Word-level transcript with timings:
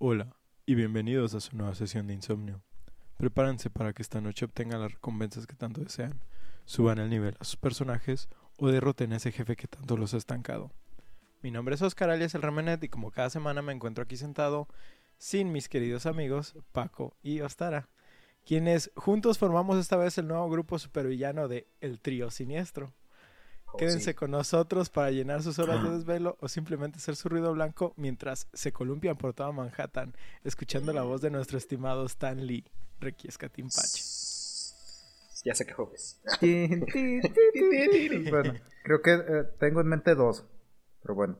Hola 0.00 0.36
y 0.64 0.76
bienvenidos 0.76 1.34
a 1.34 1.40
su 1.40 1.56
nueva 1.56 1.74
sesión 1.74 2.06
de 2.06 2.14
insomnio. 2.14 2.62
Prepárense 3.16 3.68
para 3.68 3.92
que 3.92 4.02
esta 4.02 4.20
noche 4.20 4.44
obtengan 4.44 4.80
las 4.80 4.92
recompensas 4.92 5.44
que 5.48 5.56
tanto 5.56 5.80
desean, 5.80 6.20
suban 6.66 7.00
el 7.00 7.10
nivel 7.10 7.36
a 7.40 7.44
sus 7.44 7.56
personajes 7.56 8.28
o 8.58 8.68
derroten 8.68 9.12
a 9.12 9.16
ese 9.16 9.32
jefe 9.32 9.56
que 9.56 9.66
tanto 9.66 9.96
los 9.96 10.14
ha 10.14 10.18
estancado. 10.18 10.70
Mi 11.42 11.50
nombre 11.50 11.74
es 11.74 11.82
Oscar 11.82 12.10
alias 12.10 12.36
El 12.36 12.42
Remenet 12.42 12.84
y 12.84 12.88
como 12.88 13.10
cada 13.10 13.28
semana 13.28 13.60
me 13.60 13.72
encuentro 13.72 14.04
aquí 14.04 14.16
sentado 14.16 14.68
sin 15.16 15.50
mis 15.50 15.68
queridos 15.68 16.06
amigos 16.06 16.54
Paco 16.70 17.16
y 17.20 17.40
Ostara, 17.40 17.88
quienes 18.46 18.92
juntos 18.94 19.36
formamos 19.36 19.78
esta 19.78 19.96
vez 19.96 20.16
el 20.16 20.28
nuevo 20.28 20.48
grupo 20.48 20.78
supervillano 20.78 21.48
de 21.48 21.66
El 21.80 22.00
Trío 22.00 22.30
Siniestro. 22.30 22.94
Quédense 23.76 24.14
con 24.14 24.30
nosotros 24.30 24.88
para 24.88 25.10
llenar 25.10 25.42
sus 25.42 25.58
horas 25.58 25.82
de 25.82 25.90
desvelo 25.90 26.36
o 26.40 26.48
simplemente 26.48 26.98
hacer 26.98 27.16
su 27.16 27.28
ruido 27.28 27.52
blanco 27.52 27.92
mientras 27.96 28.48
se 28.52 28.72
columpian 28.72 29.16
por 29.16 29.34
toda 29.34 29.52
Manhattan, 29.52 30.14
escuchando 30.44 30.92
la 30.92 31.02
voz 31.02 31.20
de 31.20 31.30
nuestro 31.30 31.58
estimado 31.58 32.06
Stan 32.06 32.46
Lee, 32.46 32.64
Requiesca 33.00 33.48
Timpache. 33.48 34.02
Ya 35.44 35.54
sé 35.54 35.66
que 35.66 35.72
jueves. 35.72 36.20
bueno, 38.30 38.54
creo 38.82 39.02
que 39.02 39.12
eh, 39.12 39.44
tengo 39.58 39.80
en 39.80 39.86
mente 39.86 40.14
dos, 40.14 40.44
pero 41.02 41.14
bueno. 41.14 41.38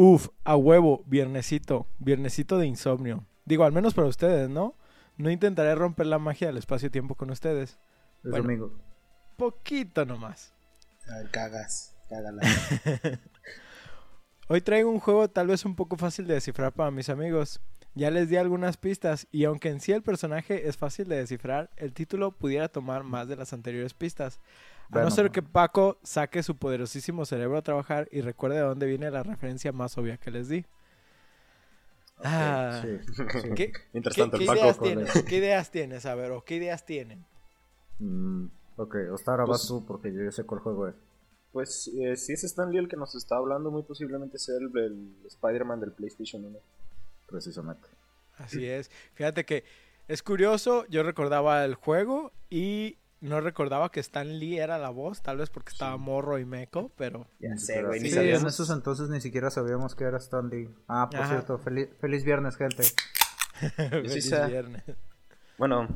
Uf, 0.00 0.28
a 0.44 0.54
huevo, 0.54 1.02
viernesito, 1.06 1.88
viernesito 1.98 2.56
de 2.56 2.68
insomnio. 2.68 3.26
Digo, 3.44 3.64
al 3.64 3.72
menos 3.72 3.94
para 3.94 4.06
ustedes, 4.06 4.48
¿no? 4.48 4.76
No 5.16 5.28
intentaré 5.28 5.74
romper 5.74 6.06
la 6.06 6.20
magia 6.20 6.46
del 6.46 6.56
espacio-tiempo 6.56 7.16
con 7.16 7.30
ustedes. 7.30 7.70
Es 8.22 8.30
Bueno. 8.30 8.44
domingo. 8.44 8.78
Poquito 9.36 10.04
nomás. 10.04 10.54
Ah, 11.08 11.22
cagas, 11.32 11.96
cágala. 12.08 12.42
Hoy 14.48 14.60
traigo 14.60 14.88
un 14.88 15.00
juego 15.00 15.28
tal 15.28 15.48
vez 15.48 15.64
un 15.64 15.74
poco 15.74 15.96
fácil 15.96 16.28
de 16.28 16.34
descifrar 16.34 16.72
para 16.72 16.92
mis 16.92 17.08
amigos. 17.08 17.60
Ya 17.96 18.12
les 18.12 18.28
di 18.28 18.36
algunas 18.36 18.76
pistas 18.76 19.26
y 19.32 19.46
aunque 19.46 19.68
en 19.68 19.80
sí 19.80 19.90
el 19.90 20.04
personaje 20.04 20.68
es 20.68 20.76
fácil 20.76 21.08
de 21.08 21.16
descifrar, 21.16 21.70
el 21.76 21.92
título 21.92 22.30
pudiera 22.30 22.68
tomar 22.68 23.02
más 23.02 23.26
de 23.26 23.34
las 23.34 23.52
anteriores 23.52 23.94
pistas. 23.94 24.38
A 24.90 25.02
no 25.02 25.10
ser 25.10 25.30
que 25.30 25.42
Paco 25.42 25.98
saque 26.02 26.42
su 26.42 26.56
poderosísimo 26.56 27.24
cerebro 27.26 27.58
a 27.58 27.62
trabajar 27.62 28.08
y 28.10 28.20
recuerde 28.22 28.56
de 28.56 28.62
dónde 28.62 28.86
viene 28.86 29.10
la 29.10 29.22
referencia 29.22 29.70
más 29.72 29.96
obvia 29.98 30.16
que 30.16 30.30
les 30.30 30.48
di. 30.48 30.64
Ah, 32.24 32.80
Sí, 32.82 32.98
sí. 33.14 33.50
¿Qué, 33.54 33.72
Mientras 33.92 34.14
qué- 34.14 34.22
tanto, 34.22 34.38
qué 34.38 34.44
el 34.44 34.48
Paco 34.48 34.60
ideas 34.60 34.78
tienes? 34.80 35.24
¿Qué 35.24 35.36
ideas 35.36 35.70
tienes? 35.70 36.06
A 36.06 36.14
ver, 36.14 36.32
o 36.32 36.44
qué 36.44 36.56
ideas 36.56 36.84
tienen. 36.84 37.24
Mm, 37.98 38.46
ok, 38.76 38.96
Ostara, 39.12 39.44
Pues- 39.44 39.60
vas 39.60 39.68
tú 39.68 39.84
porque 39.86 40.12
yo 40.12 40.22
ya 40.24 40.32
sé 40.32 40.44
cuál 40.44 40.60
juego 40.60 40.88
es. 40.88 40.94
Pues 41.52 41.90
eh, 41.98 42.14
si 42.16 42.34
es 42.34 42.44
Stan 42.44 42.70
Lee 42.70 42.78
el 42.78 42.88
que 42.88 42.96
nos 42.96 43.14
está 43.14 43.36
hablando, 43.36 43.70
muy 43.70 43.82
posiblemente 43.82 44.38
sea 44.38 44.56
el, 44.56 44.70
el 44.78 45.16
Spider-Man 45.26 45.80
del 45.80 45.92
PlayStation 45.92 46.44
1. 46.44 46.58
Precisamente. 47.26 47.88
Así 48.36 48.66
es. 48.66 48.90
Fíjate 49.14 49.44
que 49.44 49.64
es 50.08 50.22
curioso, 50.22 50.84
yo 50.88 51.02
recordaba 51.02 51.64
el 51.64 51.74
juego 51.74 52.32
y 52.50 52.98
no 53.20 53.40
recordaba 53.40 53.90
que 53.90 54.00
Stan 54.00 54.38
Lee 54.38 54.58
era 54.58 54.78
la 54.78 54.90
voz, 54.90 55.22
tal 55.22 55.38
vez 55.38 55.50
porque 55.50 55.70
estaba 55.72 55.96
morro 55.96 56.38
y 56.38 56.44
meco, 56.44 56.92
pero 56.96 57.26
Ya 57.40 57.56
sé, 57.56 57.82
güey, 57.82 58.00
ni 58.00 58.08
sí, 58.08 58.14
sabíamos. 58.14 58.42
en 58.42 58.48
esos 58.48 58.70
entonces 58.70 59.08
ni 59.08 59.20
siquiera 59.20 59.50
sabíamos 59.50 59.94
que 59.94 60.04
era 60.04 60.18
Stan 60.18 60.48
Lee. 60.48 60.68
Ah, 60.86 61.08
por 61.10 61.20
Ajá. 61.20 61.28
cierto, 61.28 61.58
feliz, 61.58 61.88
feliz 62.00 62.24
viernes, 62.24 62.56
gente. 62.56 62.84
feliz 63.76 64.30
viernes. 64.48 64.84
Bueno, 65.56 65.88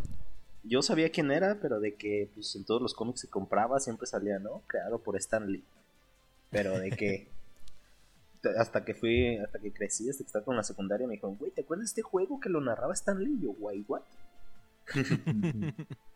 yo 0.64 0.82
sabía 0.82 1.10
quién 1.10 1.30
era, 1.30 1.58
pero 1.60 1.78
de 1.80 1.94
que 1.94 2.28
pues, 2.34 2.54
en 2.56 2.64
todos 2.64 2.82
los 2.82 2.94
cómics 2.94 3.22
que 3.22 3.28
compraba 3.28 3.78
siempre 3.80 4.06
salía, 4.06 4.38
¿no? 4.38 4.62
Creado 4.66 4.98
por 4.98 5.16
Stan 5.16 5.46
Lee. 5.46 5.64
Pero 6.50 6.78
de 6.78 6.90
que 6.90 7.28
hasta 8.58 8.84
que 8.84 8.94
fui, 8.94 9.36
hasta 9.38 9.58
que 9.60 9.72
crecí, 9.72 10.10
hasta 10.10 10.24
que 10.24 10.26
estaba 10.26 10.44
con 10.44 10.56
la 10.56 10.64
secundaria, 10.64 11.06
me 11.06 11.14
dijeron, 11.14 11.36
güey, 11.36 11.52
¿te 11.52 11.62
acuerdas 11.62 11.84
de 11.84 11.90
este 11.90 12.02
juego 12.02 12.40
que 12.40 12.48
lo 12.48 12.60
narraba 12.60 12.92
Stan 12.94 13.18
Lee? 13.22 13.36
Y 13.38 13.44
yo, 13.44 13.52
güey, 13.52 13.84
¿what? 13.86 14.02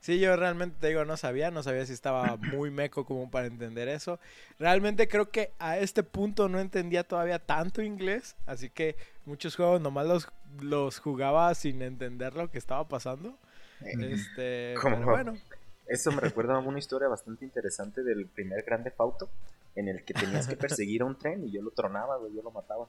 Sí, 0.00 0.20
yo 0.20 0.36
realmente 0.36 0.76
te 0.80 0.88
digo, 0.88 1.04
no 1.04 1.16
sabía, 1.16 1.50
no 1.50 1.62
sabía 1.62 1.84
si 1.84 1.92
estaba 1.92 2.36
muy 2.36 2.70
meco 2.70 3.04
como 3.04 3.30
para 3.30 3.46
entender 3.46 3.88
eso. 3.88 4.20
Realmente 4.58 5.08
creo 5.08 5.30
que 5.30 5.52
a 5.58 5.78
este 5.78 6.02
punto 6.02 6.48
no 6.48 6.60
entendía 6.60 7.02
todavía 7.02 7.38
tanto 7.40 7.82
inglés, 7.82 8.36
así 8.46 8.70
que 8.70 8.96
muchos 9.24 9.56
juegos 9.56 9.80
nomás 9.80 10.06
los, 10.06 10.28
los 10.60 11.00
jugaba 11.00 11.52
sin 11.54 11.82
entender 11.82 12.34
lo 12.34 12.50
que 12.50 12.58
estaba 12.58 12.86
pasando. 12.86 13.36
Este, 13.80 14.74
¿Cómo? 14.80 14.96
pero 14.96 15.10
bueno, 15.10 15.38
Eso 15.86 16.12
me 16.12 16.20
recuerda 16.20 16.54
a 16.54 16.58
una 16.58 16.78
historia 16.78 17.08
bastante 17.08 17.44
interesante 17.44 18.02
del 18.02 18.26
primer 18.26 18.62
Grande 18.62 18.90
Fauto, 18.90 19.28
en 19.74 19.88
el 19.88 20.04
que 20.04 20.14
tenías 20.14 20.46
que 20.46 20.56
perseguir 20.56 21.02
a 21.02 21.06
un 21.06 21.18
tren 21.18 21.44
y 21.44 21.50
yo 21.50 21.60
lo 21.60 21.70
tronaba, 21.72 22.18
güey, 22.18 22.34
yo 22.34 22.42
lo 22.42 22.52
mataba. 22.52 22.86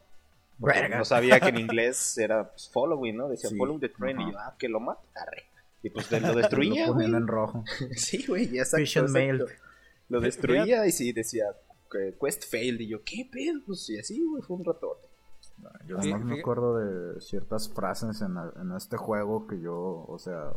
Porque 0.60 0.90
no 0.90 1.06
sabía 1.06 1.40
que 1.40 1.50
en 1.50 1.60
inglés 1.60 2.18
era 2.18 2.50
pues, 2.50 2.70
following, 2.70 3.16
¿no? 3.16 3.30
Decía 3.30 3.50
Sí, 3.50 3.58
follow 3.58 3.80
the 3.80 3.90
train 3.90 4.20
y 4.22 4.32
yo, 4.32 4.38
ah, 4.38 4.56
que 4.60 4.68
lo 4.68 4.80
mata, 4.80 5.02
arre. 5.16 5.49
Y 5.84 5.90
pues 5.90 6.12
lo 6.22 6.36
destruía, 6.36 6.88
Lo 6.88 6.94
ponían 6.94 7.16
en 7.16 7.28
rojo. 7.28 7.64
Sí, 7.96 8.26
güey, 8.28 8.50
ya 8.50 8.62
exacto. 8.64 9.46
Lo 10.10 10.20
destruía 10.20 10.86
y 10.88 10.92
sí 10.92 11.12
decía 11.14 11.46
que 11.92 12.16
quest 12.20 12.46
failed 12.50 12.80
y 12.82 12.88
yo, 12.90 13.04
¿qué 13.04 13.30
pedo? 13.32 13.60
Pues 13.66 13.90
y 13.90 13.98
así, 14.00 14.24
güey, 14.26 14.42
fue 14.44 14.58
un 14.58 14.66
ratote. 14.66 15.08
Yo 15.88 15.98
Fí- 15.98 16.10
nomás 16.12 16.26
me 16.26 16.40
acuerdo 16.40 16.78
de 16.78 17.20
ciertas 17.22 17.70
frases 17.74 18.22
en, 18.22 18.36
en 18.62 18.72
este 18.76 18.96
juego 18.98 19.46
que 19.48 19.60
yo, 19.60 20.06
o 20.08 20.18
sea, 20.20 20.54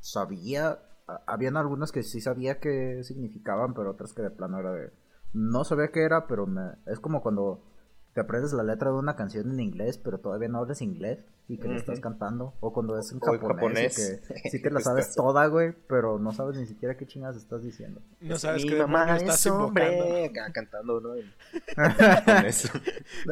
sabía. 0.00 0.78
a- 1.06 1.20
Habían 1.26 1.56
algunas 1.56 1.92
que 1.92 2.02
sí 2.02 2.20
sabía 2.20 2.58
qué 2.60 3.02
significaban, 3.04 3.74
pero 3.74 3.90
otras 3.90 4.12
que 4.12 4.22
de 4.22 4.30
plano 4.30 4.58
era 4.60 4.72
de. 4.72 4.90
No 5.32 5.64
sabía 5.64 5.88
qué 5.92 6.02
era, 6.02 6.26
pero 6.26 6.46
me, 6.46 6.62
es 6.86 7.00
como 7.00 7.22
cuando 7.22 7.62
te 8.14 8.20
aprendes 8.20 8.52
la 8.52 8.62
letra 8.62 8.90
de 8.90 8.96
una 8.96 9.16
canción 9.16 9.50
en 9.50 9.60
inglés, 9.60 9.98
pero 9.98 10.18
todavía 10.18 10.48
no 10.48 10.58
hablas 10.58 10.80
inglés 10.82 11.18
y 11.48 11.58
que 11.58 11.68
le 11.68 11.76
estás 11.76 11.96
Ujú. 11.98 12.02
cantando. 12.02 12.54
O 12.60 12.72
cuando 12.72 12.96
es 12.98 13.10
en 13.12 13.18
O 13.20 13.34
en 13.34 13.40
japonés, 13.40 13.98
y 13.98 14.02
japonés. 14.02 14.42
que 14.42 14.48
sí 14.50 14.62
te 14.62 14.70
la 14.70 14.80
sabes 14.80 15.08
Estás- 15.08 15.16
toda, 15.16 15.46
güey, 15.48 15.74
pero 15.88 16.18
no 16.18 16.32
sabes 16.32 16.56
ni 16.56 16.66
siquiera 16.66 16.96
qué 16.96 17.06
chingadas 17.06 17.36
estás 17.36 17.62
diciendo. 17.62 18.00
no 18.20 18.36
sabes 18.38 18.62
Mi 18.64 18.70
qué 18.70 18.76
mamá 18.78 19.16
estás 19.16 19.44
invocando. 19.46 20.04
hombre. 20.04 20.24
Acá 20.30 20.52
cantando, 20.52 21.00
¿no? 21.00 21.10
Ah, 21.76 22.44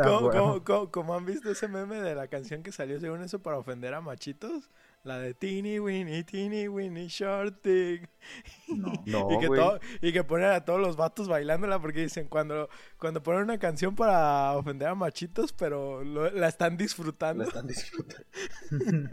¿Cómo, 0.04 0.30
cómo- 0.30 0.64
cómo- 0.64 0.90
cómo 0.90 1.14
han 1.14 1.24
visto 1.26 1.50
ese 1.50 1.68
meme 1.68 2.00
de 2.00 2.14
la 2.14 2.26
canción 2.28 2.62
que 2.62 2.72
salió 2.72 2.98
según 3.00 3.22
eso 3.22 3.38
para 3.40 3.58
ofender 3.58 3.94
a 3.94 4.00
machitos? 4.00 4.68
La 5.04 5.18
de 5.18 5.34
Teeny 5.34 5.80
Winnie, 5.80 6.22
Teeny 6.22 6.68
Winnie 6.68 7.08
Shorty. 7.08 8.00
No. 8.68 8.92
No, 9.06 9.28
y, 9.32 9.38
que 9.40 9.46
todo- 9.48 9.80
y 10.00 10.12
que 10.12 10.22
ponen 10.24 10.50
a 10.50 10.64
todos 10.64 10.80
los 10.80 10.96
vatos 10.96 11.26
bailándola 11.28 11.80
porque 11.80 12.02
dicen 12.02 12.28
cuando, 12.28 12.68
cuando 12.98 13.20
ponen 13.22 13.42
una 13.42 13.58
canción 13.58 13.96
para 13.96 14.52
ofender 14.56 14.86
a 14.88 14.94
machitos, 14.94 15.52
pero 15.52 16.04
lo- 16.04 16.30
la 16.30 16.46
están 16.48 16.76
disfrutando. 16.76 17.42
La 17.42 17.48
están 17.48 17.66
disfrutando. 17.66 18.24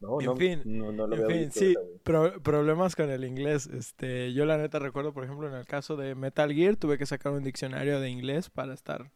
no, 0.00 0.20
En 0.20 0.26
no, 0.26 0.36
fin, 0.36 0.62
no, 0.64 0.92
no 0.92 1.06
lo 1.06 1.16
en 1.16 1.26
fin, 1.26 1.38
visto 1.46 1.60
sí, 1.60 1.74
pro- 2.02 2.42
problemas 2.42 2.96
con 2.96 3.10
el 3.10 3.24
inglés. 3.24 3.66
Este, 3.66 4.32
yo 4.32 4.44
la 4.44 4.58
neta 4.58 4.78
recuerdo, 4.78 5.12
por 5.12 5.24
ejemplo, 5.24 5.48
en 5.48 5.54
el 5.54 5.66
caso 5.66 5.96
de 5.96 6.14
Metal 6.14 6.52
Gear, 6.52 6.76
tuve 6.76 6.98
que 6.98 7.06
sacar 7.06 7.32
un 7.32 7.42
diccionario 7.44 8.00
de 8.00 8.10
inglés 8.10 8.50
para 8.50 8.74
estar 8.74 9.10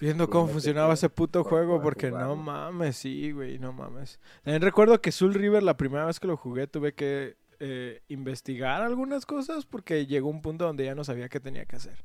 viendo 0.00 0.28
cómo 0.28 0.46
no 0.46 0.52
funcionaba 0.52 0.94
ese 0.94 1.08
puto 1.08 1.44
juego, 1.44 1.80
porque 1.80 2.10
no 2.10 2.36
mames, 2.36 2.96
sí, 2.96 3.32
güey, 3.32 3.58
no 3.58 3.72
mames. 3.72 4.20
También 4.42 4.62
recuerdo 4.62 5.00
que 5.00 5.12
Soul 5.12 5.34
River, 5.34 5.62
la 5.62 5.76
primera 5.76 6.04
vez 6.06 6.20
que 6.20 6.26
lo 6.26 6.36
jugué, 6.36 6.66
tuve 6.66 6.94
que 6.94 7.36
eh, 7.58 8.02
investigar 8.08 8.82
algunas 8.82 9.24
cosas 9.24 9.64
porque 9.64 10.06
llegó 10.06 10.28
un 10.28 10.42
punto 10.42 10.66
donde 10.66 10.84
ya 10.84 10.94
no 10.94 11.04
sabía 11.04 11.28
qué 11.28 11.40
tenía 11.40 11.64
que 11.64 11.76
hacer. 11.76 12.04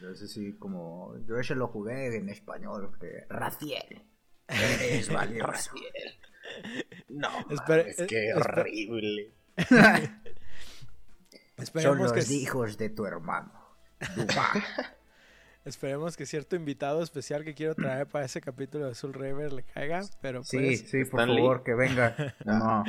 Yo 0.00 0.10
ese 0.10 0.28
sí, 0.28 0.54
como. 0.54 1.14
Yo 1.26 1.38
ese 1.38 1.54
lo 1.54 1.68
jugué 1.68 2.16
en 2.16 2.28
español. 2.28 2.92
Que... 3.00 3.24
Raciel. 3.28 4.02
Eres 4.48 5.08
valioso. 5.12 5.72
No, 7.08 7.28
Espera, 7.50 7.82
mames, 7.82 7.98
eh, 7.98 8.04
espera. 8.04 8.36
horrible. 8.36 9.32
Son 11.80 11.98
los 11.98 12.12
que, 12.12 12.34
hijos 12.34 12.76
de 12.76 12.90
tu 12.90 13.06
hermano. 13.06 13.52
Dubá. 14.14 14.52
esperemos 15.66 16.16
que 16.16 16.24
cierto 16.24 16.56
invitado 16.56 17.02
especial 17.02 17.44
que 17.44 17.54
quiero 17.54 17.74
traer 17.74 18.06
para 18.06 18.24
ese 18.24 18.40
capítulo 18.40 18.86
de 18.86 18.94
Soul 18.94 19.12
River 19.12 19.52
le 19.52 19.62
caiga, 19.64 20.02
pero 20.22 20.42
Sí, 20.44 20.56
pues... 20.58 20.88
sí, 20.90 21.04
por 21.04 21.26
favor, 21.26 21.62
que 21.62 21.74
venga. 21.74 22.16
No, 22.44 22.84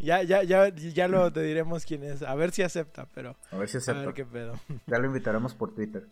Ya, 0.00 0.22
ya, 0.22 0.42
ya, 0.42 0.68
ya 0.74 1.06
lo 1.08 1.32
te 1.32 1.42
diremos 1.42 1.84
quién 1.84 2.02
es. 2.02 2.22
A 2.22 2.34
ver 2.34 2.50
si 2.50 2.62
acepta, 2.62 3.06
pero 3.14 3.36
a 3.52 3.56
ver 3.58 3.68
si 3.68 3.76
a 3.76 3.80
ver 3.80 3.96
acepta. 3.96 4.14
qué 4.14 4.24
pedo. 4.24 4.58
Ya 4.86 4.98
lo 4.98 5.06
invitaremos 5.06 5.54
por 5.54 5.74
Twitter. 5.74 6.06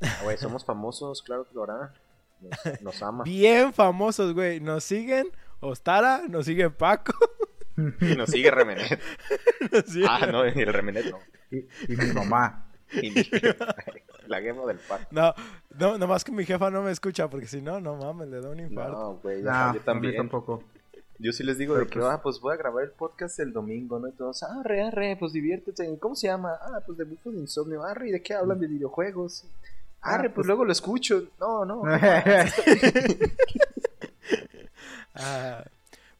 Ah, 0.00 0.20
Güey, 0.22 0.36
somos 0.38 0.64
famosos, 0.64 1.22
claro 1.22 1.44
que 1.44 1.54
lo 1.54 1.64
hará. 1.64 1.92
Nos, 2.40 2.82
nos 2.82 3.02
ama. 3.02 3.24
Bien 3.24 3.72
famosos, 3.72 4.32
güey. 4.34 4.60
Nos 4.60 4.84
siguen 4.84 5.26
Ostara, 5.60 6.22
nos 6.28 6.46
sigue 6.46 6.70
Paco. 6.70 7.12
Y 8.00 8.16
nos 8.16 8.30
sigue 8.30 8.50
Remenet. 8.50 9.00
nos 9.72 9.84
sigue- 9.84 10.06
Ah, 10.08 10.26
no, 10.26 10.44
y 10.46 10.50
el 10.50 10.72
Remenet 10.72 11.10
no. 11.12 11.18
Y, 11.50 11.58
y 11.92 11.96
mi 11.96 12.12
mamá. 12.12 12.67
Y 13.02 13.10
mi 13.10 13.22
jefa, 13.24 13.74
la 14.26 14.40
gema 14.40 14.64
del 14.66 14.78
pato. 14.78 15.06
No, 15.10 15.34
no, 15.78 15.98
nomás 15.98 16.24
que 16.24 16.32
mi 16.32 16.44
jefa 16.44 16.70
no 16.70 16.82
me 16.82 16.90
escucha, 16.90 17.28
porque 17.28 17.46
si 17.46 17.60
no, 17.60 17.80
no 17.80 17.96
mames, 17.96 18.28
le 18.28 18.40
da 18.40 18.48
un 18.50 18.60
infarto. 18.60 18.92
No, 18.98 19.14
güey, 19.16 19.42
Nah, 19.42 19.74
yo 19.74 19.80
también. 19.80 20.16
tampoco. 20.16 20.62
Yo 21.20 21.32
sí 21.32 21.42
les 21.42 21.58
digo 21.58 21.74
Pero 21.74 21.84
de 21.86 21.90
que, 21.90 21.98
pues- 21.98 22.10
ah, 22.12 22.20
pues 22.22 22.38
voy 22.40 22.54
a 22.54 22.56
grabar 22.56 22.84
el 22.84 22.90
podcast 22.92 23.40
el 23.40 23.52
domingo, 23.52 23.98
¿no? 23.98 24.06
Y 24.08 24.12
todos, 24.12 24.42
arre, 24.44 24.82
arre, 24.82 25.16
pues 25.18 25.32
diviértete. 25.32 25.98
¿Cómo 25.98 26.14
se 26.14 26.28
llama? 26.28 26.52
Ah, 26.62 26.80
pues 26.86 26.96
de 26.96 27.04
bufo 27.04 27.30
de 27.32 27.38
insomnio. 27.40 27.82
Arre, 27.82 28.08
¿y 28.08 28.12
de 28.12 28.22
qué 28.22 28.34
hablan? 28.34 28.60
De 28.60 28.68
videojuegos. 28.68 29.44
Arre, 30.00 30.18
Ah, 30.18 30.22
pues, 30.22 30.32
pues- 30.34 30.46
luego 30.46 30.64
lo 30.64 30.70
escucho. 30.72 31.24
No, 31.40 31.64
no. 31.64 31.82
Ah, 35.14 35.64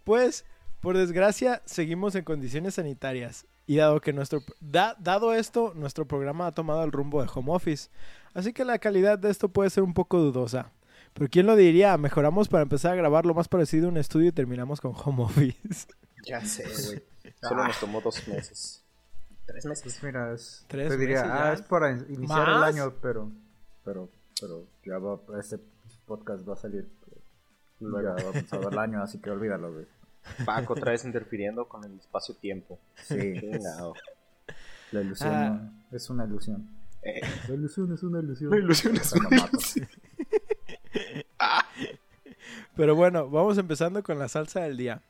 pues, 0.04 0.44
por 0.80 0.96
desgracia, 0.96 1.62
seguimos 1.64 2.14
en 2.14 2.24
condiciones 2.24 2.74
sanitarias. 2.74 3.46
Y 3.68 3.76
dado 3.76 4.00
que 4.00 4.12
nuestro 4.12 4.40
da- 4.60 4.96
dado 4.98 5.32
esto, 5.34 5.72
nuestro 5.76 6.06
programa 6.08 6.46
ha 6.48 6.52
tomado 6.52 6.82
el 6.82 6.90
rumbo 6.90 7.22
de 7.22 7.28
home 7.32 7.52
office. 7.52 7.90
Así 8.34 8.52
que 8.52 8.64
la 8.64 8.78
calidad 8.78 9.18
de 9.18 9.30
esto 9.30 9.48
puede 9.50 9.70
ser 9.70 9.84
un 9.84 9.94
poco 9.94 10.18
dudosa. 10.18 10.72
Pero 11.14 11.28
quién 11.30 11.46
lo 11.46 11.54
diría, 11.54 11.96
mejoramos 11.98 12.48
para 12.48 12.62
empezar 12.62 12.92
a 12.92 12.96
grabar 12.96 13.26
lo 13.26 13.34
más 13.34 13.46
parecido 13.48 13.86
a 13.86 13.90
un 13.90 13.96
estudio 13.98 14.28
y 14.28 14.32
terminamos 14.32 14.80
con 14.80 14.92
home 14.96 15.22
office. 15.24 15.86
Ya 16.26 16.44
sé, 16.44 16.64
güey. 16.64 17.02
Solo 17.40 17.64
nos 17.64 17.78
tomó 17.78 18.00
dos 18.00 18.26
meses. 18.26 18.82
Tres 19.46 19.64
meses. 19.66 19.82
Pues 19.84 20.02
mira, 20.02 20.32
es, 20.34 20.64
Tres 20.66 20.88
te 20.88 20.96
diría, 20.96 21.22
meses 21.22 21.32
ah, 21.40 21.52
es 21.52 21.62
para 21.62 21.90
in- 21.92 22.06
iniciar 22.08 22.48
el 22.48 22.62
año, 22.64 22.92
pero, 23.00 23.30
pero, 23.84 24.08
pero 24.40 24.64
ya 24.84 24.98
va, 24.98 25.20
este 25.38 25.58
podcast 26.06 26.46
va 26.46 26.54
a 26.54 26.56
salir, 26.56 26.88
pues, 27.04 27.22
Luego. 27.80 28.16
ya 28.18 28.24
va 28.24 28.30
a 28.30 28.32
pasar 28.42 28.72
el 28.72 28.78
año, 28.78 29.02
así 29.02 29.18
que 29.20 29.30
olvídalo, 29.30 29.72
güey. 29.72 29.86
Paco 30.44 30.72
otra 30.75 30.92
vez 30.92 31.04
interfiriendo 31.04 31.66
con 31.69 31.84
el 31.84 31.98
espacio-tiempo. 31.98 32.78
Sí, 32.96 33.34
Chingado. 33.40 33.94
la 34.92 35.00
ilusión 35.02 35.30
Ah. 35.34 35.50
no- 35.90 35.96
es 35.96 36.10
una 36.10 36.25
ilusión. 36.25 36.69
Eh, 37.02 37.20
La 37.48 37.54
ilusión 37.54 37.92
es 37.92 38.02
una 38.02 38.19
ilusión. 38.20 38.50
La 38.50 38.56
ilusión 38.58 38.96
es 38.96 39.12
una 39.12 39.28
mata. 39.30 39.58
Pero 42.76 42.94
bueno, 42.94 43.28
vamos 43.28 43.58
empezando 43.58 44.02
con 44.02 44.19
la 44.19 44.28
salsa 44.28 44.60
del 44.60 44.76
día. 44.76 45.02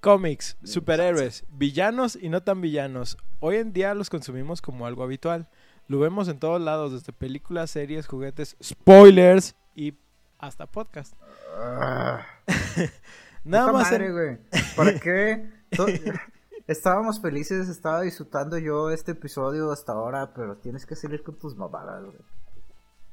Cómics, 0.00 0.56
superhéroes, 0.64 1.44
villanos 1.50 2.16
y 2.16 2.28
no 2.30 2.42
tan 2.42 2.60
villanos. 2.60 3.18
Hoy 3.40 3.56
en 3.56 3.72
día 3.72 3.94
los 3.94 4.08
consumimos 4.10 4.62
como 4.62 4.86
algo 4.86 5.02
habitual. 5.02 5.48
Lo 5.88 5.98
vemos 5.98 6.28
en 6.28 6.38
todos 6.38 6.60
lados, 6.60 6.92
desde 6.92 7.12
películas, 7.12 7.70
series, 7.70 8.06
juguetes, 8.06 8.56
spoilers 8.62 9.56
y 9.74 9.94
hasta 10.38 10.66
podcast. 10.66 11.14
Nada 13.44 13.66
puta 13.66 13.78
más 13.78 13.90
madre, 13.90 14.06
en- 14.06 14.12
güey. 14.12 14.38
¿Para 14.76 14.98
qué? 15.00 15.50
Estábamos 16.66 17.20
felices, 17.20 17.68
estaba 17.68 18.02
disfrutando 18.02 18.56
yo 18.58 18.90
este 18.90 19.12
episodio 19.12 19.72
hasta 19.72 19.92
ahora, 19.92 20.32
pero 20.34 20.56
tienes 20.56 20.86
que 20.86 20.94
salir 20.94 21.22
con 21.22 21.36
tus 21.38 21.56
mamadas, 21.56 22.04
güey. 22.04 22.16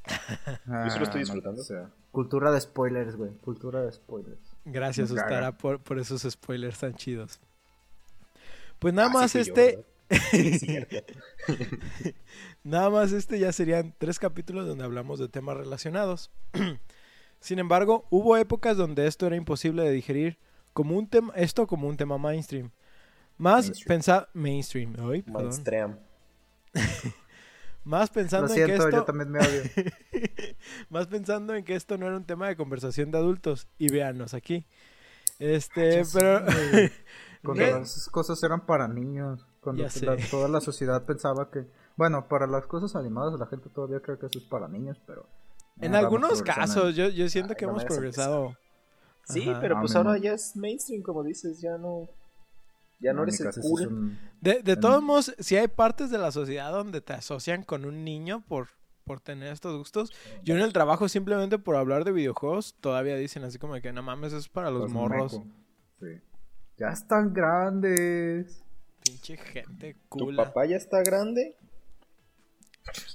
Yo 0.86 0.90
sí 0.92 1.00
lo 1.00 1.04
estoy 1.06 1.20
Ah, 1.22 1.24
disfrutando. 1.24 1.64
sea, 1.64 1.90
cultura 2.12 2.52
de 2.52 2.62
spoilers, 2.62 3.16
güey. 3.18 3.32
Cultura 3.40 3.82
de 3.82 3.92
spoilers. 3.92 4.40
Gracias. 4.64 5.12
Ustara, 5.12 5.58
por, 5.58 5.82
por 5.82 6.00
esos 6.00 6.22
spoilers 6.22 6.80
tan 6.80 6.94
chidos. 6.96 7.40
Pues 8.80 8.94
nada 8.94 9.10
Ah, 9.10 9.14
más 9.14 9.32
sí 9.32 9.40
fui 9.44 9.48
yo, 9.48 9.54
este. 9.56 9.86
Nada 12.64 12.90
más 12.90 13.12
este 13.12 13.40
ya 13.40 13.52
serían 13.52 13.94
tres 13.98 14.20
capítulos 14.20 14.68
donde 14.68 14.84
hablamos 14.84 15.20
de 15.20 15.30
temas 15.30 15.58
relacionados. 15.58 16.32
Sin 17.40 17.60
embargo, 17.60 18.06
hubo 18.10 18.36
épocas 18.38 18.78
donde 18.78 19.08
esto 19.08 19.28
era 19.28 19.36
imposible 19.36 19.84
de 19.84 19.92
digerir 19.92 20.38
como 20.74 20.98
un 20.98 21.08
tema, 21.08 21.34
esto 21.36 21.68
como 21.68 21.88
un 21.88 21.98
tema 21.98 22.18
mainstream. 22.18 22.72
Más 23.38 23.66
Mainstream. 23.66 23.88
pensar 23.88 24.30
mainstream, 24.34 24.96
ay, 25.00 25.22
perdón. 25.22 25.44
Mainstream. 25.44 25.98
Más 27.84 28.10
Lo 28.10 28.14
pensando 28.16 28.54
en 28.54 28.60
que 28.60 28.66
siento, 28.66 28.84
yo 28.84 28.90
esto, 28.90 29.06
también 29.06 29.32
me 29.32 29.40
odio. 29.40 29.62
más 30.90 31.08
pensando 31.08 31.56
en 31.56 31.64
que 31.64 31.74
esto 31.74 31.98
no 31.98 32.06
era 32.06 32.18
un 32.18 32.26
tema 32.26 32.50
de 32.50 32.58
conversación 32.58 33.12
de 33.12 33.18
adultos 33.18 33.70
y 33.78 33.90
véanos 33.90 34.34
aquí. 34.34 34.66
Este, 35.40 36.04
sé, 36.04 36.20
pero. 36.20 36.46
Cuando 37.44 37.64
esas 37.64 38.10
cosas 38.10 38.44
eran 38.44 38.66
para 38.66 38.90
niños. 38.90 39.46
Cuando 39.62 39.84
la- 40.02 40.18
toda 40.30 40.50
la 40.50 40.60
sociedad 40.60 41.06
pensaba 41.06 41.50
que. 41.50 41.66
Bueno, 41.96 42.28
para 42.28 42.46
las 42.46 42.66
cosas 42.68 42.94
animadas 42.98 43.40
la 43.40 43.46
gente 43.46 43.70
todavía 43.70 44.02
cree 44.02 44.18
que 44.20 44.26
eso 44.26 44.40
es 44.40 44.46
para 44.46 44.68
niños, 44.68 45.00
pero. 45.08 45.26
En 45.82 45.96
algunos 45.96 46.42
casos 46.42 46.96
yo, 46.96 47.10
yo 47.10 47.28
siento 47.30 47.54
Ay, 47.54 47.58
que 47.58 47.66
no 47.66 47.72
hemos 47.72 47.86
progresado. 47.86 48.56
Sí, 49.26 49.50
Ajá. 49.50 49.60
pero 49.60 49.80
pues 49.80 49.96
ahora 49.96 50.18
ya 50.18 50.34
es 50.34 50.56
mainstream, 50.56 51.02
como 51.04 51.24
dices, 51.24 51.60
ya 51.60 51.78
no. 51.78 52.08
Ya 53.00 53.14
no 53.14 53.24
eres 53.24 53.40
el 53.42 53.52
cool. 53.62 53.88
un- 53.88 54.20
De, 54.42 54.64
de 54.64 54.72
En- 54.74 54.80
todos 54.80 55.04
modos, 55.04 55.36
si 55.40 55.56
hay 55.56 55.68
partes 55.68 56.10
de 56.10 56.18
la 56.18 56.32
sociedad 56.32 56.72
donde 56.72 57.00
te 57.02 57.14
asocian 57.14 57.64
con 57.64 57.86
un 57.86 58.04
niño 58.04 58.44
por, 58.48 58.70
por 59.04 59.20
tener 59.20 59.54
estos 59.54 59.78
gustos. 59.78 60.12
Yo 60.44 60.56
en 60.56 60.62
el 60.62 60.74
trabajo, 60.74 61.08
simplemente 61.10 61.60
por 61.60 61.76
hablar 61.76 62.06
de 62.06 62.12
videojuegos, 62.12 62.74
todavía 62.82 63.16
dicen 63.16 63.44
así 63.44 63.60
como 63.60 63.76
que 63.82 63.92
no 63.94 64.02
mames, 64.02 64.30
eso 64.30 64.38
es 64.38 64.50
para 64.50 64.72
los 64.72 64.82
Pues, 64.84 64.94
morros. 64.94 65.42
Sí. 66.00 66.08
Ya 66.78 66.88
están 66.90 67.34
grandes. 67.34 68.64
Pinche 69.04 69.38
gente 69.38 69.94
¿Tu 69.94 70.00
cula. 70.10 70.46
papá 70.46 70.66
ya 70.66 70.78
está 70.78 71.02
grande? 71.04 71.56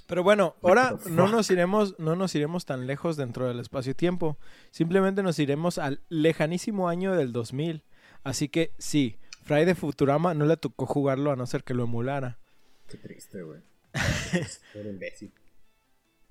Pero 0.07 0.23
bueno, 0.23 0.55
ahora 0.61 0.97
no 1.09 1.27
nos 1.27 1.49
iremos, 1.49 1.95
no 1.99 2.15
nos 2.15 2.35
iremos 2.35 2.65
tan 2.65 2.87
lejos 2.87 3.17
dentro 3.17 3.47
del 3.47 3.59
espacio-tiempo. 3.59 4.37
Simplemente 4.71 5.23
nos 5.23 5.39
iremos 5.39 5.77
al 5.77 6.01
lejanísimo 6.09 6.89
año 6.89 7.13
del 7.13 7.31
2000. 7.31 7.83
Así 8.23 8.49
que 8.49 8.73
sí, 8.77 9.17
Fry 9.43 9.65
de 9.65 9.75
Futurama 9.75 10.33
no 10.33 10.45
le 10.45 10.57
tocó 10.57 10.85
jugarlo 10.85 11.31
a 11.31 11.35
no 11.35 11.45
ser 11.45 11.63
que 11.63 11.73
lo 11.73 11.83
emulara. 11.83 12.39
Qué 12.87 12.97
triste, 12.97 13.41
güey. 13.41 13.61
Era 14.73 14.89
imbécil. 14.89 15.33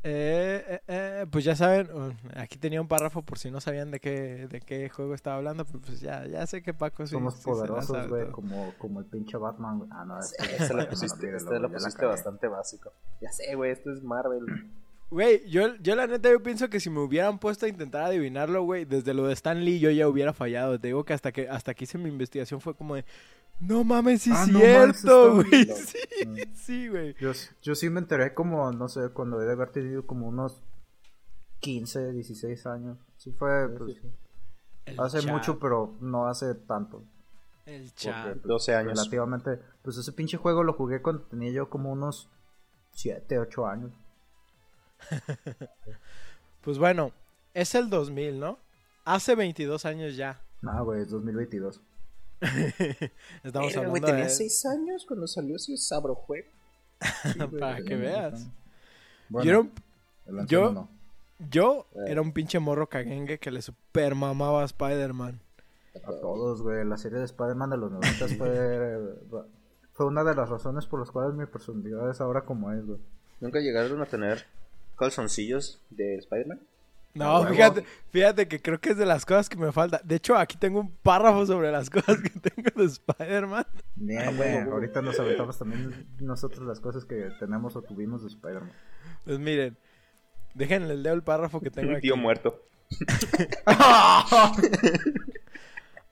Eh, 0.05 0.81
eh, 1.23 1.27
pues 1.31 1.45
ya 1.45 1.57
saben, 1.57 1.89
aquí 2.37 2.59
tenía 2.59 2.81
un 2.81 2.89
párrafo 2.89 3.23
por 3.23 3.39
si 3.39 3.51
no 3.51 3.61
sabían 3.61 3.91
de 3.91 4.01
qué, 4.01 4.47
de 4.49 4.61
qué 4.61 4.89
juego 4.89 5.15
estaba 5.15 5.37
hablando, 5.37 5.65
pero 5.65 5.81
pues 5.81 6.01
ya, 6.01 6.27
ya 6.27 6.47
sé 6.47 6.63
que 6.63 6.75
Paco 6.75 7.07
sí. 7.07 7.13
Somos 7.13 7.37
sí 7.37 7.45
poderosos, 7.45 8.09
güey, 8.09 8.31
como, 8.31 8.75
como 8.79 9.01
el 9.01 9.07
pinche 9.07 9.37
Batman, 9.37 9.79
güey. 9.79 9.91
Ah, 9.93 10.05
no, 10.05 10.19
este- 10.21 10.43
Esta 10.57 10.75
la 10.75 10.85
no, 10.85 10.91
pusiste, 10.91 11.31
güey, 11.31 11.61
ya 11.63 11.69
pusiste 11.69 12.05
bastante 12.07 12.47
básico. 12.49 12.93
Ya 13.21 13.31
sé, 13.33 13.55
güey, 13.55 13.71
esto 13.73 13.93
es 13.93 14.03
Marvel. 14.03 14.45
Güey, 15.11 15.47
yo, 15.51 15.77
yo 15.77 15.95
la 15.95 16.07
neta 16.07 16.31
yo 16.31 16.43
pienso 16.43 16.71
que 16.71 16.81
si 16.81 16.89
me 16.89 17.01
hubieran 17.01 17.39
puesto 17.39 17.67
a 17.67 17.69
intentar 17.69 18.05
adivinarlo, 18.05 18.63
güey, 18.63 18.87
desde 18.87 19.13
lo 19.13 19.27
de 19.27 19.35
Stan 19.35 19.63
Lee 19.63 19.79
yo 19.79 19.91
ya 19.91 20.09
hubiera 20.09 20.33
fallado. 20.33 20.81
Te 20.81 20.87
digo 20.89 21.05
que 21.05 21.13
hasta 21.13 21.33
que 21.33 21.49
hasta 21.51 21.75
que 21.75 21.85
hice 21.85 21.99
mi 21.99 22.09
investigación 22.09 22.63
fue 22.63 22.75
como 22.75 22.95
de, 22.95 23.05
no 23.61 23.85
mames, 23.85 24.23
sí 24.23 24.31
es 24.31 24.37
Ah, 24.39 24.47
cierto, 24.47 25.35
güey. 25.35 25.67
Sí, 25.77 25.99
Mm. 26.27 26.37
sí, 26.55 26.89
güey. 26.89 27.15
Yo, 27.21 27.33
yo 27.61 27.75
sí 27.75 27.91
me 27.91 28.01
enteré 28.01 28.33
como, 28.33 28.73
no 28.73 28.89
sé, 28.89 29.11
cuando 29.13 29.39
debe 29.39 29.53
haber 29.53 29.69
tenido 29.71 30.07
como 30.07 30.29
unos 30.29 30.63
15, 31.63 32.13
16 32.13 32.67
años. 32.67 32.99
Sí 33.17 33.31
fue, 33.33 33.69
pues, 33.69 33.97
hace 34.99 35.21
chat, 35.21 35.31
mucho, 35.33 35.59
pero 35.59 35.97
no 36.01 36.27
hace 36.27 36.55
tanto. 36.55 37.03
El 37.65 37.95
chat. 37.95 38.25
Porque, 38.25 38.41
pues, 38.41 38.49
12 38.49 38.75
años. 38.75 38.99
Relativamente, 38.99 39.59
pues 39.83 39.97
ese 39.97 40.13
pinche 40.13 40.37
juego 40.37 40.65
lo 40.65 40.73
jugué 40.75 41.01
cuando 41.01 41.23
tenía 41.23 41.51
yo 41.53 41.71
como 41.71 41.93
unos 41.93 42.29
7, 42.93 43.39
8 43.39 43.67
años. 43.67 43.93
Pues 46.63 46.79
bueno, 46.79 47.11
es 47.55 47.75
el 47.75 47.91
2000, 47.91 48.39
¿no? 48.39 48.57
Hace 49.05 49.35
22 49.35 49.85
años 49.85 50.15
ya. 50.15 50.41
No, 50.61 50.85
güey, 50.85 51.03
es 51.03 51.11
2022. 51.11 51.81
Estamos 52.41 53.73
Era, 53.73 53.81
hablando 53.81 53.91
güey, 53.91 54.01
tenía 54.03 54.25
de... 54.25 54.31
6 54.31 54.67
años 54.67 55.05
cuando 55.05 55.27
salió 55.27 55.57
ese 55.57 55.77
sabrojuego. 55.77 56.49
Para 57.59 57.83
que 57.83 57.97
veas. 57.97 58.47
Bueno, 59.29 59.45
Yo 59.45 60.47
yo- 60.47 60.73
no. 60.73 60.89
Yo 61.51 61.87
Eh. 61.95 61.99
era 62.09 62.21
un 62.23 62.33
pinche 62.33 62.59
morro 62.59 62.89
caguengue 62.89 63.39
que 63.39 63.51
le 63.51 63.63
super 63.63 64.15
mamaba 64.15 64.63
a 64.63 64.65
Spider-Man. 64.67 65.41
A 66.07 66.11
todos, 66.21 66.63
güey. 66.63 66.85
La 66.85 66.97
serie 66.97 67.19
de 67.19 67.25
Spider-Man 67.25 67.71
de 67.71 67.77
los 67.77 67.91
90 67.93 68.29
fue, 68.39 68.99
fue 69.93 70.07
una 70.07 70.25
de 70.25 70.35
las 70.35 70.49
razones 70.49 70.87
por 70.87 71.01
las 71.01 71.11
cuales 71.11 71.35
mi 71.35 71.47
personalidad 71.47 72.11
es 72.11 72.21
ahora 72.21 72.43
como 72.43 72.73
es, 72.73 72.85
güey. 72.87 72.99
¿Nunca 73.41 73.61
llegaron 73.61 74.01
a 74.01 74.07
tener 74.07 74.47
calzoncillos 74.97 75.81
de 75.91 76.17
Spider-Man? 76.17 76.61
No, 77.15 77.41
huevo. 77.41 77.53
fíjate, 77.53 77.85
fíjate 78.11 78.49
que 78.49 78.63
creo 78.63 78.81
que 78.81 78.91
es 78.91 78.97
de 78.97 79.05
las 79.05 79.27
cosas 79.27 79.51
que 79.51 79.59
me 79.59 79.71
falta. 79.71 80.01
De 80.03 80.15
hecho, 80.15 80.35
aquí 80.37 80.57
tengo 80.57 80.81
un 80.81 80.91
párrafo 81.03 81.45
sobre 81.45 81.71
las 81.71 81.91
cosas 81.91 82.19
que 82.23 82.31
tengo 82.31 82.71
de 82.75 82.85
Spider-Man. 82.87 83.67
Bien, 83.97 84.21
Ah, 84.29 84.33
güey. 84.35 84.59
Ahorita 84.61 85.03
nos 85.03 85.21
aventamos 85.21 85.59
también 85.59 86.07
nosotros 86.21 86.67
las 86.67 86.81
cosas 86.81 87.05
que 87.05 87.31
tenemos 87.39 87.77
o 87.77 87.83
tuvimos 87.83 88.23
de 88.23 88.29
Spider-Man. 88.29 88.73
Pues 89.27 89.39
miren, 89.39 89.77
déjenle 90.55 90.95
el 90.95 91.03
leo 91.03 91.15
el 91.15 91.23
párrafo 91.23 91.61
que 91.61 91.71
tengo 91.71 91.89
Un 91.91 91.97
aquí. 91.97 92.09
tío 92.09 92.17
muerto. 92.17 92.61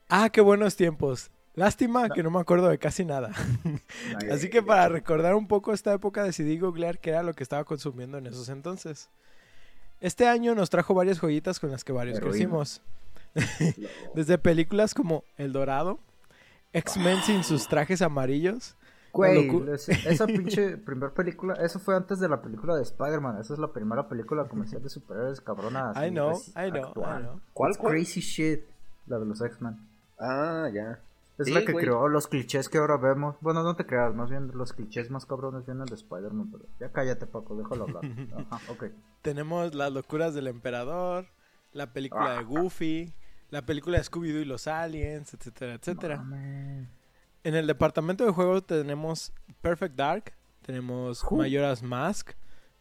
Ah, 0.09 0.29
qué 0.29 0.41
buenos 0.41 0.75
tiempos. 0.75 1.31
Lástima 1.53 2.09
que 2.09 2.23
no 2.23 2.31
me 2.31 2.39
acuerdo 2.39 2.67
de 2.69 2.77
casi 2.77 3.05
nada. 3.05 3.31
Así 4.31 4.49
que 4.49 4.61
para 4.61 4.87
recordar 4.89 5.35
un 5.35 5.47
poco 5.47 5.73
esta 5.73 5.93
época 5.93 6.23
decidí 6.23 6.57
googlear 6.59 6.99
qué 6.99 7.11
era 7.11 7.23
lo 7.23 7.33
que 7.33 7.43
estaba 7.43 7.63
consumiendo 7.63 8.17
en 8.17 8.27
esos 8.27 8.49
entonces. 8.49 9.09
Este 9.99 10.27
año 10.27 10.55
nos 10.55 10.69
trajo 10.69 10.93
varias 10.93 11.19
joyitas 11.19 11.59
con 11.59 11.71
las 11.71 11.83
que 11.83 11.91
varios 11.93 12.17
Heroína. 12.17 12.31
crecimos. 12.33 12.81
Desde 14.15 14.37
películas 14.37 14.93
como 14.93 15.23
El 15.37 15.53
Dorado, 15.53 15.99
X-Men 16.73 17.21
sin 17.23 17.43
sus 17.43 17.67
trajes 17.67 18.01
amarillos, 18.01 18.75
Güey, 19.13 19.49
esa 19.73 20.25
pinche 20.25 20.77
primera 20.77 21.13
película, 21.13 21.55
eso 21.55 21.79
fue 21.79 21.95
antes 21.95 22.19
de 22.19 22.29
la 22.29 22.41
película 22.41 22.75
de 22.75 22.83
Spider-Man. 22.83 23.39
Esa 23.41 23.53
es 23.53 23.59
la 23.59 23.71
primera 23.73 24.07
película 24.07 24.45
comercial 24.47 24.81
de 24.81 24.89
superhéroes 24.89 25.41
cabrona. 25.41 25.91
I 25.95 26.09
know, 26.11 26.31
I 26.55 26.69
know, 26.71 26.75
I 26.75 26.79
actual. 26.85 27.21
know. 27.23 27.41
¿Cuál, 27.53 27.77
cuál? 27.77 27.93
crazy 27.93 28.21
shit. 28.21 28.61
La 29.07 29.19
de 29.19 29.25
los 29.25 29.41
X-Men. 29.41 29.77
Ah, 30.19 30.69
ya. 30.73 30.99
Es 31.37 31.47
Sí, 31.47 31.53
la 31.53 31.65
que 31.65 31.71
güey. 31.71 31.83
creó 31.85 32.07
los 32.07 32.27
clichés 32.27 32.69
que 32.69 32.77
ahora 32.77 32.97
vemos. 32.97 33.35
Bueno, 33.41 33.63
no 33.63 33.75
te 33.75 33.85
creas, 33.85 34.13
más 34.13 34.29
bien 34.29 34.51
los 34.53 34.73
clichés 34.73 35.09
más 35.09 35.25
cabrones 35.25 35.65
vienen 35.65 35.85
de 35.85 35.95
Spider-Man. 35.95 36.49
Pero 36.51 36.65
ya 36.79 36.89
cállate, 36.91 37.25
Paco, 37.25 37.55
déjalo 37.55 37.85
hablar. 37.85 38.03
Ajá, 38.51 38.71
ok. 38.71 38.85
Tenemos 39.23 39.73
las 39.75 39.91
locuras 39.91 40.33
del 40.33 40.47
emperador, 40.47 41.25
la 41.73 41.91
película 41.93 42.35
Ah. 42.35 42.37
de 42.37 42.43
Goofy, 42.43 43.13
la 43.49 43.65
película 43.65 43.97
de 43.97 44.03
Scooby-Doo 44.03 44.41
y 44.41 44.45
los 44.45 44.67
aliens, 44.67 45.33
etcétera, 45.33 45.73
etcétera. 45.73 46.17
Mames. 46.17 46.87
En 47.43 47.55
el 47.55 47.65
departamento 47.67 48.25
de 48.25 48.31
juegos 48.31 48.65
tenemos 48.65 49.33
Perfect 49.61 49.95
Dark, 49.95 50.33
tenemos 50.61 51.23
Uh. 51.23 51.37
Majora's 51.37 51.81
Mask, 51.81 52.31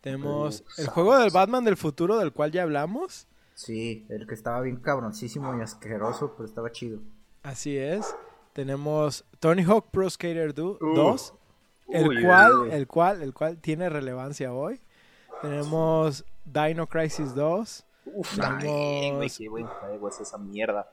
tenemos 0.00 0.61
Uh, 0.79 0.81
el 0.83 0.87
juego 0.88 1.19
del. 1.19 1.31
Batman 1.31 1.64
del 1.64 1.76
futuro 1.76 2.19
del 2.19 2.33
cual 2.33 2.50
ya 2.52 2.62
hablamos. 2.62 3.26
Sí, 3.55 4.07
el 4.09 4.26
que 4.26 4.35
estaba 4.35 4.61
bien 4.62 4.76
cabroncísimo 4.76 5.57
y 5.59 5.62
asqueroso, 5.62 6.35
pero 6.37 6.47
estaba 6.49 6.71
chido. 6.73 7.00
Así 7.43 7.76
es. 7.76 8.14
Tenemos 8.52 9.25
Tony 9.38 9.62
Hawk 9.64 9.90
Pro 9.90 10.09
Skater 10.11 10.55
do- 10.55 10.79
Uh. 10.81 10.95
2, 10.95 11.35
el 11.90 12.09
Uy, 12.09 12.23
cual, 12.25 12.52
uy. 12.55 12.71
el 12.73 12.87
cual, 12.87 13.23
el 13.23 13.33
cual 13.35 13.59
tiene 13.59 13.88
relevancia 13.88 14.52
hoy. 14.52 14.81
Tenemos 15.43 16.25
Dino 16.45 16.87
Crisis 16.87 17.35
2, 17.35 17.85
Uf, 18.07 18.31
Tenemos- 18.35 18.38
también, 18.61 19.17
güey, 19.17 19.31
qué 19.31 19.49
buen 19.49 19.67
juego 19.67 20.09
es 20.09 20.21
esa 20.21 20.37
mierda. 20.37 20.90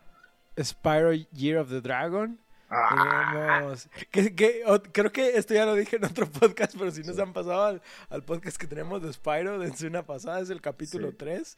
Spyro 0.62 1.14
Year 1.14 1.58
of 1.60 1.70
the 1.70 1.82
Dragon. 1.82 2.40
Ah. 2.70 3.32
Tenemos. 3.34 3.90
Que, 4.12 4.36
que- 4.36 4.64
o- 4.66 4.82
creo 4.82 5.12
que 5.12 5.38
esto 5.38 5.54
ya 5.54 5.66
lo 5.66 5.74
dije 5.76 5.96
en 5.96 6.06
otro 6.06 6.30
podcast, 6.30 6.76
pero 6.78 6.92
si 6.92 7.02
nos 7.04 7.18
han 7.20 7.34
pasado 7.34 7.64
al, 7.64 7.82
al 8.10 8.24
podcast 8.24 8.58
que 8.58 8.68
tenemos 8.68 9.02
de 9.02 9.14
Spyro 9.14 9.60
de 9.60 9.88
una 9.88 10.06
pasada, 10.06 10.40
es 10.42 10.50
el 10.50 10.62
capítulo 10.62 11.12
Sí. 11.12 11.16
3. 11.18 11.58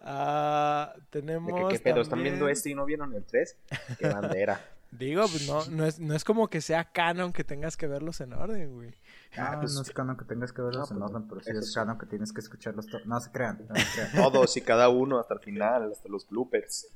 Ah, 0.00 0.92
¿De 0.96 1.02
tenemos. 1.22 1.68
qué, 1.70 1.76
qué 1.76 1.80
pedo? 1.82 2.00
¿Están 2.00 2.22
viendo 2.22 2.48
este 2.48 2.70
y 2.70 2.74
no 2.74 2.84
vieron 2.84 3.14
el 3.14 3.24
3? 3.24 3.56
Qué 3.98 4.08
bandera. 4.08 4.60
Digo, 4.90 5.20
pues 5.28 5.46
no, 5.46 5.66
no, 5.66 5.84
es, 5.84 6.00
no 6.00 6.14
es 6.14 6.24
como 6.24 6.48
que 6.48 6.62
sea 6.62 6.84
canon 6.92 7.34
que 7.34 7.44
tengas 7.44 7.76
que 7.76 7.86
verlos 7.86 8.22
en 8.22 8.32
orden, 8.32 8.72
güey. 8.72 8.94
Ah, 9.36 9.58
pues, 9.60 9.74
no 9.74 9.82
es 9.82 9.90
canon 9.90 10.16
que 10.16 10.24
tengas 10.24 10.50
que 10.50 10.62
verlos 10.62 10.90
no, 10.92 10.96
en 10.96 11.00
pues, 11.02 11.10
orden, 11.12 11.28
pero 11.28 11.40
sí 11.42 11.50
es 11.50 11.68
sí. 11.68 11.74
canon 11.74 11.98
que 11.98 12.06
tienes 12.06 12.32
que 12.32 12.40
escucharlos 12.40 12.86
todos. 12.86 13.04
No 13.04 13.20
se 13.20 13.30
crean, 13.30 13.66
no 13.68 13.76
se 13.76 13.84
crean. 13.94 14.12
Todos 14.32 14.56
y 14.56 14.62
cada 14.62 14.88
uno 14.88 15.18
hasta 15.20 15.34
el 15.34 15.40
final, 15.40 15.92
hasta 15.92 16.08
los 16.08 16.26
bloopers. 16.26 16.86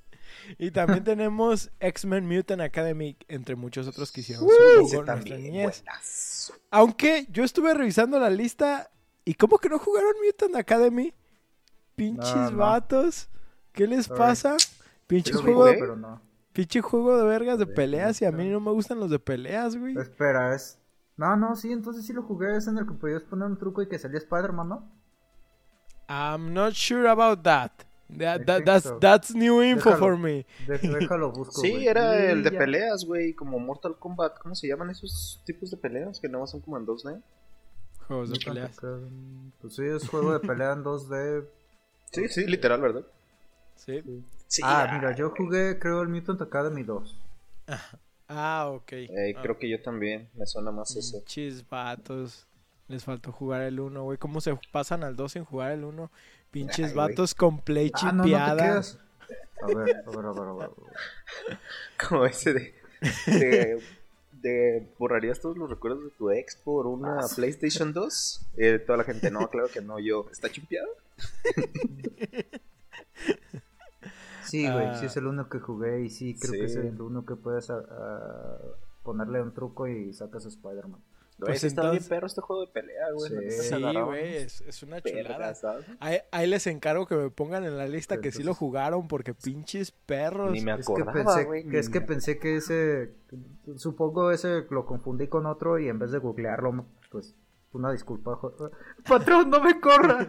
Y 0.58 0.70
también 0.70 1.04
tenemos 1.04 1.70
X-Men 1.80 2.26
Mutant 2.26 2.60
Academy, 2.62 3.16
entre 3.28 3.56
muchos 3.56 3.86
otros 3.88 4.10
que 4.12 4.20
hicieron 4.20 4.44
supongo, 4.48 4.80
nuestra 4.80 5.04
también. 5.04 5.70
Aunque 6.70 7.26
yo 7.30 7.44
estuve 7.44 7.74
revisando 7.74 8.18
la 8.18 8.30
lista 8.30 8.90
y 9.24 9.34
¿cómo 9.34 9.58
que 9.58 9.68
no 9.68 9.78
jugaron 9.78 10.12
Mutant 10.24 10.56
Academy? 10.56 11.14
Pinches 11.94 12.34
No, 12.34 12.50
no. 12.50 12.56
vatos. 12.58 13.28
¿Qué 13.72 13.86
les 13.86 14.06
Sorry. 14.06 14.18
pasa? 14.18 14.56
Pinche 15.06 15.32
juego, 15.34 15.60
jugué. 15.60 15.72
de, 15.72 15.78
pero 15.78 15.96
no. 15.96 16.20
pinche 16.52 16.80
juego 16.80 17.16
de 17.18 17.24
vergas 17.24 17.58
de 17.58 17.66
peleas 17.66 18.20
y 18.22 18.24
a 18.24 18.32
mí 18.32 18.48
no 18.48 18.60
me 18.60 18.70
gustan 18.70 18.98
los 19.00 19.10
de 19.10 19.18
peleas, 19.18 19.76
güey. 19.76 19.96
Espera, 19.98 20.54
es. 20.54 20.78
No, 21.16 21.36
no, 21.36 21.54
sí, 21.56 21.70
entonces 21.70 22.06
sí 22.06 22.12
lo 22.12 22.22
jugué. 22.22 22.56
Es 22.56 22.66
en 22.66 22.78
el 22.78 22.86
que 22.86 22.94
podías 22.94 23.22
poner 23.22 23.46
un 23.46 23.58
truco 23.58 23.82
y 23.82 23.88
que 23.88 23.98
salía 23.98 24.18
Spider-Man, 24.18 24.68
¿no? 24.68 24.90
I'm 26.08 26.52
not 26.52 26.74
sure 26.74 27.08
about 27.08 27.42
that. 27.44 27.70
That- 28.19 28.45
that- 28.47 28.64
that's, 28.64 28.85
so. 28.85 28.99
that's 28.99 29.35
new 29.35 29.62
info 29.62 29.90
Déjalo. 29.90 29.99
for 29.99 30.16
me. 30.19 30.47
Déjalo 30.66 31.33
busco. 31.33 31.61
Sí, 31.61 31.87
era 31.87 32.31
el 32.31 32.42
de 32.42 32.50
ya. 32.50 32.59
peleas, 32.59 33.04
güey, 33.04 33.33
como 33.35 33.59
Mortal 33.59 33.97
Kombat. 33.99 34.38
¿Cómo 34.38 34.54
se 34.54 34.69
llaman 34.69 34.90
esos 34.90 35.40
tipos 35.45 35.71
de 35.71 35.76
peleas? 35.76 36.21
Que 36.21 36.28
no 36.28 36.47
son 36.47 36.61
como 36.61 36.76
en 36.78 36.87
2D. 36.87 37.23
Juegos 38.09 38.31
de 38.31 38.38
peleas. 38.45 38.76
Pues 39.61 39.75
sí, 39.76 39.83
es 39.85 40.09
juego 40.09 40.33
de 40.33 40.40
pelea 40.40 40.73
en 40.73 40.83
2D. 40.85 41.47
Sí, 42.11 42.28
sí, 42.28 42.47
literal, 42.47 42.81
¿verdad? 42.81 43.02
Sí. 43.76 44.02
Sí. 44.49 44.61
ah, 44.64 44.90
mira, 44.92 45.14
yo 45.16 45.31
jugué, 45.31 45.78
creo, 45.78 46.02
el 46.02 46.09
Mutant 46.09 46.42
Academy 46.42 46.83
2. 46.83 47.19
Ah, 48.28 48.69
ok. 48.71 48.92
Eh, 48.92 49.35
Ah, 49.37 49.40
creo 49.42 49.59
que 49.59 49.69
yo 49.71 49.81
también. 49.83 50.28
Me 50.35 50.47
suena 50.47 50.71
más 50.71 50.95
ese. 50.97 51.19
Pinches 51.19 51.69
vatos. 51.69 52.47
Les 52.92 53.04
faltó 53.04 53.32
jugar 53.32 53.62
el 53.62 53.80
1, 53.80 54.02
güey. 54.04 54.18
¿Cómo 54.18 54.42
se 54.42 54.54
pasan 54.70 55.02
al 55.02 55.16
2 55.16 55.32
sin 55.32 55.44
jugar 55.46 55.72
el 55.72 55.82
1? 55.84 56.11
Pinches 56.50 56.90
Ay, 56.90 56.94
vatos 56.94 57.34
con 57.34 57.58
play 57.58 57.90
Ah, 57.94 58.12
no, 58.12 58.18
no 58.18 58.22
te 58.25 58.28
chipeada. 58.28 58.82
A 59.62 59.66
ver, 59.66 59.78
a 60.06 60.11
ver, 60.11 60.26
a 60.26 60.32
ver, 60.32 60.49
a 60.49 60.52
ver. 60.52 60.70
Como 62.08 62.26
ese 62.26 62.52
de. 62.52 62.75
de, 63.28 63.82
de 64.42 64.87
borrarías 64.99 65.40
todos 65.40 65.56
los 65.56 65.70
recuerdos 65.70 66.04
de 66.04 66.11
tu 66.11 66.30
ex 66.30 66.54
por 66.56 66.87
una 66.87 67.20
Ah. 67.20 67.26
PlayStation 67.34 67.94
2. 67.94 68.46
Eh, 68.58 68.78
toda 68.78 68.99
la 68.99 69.04
gente, 69.04 69.30
no, 69.30 69.49
claro 69.50 69.68
que 69.68 69.80
no, 69.80 69.99
yo. 69.99 70.26
¿Está 70.30 70.50
chimpeado? 70.50 70.88
Sí, 74.44 74.70
güey, 74.70 74.87
Ah. 74.87 74.96
sí 75.00 75.06
es 75.06 75.16
el 75.16 75.28
uno 75.28 75.49
que 75.49 75.61
jugué 75.61 76.02
y 76.02 76.11
sí, 76.11 76.37
creo 76.38 76.52
que 76.52 76.64
es 76.66 76.76
el 76.76 77.00
uno 77.00 77.25
que 77.25 77.37
puedes 77.37 77.70
ah, 77.70 77.82
ah, 77.90 78.58
ponerle 79.02 79.40
un 79.40 79.54
truco 79.54 79.88
y 79.88 80.12
sacas 80.12 80.44
a 80.44 80.49
Spider-Man. 80.49 81.00
Pues 81.38 81.48
Pues 81.50 81.64
está 81.64 81.82
bien 81.82 81.92
entonces- 81.94 82.08
perro 82.08 82.26
este 82.28 82.40
juego 82.40 82.62
de 82.66 82.68
pelea, 82.72 83.06
güey. 83.14 83.50
Sí. 83.50 83.82
güey, 84.04 84.36
es, 84.36 84.60
es 84.60 84.82
una 84.84 85.00
chulada. 85.00 85.54
Ahí, 85.98 86.18
ahí 86.30 86.46
les 86.46 86.66
encargo 86.68 87.06
que 87.06 87.16
me 87.16 87.30
pongan 87.30 87.64
en 87.64 87.76
la 87.76 87.88
lista 87.88 88.20
que 88.20 88.30
sí 88.30 88.42
lo 88.44 88.54
jugaron 88.54 89.08
porque 89.08 89.34
pinches 89.34 89.90
perros. 89.90 90.52
Ni 90.52 90.60
me 90.60 90.72
Es 90.74 90.86
que 90.86 90.92
acordaba, 90.92 91.12
pensé, 91.12 91.44
güey. 91.44 91.62
que, 91.64 91.68
ni 91.70 91.76
es 91.78 91.88
que 91.88 92.00
pensé 92.00 92.38
que 92.38 92.56
ese, 92.56 93.14
supongo 93.76 94.30
ese 94.30 94.66
lo 94.70 94.86
confundí 94.86 95.26
con 95.26 95.46
otro 95.46 95.78
y 95.78 95.88
en 95.88 95.98
vez 95.98 96.12
de 96.12 96.18
googlearlo, 96.18 96.86
pues 97.10 97.34
una 97.72 97.90
disculpa. 97.90 98.38
Patrón, 99.08 99.48
no 99.50 99.60
me 99.64 99.80
corra. 99.80 100.26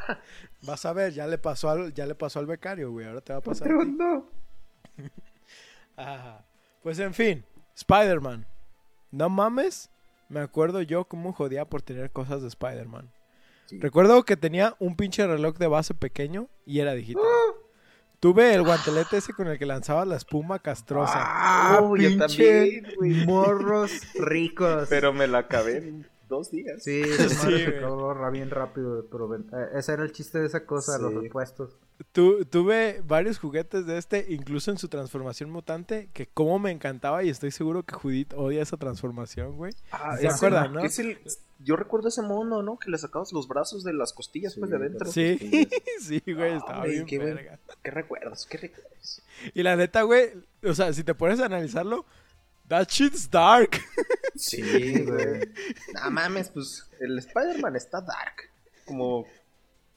Vas 0.62 0.86
a 0.86 0.92
ver, 0.94 1.12
ya 1.12 1.26
le 1.26 1.36
pasó 1.38 1.68
al, 1.68 1.92
ya 1.92 2.06
le 2.06 2.14
pasó 2.14 2.38
al 2.38 2.46
becario, 2.46 2.90
güey. 2.92 3.06
Ahora 3.06 3.20
te 3.20 3.32
va 3.34 3.40
a 3.40 3.42
pasar. 3.42 3.66
a. 3.66 3.70
Patrón, 3.70 3.96
no. 3.98 4.28
Pues 6.82 6.98
en 6.98 7.14
fin, 7.14 7.44
Spider-Man. 7.76 8.46
No 9.10 9.28
mames, 9.28 9.90
me 10.28 10.40
acuerdo 10.40 10.82
yo 10.82 11.04
cómo 11.04 11.32
jodía 11.32 11.64
por 11.66 11.82
tener 11.82 12.10
cosas 12.10 12.42
de 12.42 12.48
Spider-Man. 12.48 13.10
Sí. 13.66 13.78
Recuerdo 13.80 14.24
que 14.24 14.36
tenía 14.36 14.74
un 14.78 14.96
pinche 14.96 15.26
reloj 15.26 15.56
de 15.56 15.66
base 15.68 15.94
pequeño 15.94 16.48
y 16.66 16.80
era 16.80 16.92
digital. 16.94 17.22
Tuve 18.20 18.54
el 18.54 18.62
guantelete 18.62 19.18
ese 19.18 19.32
con 19.34 19.48
el 19.48 19.58
que 19.58 19.66
lanzaba 19.66 20.04
la 20.06 20.16
espuma 20.16 20.58
castrosa. 20.58 21.12
Ah, 21.16 21.78
Oh, 21.82 21.96
yo 21.96 22.16
también, 22.16 22.86
morros 23.26 23.90
ricos. 24.14 24.86
Pero 24.88 25.12
me 25.12 25.26
la 25.26 25.38
acabé 25.38 25.78
en 25.78 26.06
dos 26.28 26.50
días. 26.50 26.82
Sí, 26.82 27.02
Sí, 27.04 27.28
se 27.58 27.66
acabó 27.78 28.14
bien 28.30 28.50
rápido, 28.50 29.06
pero 29.10 29.34
eh, 29.36 29.40
ese 29.74 29.92
era 29.92 30.04
el 30.04 30.12
chiste 30.12 30.38
de 30.38 30.46
esa 30.46 30.64
cosa, 30.64 30.98
los 30.98 31.12
Sí. 31.12 31.18
repuestos. 31.20 31.76
Tu- 32.12 32.44
tuve 32.46 33.02
varios 33.06 33.38
juguetes 33.38 33.86
de 33.86 33.98
este, 33.98 34.26
incluso 34.28 34.70
en 34.72 34.78
su 34.78 34.88
transformación 34.88 35.50
mutante, 35.50 36.08
que 36.12 36.26
como 36.26 36.58
me 36.58 36.72
encantaba 36.72 37.22
y 37.22 37.28
estoy 37.28 37.52
seguro 37.52 37.84
que 37.84 37.94
Judith 37.94 38.32
odia 38.34 38.62
esa 38.62 38.76
transformación, 38.76 39.56
güey. 39.56 39.74
Ah, 39.92 40.16
¿Se 40.16 40.26
acuerdan, 40.26 40.72
no? 40.72 40.84
es 40.84 40.98
el- 40.98 41.18
yo 41.60 41.76
recuerdo 41.76 42.08
ese 42.08 42.20
mono, 42.22 42.62
¿no? 42.62 42.78
Que 42.78 42.90
le 42.90 42.98
sacabas 42.98 43.32
los 43.32 43.46
brazos 43.46 43.84
de 43.84 43.92
las 43.92 44.12
costillas, 44.12 44.56
pues, 44.56 44.70
de 44.70 44.76
Sí, 44.76 44.82
adentro. 44.82 45.10
Sí, 45.12 45.38
sí, 46.00 46.32
güey, 46.34 46.52
Ah, 46.52 46.56
estaba 46.56 46.84
bien 46.84 47.06
qué 47.06 47.18
verga. 47.18 47.58
¿Qué 47.82 47.90
recuerdos? 47.92 48.46
¿Qué 48.46 48.58
recuerdos? 48.58 49.22
Y 49.54 49.62
la 49.62 49.76
neta, 49.76 50.02
güey, 50.02 50.30
o 50.64 50.74
sea, 50.74 50.92
si 50.92 51.04
te 51.04 51.14
pones 51.14 51.38
a 51.40 51.46
analizarlo, 51.46 52.04
that 52.68 52.88
shit's 52.88 53.30
dark. 53.30 53.80
Sí, 54.34 54.60
güey. 55.04 55.48
No 55.94 56.10
mames, 56.10 56.48
pues 56.50 56.90
el 56.98 57.16
Spider-Man 57.18 57.76
está 57.76 58.00
dark. 58.00 58.50
Como 58.84 59.26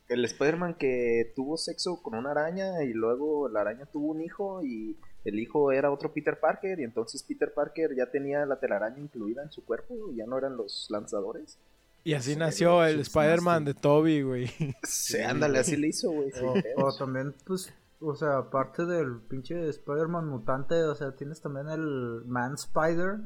el 0.10 0.24
Spider-Man 0.26 0.76
que 0.76 1.34
tuvo 1.36 1.58
sexo 1.58 2.02
con 2.02 2.16
una 2.16 2.32
araña 2.32 2.84
y 2.84 2.94
luego 2.94 3.50
la 3.50 3.62
araña 3.62 3.86
tuvo 3.86 4.12
un 4.12 4.22
hijo 4.22 4.64
y 4.64 4.98
el 5.26 5.40
hijo 5.40 5.72
era 5.72 5.92
otro 5.92 6.14
Peter 6.14 6.40
Parker 6.40 6.80
y 6.80 6.84
entonces 6.84 7.24
Peter 7.24 7.54
Parker 7.54 7.96
ya 7.96 8.10
tenía 8.10 8.46
la 8.46 8.60
telaraña 8.60 9.00
incluida 9.00 9.44
en 9.44 9.52
su 9.52 9.66
cuerpo 9.66 9.96
y 10.12 10.18
ya 10.18 10.26
no 10.26 10.38
eran 10.38 10.56
los 10.56 10.88
lanzadores. 10.90 11.58
Y 12.04 12.14
así 12.14 12.34
Sí, 12.34 12.40
nació 12.40 12.86
el 12.86 12.96
sí, 12.96 13.02
Spider-Man 13.02 13.60
sí. 13.60 13.66
de 13.66 13.74
Toby, 13.74 14.22
güey. 14.22 14.50
Sí, 14.84 15.20
ándale, 15.20 15.60
así 15.60 15.76
le 15.76 15.90
hizo, 15.90 16.10
güey. 16.10 16.32
O, 16.78 16.96
también, 16.96 17.36
pues, 17.46 17.74
o 18.00 18.16
sea, 18.16 18.38
aparte 18.38 18.86
del 18.86 19.20
pinche 19.20 19.68
Spider-Man 19.68 20.26
mutante, 20.26 20.76
o 20.84 20.96
sea, 20.96 21.12
tienes 21.18 21.42
también 21.42 21.68
el 21.68 22.24
Man 22.26 22.54
Spider. 22.56 23.18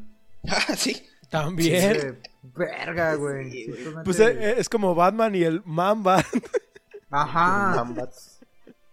Ah, 0.50 0.76
sí. 0.76 1.00
También. 1.30 1.96
Ese, 1.96 2.18
verga, 2.42 3.14
güey. 3.14 3.52
Sí, 3.52 3.74
Pues 4.04 4.20
eh, 4.20 4.56
es 4.58 4.68
como 4.68 4.96
Batman 4.96 5.36
y 5.36 5.44
el 5.44 5.62
Mamba. 5.66 6.26
Ajá. 7.12 7.84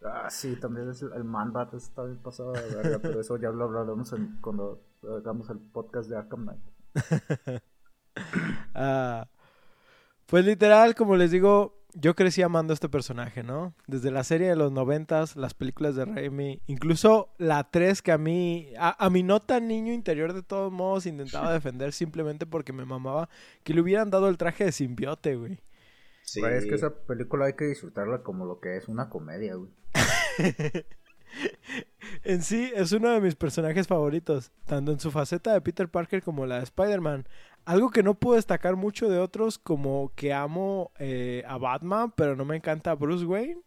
Ah, 0.05 0.29
sí, 0.31 0.57
también 0.57 0.91
es 0.91 1.03
el, 1.03 1.13
el 1.13 1.25
Man-Bat, 1.25 1.75
está 1.75 2.05
bien 2.05 2.19
pasado 2.19 2.53
de 2.53 2.75
verga, 2.75 2.99
pero 3.03 3.21
eso 3.21 3.37
ya 3.37 3.51
lo 3.51 3.65
hablaremos 3.65 4.13
en- 4.13 4.39
cuando 4.41 4.81
hagamos 5.17 5.49
el 5.51 5.59
podcast 5.59 6.09
de 6.09 6.17
Arkham 6.17 6.45
Knight. 6.45 6.61
Ah, 8.75 9.29
pues 10.27 10.45
literal, 10.45 10.95
como 10.95 11.17
les 11.17 11.31
digo, 11.31 11.79
yo 11.95 12.15
crecí 12.15 12.43
amando 12.43 12.73
a 12.73 12.75
este 12.75 12.89
personaje, 12.89 13.43
¿no? 13.43 13.75
Desde 13.87 14.11
la 14.11 14.25
serie 14.25 14.49
de 14.49 14.57
los 14.57 14.73
noventas, 14.73 15.37
las 15.37 15.55
películas 15.55 15.95
de 15.95 16.05
Raimi, 16.05 16.61
incluso 16.67 17.31
la 17.39 17.71
3 17.71 18.03
que 18.03 18.13
a 18.13 18.19
mí, 18.19 18.73
a, 18.79 19.05
a 19.05 19.09
mi 19.11 19.23
no 19.23 19.41
tan 19.41 19.69
niño 19.69 19.93
interior 19.93 20.33
de 20.33 20.43
todos 20.43 20.73
modos 20.73 21.07
intentaba 21.07 21.53
defender 21.53 21.93
simplemente 21.93 22.45
porque 22.47 22.73
me 22.73 22.85
mamaba 22.85 23.29
que 23.63 23.73
le 23.75 23.81
hubieran 23.81 24.11
dado 24.11 24.29
el 24.29 24.37
traje 24.37 24.65
de 24.65 24.73
simbiote, 24.73 25.37
güey. 25.37 25.61
Sí. 26.29 26.43
Es 26.45 26.67
que 26.67 26.75
esa 26.75 26.95
película 26.95 27.47
hay 27.47 27.55
que 27.55 27.65
disfrutarla 27.65 28.23
como 28.23 28.45
lo 28.45 28.61
que 28.61 28.77
es 28.77 28.87
una 28.89 29.09
comedia, 29.09 29.55
güey. 29.55 29.71
En 32.25 32.43
sí, 32.43 32.73
es 32.75 32.93
uno 32.93 33.11
de 33.11 33.21
mis 33.21 33.37
personajes 33.37 33.87
favoritos, 33.87 34.51
tanto 34.67 34.93
en 34.93 35.01
su 35.01 35.11
faceta 35.11 35.53
de 35.53 35.61
Peter 35.61 35.89
Parker 35.89 36.23
como 36.23 36.47
la 36.47 36.57
de 36.57 36.65
Spider-Man. 36.65 37.29
Algo 37.65 37.91
que 37.91 38.03
no 38.03 38.15
puedo 38.15 38.37
destacar 38.37 38.77
mucho 38.77 39.09
de 39.09 39.19
otros, 39.19 39.59
como 39.59 40.13
que 40.15 40.33
amo 40.33 40.91
eh, 40.99 41.45
a 41.47 41.59
Batman, 41.59 42.13
pero 42.17 42.35
no 42.35 42.45
me 42.45 42.57
encanta 42.57 42.95
Bruce 42.95 43.27
Wayne. 43.27 43.61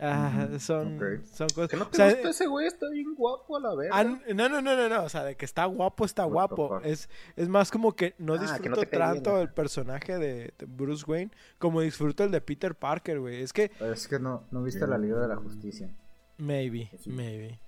Ah, 0.00 0.48
son, 0.58 0.96
ok. 0.96 1.24
son 1.24 1.48
cosas. 1.48 1.68
Que 1.68 1.76
no 1.76 1.84
o 1.84 1.88
te 1.88 1.96
sea, 1.96 2.10
gusta 2.10 2.30
ese 2.30 2.46
güey, 2.46 2.66
está 2.66 2.88
bien 2.88 3.14
guapo 3.14 3.56
a 3.56 3.60
la 3.60 3.70
ah, 3.92 4.04
no, 4.04 4.48
no, 4.48 4.62
no, 4.62 4.76
no, 4.76 4.88
no, 4.88 5.04
o 5.04 5.08
sea, 5.08 5.24
de 5.24 5.36
que 5.36 5.44
está 5.44 5.66
guapo, 5.66 6.04
está 6.04 6.24
What 6.26 6.50
guapo. 6.50 6.80
Es, 6.80 7.08
es 7.36 7.48
más 7.48 7.70
como 7.70 7.94
que 7.94 8.14
no 8.18 8.34
Ah, 8.34 8.38
que 8.38 8.42
disfruto 8.44 8.70
no 8.70 8.76
bien, 8.76 8.90
tanto 8.90 9.40
el 9.40 9.52
personaje 9.52 10.18
de, 10.18 10.54
de 10.58 10.66
Bruce 10.66 11.04
Wayne 11.06 11.30
como 11.58 11.80
disfruto 11.82 12.24
el 12.24 12.30
de 12.30 12.40
Peter 12.40 12.74
Parker, 12.74 13.20
güey. 13.20 13.42
Es 13.42 13.52
que, 13.52 13.70
Es 13.80 14.08
que 14.08 14.18
no, 14.18 14.44
no 14.50 14.62
viste 14.62 14.86
la 14.86 14.96
Liga 14.98 15.20
de 15.20 15.28
la 15.28 15.36
Justicia. 15.36 15.94
maybe, 16.38 16.90
Sí. 16.98 17.10
maybe. 17.10 17.60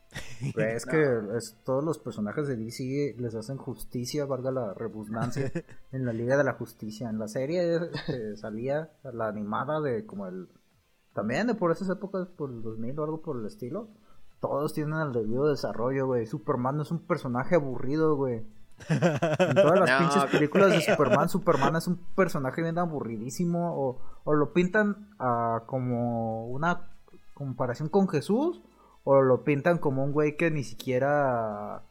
Es 0.56 0.84
que 0.86 1.20
es, 1.36 1.56
todos 1.64 1.82
los 1.82 1.98
personajes 1.98 2.46
de 2.46 2.56
DC 2.56 3.14
les 3.18 3.34
hacen 3.34 3.56
justicia, 3.56 4.24
valga 4.26 4.50
la 4.50 4.74
redundancia, 4.74 5.50
en 5.92 6.04
la 6.04 6.12
Liga 6.12 6.36
de 6.36 6.44
la 6.44 6.52
Justicia. 6.54 7.08
En 7.08 7.18
la 7.18 7.28
serie 7.28 7.76
este, 7.76 8.36
salía 8.36 8.90
la 9.04 9.28
animada 9.28 9.80
de 9.80 10.04
como 10.06 10.26
el... 10.26 10.48
También 11.14 11.46
de 11.46 11.54
por 11.54 11.70
esas 11.72 11.88
épocas, 11.90 12.28
por 12.28 12.50
el 12.50 12.62
2000 12.62 12.98
o 12.98 13.04
algo 13.04 13.20
por 13.22 13.36
el 13.38 13.46
estilo. 13.46 13.88
Todos 14.40 14.72
tienen 14.72 14.98
el 14.98 15.12
debido 15.12 15.46
desarrollo, 15.48 16.06
güey. 16.06 16.26
Superman 16.26 16.76
no 16.76 16.82
es 16.82 16.90
un 16.90 16.98
personaje 17.00 17.54
aburrido, 17.54 18.16
güey. 18.16 18.44
En 18.88 19.54
todas 19.54 19.78
las 19.80 19.90
No, 19.90 19.98
pinches 19.98 20.24
películas 20.32 20.70
de. 20.72 20.80
Superman, 20.80 21.28
Superman 21.28 21.76
es 21.76 21.86
un 21.86 21.96
personaje 22.16 22.62
bien 22.62 22.78
aburridísimo. 22.78 23.74
O, 23.76 23.98
o 24.24 24.34
lo 24.34 24.52
pintan 24.52 25.08
ah, 25.20 25.62
como 25.66 26.48
una 26.48 26.88
comparación 27.34 27.88
con 27.88 28.08
Jesús. 28.08 28.62
O 29.04 29.20
lo 29.20 29.44
pintan 29.44 29.78
como 29.78 30.02
un 30.04 30.12
güey 30.12 30.36
que 30.36 30.50
ni 30.50 30.64
siquiera. 30.64 31.82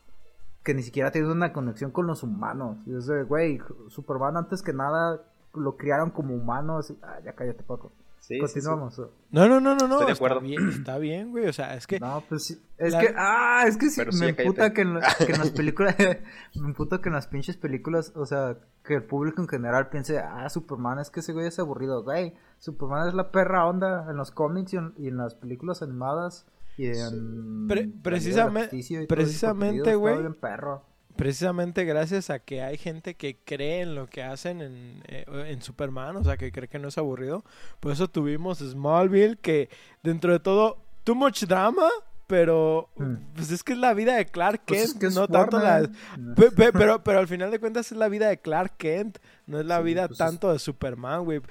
Que 0.63 0.73
ni 0.73 0.83
siquiera 0.83 1.11
tiene 1.11 1.31
una 1.31 1.53
conexión 1.53 1.91
con 1.91 2.05
los 2.07 2.23
humanos. 2.23 2.77
Y 2.85 2.95
es 2.95 3.05
de, 3.05 3.23
güey, 3.23 3.59
Superman 3.87 4.35
antes 4.37 4.61
que 4.61 4.73
nada 4.73 5.21
lo 5.53 5.77
criaron 5.77 6.09
como 6.11 6.35
humano. 6.35 6.79
así- 6.79 6.99
ah, 7.01 7.19
ya 7.23 7.33
cállate, 7.33 7.63
Paco. 7.63 7.91
Sí, 8.21 8.35
sí, 8.35 8.35
sí. 8.35 8.39
Continuamos. 8.39 8.97
No, 9.31 9.47
no, 9.49 9.59
no, 9.59 9.75
no, 9.75 9.87
no. 9.87 9.93
Estoy 9.95 10.05
de 10.05 10.11
está 10.13 10.25
acuerdo. 10.25 10.41
bien, 10.41 10.69
está 10.69 10.97
bien, 10.99 11.31
güey. 11.31 11.47
O 11.47 11.53
sea, 11.53 11.75
es 11.75 11.87
que 11.87 11.99
No, 11.99 12.23
pues 12.29 12.45
sí. 12.45 12.61
Es 12.77 12.93
La- 12.93 12.99
que, 12.99 13.13
ah, 13.17 13.63
es 13.67 13.77
que 13.77 13.89
sí, 13.89 13.99
Pero 13.99 14.11
me 14.13 14.29
emputa 14.29 14.71
que 14.73 14.81
en, 14.81 14.99
que 15.25 15.31
en 15.33 15.39
las 15.39 15.49
películas, 15.57 15.95
me 16.55 16.67
emputa 16.67 17.01
que 17.01 17.09
en 17.09 17.15
las 17.15 17.27
pinches 17.27 17.57
películas, 17.57 18.13
o 18.15 18.25
sea, 18.25 18.57
que 18.83 18.93
el 18.95 19.03
público 19.03 19.41
en 19.41 19.47
general 19.47 19.89
piense, 19.89 20.19
ah, 20.19 20.47
Superman 20.49 20.99
es 20.99 21.09
que 21.09 21.19
ese 21.21 21.33
güey 21.33 21.47
es 21.47 21.57
aburrido, 21.59 22.03
güey. 22.03 22.35
Superman 22.59 23.07
es 23.07 23.13
la 23.15 23.31
perra 23.31 23.65
onda 23.67 24.05
en 24.09 24.15
los 24.17 24.31
cómics 24.31 24.73
y 24.73 24.77
en, 24.77 24.93
y 24.97 25.07
en 25.07 25.17
las 25.17 25.33
películas 25.35 25.81
animadas 25.81 26.45
y 26.77 26.85
en... 26.87 27.67
Pre- 27.67 27.81
la 27.81 27.81
Liga 27.87 27.91
de 27.91 27.95
la 27.95 28.03
precisame- 28.03 28.61
Justicia 28.61 29.01
y 29.01 29.07
precisamente, 29.07 29.77
está 29.79 29.95
güey. 29.95 30.19
bien 30.19 30.33
perro. 30.35 30.85
Precisamente 31.15 31.85
gracias 31.85 32.29
a 32.29 32.39
que 32.39 32.61
hay 32.61 32.77
gente 32.77 33.15
que 33.15 33.37
cree 33.43 33.81
en 33.81 33.95
lo 33.95 34.07
que 34.07 34.23
hacen 34.23 34.61
en, 34.61 35.03
eh, 35.07 35.25
en 35.47 35.61
Superman, 35.61 36.15
o 36.17 36.23
sea, 36.23 36.37
que 36.37 36.51
cree 36.51 36.67
que 36.67 36.79
no 36.79 36.87
es 36.89 36.97
aburrido. 36.97 37.43
Por 37.79 37.91
eso 37.91 38.07
tuvimos 38.09 38.59
Smallville, 38.59 39.37
que 39.37 39.69
dentro 40.03 40.31
de 40.33 40.39
todo, 40.39 40.77
too 41.03 41.15
much 41.15 41.43
drama, 41.45 41.87
pero 42.27 42.89
Hmm. 42.95 43.15
pues 43.35 43.51
es 43.51 43.61
que 43.61 43.73
es 43.73 43.79
la 43.79 43.93
vida 43.93 44.15
de 44.15 44.25
Clark 44.25 44.63
Kent, 44.65 44.79
Pues 44.79 44.83
es 44.83 44.93
que 44.93 45.07
es 45.07 45.15
no 45.15 45.27
tanto 45.27 45.59
la... 45.59 45.81
Warner. 45.81 46.35
Pe- 46.35 46.51
pe- 46.51 46.71
pero, 46.71 47.03
pero 47.03 47.19
al 47.19 47.27
final 47.27 47.51
de 47.51 47.59
cuentas 47.59 47.91
es 47.91 47.97
la 47.97 48.07
vida 48.07 48.29
de 48.29 48.39
Clark 48.39 48.77
Kent, 48.77 49.17
no 49.47 49.59
es 49.59 49.65
la 49.65 49.79
Sí, 49.79 49.83
vida 49.83 50.07
pues 50.07 50.11
es- 50.19 50.25
tanto 50.25 50.53
de 50.53 50.59
Superman, 50.59 51.25
güey. 51.25 51.41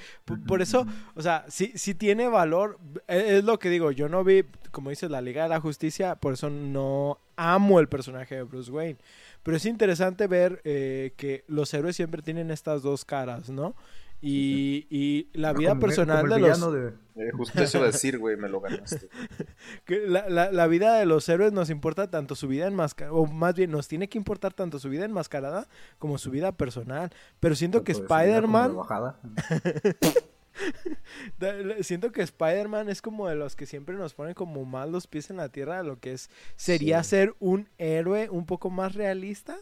Por 0.47 0.63
eso, 0.63 0.87
o 1.15 1.21
sea, 1.21 1.45
sí, 1.49 1.73
sí 1.75 1.95
tiene 1.95 2.29
valor. 2.29 2.79
e- 3.09 3.37
Es 3.39 3.45
lo 3.45 3.59
que 3.59 3.69
digo, 3.69 3.91
yo 3.91 4.09
no 4.09 4.25
vi, 4.25 4.43
como 4.71 4.89
dices, 4.89 5.11
la 5.11 5.21
Liga 5.21 5.43
de 5.43 5.51
la 5.51 5.61
Justicia, 5.61 6.15
por 6.17 6.33
eso 6.33 6.49
no 6.49 7.19
amo 7.37 7.79
el 7.79 7.89
personaje 7.89 8.37
de 8.37 8.43
Bruce 8.45 8.71
Wayne. 8.71 8.99
Pero 9.43 9.57
es 9.57 9.65
interesante 9.67 10.27
ver 10.27 10.61
eh, 10.65 11.13
que 11.17 11.45
los 11.49 11.73
héroes 11.75 11.97
siempre 11.97 12.23
tienen 12.23 12.51
estas 12.51 12.83
dos 12.83 13.05
caras, 13.05 13.49
¿no? 13.51 13.75
Y, 14.23 14.87
y 14.91 15.29
la 15.33 15.55
vida 15.55 15.71
Como- 15.71 15.81
personal 15.81 16.21
como 16.29 16.35
de 16.35 16.41
los... 16.43 16.73
de- 16.75 16.93
Eh, 17.17 17.31
justo 17.33 17.63
eso 17.63 17.83
decir, 17.83 18.19
güey, 18.19 18.37
me 18.37 18.51
lo 18.51 18.61
ganaste. 18.61 19.09
que 19.87 20.07
la, 20.07 20.29
la- 20.29 20.53
la 20.53 20.67
vida 20.67 20.95
de 20.99 21.07
los 21.07 21.27
héroes 21.29 21.53
nos 21.55 21.71
importa 21.71 22.11
tanto 22.11 22.35
su 22.35 22.47
vida 22.47 22.67
enmascarada, 22.67 23.15
o 23.17 23.27
más 23.27 23.55
bien 23.55 23.71
nos 23.71 23.89
tiene 23.89 24.09
que 24.11 24.19
importar 24.19 24.53
tanto 24.53 24.79
su 24.79 24.91
vida 24.91 25.07
enmascarada 25.07 25.69
como 25.99 26.19
su 26.19 26.31
vida 26.31 26.53
personal. 26.53 27.11
Pero 27.41 27.55
siento 27.55 27.83
que 27.83 27.95
tanto 27.95 28.15
Spider-Man, 28.15 28.77
siento 31.83 32.13
que 32.13 32.23
Spider-Man 32.23 32.89
es 32.89 33.03
como 33.03 33.29
de 33.29 33.35
los 33.37 33.57
que 33.57 33.67
siempre 33.67 33.95
nos 33.97 34.15
ponen 34.15 34.35
como 34.35 34.65
más 34.65 34.89
los 34.89 35.07
pies 35.07 35.31
en 35.31 35.37
la 35.39 35.49
tierra 35.49 35.79
de 35.79 35.85
lo 35.85 35.99
que 35.99 36.13
es, 36.13 36.31
sería 36.57 37.03
Sí. 37.03 37.11
ser 37.11 37.35
un 37.41 37.69
héroe 37.79 38.29
un 38.31 38.47
poco 38.47 38.71
más 38.71 38.95
realista, 38.95 39.57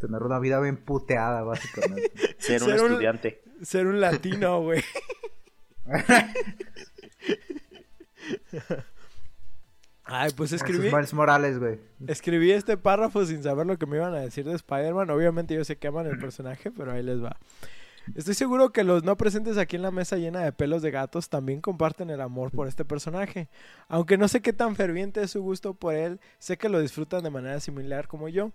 Tener 0.00 0.22
una 0.22 0.38
vida 0.38 0.60
bien 0.60 0.76
puteada, 0.76 1.42
básicamente. 1.44 2.12
Ser 2.38 2.62
un 2.62 2.68
Ser 2.68 2.80
un- 2.82 2.90
estudiante. 2.90 3.42
ser 3.62 3.86
un 3.86 4.00
latino, 4.00 4.60
güey. 4.60 4.82
Ay, 10.06 10.30
pues 10.36 10.52
escribí, 10.52 10.90
Miles 10.92 11.14
Morales, 11.14 11.58
güey. 11.58 11.80
escribí 12.06 12.50
este 12.52 12.76
párrafo 12.76 13.24
sin 13.24 13.42
saber 13.42 13.66
lo 13.66 13.78
que 13.78 13.86
me 13.86 13.96
iban 13.96 14.12
a 14.14 14.20
decir 14.20 14.44
de 14.44 14.54
Spider-Man. 14.54 15.08
Obviamente 15.08 15.54
yo 15.54 15.64
sé 15.64 15.76
que 15.78 15.88
aman 15.88 16.06
el 16.06 16.18
personaje, 16.18 16.70
pero 16.70 16.92
ahí 16.92 17.02
les 17.02 17.22
va. 17.24 17.38
Estoy 18.14 18.34
seguro 18.34 18.70
que 18.70 18.84
los 18.84 19.02
no 19.02 19.16
presentes 19.16 19.56
aquí 19.56 19.76
en 19.76 19.82
la 19.82 19.90
mesa 19.90 20.16
llena 20.16 20.40
de 20.40 20.52
pelos 20.52 20.82
de 20.82 20.90
gatos 20.90 21.28
también 21.28 21.60
comparten 21.60 22.10
el 22.10 22.20
amor 22.20 22.50
por 22.50 22.68
este 22.68 22.84
personaje. 22.84 23.48
Aunque 23.88 24.18
no 24.18 24.28
sé 24.28 24.42
qué 24.42 24.52
tan 24.52 24.76
ferviente 24.76 25.22
es 25.22 25.30
su 25.30 25.42
gusto 25.42 25.74
por 25.74 25.94
él, 25.94 26.20
sé 26.38 26.56
que 26.58 26.68
lo 26.68 26.80
disfrutan 26.80 27.22
de 27.24 27.30
manera 27.30 27.60
similar 27.60 28.06
como 28.06 28.28
yo. 28.28 28.52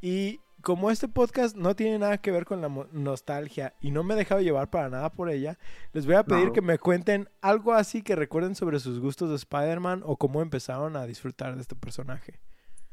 Y 0.00 0.40
como 0.62 0.90
este 0.90 1.08
podcast 1.08 1.56
no 1.56 1.76
tiene 1.76 1.98
nada 1.98 2.18
que 2.18 2.30
ver 2.30 2.44
con 2.44 2.60
la 2.60 2.68
nostalgia 2.92 3.74
y 3.80 3.90
no 3.90 4.02
me 4.04 4.14
he 4.14 4.16
dejado 4.16 4.40
llevar 4.40 4.70
para 4.70 4.88
nada 4.88 5.10
por 5.10 5.30
ella, 5.30 5.58
les 5.92 6.06
voy 6.06 6.14
a 6.14 6.24
pedir 6.24 6.46
No. 6.46 6.52
que 6.52 6.62
me 6.62 6.78
cuenten 6.78 7.28
algo 7.40 7.72
así 7.74 8.02
que 8.02 8.16
recuerden 8.16 8.54
sobre 8.54 8.80
sus 8.80 8.98
gustos 8.98 9.28
de 9.30 9.36
Spider-Man 9.36 10.02
o 10.04 10.16
cómo 10.16 10.42
empezaron 10.42 10.96
a 10.96 11.06
disfrutar 11.06 11.54
de 11.56 11.62
este 11.62 11.74
personaje. 11.76 12.40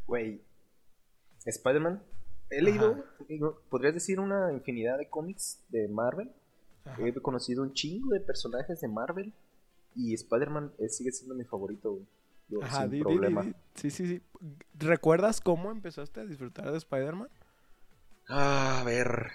Güey, 0.07 0.43
Spider-Man. 1.45 2.03
He 2.57 2.61
leído, 2.61 3.03
podrías 3.69 3.93
decir, 3.93 4.19
una 4.19 4.51
infinidad 4.53 4.97
de 4.97 5.09
cómics 5.09 5.59
de 5.69 5.87
Marvel. 5.87 6.31
Ajá. 6.85 7.01
He 7.05 7.13
conocido 7.15 7.63
un 7.63 7.73
chingo 7.73 8.09
de 8.13 8.19
personajes 8.19 8.81
de 8.81 8.87
Marvel. 8.87 9.33
Y 9.95 10.13
Spider-Man 10.13 10.71
eh, 10.79 10.89
sigue 10.89 11.11
siendo 11.11 11.35
mi 11.35 11.43
favorito. 11.43 11.99
Yo, 12.49 12.63
Ajá, 12.63 12.81
sin 12.81 12.91
di- 12.91 12.97
di- 12.97 12.97
di- 12.97 13.03
problema. 13.03 13.43
di- 13.43 13.53
Sí, 13.75 13.89
sí, 13.91 14.07
sí. 14.07 14.21
¿Recuerdas 14.79 15.39
cómo 15.39 15.71
empezaste 15.71 16.19
a 16.21 16.25
disfrutar 16.25 16.71
de 16.71 16.77
Spider-Man? 16.77 17.29
Ah, 18.27 18.81
a 18.81 18.83
ver. 18.83 19.31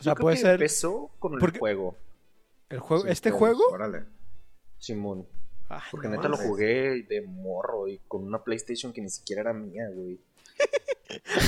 O 0.00 0.02
sea, 0.02 0.14
Yo 0.14 0.20
puede 0.20 0.36
ser 0.36 0.52
Empezó 0.54 1.10
con 1.18 1.34
el 1.34 1.38
porque- 1.40 1.58
juego, 1.58 1.96
el 2.68 2.78
juego, 2.80 3.04
Sí, 3.04 3.10
este 3.10 3.30
juego. 3.30 3.62
Órale. 3.70 4.04
Simón. 4.78 5.26
Ay, 5.68 5.80
Porque 5.90 6.08
no 6.08 6.16
neta 6.16 6.28
lo 6.28 6.36
jugué 6.36 7.02
de 7.02 7.22
morro 7.22 7.88
y 7.88 7.98
con 8.06 8.22
una 8.24 8.42
PlayStation 8.44 8.92
que 8.92 9.00
ni 9.00 9.08
siquiera 9.10 9.42
era 9.42 9.52
mía, 9.52 9.88
güey. 9.92 10.18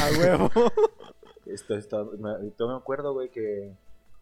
A 0.02 0.18
huevo. 0.18 0.50
Esto, 1.46 1.74
esto, 1.76 2.12
me, 2.18 2.52
yo 2.58 2.68
me 2.68 2.74
acuerdo, 2.74 3.14
güey, 3.14 3.30
que... 3.30 3.72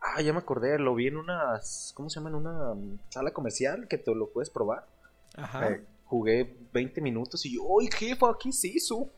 Ah, 0.01 0.22
ya 0.22 0.33
me 0.33 0.38
acordé, 0.38 0.79
lo 0.79 0.94
vi 0.94 1.09
en 1.09 1.16
una... 1.16 1.61
¿Cómo 1.94 2.09
se 2.09 2.20
llama? 2.20 2.31
En 2.31 2.37
una 2.37 2.75
sala 3.09 3.33
comercial 3.33 3.88
que 3.88 3.99
te 3.99 4.14
lo 4.14 4.29
puedes 4.29 4.49
probar. 4.49 4.87
Ajá. 5.35 5.70
Eh, 5.70 5.85
Jugué 6.05 6.57
20 6.72 7.01
minutos 7.01 7.44
y 7.46 7.57
yo, 7.57 7.62
¡ay, 7.81 7.88
jefa, 7.92 8.37
qué 8.38 8.51
es 8.51 8.64
eso! 8.64 9.09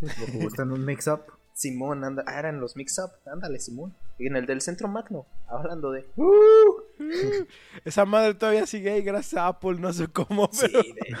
¿Lo 0.00 0.26
jugaste 0.32 0.62
en 0.62 0.72
un 0.72 0.82
mix-up? 0.82 1.20
Simón, 1.52 2.04
anda, 2.04 2.24
ah, 2.26 2.38
eran 2.38 2.58
los 2.58 2.74
mix-up, 2.74 3.10
ándale, 3.26 3.60
Simón. 3.60 3.94
Y 4.18 4.28
en 4.28 4.36
el 4.36 4.46
del 4.46 4.62
Centro 4.62 4.88
Magno, 4.88 5.26
hablando 5.46 5.90
de... 5.90 6.06
Esa 7.84 8.06
madre 8.06 8.32
todavía 8.34 8.66
sigue 8.66 8.92
ahí 8.92 9.02
gracias 9.02 9.34
a 9.34 9.48
Apple, 9.48 9.74
no 9.78 9.92
sé 9.92 10.08
cómo, 10.08 10.48
Sí, 10.52 10.68
pero... 10.72 10.82
de... 10.82 11.16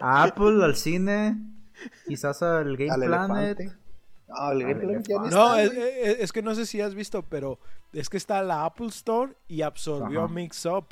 A 0.00 0.22
Apple, 0.24 0.64
al 0.64 0.74
cine, 0.74 1.36
quizás 2.06 2.42
al 2.42 2.76
Game 2.76 2.90
al 2.90 3.00
Planet. 3.00 3.60
elefante. 3.60 3.78
Ah, 4.30 4.52
el 4.52 4.62
Game 4.62 4.74
Planet 4.76 5.06
ya 5.08 5.16
no. 5.16 5.22
No, 5.30 5.56
está, 5.56 5.62
es, 5.62 5.74
güey. 5.74 5.88
es- 6.02 6.20
es 6.20 6.32
que 6.32 6.42
no 6.42 6.54
sé 6.54 6.66
si 6.66 6.80
has 6.80 6.94
visto, 6.94 7.22
pero 7.22 7.58
es 7.92 8.08
que 8.10 8.16
está 8.16 8.42
la 8.42 8.64
Apple 8.64 8.88
Store 8.88 9.32
y 9.48 9.62
absorbió 9.62 10.24
Ajá. 10.24 10.32
Mix 10.34 10.66
Up. 10.66 10.86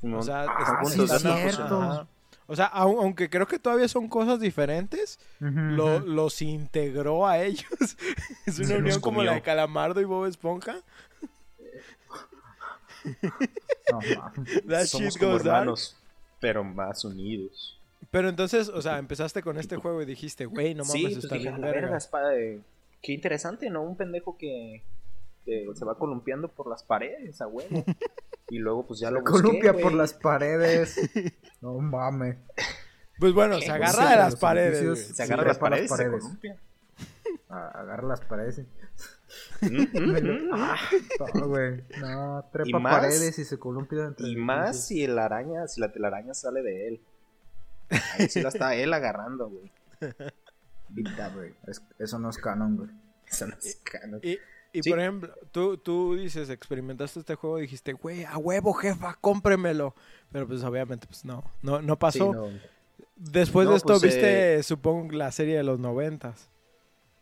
Simón. 0.00 0.18
O 0.20 0.22
sea, 0.22 0.42
Ah, 0.48 0.80
es- 0.82 0.92
sí, 0.92 1.02
están- 1.02 1.20
cierto. 1.38 1.80
ajá. 1.82 2.08
O 2.46 2.54
sea, 2.54 2.70
au- 2.72 2.98
aunque 3.00 3.30
creo 3.30 3.46
que 3.46 3.58
todavía 3.58 3.88
son 3.88 4.06
cosas 4.08 4.38
diferentes, 4.38 5.18
lo- 5.40 6.00
los 6.00 6.42
integró 6.42 7.26
a 7.26 7.38
ellos. 7.38 7.64
es 8.46 8.58
una 8.58 8.68
Se 8.68 8.76
unión 8.76 9.00
como 9.00 9.22
la 9.22 9.34
de. 9.34 9.42
Calamardo 9.42 10.00
y 10.00 10.04
Bob 10.04 10.26
Esponja. 10.26 10.76
No, 13.90 13.98
mames. 14.16 14.62
That 14.66 14.86
Somos 14.86 15.12
shit 15.14 15.18
como 15.20 15.32
goes 15.32 15.44
dark. 15.44 15.58
hermanos, 15.60 15.96
pero 16.40 16.64
más 16.64 17.04
unidos. 17.04 17.73
Pero 18.14 18.28
entonces, 18.28 18.68
o 18.68 18.80
sea, 18.80 18.98
empezaste 18.98 19.42
con 19.42 19.58
este 19.58 19.74
juego 19.76 20.00
y 20.00 20.04
dijiste, 20.06 20.46
güey, 20.46 20.72
no 20.74 20.84
mames, 20.84 20.92
sí, 20.92 21.02
pues 21.02 21.16
está 21.24 21.34
dije, 21.34 21.48
bien 21.50 21.54
"A 21.56 21.58
la 21.58 21.66
verga. 21.66 21.80
verga, 21.82 21.96
espada 21.98 22.28
de- 22.30 22.60
Qué 23.02 23.12
interesante, 23.12 23.68
¿no? 23.70 23.82
Un 23.82 23.96
pendejo 23.96 24.38
que, 24.38 24.84
que 25.44 25.66
se 25.74 25.84
va 25.84 25.98
columpiando 25.98 26.46
por 26.48 26.68
las 26.70 26.84
paredes, 26.84 27.40
a 27.40 27.48
huevo. 27.48 27.84
y 28.50 28.58
luego 28.58 28.86
pues 28.86 29.00
ya 29.00 29.10
lo 29.10 29.20
busqué, 29.20 29.32
Columpia 29.42 29.72
por 29.74 29.92
las 29.94 30.14
paredes. 30.14 30.96
No 31.60 31.78
mames. 31.78 32.36
Pues 33.18 33.32
bueno, 33.32 33.58
se 33.60 33.70
agarra 33.70 34.10
de 34.10 34.16
las 34.16 34.36
paredes. 34.36 35.06
Se 35.16 35.22
agarra 35.22 35.42
Sí, 35.42 35.46
las 35.46 35.46
las 35.48 35.58
paredes, 35.58 35.90
se 35.90 35.96
paredes. 35.96 36.22
columpia. 36.22 36.60
A- 37.48 37.80
Agarra 37.80 38.06
las 38.06 38.20
paredes. 38.20 38.58
Mm, 39.62 39.66
mm, 39.66 39.88
mm. 40.48 40.50
Ah, 40.52 40.76
no, 41.34 41.48
güey. 41.48 41.82
No, 42.00 42.44
trepa 42.52 42.68
Y 42.68 42.72
más- 42.74 42.94
paredes 43.00 43.38
y 43.38 43.44
se 43.44 43.58
columpia 43.58 44.04
entre 44.04 44.28
Y 44.28 44.36
más 44.36 44.86
si 44.86 45.02
el 45.04 45.18
araña, 45.18 45.66
si 45.68 45.80
la 45.80 45.90
telaraña 45.90 46.34
sale 46.34 46.62
de 46.62 46.88
él. 46.88 47.00
Ahí 48.18 48.28
sí 48.28 48.40
la 48.42 48.48
está 48.48 48.74
él 48.74 48.92
agarrando, 48.92 49.48
güey. 49.48 49.70
Vita, 50.88 51.28
güey. 51.34 51.54
Es- 51.66 51.82
eso 51.98 52.18
no 52.18 52.30
es 52.30 52.38
canon, 52.38 52.76
güey. 52.76 52.90
Eso 53.30 53.46
no 53.46 53.54
es 53.56 53.80
canon. 53.82 54.20
Y, 54.22 54.38
y 54.72 54.82
Sí. 54.82 54.90
por 54.90 55.00
ejemplo, 55.00 55.32
tú, 55.52 55.76
tú 55.78 56.14
dices, 56.16 56.50
experimentaste 56.50 57.20
este 57.20 57.34
juego 57.36 57.58
dijiste, 57.58 57.92
güey, 57.94 58.24
a 58.24 58.36
huevo, 58.38 58.72
jefa, 58.74 59.16
cómpremelo. 59.20 59.94
Pero 60.32 60.46
pues 60.46 60.62
obviamente, 60.64 61.06
pues 61.06 61.24
no, 61.24 61.44
no, 61.62 61.80
no 61.80 61.94
Sí, 61.94 61.98
pasó. 61.98 62.32
no. 62.32 62.48
Después 63.16 63.64
No, 63.66 63.70
de 63.72 63.76
esto, 63.76 63.88
pues, 63.88 64.02
viste, 64.02 64.62
supongo, 64.62 65.12
la 65.12 65.30
serie 65.32 65.56
de 65.56 65.62
los 65.62 65.78
noventas. 65.78 66.48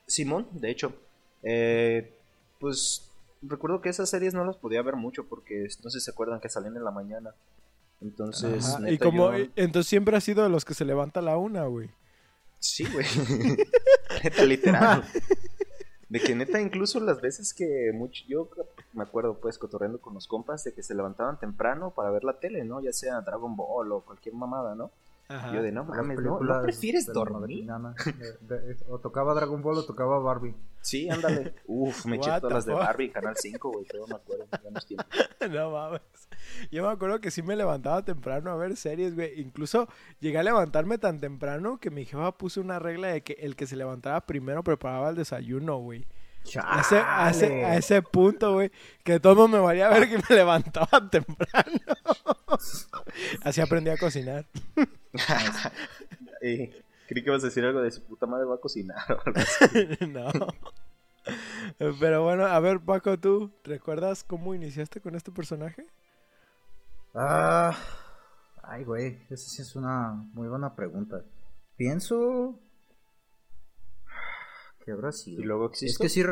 Simón, 0.07 0.49
de 0.53 0.71
hecho. 0.71 0.95
eh, 1.43 2.15
pues 2.61 3.11
recuerdo 3.43 3.81
que 3.81 3.89
esas 3.89 4.09
series 4.09 4.35
no 4.35 4.45
las 4.45 4.57
podía 4.57 4.81
ver 4.83 4.95
mucho 4.95 5.25
porque 5.27 5.67
no 5.83 5.91
sé 5.91 5.99
si 5.99 6.05
se 6.05 6.11
acuerdan 6.13 6.39
que 6.41 6.49
salían 6.49 6.77
en 6.77 6.85
la 6.85 6.91
mañana. 6.93 7.35
Entonces, 8.03 8.75
Ajá, 8.75 8.91
Y 8.91 8.99
como, 8.99 9.33
yo- 9.37 9.47
entonces 9.57 9.89
siempre 9.89 10.17
has 10.17 10.25
sido 10.25 10.43
de 10.43 10.49
los 10.49 10.65
que 10.65 10.75
se 10.75 10.85
levanta 10.85 11.21
a 11.21 11.23
la 11.23 11.37
una, 11.37 11.65
güey. 11.67 11.89
Sí, 12.59 12.85
güey. 12.93 13.07
neta, 14.25 14.45
literal. 14.45 15.05
De 16.09 16.21
que 16.21 16.35
neta, 16.35 16.61
incluso 16.61 17.01
las 17.01 17.21
veces 17.21 17.55
que 17.55 17.91
mucho, 17.95 18.25
yo 18.29 18.49
me 18.93 19.03
acuerdo, 19.03 19.39
pues, 19.41 19.57
cotorreando 19.57 19.99
con 20.01 20.15
los 20.15 20.27
compas, 20.27 20.63
de 20.65 20.75
que 20.75 20.83
se 20.83 20.95
levantaban 20.95 21.39
temprano 21.39 21.93
para 21.95 22.11
ver 22.11 22.23
la 22.25 22.39
tele, 22.39 22.65
¿no? 22.65 22.83
Ya 22.83 22.93
sea 22.93 23.21
Dragon 23.23 23.57
Ball 23.57 23.93
o 23.93 24.01
cualquier 24.03 24.35
mamada, 24.35 24.75
¿no? 24.75 24.91
Ajá. 25.37 25.53
Yo 25.55 25.63
de 25.63 25.73
no 25.73 25.85
mames, 25.85 26.19
¿no? 26.21 26.41
¿no 26.41 26.63
prefieres 26.63 27.07
de 27.07 27.13
dormir? 27.13 27.65
mañana, 27.65 27.95
de- 28.43 28.59
de- 28.61 28.77
o 28.89 28.99
tocaba 28.99 29.35
Dragon 29.35 29.63
Ball 29.63 29.79
o 29.79 29.85
tocaba 29.85 30.19
Barbie. 30.19 30.55
Sí, 30.81 31.09
ándale. 31.09 31.55
Uf, 31.67 32.07
me 32.07 32.17
eché 32.17 32.31
todas 32.41 32.53
las 32.53 32.67
de? 32.67 32.75
Barbie, 32.75 33.11
Canal 33.11 33.35
5, 33.37 33.71
güey, 33.71 33.87
todo 33.87 34.07
me 34.09 34.15
acuerdo, 34.17 34.47
ya 34.63 34.71
no 34.71 34.79
es 34.79 34.87
tiempo. 34.87 35.05
No 35.51 35.71
mames. 35.71 36.01
Yo 36.71 36.83
me 36.85 36.89
acuerdo 36.91 37.21
que 37.21 37.31
sí 37.31 37.43
me 37.43 37.57
levantaba 37.57 38.05
temprano 38.05 38.51
a 38.51 38.57
ver 38.57 38.77
series, 38.77 39.15
güey. 39.15 39.41
Incluso 39.41 39.89
llegué 40.21 40.39
a 40.39 40.43
levantarme 40.43 40.99
tan 40.99 41.21
temprano 41.21 41.79
que 41.79 41.91
mi 41.91 42.05
jefa 42.05 42.33
puso 42.37 42.61
una 42.61 42.79
regla 42.79 43.09
de 43.09 43.23
que 43.23 43.35
el 43.35 43.57
que 43.57 43.67
se 43.67 43.77
levantaba 43.77 44.21
primero 44.23 44.63
preparaba 44.63 45.11
el 45.11 45.17
desayuno, 45.17 45.79
güey. 45.79 46.07
A 46.63 46.81
ese, 46.81 46.99
a, 46.99 47.31
ese, 47.31 47.47
Chale. 47.49 47.65
a 47.65 47.77
ese 47.77 48.03
punto, 48.03 48.55
güey, 48.55 48.71
que 49.05 49.21
todo 49.21 49.49
me 49.49 49.59
valía 49.59 49.89
ver 49.89 50.09
que 50.09 50.19
me 50.19 50.25
levantaba 50.37 51.09
temprano. 51.11 51.81
Así 53.43 53.61
aprendí 53.61 53.91
a 53.91 53.97
cocinar. 53.97 54.47
Eh, 56.45 56.83
creí 57.07 57.23
que 57.23 57.31
ibas 57.31 57.45
a 57.45 57.47
decir 57.47 57.65
algo 57.65 57.81
de 57.83 57.93
su 57.93 58.03
puta 58.03 58.27
madre 58.27 58.47
va 58.47 58.57
a 58.57 58.59
cocinar 58.59 58.97
o 59.13 59.21
algo 59.25 59.39
así. 59.39 59.87
no. 60.09 60.29
Pero 62.01 62.25
bueno, 62.25 62.47
a 62.47 62.59
ver, 62.59 62.81
Paco, 62.81 63.17
¿tú 63.17 63.53
recuerdas 63.63 64.25
cómo 64.25 64.53
iniciaste 64.53 65.01
con 65.01 65.15
este 65.15 65.31
personaje? 65.31 65.87
Ah, 67.15 67.77
ay, 68.63 68.83
güey, 68.83 69.19
esa 69.31 69.49
sí 69.49 69.63
es 69.63 69.77
una 69.77 70.13
muy 70.33 70.49
buena 70.49 70.75
pregunta. 70.75 71.23
Pienso 71.77 72.59
que 74.85 74.93
habrá 74.93 75.13
sido. 75.13 75.41
Y 75.41 75.45
luego 75.45 75.67
Es 75.73 75.83
existo. 75.83 76.03
que 76.03 76.09
sí, 76.09 76.23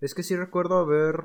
es 0.00 0.14
que 0.14 0.22
sí 0.22 0.36
recuerdo 0.36 0.78
haber 0.78 1.24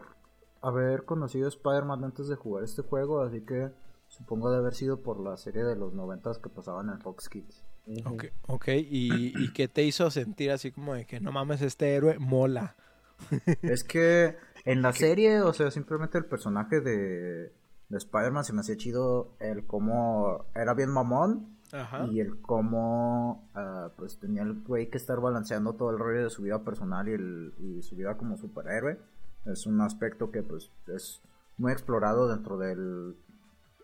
haber 0.61 1.05
conocido 1.05 1.45
a 1.45 1.49
Spider-Man 1.49 2.03
antes 2.03 2.27
de 2.27 2.35
jugar 2.35 2.63
este 2.65 2.81
juego, 2.81 3.21
así 3.21 3.41
que 3.45 3.71
supongo 4.09 4.51
de 4.51 4.57
haber 4.57 4.73
sido 4.73 5.01
por 5.01 5.19
la 5.19 5.37
serie 5.37 5.63
de 5.63 5.75
los 5.75 5.93
noventas 5.93 6.37
que 6.37 6.49
pasaban 6.49 6.89
en 6.89 6.99
Fox 6.99 7.29
Kids. 7.29 7.63
Ok, 8.05 8.25
ok. 8.47 8.67
¿Y, 8.69 9.33
¿Y 9.41 9.53
qué 9.53 9.67
te 9.67 9.83
hizo 9.83 10.11
sentir 10.11 10.51
así 10.51 10.71
como 10.71 10.93
de 10.95 11.05
que 11.05 11.19
no 11.19 11.31
mames, 11.31 11.61
este 11.61 11.95
héroe 11.95 12.19
mola? 12.19 12.75
Es 13.61 13.83
que 13.83 14.35
en 14.65 14.81
la 14.81 14.93
serie, 14.93 15.41
o 15.41 15.53
sea, 15.53 15.71
simplemente 15.71 16.17
el 16.17 16.25
personaje 16.25 16.81
de, 16.81 17.53
de 17.89 17.97
Spider-Man 17.97 18.43
se 18.43 18.53
me 18.53 18.61
hacía 18.61 18.77
chido 18.77 19.35
el 19.39 19.65
cómo 19.65 20.45
era 20.55 20.73
bien 20.73 20.89
mamón 20.89 21.57
Ajá. 21.71 22.05
y 22.11 22.19
el 22.19 22.41
cómo 22.41 23.47
ah, 23.53 23.91
pues 23.97 24.17
tenía 24.19 24.41
el 24.43 24.61
güey 24.63 24.89
que 24.89 24.97
estar 24.97 25.19
balanceando 25.19 25.73
todo 25.73 25.91
el 25.91 25.99
rollo 25.99 26.23
de 26.23 26.29
su 26.29 26.41
vida 26.41 26.63
personal 26.63 27.07
y, 27.07 27.11
el, 27.13 27.53
y 27.59 27.81
su 27.83 27.95
vida 27.95 28.17
como 28.17 28.37
superhéroe. 28.37 28.99
Es 29.45 29.65
un 29.65 29.79
aspecto 29.81 30.31
que 30.31 30.43
pues 30.43 30.71
es 30.87 31.21
muy 31.57 31.71
explorado 31.71 32.27
dentro 32.27 32.57
del... 32.57 33.15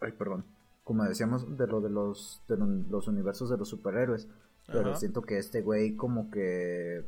Ay, 0.01 0.11
perdón. 0.13 0.45
Como 0.83 1.03
decíamos, 1.03 1.57
de 1.57 1.67
lo 1.67 1.81
de 1.81 1.89
los, 1.89 2.41
de 2.47 2.57
lo- 2.57 2.65
los 2.67 3.07
universos 3.07 3.49
de 3.49 3.57
los 3.57 3.69
superhéroes. 3.69 4.27
Pero 4.67 4.89
Ajá. 4.91 4.95
siento 4.99 5.21
que 5.21 5.37
este 5.37 5.61
güey 5.61 5.95
como 5.95 6.29
que... 6.31 7.05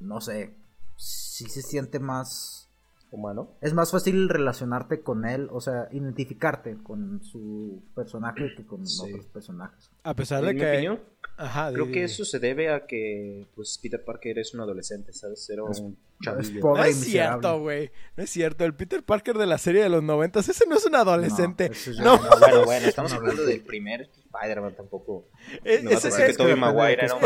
No 0.00 0.20
sé. 0.20 0.54
Sí 0.96 1.44
se 1.48 1.62
siente 1.62 1.98
más... 2.00 2.67
Humano. 3.10 3.56
Es 3.62 3.72
más 3.72 3.90
fácil 3.90 4.28
relacionarte 4.28 5.00
con 5.00 5.24
él, 5.24 5.48
o 5.50 5.60
sea, 5.60 5.88
identificarte 5.92 6.76
con 6.82 7.22
su 7.22 7.82
personaje 7.94 8.50
que 8.56 8.66
con 8.66 8.86
Sí. 8.86 9.10
otros 9.10 9.26
personajes. 9.26 9.90
A 10.02 10.14
pesar 10.14 10.42
de 10.44 10.50
En 10.50 10.56
mi 10.56 10.60
que... 10.62 10.68
opinión, 10.72 11.00
Ajá, 11.38 11.72
creo 11.72 11.86
que 11.90 12.02
eso 12.04 12.24
se 12.24 12.38
debe 12.38 12.70
a 12.72 12.84
que 12.86 13.46
pues 13.54 13.78
Peter 13.82 14.04
Parker 14.04 14.38
es 14.38 14.52
un 14.54 14.60
adolescente, 14.60 15.12
¿sabes? 15.12 15.48
Era 15.48 15.62
Es- 15.70 15.78
un 15.80 15.96
chavillo. 16.22 16.60
No 16.60 16.84
es 16.84 16.96
cierto, 16.96 17.60
güey. 17.60 17.90
No 18.16 18.24
es 18.24 18.30
cierto. 18.30 18.64
El 18.64 18.74
Peter 18.74 19.02
Parker 19.04 19.38
de 19.38 19.46
la 19.46 19.56
serie 19.58 19.82
de 19.82 19.88
los 19.88 20.02
noventas, 20.02 20.48
ese 20.48 20.66
no 20.66 20.76
es 20.76 20.84
un 20.84 20.96
adolescente. 20.96 21.70
No, 22.02 22.18
bueno, 22.18 22.64
bueno, 22.64 22.86
estamos 22.88 23.12
hablando 23.12 23.44
del 23.44 23.62
primer 23.62 24.10
Spider-Man 24.40 24.74
tampoco. 24.76 25.26
E- 25.64 25.84
ese, 25.90 26.10
que 26.26 26.34
Tobey 26.34 26.56
Maguire 26.56 27.04
era 27.04 27.14
un 27.14 27.20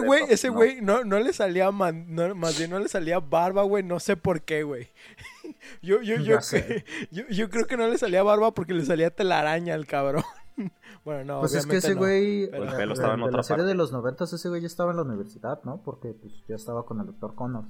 güey, 0.00 0.22
ese 0.28 0.48
no. 0.48 0.54
güey 0.54 0.80
no, 0.80 1.04
no 1.04 1.18
le 1.18 1.32
salía 1.32 1.70
man- 1.70 2.06
no, 2.08 2.34
más 2.34 2.58
bien 2.58 2.70
no 2.70 2.78
le 2.78 2.88
salía 2.88 3.18
barba, 3.20 3.62
güey, 3.62 3.82
no 3.82 3.98
sé 4.00 4.16
por 4.16 4.42
qué, 4.42 4.62
güey. 4.62 4.88
Yo, 5.82 6.00
yo, 6.02 6.16
yo, 6.16 6.38
yo, 7.10 7.24
yo 7.28 7.50
creo 7.50 7.66
que 7.66 7.76
no 7.76 7.88
le 7.88 7.98
salía 7.98 8.22
barba 8.22 8.52
porque 8.52 8.74
le 8.74 8.84
salía 8.84 9.10
telaraña 9.10 9.74
al 9.74 9.86
cabrón. 9.86 10.24
Bueno, 11.04 11.24
no, 11.24 11.40
Pues 11.40 11.54
es 11.54 11.64
que 11.66 11.76
ese 11.76 11.94
no. 11.94 12.00
güey, 12.00 12.42
el 12.52 12.68
pelo 12.76 12.92
estaba 12.92 13.14
en 13.14 13.20
de 13.20 13.26
otra 13.26 13.36
la 13.38 13.42
serie 13.44 13.58
parte. 13.62 13.68
de 13.68 13.74
los 13.76 13.92
noventas, 13.92 14.30
ese 14.32 14.48
güey 14.48 14.60
ya 14.60 14.66
estaba 14.66 14.90
en 14.90 14.96
la 14.96 15.04
universidad, 15.04 15.60
¿no? 15.62 15.80
Porque 15.82 16.08
pues 16.12 16.32
ya 16.48 16.56
estaba 16.56 16.84
con 16.84 17.00
el 17.00 17.06
doctor 17.06 17.34
Connor. 17.36 17.64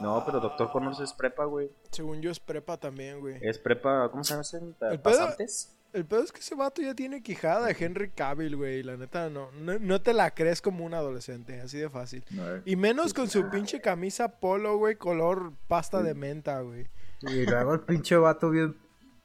No, 0.00 0.22
pero 0.24 0.38
Doctor 0.40 0.70
Connors 0.70 1.00
es 1.00 1.12
prepa, 1.12 1.44
güey. 1.44 1.70
Según 1.90 2.22
yo 2.22 2.30
es 2.30 2.38
prepa 2.38 2.76
también, 2.78 3.18
güey. 3.20 3.36
Es 3.42 3.58
prepa, 3.58 4.08
¿cómo 4.10 4.22
se 4.22 4.30
llama 4.34 4.42
ese? 4.42 4.60
¿Pasantes? 5.02 5.73
El 5.94 6.04
pedo 6.04 6.22
es 6.24 6.32
que 6.32 6.40
ese 6.40 6.54
vato 6.56 6.82
ya 6.82 6.94
tiene 6.94 7.22
quijada 7.22 7.66
de 7.66 7.76
Henry 7.78 8.10
Cavill, 8.10 8.56
güey. 8.56 8.82
La 8.82 8.96
neta, 8.96 9.30
no, 9.30 9.50
no, 9.52 9.78
no 9.78 10.02
te 10.02 10.12
la 10.12 10.32
crees 10.32 10.60
como 10.60 10.84
un 10.84 10.92
adolescente, 10.92 11.60
así 11.60 11.78
de 11.78 11.88
fácil. 11.88 12.24
¿no? 12.30 12.42
Y 12.64 12.74
menos 12.76 13.14
con 13.14 13.28
su 13.30 13.48
pinche 13.48 13.80
camisa 13.80 14.40
polo, 14.40 14.76
güey, 14.76 14.96
color 14.96 15.52
pasta 15.68 16.02
de 16.02 16.14
menta, 16.14 16.60
güey. 16.62 16.88
Y 17.22 17.46
luego 17.46 17.74
el 17.74 17.80
pinche 17.80 18.16
vato 18.16 18.50
bien 18.50 18.76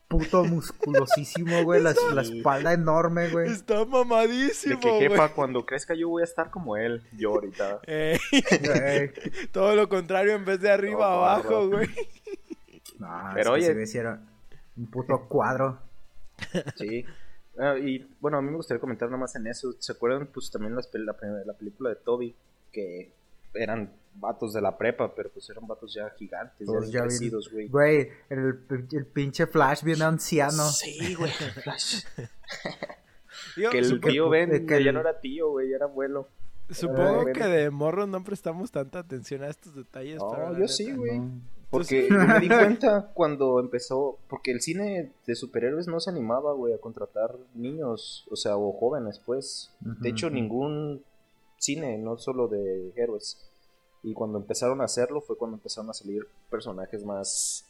puto 0.08 0.43
musculosísimo, 0.45 1.63
güey, 1.63 1.82
la, 1.82 1.93
la 2.13 2.21
espalda 2.21 2.73
enorme, 2.73 3.29
güey. 3.29 3.51
Está 3.51 3.79
De 3.79 3.86
mamadísimo, 3.88 4.79
que 4.79 4.89
güey. 4.89 5.10
jefa, 5.10 5.34
cuando 5.34 5.65
crezca 5.65 5.95
yo 5.95 6.10
voy 6.10 6.21
a 6.21 6.25
estar 6.25 6.49
como 6.51 6.77
él. 6.77 7.03
Yo 7.17 7.32
ahorita. 7.32 7.79
Eh, 7.88 8.19
todo 9.51 9.75
lo 9.75 9.89
contrario, 9.89 10.34
en 10.36 10.45
vez 10.45 10.60
de 10.62 10.69
arriba, 10.71 10.99
No, 11.10 11.13
abajo, 11.25 11.67
güey. 11.67 11.88
No, 12.99 13.08
Pero 13.34 13.55
es 13.55 13.63
que 13.63 13.69
oye- 13.69 13.73
güey 13.73 13.88
sí 13.88 13.97
era 13.97 14.21
un 14.77 14.86
puto 14.88 15.25
cuadro. 15.27 15.79
Sí. 16.75 17.06
Ah, 17.58 17.78
y 17.78 18.08
bueno, 18.21 18.38
a 18.38 18.41
mí 18.41 18.49
me 18.49 18.56
gustaría 18.58 18.80
comentar 18.80 19.10
nada 19.10 19.19
más 19.19 19.36
en 19.36 19.47
eso. 19.47 19.73
¿Se 19.80 19.91
acuerdan? 19.91 20.28
Pues 20.34 20.49
también 20.52 20.75
las 20.75 20.89
pel- 20.91 21.04
la, 21.06 21.15
la 21.45 21.54
película 21.54 21.89
de 21.89 21.97
Toby, 21.97 22.34
que 22.71 23.12
eran 23.54 23.91
vatos 24.15 24.54
de 24.54 24.62
la 24.62 24.78
prepa, 24.78 25.13
pero 25.15 25.30
pues 25.30 25.49
eran 25.49 25.67
vatos 25.67 25.93
ya 25.93 26.10
gigantes, 26.12 26.60
ya 26.60 26.65
Todos 26.65 26.91
crecidos, 26.91 27.49
güey. 27.52 27.67
Güey, 27.67 28.10
el, 28.30 28.60
el 28.91 29.06
pinche 29.08 29.47
Flash 29.47 29.84
bien 29.84 30.02
anciano. 30.02 30.67
Sí, 30.69 31.15
güey. 31.15 31.32
Flash. 31.32 32.04
Digo, 33.56 33.71
que 33.71 33.80
el 33.80 34.02
tío 34.02 34.30
Ben 34.30 34.49
de 34.49 34.65
que 34.65 34.84
ya 34.84 34.91
no 34.91 34.99
era 35.02 35.19
tío, 35.19 35.49
güey, 35.52 35.69
ya 35.69 35.78
era 35.78 35.86
abuelo. 35.86 36.30
supongo 36.69 37.28
Eh, 37.28 37.34
que 37.34 37.43
de 37.45 37.69
morros 37.69 38.08
no 38.08 38.23
prestamos 38.23 38.71
tanta 38.71 38.99
atención 38.99 39.43
a 39.43 39.47
estos 39.49 39.75
detalles. 39.75 40.17
No, 40.17 40.54
yo 40.54 40.60
neta- 40.60 40.67
sí, 40.67 40.91
güey. 40.93 41.19
No. 41.19 41.41
Porque 41.69 42.08
yo 42.10 42.17
me 42.17 42.39
di 42.39 42.47
cuenta 42.49 43.12
cuando 43.13 43.60
empezó, 43.60 44.17
porque 44.27 44.51
el 44.51 44.62
cine 44.62 45.12
de 45.25 45.36
superhéroes 45.36 45.88
no 45.88 45.99
se 45.99 46.10
animaba, 46.10 46.53
güey, 46.53 46.73
a 46.73 46.79
contratar 46.79 47.36
niños, 47.53 48.25
o 48.32 48.36
sea, 48.36 48.58
o 48.58 48.71
jóvenes, 48.73 49.21
pues. 49.23 49.71
De 49.79 50.10
hecho, 50.10 50.29
ningún 50.29 51.03
cine, 51.58 51.97
no 51.97 52.17
solo 52.17 52.47
de 52.47 52.91
héroes. 52.95 53.38
Y 54.01 54.13
cuando 54.13 54.38
empezaron 54.39 54.82
a 54.82 54.86
hacerlo 54.86 55.21
fue 55.21 55.38
cuando 55.38 55.58
empezaron 55.58 55.89
a 55.89 55.93
salir 55.93 56.25
personajes 56.49 57.03
más... 57.03 57.65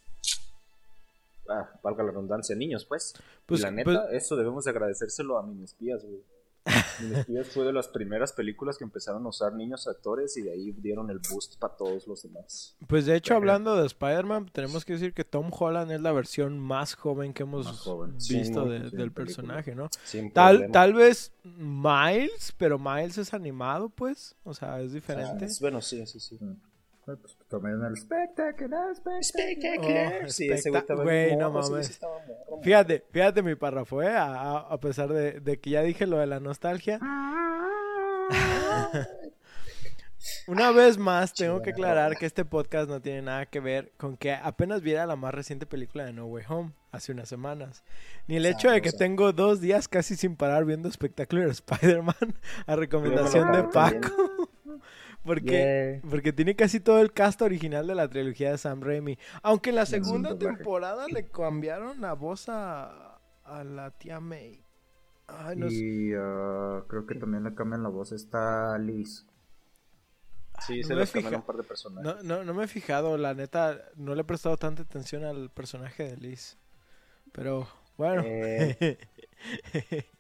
era, 1.46 1.72
valga 1.84 2.04
la 2.04 2.12
redundancia, 2.12 2.56
niños, 2.56 2.86
pues. 2.86 3.14
Pues, 3.46 3.60
y 3.60 3.64
la 3.64 3.72
neta, 3.72 4.06
pues- 4.08 4.24
eso 4.24 4.36
debemos 4.36 4.64
de 4.64 4.72
agradecérselo 4.72 5.38
a 5.38 5.44
Minispías, 5.44 6.04
güey. 6.04 6.22
Fue 7.54 7.66
de 7.66 7.74
las 7.74 7.88
primeras 7.88 8.34
películas 8.34 8.78
que 8.78 8.84
empezaron 8.84 9.26
a 9.26 9.30
usar 9.30 9.54
niños 9.54 9.88
actores 9.88 10.36
y 10.38 10.42
de 10.42 10.52
ahí 10.52 10.72
dieron 10.74 11.10
el 11.10 11.20
boost 11.30 11.58
para 11.58 11.76
todos 11.76 12.06
los 12.08 12.22
demás. 12.24 12.76
Pues 12.88 13.06
de 13.06 13.16
hecho, 13.16 13.36
hablando 13.36 13.76
de 13.76 13.86
Spider-Man, 13.88 14.50
tenemos 14.52 14.86
que 14.86 14.94
decir 14.94 15.14
que 15.14 15.24
Tom 15.24 15.50
Holland 15.58 15.92
es 15.92 16.02
la 16.02 16.12
versión 16.12 16.60
más 16.60 16.96
joven 16.96 17.34
que 17.34 17.44
hemos 17.44 17.66
joven. 17.80 18.20
Sí, 18.20 18.40
visto 18.40 18.66
¿no? 18.66 18.72
de- 18.72 18.90
Sí, 18.90 18.98
del 18.98 19.12
película. 19.12 19.26
personaje, 19.26 19.76
¿no? 19.76 19.90
Sin 20.04 20.32
Tal, 20.32 20.56
problema. 20.58 20.72
tal 20.74 20.94
vez 20.94 21.32
Miles, 21.44 22.54
pero 22.58 22.78
Miles 22.78 23.18
es 23.18 23.34
animado, 23.34 23.90
pues. 23.90 24.36
O 24.44 24.54
sea, 24.54 24.80
es 24.82 24.92
Ah, 24.92 24.94
diferente. 24.96 25.46
es- 25.46 25.60
bueno, 25.60 25.82
sí, 25.82 26.06
sí, 26.06 26.20
sí. 26.20 26.38
Mm. 26.40 26.56
Ay, 27.10 27.16
pues, 27.16 27.36
también 27.48 27.84
el 27.84 27.98
spectacular, 27.98 28.96
spectacular. 29.24 30.26
Oh, 30.26 30.30
sí, 30.30 30.48
ese 30.48 30.70
güey 30.70 30.82
estaba 30.82 31.04
no 31.04 31.52
mames. 31.52 31.88
sí 31.88 31.94
estaba 31.94 32.20
morro, 32.20 32.62
Fíjate, 32.62 33.04
fíjate 33.12 33.42
mi 33.42 33.56
párrafo, 33.56 34.04
¿eh? 34.04 34.14
A, 34.16 34.78
pesar 34.80 35.10
de, 35.10 35.40
de 35.40 35.60
que 35.60 35.72
ya 35.72 35.82
dije 35.82 36.06
lo 36.06 36.20
de 36.20 36.28
la 36.28 36.40
nostalgia. 36.40 37.00
Una 40.48 40.72
vez 40.72 41.00
más, 41.00 41.34
tengo 41.34 41.62
que 41.62 41.72
aclarar 41.72 42.16
que 42.16 42.28
este 42.28 42.46
podcast 42.46 42.90
no 42.90 43.02
tiene 43.02 43.24
nada 43.24 43.48
que 43.48 43.60
ver 43.60 43.92
con 43.98 44.18
que 44.18 44.34
apenas 44.34 44.82
viera 44.82 45.08
la 45.08 45.16
más 45.16 45.34
reciente 45.34 45.66
película 45.66 46.06
de 46.06 46.14
No 46.14 46.26
Way 46.26 46.44
Home, 46.48 46.74
hace 46.92 47.12
unas 47.12 47.30
semanas. 47.30 47.84
Ni 48.28 48.36
el 48.36 48.46
hecho 48.46 48.70
de 48.70 48.82
que 48.82 48.92
tengo 48.92 49.32
dos 49.32 49.62
días 49.62 49.88
casi 49.88 50.16
sin 50.16 50.36
parar 50.36 50.66
viendo 50.66 50.92
Spectacular 50.92 51.50
Spider-Man 51.50 52.36
a 52.68 52.76
recomendación 52.76 53.52
de 53.52 53.64
Paco. 53.64 54.50
Porque, 55.24 56.02
porque 56.10 56.34
tiene 56.34 56.56
casi 56.56 56.80
todo 56.80 57.00
el 57.02 57.12
cast 57.12 57.42
original 57.42 57.86
de 57.88 57.96
la 57.96 58.08
trilogía 58.10 58.52
de 58.52 58.58
Sam 58.58 58.82
Raimi. 58.82 59.18
Aunque 59.44 59.70
en 59.70 59.76
la 59.76 59.86
segunda 59.86 60.38
temporada 60.38 61.08
le 61.08 61.28
cambiaron 61.28 62.00
la 62.02 62.14
voz 62.14 62.48
a, 62.50 63.20
a 63.44 63.64
la 63.64 63.92
tía 63.92 64.20
May. 64.20 64.64
Ay, 65.28 65.58
no 65.58 65.70
sé. 65.70 65.76
Y 65.76 66.12
ah, 66.18 66.84
creo 66.88 67.06
que 67.06 67.16
también 67.16 67.44
le 67.44 67.54
cambian 67.54 67.84
la 67.84 67.90
voz. 67.90 68.12
Está 68.12 68.78
Liz. 68.80 69.26
Sí, 70.66 70.82
no 70.82 70.88
se 70.88 70.88
cambiaron 70.88 71.08
fija- 71.08 71.36
un 71.38 71.42
par 71.44 71.56
de 71.58 71.64
personajes. 71.64 72.24
No, 72.24 72.38
no, 72.38 72.44
no 72.44 72.54
me 72.54 72.64
he 72.64 72.68
fijado, 72.68 73.18
la 73.18 73.34
neta, 73.34 73.78
no 73.96 74.16
le 74.16 74.22
he 74.22 74.26
prestado 74.26 74.58
tanta 74.58 74.82
atención 74.84 75.24
al 75.24 75.50
personaje 75.52 76.04
de 76.04 76.18
Liz. 76.18 76.58
Pero, 77.32 77.68
bueno. 77.98 78.24
Eh, 78.26 78.98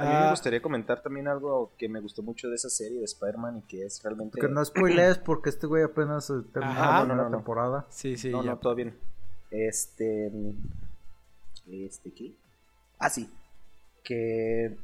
A 0.00 0.04
mí 0.04 0.10
Ah, 0.12 0.24
me 0.24 0.30
gustaría 0.30 0.62
comentar 0.62 1.02
también 1.02 1.28
algo 1.28 1.72
que 1.78 1.88
me 1.88 2.00
gustó 2.00 2.22
mucho 2.22 2.48
de 2.48 2.54
esa 2.56 2.70
serie 2.70 2.98
de 2.98 3.04
Spider-Man 3.04 3.58
y 3.58 3.62
que 3.62 3.84
es 3.84 4.02
realmente... 4.02 4.40
Que 4.40 4.48
no 4.48 4.64
spoilees 4.64 5.18
porque 5.18 5.50
este 5.50 5.66
güey 5.66 5.82
apenas 5.82 6.26
terminó 6.52 6.74
la 6.74 6.84
No, 6.84 6.92
no, 6.92 7.04
primera 7.04 7.22
no, 7.24 7.28
no. 7.30 7.36
temporada. 7.36 7.86
sí, 7.90 8.16
sí, 8.16 8.30
no, 8.30 8.42
ya. 8.42 8.50
no, 8.52 8.58
todo 8.58 8.74
bien. 8.74 8.96
Este... 9.50 10.30
Este, 11.70 12.12
¿qué? 12.12 12.34
Ah, 12.98 13.10
sí. 13.10 13.30
Que 14.02 14.76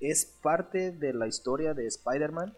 es 0.00 0.24
parte 0.42 0.92
de 0.92 1.12
la 1.14 1.26
historia 1.26 1.74
de 1.74 1.86
Spider-Man 1.86 2.54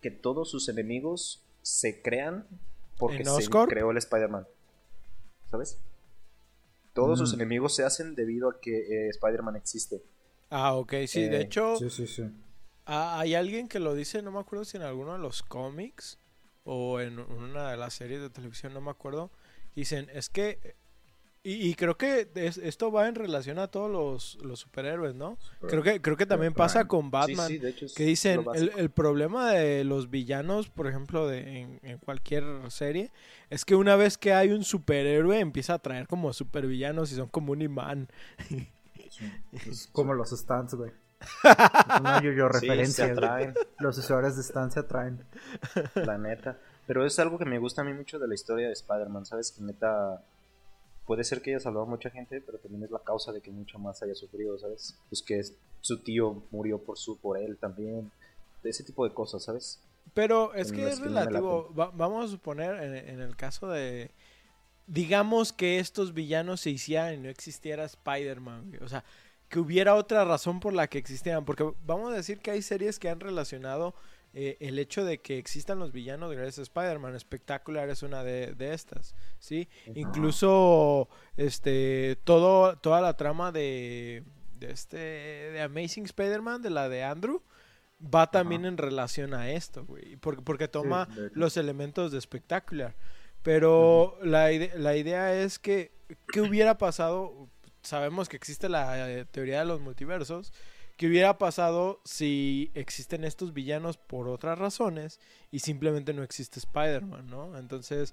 que 0.00 0.10
todos 0.10 0.50
sus 0.50 0.68
enemigos 0.68 1.44
se 1.62 2.00
crean 2.02 2.46
porque 2.98 3.18
¿En 3.18 3.26
se 3.26 3.48
creó 3.68 3.90
el 3.90 3.98
Spider-Man. 3.98 4.46
¿Sabes? 5.50 5.78
Todos 6.94 7.18
sus 7.18 7.32
Mm. 7.32 7.36
enemigos 7.36 7.74
se 7.76 7.84
hacen 7.84 8.14
debido 8.14 8.48
a 8.50 8.60
que 8.60 8.78
eh, 8.78 9.08
Spider-Man 9.10 9.56
existe. 9.56 10.02
Ah, 10.50 10.74
ok, 10.74 10.94
sí, 11.06 11.22
de 11.22 11.38
Eh, 11.38 11.42
hecho, 11.42 11.76
Sí, 11.76 11.90
sí, 11.90 12.06
sí. 12.06 12.24
hay 12.84 13.34
alguien 13.34 13.68
que 13.68 13.78
lo 13.78 13.94
dice, 13.94 14.22
no 14.22 14.32
me 14.32 14.40
acuerdo 14.40 14.64
si 14.64 14.76
en 14.76 14.82
alguno 14.82 15.12
de 15.12 15.18
los 15.18 15.42
cómics 15.42 16.18
o 16.64 17.00
en 17.00 17.18
una 17.18 17.70
de 17.70 17.76
las 17.76 17.94
series 17.94 18.20
de 18.20 18.30
televisión, 18.30 18.74
no 18.74 18.80
me 18.80 18.90
acuerdo. 18.90 19.30
Dicen, 19.74 20.08
es 20.12 20.28
que... 20.28 20.74
Y, 21.42 21.70
y 21.70 21.74
creo 21.74 21.96
que 21.96 22.28
es- 22.34 22.58
esto 22.58 22.92
va 22.92 23.08
en 23.08 23.14
relación 23.14 23.58
a 23.58 23.68
todos 23.68 23.90
los, 23.90 24.44
los 24.44 24.60
superhéroes, 24.60 25.14
¿no? 25.14 25.38
Creo 25.60 25.82
que, 25.82 26.02
creo 26.02 26.14
que 26.16 26.26
también 26.26 26.52
pasa 26.52 26.86
con 26.86 27.10
Batman. 27.10 27.48
Sí, 27.48 27.54
sí, 27.54 27.58
de 27.62 27.70
hecho 27.70 27.86
es 27.86 27.94
Que 27.94 28.04
dicen, 28.04 28.44
el 28.76 28.90
problema 28.90 29.50
de 29.52 29.84
los 29.84 30.10
villanos, 30.10 30.68
por 30.68 30.86
ejemplo, 30.86 31.26
de, 31.26 31.60
en, 31.60 31.80
en 31.82 31.96
cualquier 31.98 32.44
serie, 32.70 33.10
es 33.48 33.64
que 33.64 33.74
una 33.74 33.96
vez 33.96 34.18
que 34.18 34.34
hay 34.34 34.50
un 34.50 34.64
superhéroe, 34.64 35.38
empieza 35.40 35.74
a 35.74 35.78
traer 35.78 36.06
como 36.08 36.30
supervillanos 36.34 37.10
y 37.10 37.14
son 37.16 37.28
como 37.28 37.52
un 37.52 37.62
imán. 37.62 38.08
Es 39.52 39.88
como 39.92 40.14
los 40.14 40.30
stands, 40.30 40.74
güey. 40.74 40.92
Una 42.00 42.22
yo-yo 42.22 42.48
Sí, 42.52 42.60
se 42.60 42.66
referencia. 42.66 43.04
atraen, 43.12 43.54
Los 43.78 43.98
usuarios 43.98 44.36
de 44.36 44.42
stand 44.42 44.72
se 44.72 44.80
atraen. 44.80 45.24
la 45.94 46.16
neta. 46.18 46.58
Pero 46.86 47.04
es 47.04 47.18
algo 47.18 47.38
que 47.38 47.44
me 47.44 47.58
gusta 47.58 47.82
a 47.82 47.84
mí 47.84 47.92
mucho 47.92 48.18
de 48.18 48.26
la 48.26 48.34
historia 48.34 48.66
de 48.68 48.72
Spider-Man, 48.72 49.26
¿sabes? 49.26 49.52
Que 49.52 49.62
neta 49.62 50.22
puede 51.06 51.24
ser 51.24 51.42
que 51.42 51.50
haya 51.50 51.60
salvado 51.60 51.86
a 51.86 51.88
mucha 51.88 52.10
gente, 52.10 52.40
pero 52.40 52.58
también 52.58 52.84
es 52.84 52.90
la 52.90 53.00
causa 53.00 53.32
de 53.32 53.40
que 53.40 53.50
mucho 53.50 53.78
más 53.78 54.02
haya 54.02 54.14
sufrido, 54.14 54.58
¿sabes? 54.58 54.96
Pues 55.08 55.22
que 55.22 55.42
su 55.80 56.02
tío 56.02 56.42
murió 56.50 56.78
por 56.82 56.96
su 56.98 57.18
por 57.18 57.36
él 57.38 57.58
también. 57.58 58.10
Ese 58.62 58.84
tipo 58.84 59.06
de 59.06 59.12
cosas, 59.14 59.42
¿sabes? 59.44 59.80
Pero 60.14 60.54
es 60.54 60.70
En 60.70 60.76
que 60.76 60.88
es 60.88 60.98
que 61.00 61.04
no 61.06 61.10
me 61.12 61.24
relativo. 61.24 61.74
Va- 61.74 61.90
vamos 61.94 62.24
a 62.24 62.28
suponer, 62.28 62.82
en, 62.82 62.94
en 62.96 63.20
el 63.20 63.36
caso 63.36 63.68
de... 63.68 64.10
Digamos 64.90 65.52
que 65.52 65.78
estos 65.78 66.14
villanos 66.14 66.62
se 66.62 66.70
hicieran 66.70 67.14
y 67.14 67.16
no 67.18 67.28
existiera 67.28 67.84
Spider-Man. 67.84 68.78
O 68.82 68.88
sea, 68.88 69.04
que 69.48 69.60
hubiera 69.60 69.94
otra 69.94 70.24
razón 70.24 70.58
por 70.58 70.72
la 70.72 70.88
que 70.88 70.98
existieran. 70.98 71.44
Porque 71.44 71.64
vamos 71.86 72.12
a 72.12 72.16
decir 72.16 72.40
que 72.40 72.50
hay 72.50 72.60
series 72.60 72.98
que 72.98 73.08
han 73.08 73.20
relacionado 73.20 73.94
eh, 74.34 74.56
el 74.58 74.80
hecho 74.80 75.04
de 75.04 75.20
que 75.20 75.38
existan 75.38 75.78
los 75.78 75.92
villanos 75.92 76.32
gracias 76.32 76.58
a 76.58 76.62
Spider-Man. 76.62 77.14
Espectacular 77.14 77.88
es 77.88 78.02
una 78.02 78.24
de, 78.24 78.54
de 78.54 78.74
estas. 78.74 79.14
¿sí? 79.38 79.68
Incluso 79.94 81.08
este 81.36 82.18
todo, 82.24 82.76
toda 82.76 83.00
la 83.00 83.16
trama 83.16 83.52
de, 83.52 84.24
de 84.58 84.72
este 84.72 84.96
de 84.96 85.62
Amazing 85.62 86.06
Spider-Man, 86.06 86.62
de 86.62 86.70
la 86.70 86.88
de 86.88 87.04
Andrew, 87.04 87.42
va 88.02 88.28
también 88.30 88.64
en 88.64 88.76
relación 88.76 89.34
a 89.34 89.52
esto, 89.52 89.84
güey. 89.84 90.16
Porque, 90.16 90.42
porque 90.42 90.66
toma 90.66 91.08
los 91.32 91.56
elementos 91.56 92.10
de 92.10 92.20
Spectacular. 92.20 92.96
Pero 93.42 94.18
la, 94.22 94.52
ide- 94.52 94.72
la 94.76 94.96
idea 94.96 95.34
es 95.34 95.58
que, 95.58 95.92
¿qué 96.32 96.40
hubiera 96.40 96.78
pasado? 96.78 97.48
Sabemos 97.82 98.28
que 98.28 98.36
existe 98.36 98.68
la 98.68 99.10
eh, 99.10 99.24
teoría 99.24 99.60
de 99.60 99.64
los 99.64 99.80
multiversos. 99.80 100.52
¿Qué 100.96 101.06
hubiera 101.06 101.38
pasado 101.38 102.02
si 102.04 102.70
existen 102.74 103.24
estos 103.24 103.54
villanos 103.54 103.96
por 103.96 104.28
otras 104.28 104.58
razones 104.58 105.18
y 105.50 105.60
simplemente 105.60 106.12
no 106.12 106.22
existe 106.22 106.58
Spider-Man, 106.58 107.30
¿no? 107.30 107.56
Entonces, 107.56 108.12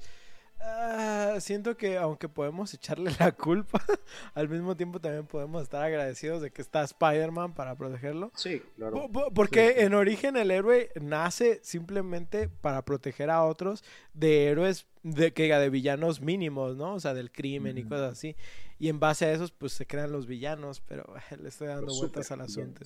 ah, 0.60 1.36
siento 1.40 1.78
que 1.78 1.98
aunque 1.98 2.30
podemos 2.30 2.74
echarle 2.74 3.12
la 3.20 3.32
culpa, 3.32 3.82
al 4.34 4.50
mismo 4.50 4.76
tiempo 4.76 5.00
también 5.00 5.26
podemos 5.26 5.64
estar 5.64 5.84
agradecidos 5.84 6.42
de 6.42 6.52
que 6.52 6.62
está 6.62 6.84
Spider-Man 6.84 7.54
para 7.54 7.76
protegerlo. 7.76 8.32
Sí, 8.36 8.62
claro. 8.76 8.94
Po- 8.94 9.12
po- 9.12 9.34
Porque 9.34 9.82
en 9.82 9.94
origen 9.94 10.38
el 10.38 10.52
héroe 10.52 10.90
nace 11.00 11.60
simplemente 11.64 12.50
para 12.50 12.84
proteger 12.84 13.30
a 13.30 13.44
otros 13.44 13.84
de 14.14 14.48
héroes 14.48 14.86
de 15.04 15.32
que 15.34 15.44
de 15.54 15.70
villanos 15.70 16.20
mínimos, 16.22 16.76
¿no? 16.76 16.96
O 16.96 17.00
sea, 17.00 17.14
del 17.14 17.32
crimen 17.32 17.78
y 17.78 17.84
cosas 17.84 18.14
así. 18.14 18.36
Y 18.80 18.90
en 18.90 19.00
base 19.00 19.26
a 19.26 19.32
esos, 19.32 19.52
pues 19.52 19.74
se 19.74 19.88
crean 19.88 20.12
los 20.12 20.28
villanos, 20.28 20.82
pero 20.82 21.06
eh, 21.32 21.38
le 21.38 21.50
estoy 21.50 21.68
dando 21.68 21.88
Los 21.88 22.00
vueltas 22.00 22.30
al 22.32 22.42
asunto. 22.42 22.82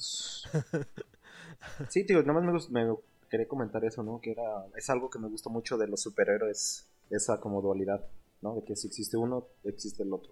sí, 1.90 2.04
tío, 2.06 2.22
nada 2.24 2.40
más 2.42 2.70
me, 2.70 2.86
me 2.86 2.96
quería 3.30 3.48
comentar 3.48 3.84
eso, 3.86 4.04
¿no? 4.04 4.20
Que 4.22 4.32
era, 4.32 4.66
es 4.76 4.90
algo 4.90 5.10
que 5.10 5.20
me 5.20 5.28
gusta 5.28 5.50
mucho 5.50 5.78
de 5.78 5.88
los 5.88 6.02
superhéroes, 6.02 6.88
esa 7.12 7.40
como 7.40 7.62
dualidad, 7.62 8.06
¿no? 8.42 8.56
De 8.56 8.64
que 8.64 8.76
si 8.76 8.88
existe 8.88 9.18
uno, 9.18 9.48
existe 9.64 10.04
el 10.04 10.12
otro. 10.14 10.32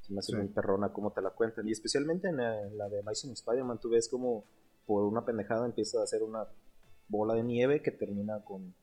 Se 0.00 0.12
me 0.12 0.20
hace 0.20 0.32
Sí. 0.32 0.38
muy 0.38 0.48
perrona 0.48 0.92
cómo 0.92 1.12
te 1.12 1.20
la 1.20 1.30
cuentan. 1.30 1.68
Y 1.68 1.72
especialmente 1.72 2.28
en 2.28 2.38
la, 2.38 2.62
en 2.62 2.78
la 2.78 2.88
de 2.88 3.00
Amazing 3.00 3.32
Spider-Man, 3.32 3.78
tú 3.80 3.90
ves 3.90 4.08
como 4.08 4.44
por 4.86 5.04
una 5.04 5.24
pendejada 5.24 5.66
empieza 5.66 6.00
a 6.00 6.04
hacer 6.04 6.22
una 6.22 6.46
bola 7.08 7.34
de 7.34 7.42
nieve 7.42 7.82
que 7.82 7.90
termina 7.90 8.40
con 8.44 8.74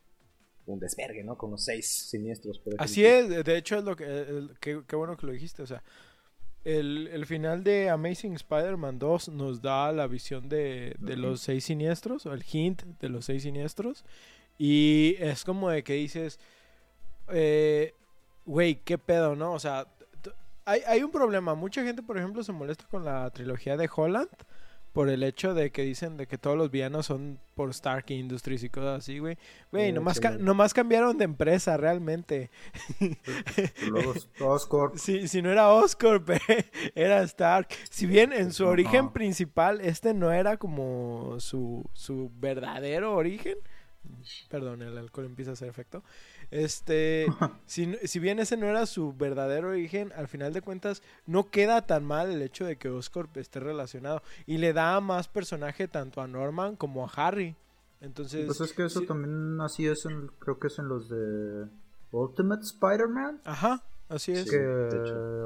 un 0.68 0.80
desvergue, 0.80 1.24
¿no? 1.24 1.38
Con 1.38 1.52
los 1.52 1.64
seis 1.64 1.90
siniestros. 2.10 2.60
por 2.60 2.76
Así 2.78 3.06
es, 3.06 3.28
de 3.46 3.58
hecho 3.58 3.78
es 3.78 3.84
lo 3.84 3.96
que, 3.96 4.04
el- 4.06 4.58
qué, 4.60 4.84
qué 4.88 4.96
bueno 4.96 5.16
que 5.18 5.26
lo 5.26 5.32
dijiste, 5.32 5.64
o 5.64 5.68
sea, 5.68 5.82
el, 6.66 7.08
el 7.08 7.26
final 7.26 7.64
de 7.64 7.90
Amazing 7.90 8.34
Spider-Man 8.34 9.00
2 9.00 9.30
nos 9.30 9.62
da 9.62 9.92
la 9.94 10.08
visión 10.08 10.50
de, 10.50 10.96
de 11.00 11.16
los 11.16 11.40
seis 11.42 11.64
siniestros, 11.64 12.26
o 12.26 12.34
el 12.34 12.44
hint 12.52 12.82
de 13.00 13.08
los 13.10 13.24
seis 13.26 13.44
siniestros, 13.44 14.04
y 14.58 15.16
es 15.20 15.46
como 15.46 15.70
de 15.70 15.84
que 15.86 15.94
dices, 15.94 16.40
eh, 17.30 17.94
güey, 18.46 18.76
qué 18.84 18.98
pedo, 18.98 19.36
¿no? 19.36 19.54
O 19.54 19.60
sea, 19.60 19.88
hay, 20.66 20.82
hay 20.88 21.04
un 21.04 21.12
problema, 21.12 21.56
mucha 21.56 21.84
gente, 21.84 22.04
por 22.04 22.18
ejemplo, 22.18 22.44
se 22.44 22.52
molesta 22.52 22.86
con 22.90 23.06
la 23.06 23.30
trilogía 23.32 23.78
de 23.78 23.90
Holland, 23.94 24.30
por 24.94 25.10
el 25.10 25.22
hecho 25.22 25.54
de 25.54 25.70
que 25.70 25.84
dicen 25.84 26.18
de 26.18 26.26
que 26.26 26.40
todos 26.40 26.58
los 26.58 26.72
villanos 26.72 27.06
son 27.06 27.40
por 27.56 27.70
Stark 27.70 28.06
Industries 28.10 28.64
y 28.64 28.70
cosas 28.70 29.00
así, 29.00 29.20
güey. 29.20 29.38
Güey, 29.72 29.92
nomás, 29.94 30.20
ca- 30.20 30.32
nomás 30.40 30.74
cambiaron 30.74 31.18
de 31.20 31.26
empresa 31.26 31.78
realmente. 31.78 32.50
Luego 33.90 34.14
Oscorp. 34.40 34.96
Si, 34.98 35.28
si 35.28 35.42
no 35.44 35.52
era 35.52 35.70
Oscorp, 35.72 36.30
era 36.96 37.22
Stark. 37.24 37.68
Si 37.92 38.06
bien 38.08 38.34
en 38.34 38.52
su 38.52 38.66
origen 38.66 39.12
principal 39.12 39.82
este 39.82 40.14
no 40.16 40.32
era 40.32 40.58
como 40.58 41.40
su, 41.40 41.86
su 41.94 42.32
verdadero 42.40 43.14
origen, 43.16 43.58
perdón, 44.50 44.82
el 44.82 44.98
alcohol 44.98 45.26
empieza 45.26 45.52
a 45.52 45.54
hacer 45.54 45.70
efecto. 45.70 46.04
Este, 46.52 47.28
si, 47.66 47.96
si 48.04 48.20
bien 48.20 48.40
ese 48.40 48.58
no 48.58 48.68
era 48.68 48.86
su 48.86 49.14
verdadero 49.14 49.70
origen, 49.70 50.14
al 50.16 50.28
final 50.28 50.54
de 50.54 50.62
cuentas 50.62 51.02
no 51.26 51.50
queda 51.50 51.86
tan 51.86 52.06
mal 52.06 52.32
el 52.32 52.42
hecho 52.42 52.66
de 52.66 52.78
que 52.78 52.90
Oscorp 52.90 53.36
esté 53.38 53.60
relacionado 53.60 54.22
y 54.46 54.58
le 54.58 54.74
da 54.74 55.00
más 55.02 55.28
personaje 55.28 55.88
tanto 55.88 56.22
a 56.22 56.28
Norman 56.28 56.76
como 56.76 57.06
a 57.06 57.12
Harry. 57.16 57.56
Entonces, 58.00 58.46
Pues 58.46 58.62
es 58.62 58.74
que 58.74 58.86
eso 58.86 59.00
sí- 59.02 59.08
también 59.08 59.60
así 59.62 59.88
es, 59.88 60.06
en, 60.06 60.28
creo 60.40 60.60
que 60.60 60.68
es 60.68 60.78
en 60.80 60.88
los 60.88 61.10
de 61.10 61.66
Ultimate 62.12 62.62
Spider-Man. 62.62 63.42
Ajá, 63.44 63.84
así 64.08 64.32
es. 64.34 64.44
Sí. 64.46 64.52
que. 64.52 64.60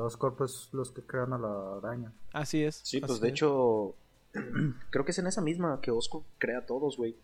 Oscorp 0.01 0.41
es 0.41 0.69
los 0.73 0.91
que 0.91 1.01
crean 1.01 1.31
a 1.33 1.37
la 1.37 1.77
araña. 1.77 2.11
Así 2.33 2.61
es. 2.63 2.81
Sí, 2.83 2.99
pues 2.99 3.21
de 3.21 3.27
es. 3.29 3.31
hecho, 3.33 3.95
creo 4.91 5.05
que 5.05 5.11
es 5.11 5.19
en 5.19 5.27
esa 5.27 5.41
misma 5.41 5.79
que 5.81 5.91
Osco 5.91 6.25
crea 6.37 6.59
a 6.59 6.65
todos, 6.65 6.97
güey. 6.97 7.15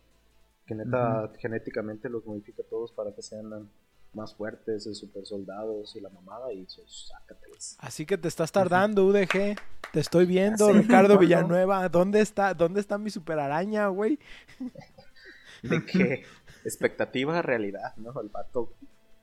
Que 0.68 0.74
neta, 0.74 1.32
genéticamente 1.38 2.10
los 2.10 2.26
modifica 2.26 2.62
todos 2.68 2.92
para 2.92 3.14
que 3.14 3.22
sean 3.22 3.70
más 4.12 4.34
fuertes, 4.34 4.84
de 4.84 4.94
super 4.94 5.24
soldados 5.24 5.96
y 5.96 6.00
la 6.00 6.10
mamada, 6.10 6.52
y 6.52 6.62
eso, 6.62 6.82
sácateles. 6.86 7.78
Así 7.80 8.04
que 8.04 8.18
te 8.18 8.28
estás 8.28 8.52
tardando, 8.52 9.06
UDG. 9.06 9.56
Te 9.92 10.00
estoy 10.00 10.26
viendo, 10.26 10.70
Ricardo. 10.70 11.16
Villanueva. 11.18 11.88
¿Dónde 11.88 12.20
está, 12.20 12.52
dónde 12.52 12.80
está 12.80 12.98
mi 12.98 13.08
superaraña, 13.08 13.88
güey? 13.88 14.18
De 15.62 15.84
que 15.86 16.24
expectativa, 16.64 17.40
realidad, 17.40 17.96
¿no? 17.96 18.20
El 18.20 18.28
vato 18.28 18.74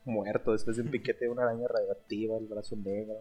muerto 0.04 0.52
después 0.52 0.78
de 0.78 0.84
un 0.84 0.90
piquete 0.90 1.26
de 1.26 1.32
una 1.32 1.44
araña 1.44 1.68
radioactiva, 1.68 2.38
el 2.38 2.48
brazo 2.48 2.76
negro, 2.76 3.14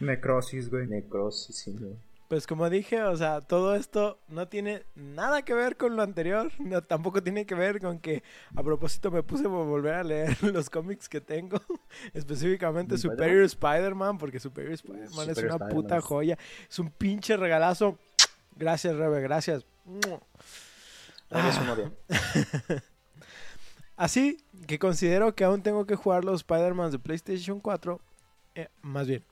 Necrosis, 0.00 0.70
güey. 0.70 0.86
necrosis, 0.86 1.56
sí, 1.56 1.76
güey. 1.76 1.96
Pues 2.34 2.48
como 2.48 2.68
dije, 2.68 3.00
o 3.00 3.16
sea, 3.16 3.42
todo 3.42 3.76
esto 3.76 4.18
no 4.26 4.48
tiene 4.48 4.86
nada 4.96 5.42
que 5.42 5.54
ver 5.54 5.76
con 5.76 5.94
lo 5.94 6.02
anterior, 6.02 6.50
no, 6.58 6.82
tampoco 6.82 7.22
tiene 7.22 7.46
que 7.46 7.54
ver 7.54 7.80
con 7.80 8.00
que 8.00 8.24
a 8.56 8.62
propósito 8.64 9.12
me 9.12 9.22
puse 9.22 9.44
a 9.44 9.48
volver 9.48 9.94
a 9.94 10.02
leer 10.02 10.36
los 10.52 10.68
cómics 10.68 11.08
que 11.08 11.20
tengo, 11.20 11.60
específicamente. 12.12 12.98
Superior 12.98 13.44
Spider-Man, 13.44 14.18
porque 14.18 14.40
Superior 14.40 14.72
Spider-Man 14.72 15.06
es 15.06 15.16
una 15.16 15.30
Spider-Man 15.30 15.68
puta 15.68 16.00
joya, 16.00 16.36
es 16.68 16.76
un 16.80 16.90
pinche 16.90 17.36
regalazo. 17.36 18.00
Gracias, 18.56 18.96
Rebe, 18.96 19.20
gracias. 19.20 19.64
Así 23.96 24.44
que 24.66 24.80
considero 24.80 25.36
que 25.36 25.44
aún 25.44 25.62
tengo 25.62 25.86
que 25.86 25.94
jugar 25.94 26.24
los 26.24 26.40
Spider-Man 26.40 26.90
de 26.90 26.98
PlayStation 26.98 27.60
4. 27.60 28.00
eh, 28.56 28.70
más 28.82 29.06
bien. 29.06 29.24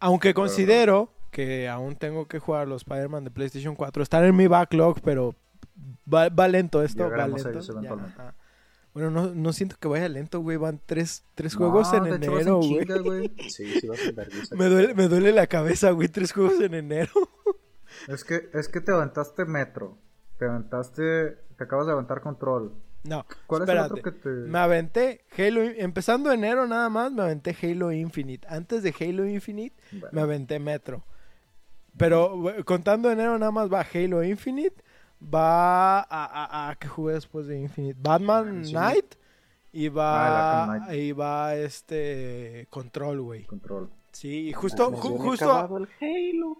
Aunque 0.00 0.34
considero 0.34 1.14
que 1.30 1.68
aún 1.68 1.96
tengo 1.96 2.26
que 2.28 2.38
jugar 2.38 2.68
los 2.68 2.82
Spider-Man 2.82 3.24
de 3.24 3.30
PlayStation 3.30 3.74
4. 3.76 4.02
Están 4.02 4.24
en 4.24 4.36
mi 4.36 4.46
backlog, 4.46 5.00
pero 5.02 5.34
va, 6.12 6.28
va 6.28 6.48
lento 6.48 6.82
esto. 6.82 7.08
Va 7.10 7.26
lento. 7.26 7.80
Ya, 7.80 8.34
bueno, 8.92 9.10
no, 9.10 9.32
no 9.32 9.52
siento 9.52 9.76
que 9.78 9.86
vaya 9.86 10.08
lento, 10.08 10.40
güey. 10.40 10.56
Van 10.56 10.80
tres, 10.84 11.22
tres 11.36 11.54
juegos 11.54 11.92
en 11.92 12.04
No, 12.08 12.14
enero, 12.16 12.56
güey. 12.58 12.78
chinga, 12.80 12.98
güey. 12.98 13.32
Sí, 13.48 13.80
sí, 13.80 13.86
vas 13.86 14.00
a. 14.00 14.54
Me 14.56 14.66
duele, 14.66 14.94
me 14.94 15.06
duele 15.06 15.32
la 15.32 15.46
cabeza, 15.46 15.92
güey. 15.92 16.08
Tres 16.08 16.32
juegos 16.32 16.60
en 16.60 16.74
enero. 16.74 17.10
Es 18.08 18.24
que, 18.24 18.48
es 18.54 18.68
que 18.68 18.80
te 18.80 18.92
aventaste 18.92 19.44
Metro. 19.44 19.98
Te 20.38 20.46
aventaste. 20.46 21.36
Te 21.58 21.64
acabas 21.64 21.86
de 21.86 21.92
aventar 21.92 22.20
Control. 22.20 22.72
No, 23.02 23.26
¿Cuál 23.46 23.62
espérate. 23.62 23.86
es 23.86 23.90
el 23.92 23.98
otro 23.98 24.12
que 24.12 24.18
te.? 24.20 24.28
Me 24.28 24.58
aventé 24.58 25.24
Halo, 25.36 25.62
empezando 25.62 26.30
enero 26.32 26.66
nada 26.66 26.88
más, 26.88 27.12
me 27.12 27.22
aventé 27.22 27.54
Halo 27.62 27.92
Infinite. 27.92 28.46
Antes 28.48 28.82
de 28.82 28.94
Halo 28.98 29.26
Infinite, 29.26 29.74
Bueno. 29.92 30.08
me 30.12 30.20
aventé 30.20 30.58
Metro. 30.60 31.04
Pero 31.96 32.42
contando 32.64 33.10
enero 33.10 33.38
nada 33.38 33.52
más 33.52 33.70
va 33.72 33.84
Halo 33.94 34.22
Infinite, 34.24 34.82
va 35.22 36.00
a, 36.00 36.04
a, 36.04 36.70
a 36.70 36.74
¿qué 36.76 36.88
jugué 36.88 37.14
después 37.14 37.46
de 37.46 37.58
Infinite? 37.60 37.98
Batman 38.00 38.64
Sí. 38.64 38.72
Knight 38.72 39.14
y 39.72 39.88
va 39.88 40.64
Ah, 40.86 40.94
y 40.94 41.12
va 41.12 41.54
este 41.56 42.66
Control, 42.70 43.20
güey. 43.20 43.44
Control. 43.44 43.90
Sí, 44.12 44.48
y 44.48 44.52
justo 44.52 44.90
ju- 44.90 45.18
justo 45.18 45.76
el 45.78 45.88
Halo. 46.00 46.56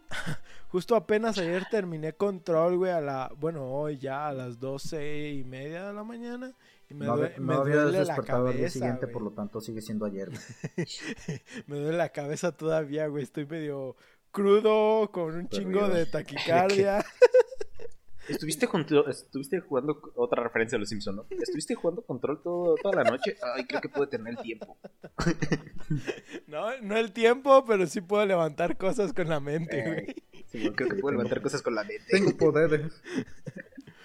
justo 0.69 0.95
apenas 0.95 1.37
ayer 1.39 1.65
terminé 1.71 2.13
Control, 2.13 2.77
güey, 2.77 2.93
a 2.93 3.01
la 3.01 3.33
bueno, 3.39 3.65
hoy 3.73 3.99
ya 3.99 4.29
a 4.29 4.33
las 4.33 4.61
doce 4.61 5.31
y 5.31 5.43
media 5.43 5.87
de 5.89 5.93
la 5.95 6.05
mañana 6.05 6.53
y 6.89 6.95
me, 6.95 7.07
no 7.07 7.17
duele 7.17 7.75
la 7.77 7.91
despertado 7.91 8.47
cabeza, 8.47 8.71
siguiente, 8.71 9.07
por 9.09 9.23
lo 9.23 9.31
tanto 9.31 9.61
sigue 9.61 9.81
siendo 9.81 10.05
ayer. 10.07 10.31
Me 11.67 11.77
duele 11.79 11.97
la 11.99 12.09
cabeza 12.11 12.53
todavía, 12.53 13.07
güey. 13.07 13.23
Estoy 13.23 13.47
medio 13.47 13.97
crudo, 14.31 15.11
con 15.11 15.35
un 15.35 15.49
chingo 15.49 15.89
de 15.89 16.07
taquicardia. 16.07 17.05
Estuviste, 18.31 18.69
con- 18.69 18.87
estuviste 19.09 19.59
jugando 19.61 20.01
otra 20.15 20.43
referencia 20.43 20.77
a 20.77 20.79
los 20.79 20.89
Simpsons, 20.89 21.17
¿no? 21.17 21.27
Estuviste 21.31 21.75
jugando 21.75 22.03
control 22.03 22.41
todo, 22.43 22.77
toda 22.77 23.03
la 23.03 23.11
noche. 23.11 23.37
Ay, 23.57 23.65
creo 23.67 23.81
que 23.81 23.89
puede 23.89 24.07
tener 24.07 24.35
el 24.35 24.43
tiempo. 24.43 24.77
No, 26.47 26.81
no 26.83 26.97
el 26.97 27.13
tiempo, 27.13 27.65
pero 27.65 27.87
sí 27.87 28.01
puedo 28.01 28.25
levantar 28.27 28.77
cosas 28.77 29.13
con 29.13 29.29
la 29.29 29.41
mente, 29.41 29.83
güey. 29.83 29.99
Eh, 30.11 30.45
sí, 30.47 30.71
creo 30.71 30.89
que 30.89 30.97
puedo 30.97 31.13
levantar 31.13 31.43
cosas 31.43 31.63
con 31.63 31.75
la 31.75 31.83
mente. 31.83 32.05
Tengo 32.09 32.37
poderes. 32.37 32.93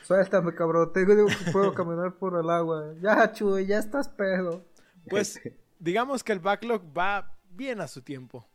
Suéltame, 0.03 0.53
cabrón. 0.55 0.91
Tengo, 0.93 1.27
puedo 1.51 1.73
caminar 1.73 2.15
por 2.15 2.39
el 2.39 2.49
agua. 2.49 2.93
Ya, 3.01 3.31
Chuy, 3.31 3.65
ya 3.67 3.79
estás 3.79 4.09
pedo. 4.09 4.65
Pues 5.09 5.39
digamos 5.79 6.23
que 6.23 6.33
el 6.33 6.39
backlog 6.39 6.81
va 6.97 7.35
bien 7.51 7.81
a 7.81 7.87
su 7.87 8.01
tiempo. 8.01 8.47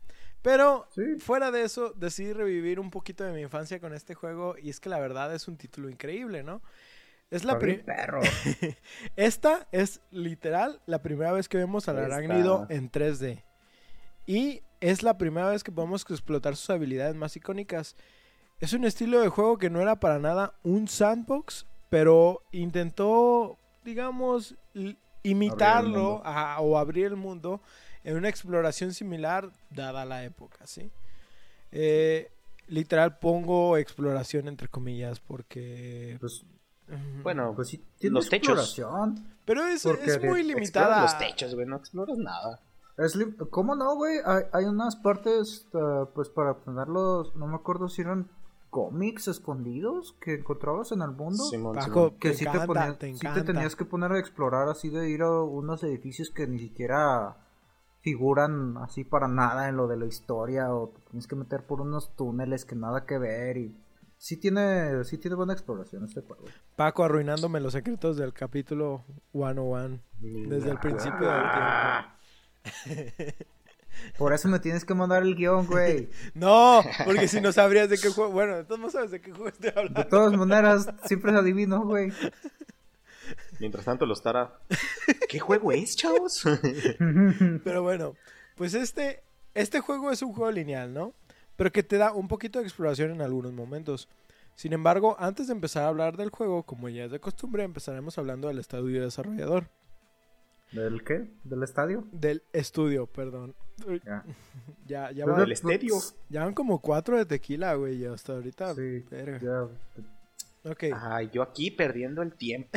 Pero 0.42 0.86
Sí. 0.94 1.02
fuera 1.18 1.50
de 1.50 1.62
eso, 1.64 1.92
decidí 1.96 2.32
revivir 2.32 2.80
un 2.80 2.90
poquito 2.90 3.24
de 3.24 3.32
mi 3.32 3.42
infancia 3.42 3.78
con 3.80 3.92
este 3.92 4.14
juego. 4.14 4.56
Y 4.60 4.70
es 4.70 4.80
que 4.80 4.88
la 4.88 4.98
verdad 4.98 5.34
es 5.34 5.48
un 5.48 5.56
título 5.56 5.88
increíble, 5.90 6.42
¿no? 6.42 6.62
Es 7.30 7.44
la 7.44 7.52
Está 7.52 7.64
bien, 7.66 7.76
pri- 7.78 7.84
perro. 7.94 8.20
Esta 9.16 9.68
es 9.70 10.00
literal 10.10 10.80
la 10.86 11.02
primera 11.02 11.32
vez 11.32 11.48
que 11.48 11.58
vemos 11.58 11.88
al 11.88 11.98
arácnido 11.98 12.66
en 12.70 12.90
3D. 12.90 13.44
Y 14.26 14.62
es 14.80 15.02
la 15.02 15.18
primera 15.18 15.48
vez 15.50 15.62
que 15.62 15.72
podemos 15.72 16.02
explotar 16.10 16.56
sus 16.56 16.70
habilidades 16.70 17.14
más 17.14 17.36
icónicas. 17.36 17.96
Es 18.60 18.72
un 18.72 18.84
estilo 18.84 19.20
de 19.20 19.28
juego 19.28 19.58
que 19.58 19.70
no 19.70 19.80
era 19.80 20.00
para 20.00 20.18
nada 20.18 20.54
un 20.62 20.88
sandbox, 20.88 21.66
pero 21.88 22.42
intentó, 22.52 23.58
digamos, 23.84 24.56
imitarlo 25.22 26.22
a- 26.24 26.60
o 26.60 26.78
abrir 26.78 27.06
el 27.06 27.16
mundo 27.16 27.60
en 28.04 28.16
una 28.16 28.28
exploración 28.28 28.92
similar 28.94 29.50
dada 29.70 30.04
la 30.04 30.24
época, 30.24 30.66
¿sí? 30.66 30.90
Eh, 31.72 32.30
literal 32.68 33.18
pongo 33.18 33.76
exploración 33.76 34.48
entre 34.48 34.68
comillas 34.68 35.20
porque... 35.20 36.16
Pues. 36.20 36.44
Bueno, 37.22 37.52
pues 37.54 37.68
sí, 37.68 37.84
tiene 37.98 38.14
Los 38.14 38.28
techos. 38.28 38.58
exploración. 38.58 39.24
Pero 39.44 39.64
es, 39.66 39.84
es 39.86 40.22
muy 40.24 40.42
limitada. 40.42 41.02
los 41.02 41.16
techos, 41.18 41.54
güey. 41.54 41.66
No 41.66 41.76
exploras 41.76 42.18
nada. 42.18 42.58
Es 42.98 43.14
li- 43.14 43.32
¿Cómo 43.50 43.76
no, 43.76 43.94
güey? 43.94 44.18
Hay, 44.24 44.42
hay 44.52 44.64
unas 44.64 44.96
partes, 44.96 45.66
eh, 45.72 45.78
pues 46.14 46.28
para 46.28 46.50
obtenerlos, 46.50 47.34
no 47.36 47.46
me 47.46 47.54
acuerdo 47.54 47.88
si 47.88 48.02
eran 48.02 48.28
cómics 48.70 49.28
escondidos 49.28 50.14
que 50.20 50.34
encontrabas 50.34 50.90
en 50.92 51.02
el 51.02 51.10
mundo. 51.12 51.44
Simón, 51.44 51.76
Paco, 51.76 51.86
Simón. 52.08 52.18
que 52.18 52.34
sí, 52.34 52.42
encanta, 52.44 52.60
te 52.62 52.66
ponías, 52.66 52.98
te 52.98 53.14
sí 53.14 53.26
te 53.34 53.42
tenías 53.42 53.76
que 53.76 53.84
poner 53.84 54.12
a 54.12 54.18
explorar 54.18 54.68
así 54.68 54.90
de 54.90 55.08
ir 55.10 55.22
a 55.22 55.30
unos 55.42 55.82
edificios 55.84 56.30
que 56.30 56.46
ni 56.48 56.58
siquiera 56.58 57.36
figuran 58.02 58.76
así 58.78 59.04
para 59.04 59.28
nada 59.28 59.68
en 59.68 59.76
lo 59.76 59.86
de 59.86 59.96
la 59.96 60.06
historia 60.06 60.72
o 60.74 60.88
te 60.88 61.00
tienes 61.10 61.26
que 61.26 61.36
meter 61.36 61.64
por 61.66 61.80
unos 61.80 62.14
túneles 62.16 62.64
que 62.64 62.74
nada 62.74 63.04
que 63.04 63.18
ver 63.18 63.56
y 63.58 63.76
sí 64.16 64.36
tiene 64.36 65.04
sí 65.04 65.18
tiene 65.18 65.34
buena 65.36 65.52
exploración 65.52 66.04
este 66.04 66.22
juego. 66.22 66.44
Paco 66.76 67.04
arruinándome 67.04 67.60
los 67.60 67.72
secretos 67.74 68.16
del 68.16 68.32
capítulo 68.32 69.04
101 69.32 70.00
desde 70.20 70.70
el 70.70 70.78
principio 70.78 71.28
del 71.30 71.42
tiempo. 71.50 73.44
Por 74.18 74.32
eso 74.32 74.48
me 74.48 74.60
tienes 74.60 74.84
que 74.84 74.94
mandar 74.94 75.22
el 75.22 75.34
guion, 75.34 75.66
güey. 75.66 76.08
No, 76.34 76.82
porque 77.04 77.28
si 77.28 77.40
no 77.40 77.52
sabrías 77.52 77.90
de 77.90 77.98
qué 77.98 78.08
juego. 78.08 78.30
Bueno, 78.32 78.56
de 78.56 78.64
todos 78.64 78.78
modos 78.78 78.92
sabes 78.94 79.10
de 79.10 79.20
qué 79.20 79.30
juego 79.32 79.48
estoy 79.48 79.70
De 79.72 79.78
hablando. 79.78 80.06
todas 80.06 80.32
maneras, 80.36 80.88
siempre 81.04 81.32
adivino, 81.32 81.84
güey. 81.84 82.12
Mientras 83.58 83.84
tanto, 83.84 84.06
los 84.06 84.22
Tara. 84.22 84.58
¿Qué 85.28 85.38
juego 85.38 85.72
es, 85.72 85.96
chavos? 85.96 86.42
Pero 87.64 87.82
bueno, 87.82 88.14
pues 88.56 88.74
este, 88.74 89.22
este 89.54 89.80
juego 89.80 90.10
es 90.10 90.22
un 90.22 90.32
juego 90.32 90.50
lineal, 90.50 90.92
¿no? 90.92 91.14
Pero 91.56 91.72
que 91.72 91.82
te 91.82 91.98
da 91.98 92.12
un 92.12 92.28
poquito 92.28 92.58
de 92.58 92.64
exploración 92.64 93.10
en 93.10 93.20
algunos 93.20 93.52
momentos. 93.52 94.08
Sin 94.54 94.72
embargo, 94.72 95.16
antes 95.18 95.46
de 95.46 95.52
empezar 95.52 95.84
a 95.84 95.88
hablar 95.88 96.16
del 96.16 96.30
juego, 96.30 96.64
como 96.64 96.88
ya 96.88 97.04
es 97.04 97.10
de 97.10 97.20
costumbre, 97.20 97.62
empezaremos 97.62 98.18
hablando 98.18 98.48
del 98.48 98.58
estudio 98.58 99.02
desarrollador. 99.02 99.68
¿Del 100.72 101.02
qué? 101.02 101.28
¿Del 101.42 101.62
estadio? 101.62 102.06
Del 102.12 102.42
estudio, 102.52 103.06
perdón. 103.06 103.54
Ya. 104.04 104.24
Ya, 104.86 105.12
ya, 105.12 105.24
van, 105.24 105.42
El 105.42 105.52
estadio. 105.52 105.94
ya 106.28 106.44
van 106.44 106.52
como 106.52 106.80
cuatro 106.80 107.16
de 107.16 107.24
tequila, 107.24 107.74
güey, 107.74 108.04
hasta 108.06 108.32
ahorita. 108.32 108.74
Sí, 108.74 109.04
verga. 109.08 109.38
ya. 109.38 110.70
Ok. 110.70 110.84
Ay, 110.92 111.30
yo 111.32 111.42
aquí 111.42 111.70
perdiendo 111.70 112.22
el 112.22 112.34
tiempo. 112.34 112.70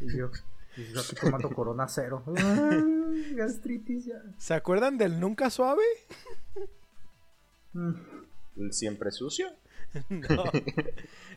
Y 0.00 0.16
yo, 0.16 0.30
y 0.76 0.84
yo 0.92 1.00
aquí 1.00 1.14
tomando 1.16 1.50
corona 1.54 1.86
cero. 1.88 2.22
Ay, 2.36 3.34
gastritis 3.34 4.06
ya. 4.06 4.22
¿Se 4.38 4.54
acuerdan 4.54 4.96
del 4.98 5.18
Nunca 5.20 5.50
Suave? 5.50 5.82
Mm. 7.72 7.92
¿El 8.56 8.72
siempre 8.72 9.10
sucio? 9.10 9.48
no. 10.08 10.44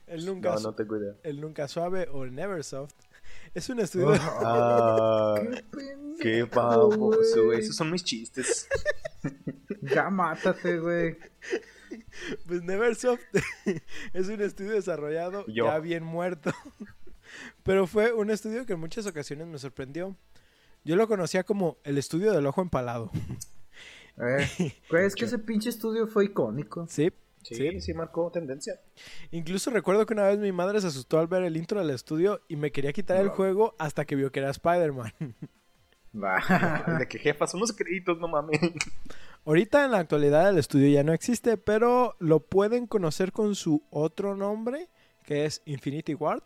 El 0.07 0.25
Nunca, 0.25 0.55
No, 0.55 0.59
no 0.61 0.75
tengo 0.75 0.97
idea. 0.97 1.15
el 1.23 1.41
Nunca 1.41 1.67
Suave 1.67 2.07
o 2.11 2.23
el 2.23 2.34
Neversoft 2.36 2.93
Es 3.53 3.69
un 3.69 3.79
estudio. 3.79 4.13
Ah, 4.19 5.36
Qué 5.39 5.63
pendejo, 5.63 6.19
qué 6.19 6.43
baboso, 6.43 7.45
güey. 7.45 7.59
Esos 7.59 7.75
son 7.75 7.91
mis 7.91 8.03
chistes. 8.03 8.67
Ya 9.81 10.09
mátate, 10.09 10.79
güey. 10.79 11.17
Pues 12.47 12.63
Neversoft 12.63 13.21
es 14.13 14.27
un 14.27 14.41
estudio 14.41 14.71
desarrollado 14.73 15.45
Yo. 15.47 15.65
ya 15.65 15.79
bien 15.79 16.03
muerto. 16.03 16.51
Pero 17.63 17.88
fue 17.88 18.13
un 18.13 18.29
estudio 18.29 18.65
que 18.65 18.73
en 18.73 18.79
muchas 18.79 19.05
ocasiones 19.05 19.47
me 19.47 19.57
sorprendió. 19.57 20.15
Yo 20.84 20.95
lo 20.95 21.07
conocía 21.07 21.43
como 21.43 21.77
el 21.84 21.97
estudio 21.97 22.34
del 22.34 22.45
ojo 22.45 22.61
empalado. 22.61 23.11
Eh, 24.17 24.47
es 24.91 25.15
que 25.15 25.25
ese 25.25 25.39
pinche 25.39 25.69
estudio 25.69 26.07
fue 26.07 26.25
icónico. 26.25 26.86
Sí. 26.89 27.11
Sí, 27.43 27.81
sí, 27.81 27.93
marcó 27.93 28.31
tendencia. 28.31 28.79
Incluso 29.31 29.69
recuerdo 29.69 30.05
que 30.05 30.13
una 30.13 30.27
vez 30.27 30.39
mi 30.39 30.53
madre 30.53 30.79
se 30.79 30.88
asustó 30.88 31.19
al 31.19 31.27
ver 31.27 31.43
el 31.43 31.57
intro 31.57 31.79
del 31.79 31.89
estudio 31.89 32.41
y 32.47 32.55
me 32.55 32.71
quería 32.71 32.93
quitar 32.93 33.17
el 33.17 33.29
juego 33.29 33.75
hasta 33.79 34.05
que 34.05 34.15
vio 34.15 34.31
que 34.31 34.39
era 34.39 34.49
Spider-Man. 34.49 35.11
De 36.99 37.07
que 37.09 37.17
jefa, 37.17 37.47
son 37.47 37.59
los 37.59 37.73
créditos, 37.73 38.19
no 38.19 38.27
mames. 38.27 38.59
Ahorita 39.45 39.84
en 39.84 39.91
la 39.91 39.99
actualidad 39.99 40.49
el 40.49 40.59
estudio 40.59 40.89
ya 40.89 41.03
no 41.03 41.11
existe, 41.11 41.57
pero 41.57 42.15
lo 42.19 42.39
pueden 42.39 42.88
conocer 42.88 43.31
con 43.31 43.55
su 43.55 43.84
otro 43.89 44.36
nombre, 44.36 44.89
que 45.23 45.45
es 45.45 45.61
Infinity 45.65 46.13
Ward, 46.13 46.43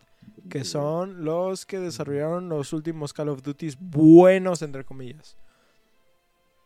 que 0.50 0.64
son 0.64 1.24
los 1.24 1.66
que 1.66 1.78
desarrollaron 1.80 2.48
los 2.48 2.72
últimos 2.72 3.12
Call 3.12 3.28
of 3.28 3.42
Duty 3.42 3.70
buenos, 3.80 4.62
entre 4.62 4.84
comillas. 4.84 5.36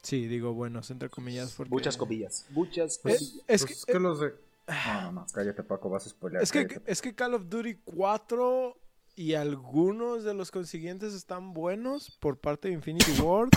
Sí, 0.02 0.26
digo 0.26 0.52
buenos, 0.52 0.90
entre 0.90 1.08
comillas. 1.08 1.52
Porque... 1.56 1.70
Muchas 1.70 1.96
comillas. 1.96 2.46
Muchas 2.50 2.96
Eh, 2.98 3.00
comillas. 3.02 3.34
es, 3.46 3.64
Pues 3.66 3.84
que, 3.86 3.98
los 4.00 4.20
de. 4.20 4.32
No, 4.66 5.02
no, 5.02 5.12
no, 5.12 5.26
cállate, 5.32 5.62
Paco, 5.62 5.90
vas 5.90 6.06
a 6.06 6.10
spoiler. 6.10 6.42
es, 6.42 6.50
que, 6.52 6.80
es 6.86 7.02
que 7.02 7.14
Call 7.14 7.34
of 7.34 7.48
Duty 7.48 7.76
4 7.84 8.76
y 9.16 9.34
algunos 9.34 10.24
de 10.24 10.34
los 10.34 10.50
consiguientes 10.50 11.14
están 11.14 11.52
buenos 11.52 12.16
por 12.20 12.38
parte 12.38 12.68
de 12.68 12.74
Infinity 12.74 13.20
Ward. 13.20 13.50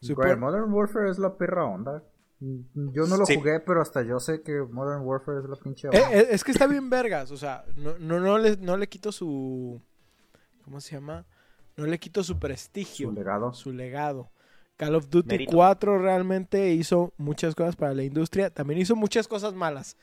Super- 0.00 0.36
Modern 0.36 0.72
Warfare 0.72 1.10
es 1.10 1.18
la 1.18 1.36
perra 1.36 1.64
onda. 1.64 2.02
Yo 2.40 3.06
no 3.06 3.16
lo 3.16 3.26
Sí. 3.26 3.36
jugué, 3.36 3.58
pero 3.60 3.80
hasta 3.82 4.02
yo 4.02 4.20
sé 4.20 4.42
que 4.42 4.60
Modern 4.62 5.02
Warfare 5.02 5.40
es 5.40 5.44
la 5.48 5.56
pinche 5.56 5.88
Eh, 5.88 6.02
eh, 6.12 6.26
es 6.30 6.44
que 6.44 6.52
está 6.52 6.66
bien 6.66 6.88
vergas, 6.88 7.30
o 7.32 7.36
sea, 7.36 7.64
no, 7.76 7.98
no, 7.98 8.20
no, 8.20 8.38
le, 8.38 8.56
no 8.58 8.76
le 8.76 8.88
quito 8.88 9.10
su... 9.12 9.80
¿Cómo 10.64 10.80
se 10.80 10.94
llama? 10.94 11.24
No 11.76 11.86
le 11.86 11.98
quito 11.98 12.22
su 12.22 12.38
prestigio, 12.38 13.08
Su 13.08 13.14
legado. 13.14 13.52
su 13.54 13.72
legado. 13.72 14.30
Call 14.76 14.94
of 14.94 15.08
Duty 15.10 15.28
Mérito. 15.28 15.52
4 15.56 15.98
realmente 15.98 16.70
hizo 16.70 17.12
muchas 17.16 17.54
cosas 17.56 17.74
para 17.74 17.94
la 17.94 18.04
industria, 18.04 18.50
también 18.50 18.78
hizo 18.80 18.94
muchas 18.94 19.26
cosas 19.26 19.54
malas, 19.54 19.96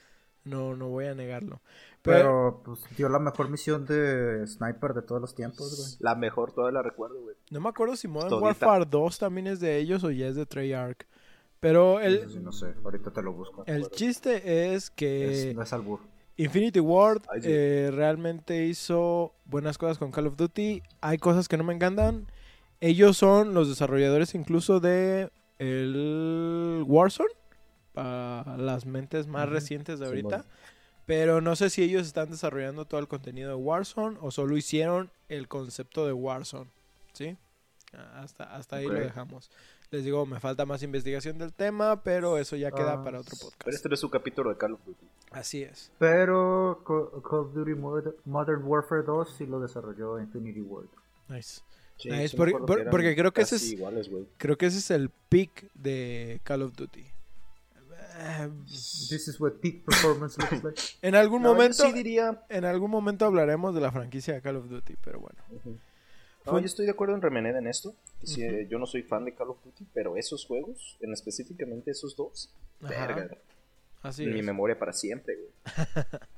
no, 0.43 0.75
no 0.75 0.89
voy 0.89 1.05
a 1.05 1.15
negarlo. 1.15 1.61
Pero, 2.01 2.61
Pero 2.61 2.61
pues 2.65 2.97
dio 2.97 3.07
la 3.07 3.19
mejor 3.19 3.49
misión 3.49 3.85
de 3.85 4.45
sniper 4.47 4.93
de 4.93 5.01
todos 5.01 5.21
los 5.21 5.33
tiempos, 5.33 5.75
güey. 5.77 5.97
La 5.99 6.15
mejor, 6.15 6.51
toda 6.51 6.71
la 6.73 6.81
recuerdo, 6.81 7.21
güey. 7.21 7.35
no 7.51 7.61
me 7.61 7.69
acuerdo 7.69 7.95
si 7.95 8.07
Modern 8.09 8.29
Todita. 8.29 8.45
Warfare 8.45 8.85
2 8.89 9.17
también 9.19 9.47
es 9.47 9.59
de 9.61 9.77
ellos 9.77 10.03
o 10.03 10.11
ya 10.11 10.27
es 10.27 10.35
de 10.35 10.45
Treyarch. 10.45 11.07
Pero 11.59 11.99
el, 11.99 12.29
sí, 12.29 12.39
no 12.39 12.51
sé, 12.51 12.73
ahorita 12.83 13.11
te 13.11 13.21
lo 13.21 13.33
busco. 13.33 13.63
el 13.65 13.89
chiste 13.89 14.73
es 14.75 14.89
que... 14.91 15.49
Es- 15.49 15.55
no 15.55 15.63
es 15.63 15.73
albur. 15.73 15.99
Infinity 16.37 16.81
Ward 16.81 17.21
Ay, 17.29 17.41
sí. 17.41 17.47
eh, 17.49 17.91
realmente 17.93 18.65
hizo 18.65 19.33
buenas 19.45 19.77
cosas 19.77 19.97
con 19.97 20.11
Call 20.11 20.27
of 20.27 20.35
Duty. 20.35 20.83
Hay 20.99 21.17
cosas 21.17 21.47
que 21.47 21.55
no 21.55 21.63
me 21.63 21.73
encantan. 21.73 22.27
Ellos 22.81 23.15
son 23.15 23.53
los 23.53 23.69
desarrolladores 23.69 24.35
incluso 24.35 24.81
de 24.81 25.29
el 25.59 26.83
Warzone. 26.87 27.29
Para 27.93 28.57
las 28.57 28.85
mentes 28.85 29.27
más 29.27 29.47
recientes 29.47 29.99
de 29.99 30.05
sí, 30.05 30.09
ahorita. 30.09 30.27
bueno. 30.27 30.45
Pero 31.05 31.39
no 31.39 31.55
sé 31.55 31.69
si 31.69 31.83
ellos 31.83 32.05
están 32.05 32.29
desarrollando 32.29 32.83
todo 32.83 32.99
el 32.99 33.07
contenido 33.07 33.47
de 33.49 33.55
Warzone 33.55 34.17
o 34.19 34.29
solo 34.31 34.57
hicieron 34.57 35.11
el 35.29 35.47
concepto 35.47 36.05
de 36.05 36.11
Warzone. 36.11 36.69
¿Sí? 37.13 37.37
Hasta, 38.15 38.43
hasta 38.53 38.75
ahí 38.75 38.87
lo 38.87 38.95
dejamos. 38.95 39.49
Les 39.91 40.03
digo, 40.03 40.25
me 40.25 40.39
falta 40.39 40.65
más 40.65 40.81
investigación 40.83 41.37
del 41.37 41.53
tema, 41.53 42.01
pero 42.03 42.37
eso 42.37 42.55
ya 42.55 42.71
queda 42.71 42.93
Ah, 42.93 43.03
para 43.03 43.19
otro 43.19 43.37
podcast. 43.37 43.61
Pero 43.63 43.75
este 43.75 43.87
no 43.89 43.93
es 43.93 43.99
su 44.01 44.09
capítulo 44.09 44.49
de 44.49 44.57
Call 44.57 44.73
of 44.73 44.79
Duty. 44.85 45.05
Así 45.31 45.61
es. 45.63 45.91
Pero 45.99 46.81
Call 46.85 47.39
of 47.39 47.53
Duty 47.53 47.73
Mod- 47.75 48.15
Modern 48.25 48.63
Warfare 48.65 49.03
2 49.03 49.35
sí 49.37 49.45
lo 49.45 49.59
desarrolló 49.59 50.19
Infinity 50.19 50.61
Ward. 50.61 50.87
Nice. 51.29 51.61
Sí, 51.97 52.09
Nice, 52.09 52.35
porque- 52.35 52.57
por- 52.57 52.83
creo 53.15 53.31
que 53.31 53.41
ese 53.41 53.55
es- 53.55 53.71
iguales. 53.71 54.09
Creo 54.37 54.57
que 54.57 54.65
ese 54.65 54.79
es 54.79 54.91
el 54.91 55.09
peak 55.09 55.69
de 55.75 56.41
Call 56.43 56.63
of 56.63 56.73
Duty. 56.75 57.05
This 59.09 59.27
is 59.27 59.39
what 59.39 59.53
peak 59.61 59.83
performance 59.85 60.37
looks 60.37 60.63
like. 60.63 60.81
En 61.01 61.15
algún 61.15 61.41
No, 61.41 61.49
momento, 61.53 61.83
sí 61.85 61.91
diría... 61.91 62.41
en 62.49 62.65
algún 62.65 62.89
momento 62.89 63.25
hablaremos 63.25 63.75
de 63.75 63.81
la 63.81 63.91
franquicia 63.91 64.33
de 64.33 64.41
Call 64.41 64.55
of 64.57 64.69
Duty, 64.69 64.95
pero 65.03 65.19
bueno. 65.19 65.37
No, 66.45 66.51
Fue- 66.53 66.61
yo 66.61 66.65
estoy 66.67 66.85
de 66.85 66.91
acuerdo 66.91 67.15
en 67.15 67.21
Remeneda 67.21 67.59
en 67.59 67.67
esto. 67.67 67.95
que 68.21 68.27
sí, 68.27 68.45
Ujú. 68.45 68.55
eh, 68.55 68.67
yo 68.69 68.77
no 68.79 68.85
soy 68.85 69.01
fan 69.03 69.25
de 69.25 69.33
Call 69.33 69.49
of 69.49 69.57
Duty, 69.63 69.85
pero 69.93 70.15
esos 70.17 70.45
juegos, 70.45 70.97
en 71.01 71.11
específicamente 71.13 71.91
esos 71.91 72.15
dos, 72.15 72.49
Ajá, 72.81 73.07
verga, 73.07 73.37
así 74.03 74.23
en 74.23 74.33
mi 74.33 74.39
es. 74.39 74.45
memoria 74.45 74.77
para 74.77 74.93
siempre, 74.93 75.35
güey. 75.35 75.49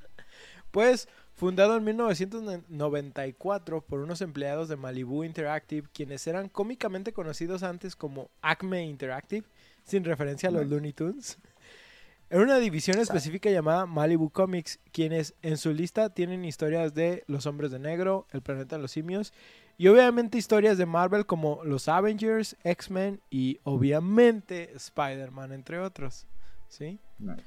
Pues, 0.72 1.08
fundado 1.34 1.78
en 1.78 1.84
1994 1.86 3.82
por 3.82 4.00
unos 4.02 4.22
empleados 4.22 4.68
de 4.70 4.76
Malibu 4.76 5.24
Interactive, 5.24 5.88
quienes 5.94 6.28
eran 6.28 6.50
cómicamente 6.50 7.14
conocidos 7.14 7.64
antes 7.64 7.96
como 7.96 8.30
Acme 8.42 8.86
Interactive, 8.86 9.46
sin 9.86 10.04
referencia 10.04 10.50
a 10.50 10.52
los. 10.52 10.68
Looney 10.68 10.94
Tunes. 10.94 11.38
Era 12.30 12.42
una 12.42 12.60
división 12.60 13.00
específica 13.00 13.50
llamada 13.50 13.86
Malibu 13.86 14.30
Comics, 14.30 14.80
quienes 14.92 15.34
en 15.42 15.56
su 15.56 15.72
lista 15.72 16.10
tienen 16.14 16.44
historias 16.44 16.94
de 16.94 17.24
Los 17.28 17.46
Hombres 17.46 17.72
de 17.72 17.80
Negro, 17.80 18.28
El 18.32 18.42
Planeta 18.42 18.76
de 18.76 18.82
los 18.82 18.92
Simios, 18.92 19.32
y 19.78 19.88
obviamente 19.88 20.38
historias 20.38 20.78
de 20.78 20.86
Marvel 20.86 21.26
como 21.26 21.64
Los 21.64 21.88
Avengers, 21.88 22.56
X-Men 22.64 23.22
y 23.30 23.60
obviamente 23.64 24.72
Spider-Man, 24.76 25.52
entre 25.52 25.80
otros. 25.80 26.26
¿Sí? 26.68 27.00
Nice. 27.20 27.44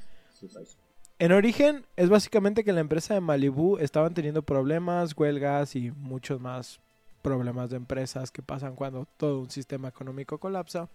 En 1.18 1.32
origen 1.32 1.84
es 1.96 2.08
básicamente 2.08 2.64
que 2.64 2.72
la 2.72 2.80
empresa 2.80 3.14
de 3.14 3.20
Malibu 3.20 3.76
estaban 3.78 4.14
teniendo 4.14 4.42
problemas, 4.42 5.14
huelgas 5.16 5.76
y 5.76 5.90
muchos 5.90 6.40
más 6.40 6.80
problemas 7.20 7.68
de 7.68 7.76
empresas 7.76 8.30
que 8.30 8.42
pasan 8.42 8.74
cuando 8.74 9.06
todo 9.16 9.40
un 9.40 9.50
sistema 9.50 9.88
económico 9.88 10.38
colapsa. 10.38 10.88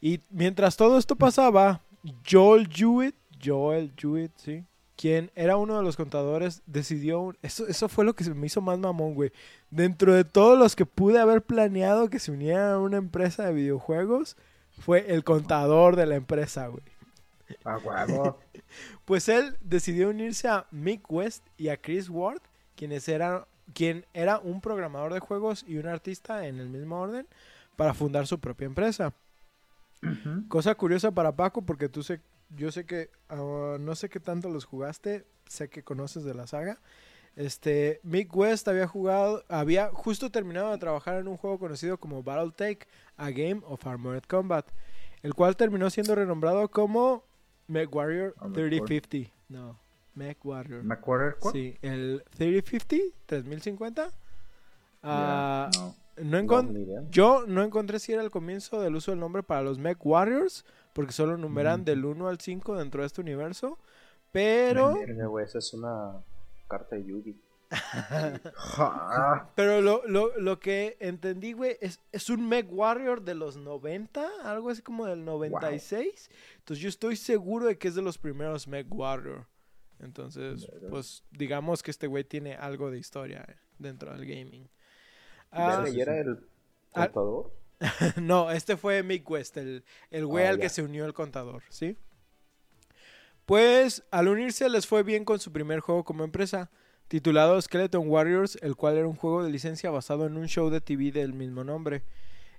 Y 0.00 0.20
mientras 0.30 0.76
todo 0.76 0.98
esto 0.98 1.16
pasaba, 1.16 1.80
Joel 2.28 2.68
Jewett, 2.68 3.14
Joel 3.42 3.92
Jewett, 3.96 4.32
sí, 4.36 4.64
quien 5.02 5.32
era 5.34 5.56
uno 5.56 5.76
de 5.76 5.82
los 5.82 5.96
contadores, 5.96 6.62
decidió, 6.66 7.18
un- 7.18 7.36
eso, 7.42 7.66
eso 7.66 7.88
fue 7.88 8.04
lo 8.04 8.14
que 8.14 8.22
se 8.22 8.34
me 8.34 8.46
hizo 8.46 8.60
más 8.60 8.78
mamón, 8.78 9.14
güey. 9.14 9.32
Dentro 9.68 10.14
de 10.14 10.22
todos 10.22 10.56
los 10.56 10.76
que 10.76 10.86
pude 10.86 11.18
haber 11.18 11.42
planeado 11.42 12.08
que 12.08 12.20
se 12.20 12.30
unieran 12.30 12.70
a 12.70 12.78
una 12.78 12.98
empresa 12.98 13.44
de 13.44 13.52
videojuegos, 13.52 14.36
fue 14.78 15.12
el 15.12 15.24
contador 15.24 15.96
de 15.96 16.06
la 16.06 16.14
empresa, 16.14 16.68
güey. 16.68 16.84
A 17.64 17.78
huevo. 17.78 18.38
Pues 19.04 19.28
él 19.28 19.56
decidió 19.60 20.08
unirse 20.10 20.46
a 20.46 20.66
Mick 20.70 21.10
West 21.10 21.44
y 21.58 21.68
a 21.70 21.76
Chris 21.78 22.08
Ward, 22.08 22.40
quienes 22.76 23.08
eran, 23.08 23.42
quien 23.74 24.06
era 24.14 24.38
un 24.38 24.60
programador 24.60 25.12
de 25.12 25.18
juegos 25.18 25.64
y 25.66 25.78
un 25.78 25.88
artista 25.88 26.46
en 26.46 26.60
el 26.60 26.68
mismo 26.68 27.00
orden, 27.00 27.26
para 27.74 27.92
fundar 27.92 28.28
su 28.28 28.38
propia 28.38 28.66
empresa. 28.66 29.12
Cosa 30.48 30.76
curiosa 30.76 31.10
para 31.10 31.32
Paco, 31.32 31.62
porque 31.62 31.88
tú 31.88 32.04
sé, 32.04 32.20
yo 32.56 32.72
sé 32.72 32.84
que, 32.84 33.10
ah, 33.28 33.76
no 33.80 33.94
sé 33.94 34.08
qué 34.08 34.20
tanto 34.20 34.48
los 34.48 34.64
jugaste, 34.64 35.26
sé 35.46 35.68
que 35.68 35.82
conoces 35.82 36.24
de 36.24 36.34
la 36.34 36.46
saga. 36.46 36.80
Este, 37.34 38.00
Mick 38.02 38.34
West 38.36 38.68
había 38.68 38.86
jugado, 38.86 39.42
había 39.48 39.88
justo 39.88 40.30
terminado 40.30 40.70
de 40.70 40.78
trabajar 40.78 41.18
en 41.18 41.28
un 41.28 41.36
juego 41.36 41.58
conocido 41.58 41.98
como 41.98 42.22
Battletech, 42.22 42.86
a 43.16 43.30
Game 43.30 43.62
of 43.64 43.86
Armored 43.86 44.24
Combat, 44.24 44.66
el 45.22 45.34
cual 45.34 45.56
terminó 45.56 45.88
siendo 45.88 46.14
renombrado 46.14 46.68
como 46.68 47.24
MechWarrior 47.68 48.34
Armored 48.38 48.68
3050. 48.68 49.32
No, 49.48 49.78
MechWarrior. 50.14 50.84
¿McQuarrie 50.84 51.34
cuál? 51.38 51.52
Sí, 51.52 51.78
el 51.82 52.22
3050, 52.36 52.96
3050. 53.26 54.10
Ah, 55.02 55.70
no. 55.74 55.94
no 56.16 57.10
yo 57.10 57.46
no 57.46 57.62
encontré 57.62 57.98
si 57.98 58.12
era 58.12 58.22
el 58.22 58.30
comienzo 58.30 58.80
del 58.80 58.94
uso 58.94 59.10
del 59.10 59.20
nombre 59.20 59.42
para 59.42 59.62
los 59.62 59.78
Mech 59.78 59.98
Warriors, 60.04 60.64
porque 60.92 61.12
solo 61.12 61.36
numeran 61.36 61.80
Mm. 61.80 61.84
del 61.84 62.04
1 62.04 62.28
al 62.28 62.38
5 62.40 62.76
dentro 62.76 63.00
de 63.02 63.06
este 63.06 63.20
universo. 63.20 63.78
Pero, 64.32 64.94
güey, 65.28 65.44
esa 65.44 65.58
es 65.58 65.72
una 65.74 66.22
carta 66.68 66.96
de 66.96 67.04
Yugi. 67.04 67.36
Pero 69.54 69.80
lo, 69.80 70.02
lo, 70.06 70.38
lo 70.38 70.58
que 70.58 70.96
entendí, 71.00 71.52
güey, 71.52 71.76
es, 71.80 72.00
es 72.12 72.28
un 72.30 72.48
Mech 72.48 72.66
Warrior 72.70 73.22
de 73.22 73.34
los 73.34 73.56
90, 73.56 74.26
algo 74.44 74.70
así 74.70 74.82
como 74.82 75.06
del 75.06 75.24
96. 75.24 76.30
Entonces 76.58 76.82
yo 76.82 76.88
estoy 76.88 77.16
seguro 77.16 77.66
de 77.66 77.78
que 77.78 77.88
es 77.88 77.94
de 77.94 78.02
los 78.02 78.18
primeros 78.18 78.66
Mech 78.68 78.86
Warrior. 78.90 79.46
Entonces, 80.00 80.68
pues 80.90 81.22
digamos 81.30 81.82
que 81.82 81.90
este 81.92 82.06
güey 82.08 82.24
tiene 82.24 82.54
algo 82.56 82.90
de 82.90 82.98
historia 82.98 83.44
eh, 83.48 83.54
dentro 83.78 84.12
del 84.12 84.26
gaming. 84.26 84.68
Ah, 85.50 85.84
¿y 85.90 86.00
era 86.00 86.18
el 86.18 86.38
Ah. 86.94 87.04
contador? 87.06 87.52
no, 88.20 88.50
este 88.50 88.76
fue 88.76 89.02
Mick 89.02 89.28
West, 89.28 89.56
el, 89.56 89.84
el 90.10 90.26
güey 90.26 90.46
Ah, 90.46 90.50
al 90.50 90.58
que 90.58 90.68
se 90.68 90.82
unió 90.82 91.04
el 91.04 91.12
contador, 91.12 91.62
¿sí? 91.68 91.96
Pues 93.46 94.04
al 94.10 94.28
unirse 94.28 94.68
les 94.68 94.86
fue 94.86 95.02
bien 95.02 95.24
con 95.24 95.38
su 95.40 95.52
primer 95.52 95.80
juego 95.80 96.04
como 96.04 96.24
empresa. 96.24 96.70
titulado 97.08 97.60
Skeleton 97.60 98.08
Warriors, 98.08 98.56
el 98.62 98.76
cual 98.76 98.96
era 98.96 99.06
un 99.06 99.16
juego 99.16 99.44
de 99.44 99.50
licencia 99.50 99.90
basado 99.90 100.26
en 100.26 100.36
un 100.36 100.46
show 100.46 100.70
de 100.70 100.80
TV 100.80 101.10
del 101.12 101.34
mismo 101.34 101.64
nombre. 101.64 102.04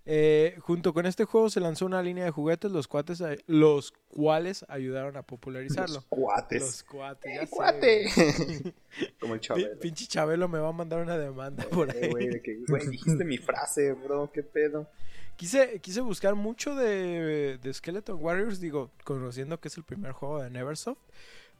Eh, 0.05 0.57
junto 0.59 0.93
con 0.93 1.05
este 1.05 1.23
juego 1.23 1.49
se 1.49 1.61
lanzó 1.61 1.85
una 1.85 2.03
línea 2.03 2.25
de 2.25 2.31
juguetes, 2.31 2.71
los, 2.71 2.87
cuates, 2.89 3.21
a- 3.21 3.35
los 3.47 3.93
cuales 4.09 4.65
ayudaron 4.67 5.15
a 5.15 5.23
popularizarlo. 5.23 5.95
Los 5.95 6.05
cuates. 6.05 6.61
Los 6.61 6.83
cuates, 6.83 7.31
ya 7.33 7.41
¡Eh, 7.43 7.47
sé, 7.47 7.49
cuate! 7.55 8.73
Como 9.21 9.35
el 9.35 9.39
Chabelo. 9.39 9.79
Pinche 9.79 10.05
Chabelo 10.07 10.47
me 10.49 10.59
va 10.59 10.69
a 10.69 10.73
mandar 10.73 11.01
una 11.01 11.17
demanda 11.17 11.63
por 11.69 11.89
Eh, 11.95 11.99
ahí. 12.03 12.09
güey, 12.09 12.27
de 12.27 12.41
que, 12.41 12.57
güey, 12.67 12.85
dijiste 12.87 13.23
mi 13.23 13.37
frase, 13.37 13.93
bro, 13.93 14.29
qué 14.33 14.43
pedo. 14.43 14.89
Quise, 15.37 15.79
quise 15.79 16.01
buscar 16.01 16.35
mucho 16.35 16.75
de, 16.75 17.57
de 17.57 17.73
Skeleton 17.73 18.17
Warriors, 18.21 18.59
digo, 18.59 18.91
conociendo 19.03 19.59
que 19.59 19.69
es 19.69 19.77
el 19.77 19.83
primer 19.83 20.11
juego 20.11 20.41
de 20.43 20.49
Neversoft. 20.49 20.99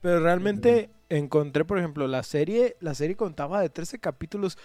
Pero 0.02 0.20
realmente 0.20 0.90
encontré, 1.08 1.64
por 1.64 1.78
ejemplo, 1.80 2.08
la 2.10 2.24
serie, 2.24 2.76
la 2.82 2.94
serie 2.94 3.16
contaba 3.16 3.62
de 3.62 3.70
13 3.70 4.00
capítulos. 4.00 4.58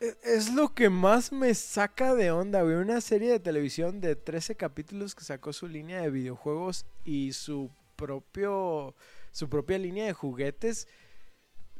E- 0.00 0.16
Es 0.24 0.52
lo 0.54 0.74
que 0.74 0.88
más 0.90 1.30
me 1.32 1.54
saca 1.54 2.14
de 2.14 2.30
onda, 2.30 2.62
güey. 2.62 2.76
Una 2.76 3.00
serie 3.00 3.30
de 3.30 3.40
televisión 3.40 4.00
de 4.00 4.16
13 4.16 4.54
capítulos 4.56 5.14
que 5.14 5.24
sacó 5.24 5.52
su 5.52 5.68
línea 5.68 6.00
de 6.00 6.10
videojuegos 6.10 6.86
y 7.04 7.32
su 7.32 7.70
propio 7.96 8.94
su 9.32 9.48
propia 9.48 9.78
línea 9.78 10.06
de 10.06 10.12
juguetes. 10.12 10.88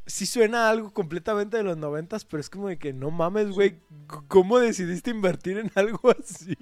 Sí 0.07 0.27
suena 0.27 0.67
a 0.67 0.71
algo 0.71 0.93
completamente 0.93 1.57
de 1.57 1.63
los 1.63 1.77
noventas, 1.77 2.25
pero 2.25 2.41
es 2.41 2.51
como 2.51 2.69
de 2.69 2.79
que 2.79 2.93
no 2.93 3.11
mames, 3.11 3.51
güey. 3.51 3.79
¿Cómo 4.29 4.59
decidiste 4.59 5.11
invertir 5.11 5.59
en 5.59 5.71
algo 5.75 6.11
así? 6.11 6.57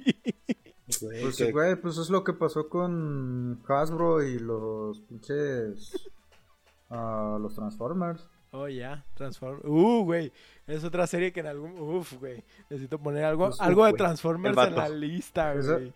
Güey, 1.01 1.23
Pues, 1.23 1.37
que- 1.37 1.53
güey, 1.53 1.77
pues 1.77 1.99
es 1.99 2.09
lo 2.11 2.25
que 2.25 2.33
pasó 2.33 2.69
con 2.69 3.63
Hasbro 3.69 4.23
y 4.23 4.39
los 4.39 5.01
pinches. 5.03 6.09
ah, 6.91 7.37
los 7.41 7.55
Transformers. 7.55 8.29
Oh, 8.51 8.69
ya, 8.69 9.05
Transformers. 9.15 9.65
Uh, 9.67 10.05
güey. 10.05 10.33
Es 10.67 10.83
otra 10.85 11.07
serie 11.07 11.33
que 11.33 11.41
en 11.41 11.47
algún. 11.47 11.79
Uf, 11.79 12.15
güey. 12.19 12.45
Necesito 12.71 12.99
poner 12.99 13.25
algo, 13.25 13.47
Pues, 13.49 13.61
algo 13.61 13.85
de. 13.85 13.93
Transformers 13.93 14.57
en 14.57 14.77
la 14.77 14.89
lista, 14.89 15.55
güey. 15.55 15.89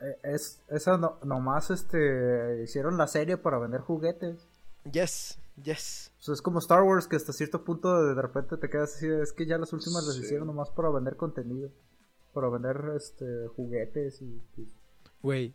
Eh, 0.00 0.16
Es, 0.22 0.62
esa 0.68 0.98
no, 0.98 1.18
nomás 1.24 1.70
este, 1.70 2.62
hicieron 2.62 2.96
la 2.96 3.06
serie 3.06 3.36
para 3.38 3.58
vender 3.58 3.80
juguetes. 3.80 4.46
Yes, 4.90 5.38
yes. 5.62 6.12
O 6.20 6.22
sea, 6.22 6.34
es 6.34 6.42
como 6.42 6.58
Star 6.58 6.82
Wars 6.82 7.06
que 7.06 7.16
hasta 7.16 7.32
cierto 7.32 7.64
punto 7.64 8.02
de, 8.02 8.14
de 8.14 8.22
repente 8.22 8.56
te 8.56 8.68
quedas 8.68 8.94
así, 8.94 9.06
es 9.08 9.32
que 9.32 9.46
ya 9.46 9.58
las 9.58 9.72
últimas 9.72 10.06
las 10.06 10.16
hicieron 10.16 10.46
nomás 10.46 10.70
para 10.70 10.90
vender 10.90 11.16
contenido. 11.16 11.70
Para 12.32 12.48
vender 12.48 12.92
este 12.96 13.48
juguetes 13.56 14.22
y, 14.22 14.40
y 14.56 14.68
Güey, 15.22 15.54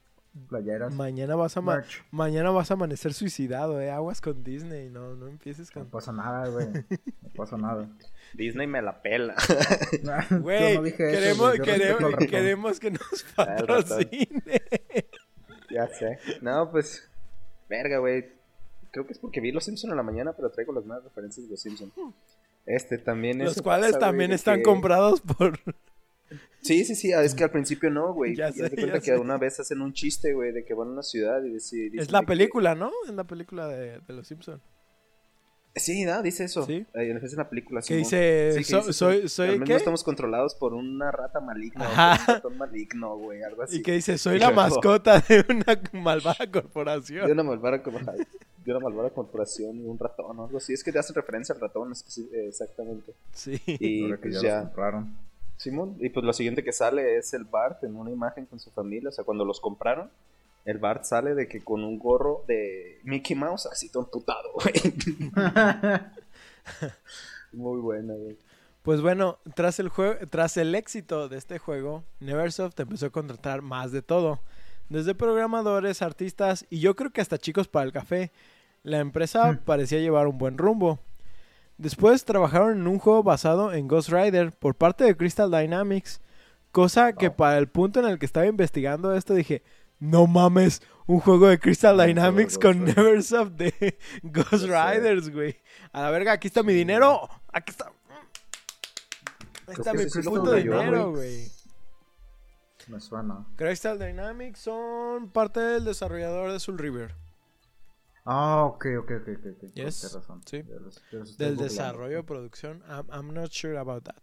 playeras. 0.50 0.94
mañana 0.94 1.36
vas 1.36 1.58
a 1.58 1.62
mañana 2.12 2.52
vas 2.52 2.72
a 2.72 2.74
amanecer 2.76 3.14
suicidado, 3.14 3.80
eh. 3.82 3.90
Aguas 3.92 4.22
con 4.22 4.44
Disney, 4.44 4.90
no, 4.90 5.16
no 5.16 5.28
empieces 5.28 5.70
No 5.76 5.82
con. 5.82 5.90
pasa 5.92 6.12
nada, 6.12 6.48
güey. 6.50 6.68
No 6.68 7.30
pasa 7.36 7.58
nada. 7.58 7.88
Disney 8.34 8.68
me 8.68 8.82
la 8.82 9.02
pela. 9.02 9.36
Güey, 10.42 10.76
no 10.78 10.84
dije 10.84 11.10
eso, 11.10 11.20
queremos, 11.20 11.60
queremos, 11.60 12.16
queremos 12.30 12.80
que 12.80 12.92
nos 12.92 13.24
patrocine. 13.36 14.64
ya 15.70 15.88
sé. 15.88 16.20
No, 16.42 16.70
pues. 16.72 17.10
Verga, 17.70 18.00
güey. 18.00 18.26
Creo 18.92 19.06
que 19.06 19.14
es 19.14 19.20
porque 19.20 19.42
vi 19.42 19.52
Los 19.52 19.66
Simpsons 19.66 19.92
en 19.92 19.98
la 19.98 20.04
mañana, 20.04 20.34
pero 20.34 20.50
traigo 20.52 20.72
las 20.74 20.86
más 20.86 21.04
referencias 21.04 21.46
de 21.48 21.52
Los 21.52 21.62
Simpsons. 21.62 21.94
Este 22.66 22.98
también 22.98 23.42
es. 23.42 23.48
Los 23.48 23.62
cuales 23.62 23.98
también 24.00 24.32
están 24.32 24.62
comprados 24.62 25.22
por. 25.22 25.60
Sí, 26.66 26.84
sí, 26.86 26.96
sí. 26.96 27.14
ah, 27.14 27.22
Es 27.22 27.36
que 27.36 27.44
al 27.44 27.52
principio 27.52 27.90
no, 27.90 28.14
güey. 28.14 28.36
Ya 28.36 28.48
Ya 28.50 28.54
sé, 28.54 28.70
te 28.72 28.76
cuenta 28.76 28.96
ya 28.96 29.00
que 29.00 29.12
sé. 29.12 29.18
una 29.18 29.38
vez 29.38 29.60
hacen 29.60 29.82
un 29.82 29.94
chiste, 29.94 30.34
güey, 30.34 30.52
de 30.52 30.66
que 30.66 30.74
van 30.74 30.88
a 30.88 30.92
una 30.92 31.04
ciudad 31.04 31.44
y 31.44 31.50
deci- 31.50 31.92
dicen 31.92 32.00
Es 32.00 32.12
la 32.12 32.20
de 32.20 32.26
que- 32.26 32.30
película, 32.30 32.74
¿no? 32.76 32.92
Es 33.08 33.14
la 33.14 33.24
película 33.24 33.68
de, 33.68 34.00
de 34.00 34.14
los 34.14 34.28
Simpsons. 34.28 34.62
Sí, 35.78 36.06
¿no? 36.06 36.22
Dice 36.24 36.46
eso. 36.46 36.66
Sí. 36.66 36.86
Ahí 36.96 37.10
es 37.12 37.34
en 37.34 37.38
la 37.38 37.50
película. 37.50 37.82
Que 37.82 37.98
dice, 37.98 38.52
Sí, 38.54 38.58
que 38.60 38.64
"So- 38.64 38.78
dice, 38.80 38.94
soy, 38.94 39.22
Al 39.24 39.30
soy, 39.30 39.50
menos 39.52 39.68
¿qué? 39.68 39.76
estamos 39.76 40.04
controlados 40.06 40.56
por 40.56 40.74
una 40.74 41.12
rata 41.12 41.42
maligna. 41.42 41.86
Ajá. 41.86 42.18
un 42.22 42.36
ratón 42.36 42.58
maligno, 42.58 43.18
güey, 43.18 43.44
algo 43.44 43.62
así. 43.64 43.78
Y 43.78 43.82
que 43.84 43.92
dice, 43.92 44.18
soy 44.18 44.38
Y 44.38 44.40
la 44.40 44.52
luego- 44.52 44.62
mascota 44.62 45.20
de 45.20 45.46
una 45.50 46.02
malvada 46.02 46.38
De 46.46 46.50
corporación. 46.52 47.30
una 47.30 47.44
malvada, 47.44 47.84
como- 47.84 48.00
de 48.00 48.72
una 48.72 48.80
malvada 48.80 49.10
corporación 49.10 49.76
y 49.82 49.86
un 49.86 50.00
ratón 50.00 50.40
o 50.40 50.46
algo 50.46 50.58
así. 50.58 50.72
Es 50.74 50.82
que 50.84 50.94
te 50.94 51.00
hacen 51.00 51.14
referencia 51.14 51.54
al 51.54 51.60
ratón 51.62 51.92
eh, 51.92 52.46
exactamente. 52.48 53.14
Sí. 53.34 53.60
Y 53.68 54.08
que 54.12 54.18
pues 54.18 54.42
ya, 54.42 54.42
ya, 54.42 54.56
los 54.56 54.66
compraron. 54.68 55.25
Simón. 55.66 55.98
Y 56.00 56.10
pues 56.10 56.26
lo 56.26 56.34
siguiente 56.34 56.64
que 56.64 56.72
sale 56.72 57.18
es 57.18 57.34
el 57.34 57.44
Bart 57.44 57.84
en 57.84 57.96
una 57.96 58.12
imagen 58.12 58.46
con 58.46 58.60
su 58.60 58.72
familia. 58.72 59.10
O 59.10 59.12
sea, 59.12 59.26
cuando 59.26 59.44
los 59.46 59.60
compraron, 59.60 60.10
el 60.64 60.78
Bart 60.78 61.04
sale 61.04 61.36
de 61.36 61.48
que 61.48 61.64
con 61.64 61.84
un 61.84 62.00
gorro 62.00 62.44
de 62.48 63.00
Mickey 63.04 63.36
Mouse, 63.36 63.66
así 63.68 63.90
todo 63.90 64.04
emputado, 64.04 64.52
güey. 64.54 64.74
Muy 67.52 67.80
buena, 67.82 68.14
güey. 68.14 68.38
Pues 68.82 69.02
bueno, 69.02 69.40
tras 69.56 69.80
el, 69.80 69.92
tras 70.30 70.58
el 70.58 70.76
éxito 70.76 71.28
de 71.28 71.38
este 71.38 71.58
juego, 71.58 72.04
Neversoft 72.20 72.80
empezó 72.80 73.08
a 73.08 73.10
contratar 73.10 73.62
más 73.62 73.92
de 73.92 74.02
todo. 74.02 74.40
Desde 74.90 75.16
programadores, 75.16 76.04
artistas 76.04 76.66
y 76.70 76.80
yo 76.80 76.96
creo 76.96 77.12
que 77.12 77.22
hasta 77.22 77.40
chicos 77.40 77.68
para 77.68 77.86
el 77.86 77.92
café. 77.92 78.32
La 78.84 79.00
empresa 79.00 79.54
Hmm. 79.54 79.58
parecía 79.66 80.00
llevar 80.00 80.28
un 80.28 80.38
buen 80.38 80.60
rumbo. 80.60 81.00
Después 81.78 82.24
trabajaron 82.26 82.80
en 82.80 82.88
un 82.88 83.00
juego 83.00 83.22
basado 83.24 83.74
en 83.74 83.88
Ghost 83.88 84.10
Rider 84.10 84.52
por 84.54 84.76
parte 84.76 85.04
de 85.04 85.16
Crystal 85.18 85.52
Dynamics. 85.52 86.22
Cosa 86.72 87.14
que 87.14 87.28
Oh. 87.28 87.36
para 87.36 87.58
el 87.58 87.68
punto 87.68 88.00
en 88.00 88.06
el 88.08 88.20
que 88.20 88.26
estaba 88.26 88.46
investigando 88.46 89.14
esto 89.16 89.34
dije, 89.34 89.64
no 90.00 90.28
mames, 90.28 90.82
un 91.08 91.20
juego 91.20 91.48
de 91.48 91.60
Crystal 91.60 91.98
Dynamics 91.98 92.58
con. 92.58 92.84
Neversoft 92.86 93.52
de 93.54 93.98
Ghost. 94.24 94.64
Riders, 94.66 95.30
güey. 95.32 95.58
A 95.92 96.02
la 96.02 96.10
verga, 96.12 96.34
aquí 96.34 96.48
está 96.48 96.64
mi 96.64 96.74
dinero. 96.74 97.30
Aquí 97.52 97.72
está. 97.72 97.92
Ahí 99.68 99.74
está 99.78 99.94
mi 99.94 100.06
puto 100.06 100.54
dinero, 100.54 101.12
güey. 101.12 101.38
güey. 101.38 101.52
Me 102.88 103.00
suena. 103.00 103.46
Crystal 103.56 103.98
Dynamics 103.98 104.60
son 104.60 105.30
parte 105.32 105.60
del 105.60 105.86
desarrollador 105.86 106.52
de 106.52 106.60
Soul 106.60 106.78
River. 106.78 107.16
Ah, 108.26 108.64
ok, 108.66 108.86
ok, 109.00 109.12
ok, 109.22 109.28
ok. 109.38 109.46
ok. 109.46 109.62
Yes, 109.62 109.74
Tienes 109.74 110.14
razón. 110.14 110.42
sí. 110.46 110.64
Los- 110.64 111.02
los 111.12 111.38
Del 111.38 111.58
desarrollo, 111.58 112.26
producción. 112.26 112.82
I'm, 112.90 113.06
I'm 113.12 113.34
not 113.34 113.52
sure 113.52 113.78
about 113.78 114.04
that. 114.06 114.16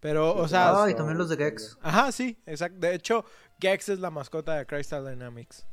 Pero, 0.00 0.34
o 0.36 0.46
sea, 0.46 0.82
Ah, 0.82 0.90
y 0.90 0.94
también 0.94 1.16
los 1.16 1.30
de 1.30 1.36
Gex. 1.38 1.78
ajá, 1.80 2.12
sí, 2.12 2.38
exacto. 2.44 2.78
De 2.80 2.94
hecho, 2.94 3.24
Gex 3.58 3.88
es 3.88 3.98
la 3.98 4.10
mascota 4.10 4.54
de 4.56 4.66
Crystal 4.66 5.04
Dynamics. 5.06 5.66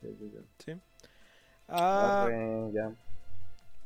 Sí, 0.00 0.08
sí, 0.18 0.30
sí. 0.30 0.72
¿sí? 0.72 0.80
Ah, 1.68 2.28
ya. 2.72 2.94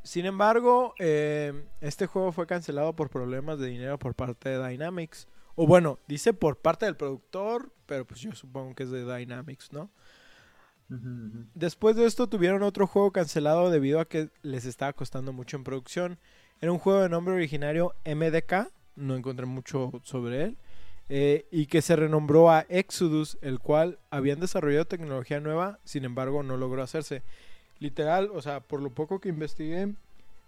sin 0.03 0.25
embargo, 0.25 0.95
eh, 0.99 1.65
este 1.81 2.07
juego 2.07 2.31
fue 2.31 2.47
cancelado 2.47 2.93
por 2.95 3.09
problemas 3.09 3.59
de 3.59 3.67
dinero 3.67 3.97
por 3.99 4.15
parte 4.15 4.49
de 4.49 4.67
Dynamics. 4.69 5.27
O 5.55 5.67
bueno, 5.67 5.99
dice 6.07 6.33
por 6.33 6.57
parte 6.57 6.85
del 6.85 6.95
productor, 6.97 7.71
pero 7.85 8.05
pues 8.05 8.19
yo 8.21 8.33
supongo 8.33 8.73
que 8.75 8.83
es 8.83 8.91
de 8.91 9.03
Dynamics, 9.05 9.71
¿no? 9.71 9.91
Después 11.53 11.95
de 11.95 12.05
esto 12.05 12.27
tuvieron 12.27 12.63
otro 12.63 12.87
juego 12.87 13.11
cancelado 13.11 13.69
debido 13.69 13.99
a 13.99 14.05
que 14.05 14.29
les 14.41 14.65
estaba 14.65 14.93
costando 14.93 15.33
mucho 15.33 15.57
en 15.57 15.63
producción. 15.63 16.17
Era 16.61 16.71
un 16.71 16.79
juego 16.79 17.01
de 17.01 17.09
nombre 17.09 17.35
originario 17.35 17.93
MDK, 18.05 18.71
no 18.95 19.15
encontré 19.15 19.45
mucho 19.45 19.91
sobre 20.03 20.43
él, 20.43 20.57
eh, 21.09 21.45
y 21.51 21.65
que 21.65 21.81
se 21.81 21.95
renombró 21.95 22.51
a 22.51 22.65
Exodus, 22.69 23.37
el 23.41 23.59
cual 23.59 23.97
habían 24.11 24.39
desarrollado 24.39 24.85
tecnología 24.85 25.39
nueva, 25.39 25.79
sin 25.83 26.05
embargo 26.05 26.43
no 26.43 26.57
logró 26.57 26.83
hacerse. 26.83 27.23
Literal, 27.79 28.29
o 28.33 28.41
sea, 28.41 28.59
por 28.59 28.81
lo 28.81 28.89
poco 28.91 29.19
que 29.19 29.29
investigué, 29.29 29.93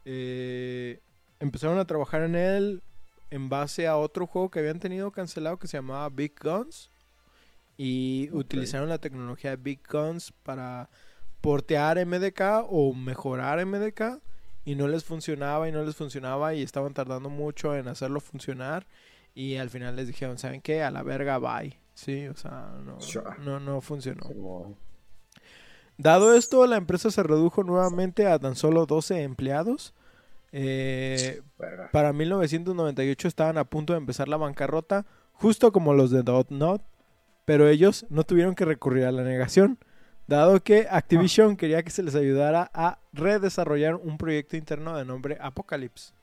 eh, 0.05 0.99
empezaron 1.39 1.79
a 1.79 1.85
trabajar 1.85 2.23
en 2.23 2.35
él 2.35 2.81
en 3.31 3.49
base 3.49 3.87
a 3.87 3.97
otro 3.97 4.27
juego 4.27 4.51
que 4.51 4.59
habían 4.59 4.79
tenido 4.79 5.09
cancelado 5.11 5.57
que 5.57 5.67
se 5.67 5.77
llamaba 5.77 6.09
Big 6.09 6.33
Guns. 6.39 6.90
Y 7.83 8.29
utilizaron 8.31 8.89
la 8.89 8.99
tecnología 8.99 9.49
de 9.49 9.55
Big 9.55 9.79
Guns 9.91 10.31
para 10.43 10.87
portear 11.41 12.05
MDK 12.05 12.67
o 12.69 12.93
mejorar 12.93 13.65
MDK. 13.65 14.21
Y 14.65 14.75
no 14.75 14.87
les 14.87 15.03
funcionaba 15.03 15.67
y 15.67 15.71
no 15.71 15.83
les 15.83 15.95
funcionaba 15.95 16.53
y 16.53 16.61
estaban 16.61 16.93
tardando 16.93 17.31
mucho 17.31 17.75
en 17.75 17.87
hacerlo 17.87 18.19
funcionar. 18.19 18.85
Y 19.33 19.55
al 19.55 19.71
final 19.71 19.95
les 19.95 20.05
dijeron, 20.05 20.37
¿saben 20.37 20.61
qué? 20.61 20.83
A 20.83 20.91
la 20.91 21.01
verga, 21.01 21.39
bye. 21.39 21.75
Sí, 21.95 22.27
o 22.27 22.35
sea, 22.35 22.71
no, 22.85 22.99
no, 23.39 23.59
no 23.59 23.81
funcionó. 23.81 24.75
Dado 25.97 26.35
esto, 26.35 26.67
la 26.67 26.77
empresa 26.77 27.09
se 27.09 27.23
redujo 27.23 27.63
nuevamente 27.63 28.27
a 28.27 28.37
tan 28.37 28.55
solo 28.55 28.85
12 28.85 29.23
empleados. 29.23 29.95
Eh, 30.51 31.41
para 31.91 32.13
1998 32.13 33.27
estaban 33.27 33.57
a 33.57 33.63
punto 33.63 33.93
de 33.93 33.97
empezar 33.97 34.27
la 34.27 34.37
bancarrota, 34.37 35.07
justo 35.33 35.71
como 35.71 35.95
los 35.95 36.11
de 36.11 36.23
Not, 36.23 36.83
pero 37.45 37.67
ellos 37.67 38.05
no 38.09 38.23
tuvieron 38.23 38.55
que 38.55 38.65
recurrir 38.65 39.05
a 39.05 39.11
la 39.11 39.23
negación, 39.23 39.77
dado 40.27 40.61
que 40.63 40.87
Activision 40.89 41.57
quería 41.57 41.83
que 41.83 41.89
se 41.91 42.03
les 42.03 42.15
ayudara 42.15 42.71
a 42.73 42.99
redesarrollar 43.13 43.95
un 43.95 44.17
proyecto 44.17 44.55
interno 44.57 44.95
de 44.97 45.05
nombre 45.05 45.37
Apocalypse. 45.41 46.13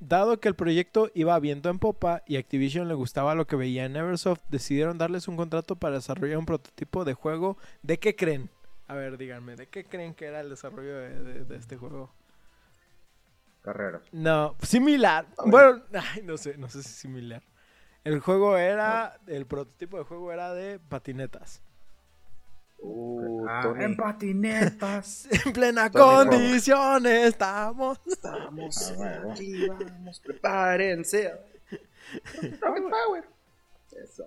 Dado 0.00 0.38
que 0.38 0.48
el 0.48 0.54
proyecto 0.54 1.10
iba 1.14 1.38
viento 1.38 1.70
en 1.70 1.78
popa 1.78 2.22
y 2.26 2.36
Activision 2.36 2.88
le 2.88 2.94
gustaba 2.94 3.34
lo 3.34 3.46
que 3.46 3.56
veía 3.56 3.86
en 3.86 3.94
Neversoft, 3.94 4.42
decidieron 4.50 4.98
darles 4.98 5.28
un 5.28 5.36
contrato 5.36 5.76
para 5.76 5.94
desarrollar 5.96 6.36
un 6.36 6.44
prototipo 6.46 7.04
de 7.06 7.14
juego. 7.14 7.56
¿De 7.82 7.98
qué 7.98 8.14
creen? 8.16 8.50
A 8.86 8.94
ver, 8.94 9.16
díganme, 9.16 9.56
¿de 9.56 9.66
qué 9.68 9.84
creen 9.84 10.12
que 10.14 10.26
era 10.26 10.40
el 10.40 10.50
desarrollo 10.50 10.94
de, 10.94 11.22
de- 11.22 11.44
de 11.44 11.56
este 11.56 11.76
juego? 11.76 12.12
Carreras. 13.62 14.02
No, 14.12 14.56
similar. 14.62 15.26
Bueno, 15.46 15.82
ay, 15.94 16.22
no 16.22 16.36
sé, 16.36 16.56
no 16.58 16.68
sé 16.68 16.82
si 16.82 16.90
similar. 16.90 17.42
El 18.04 18.20
juego 18.20 18.56
era, 18.56 19.18
el 19.26 19.46
prototipo 19.46 19.98
de 19.98 20.04
juego 20.04 20.32
era 20.32 20.52
de 20.54 20.78
patinetas. 20.78 21.62
Uh, 22.78 23.46
Ah, 23.48 23.60
Tony. 23.62 23.84
en 23.84 23.96
patinetas. 23.96 25.28
En 25.46 25.52
plena 25.52 25.90
Tony 25.90 26.30
condición 26.30 27.06
estamos. 27.06 27.98
Estamos 28.06 28.90
Ah, 28.90 28.94
bueno. 28.96 29.32
aquí, 29.32 29.68
vamos, 29.68 30.20
prepárense. 30.20 31.34
Power. 32.60 33.24
Eso. 34.02 34.24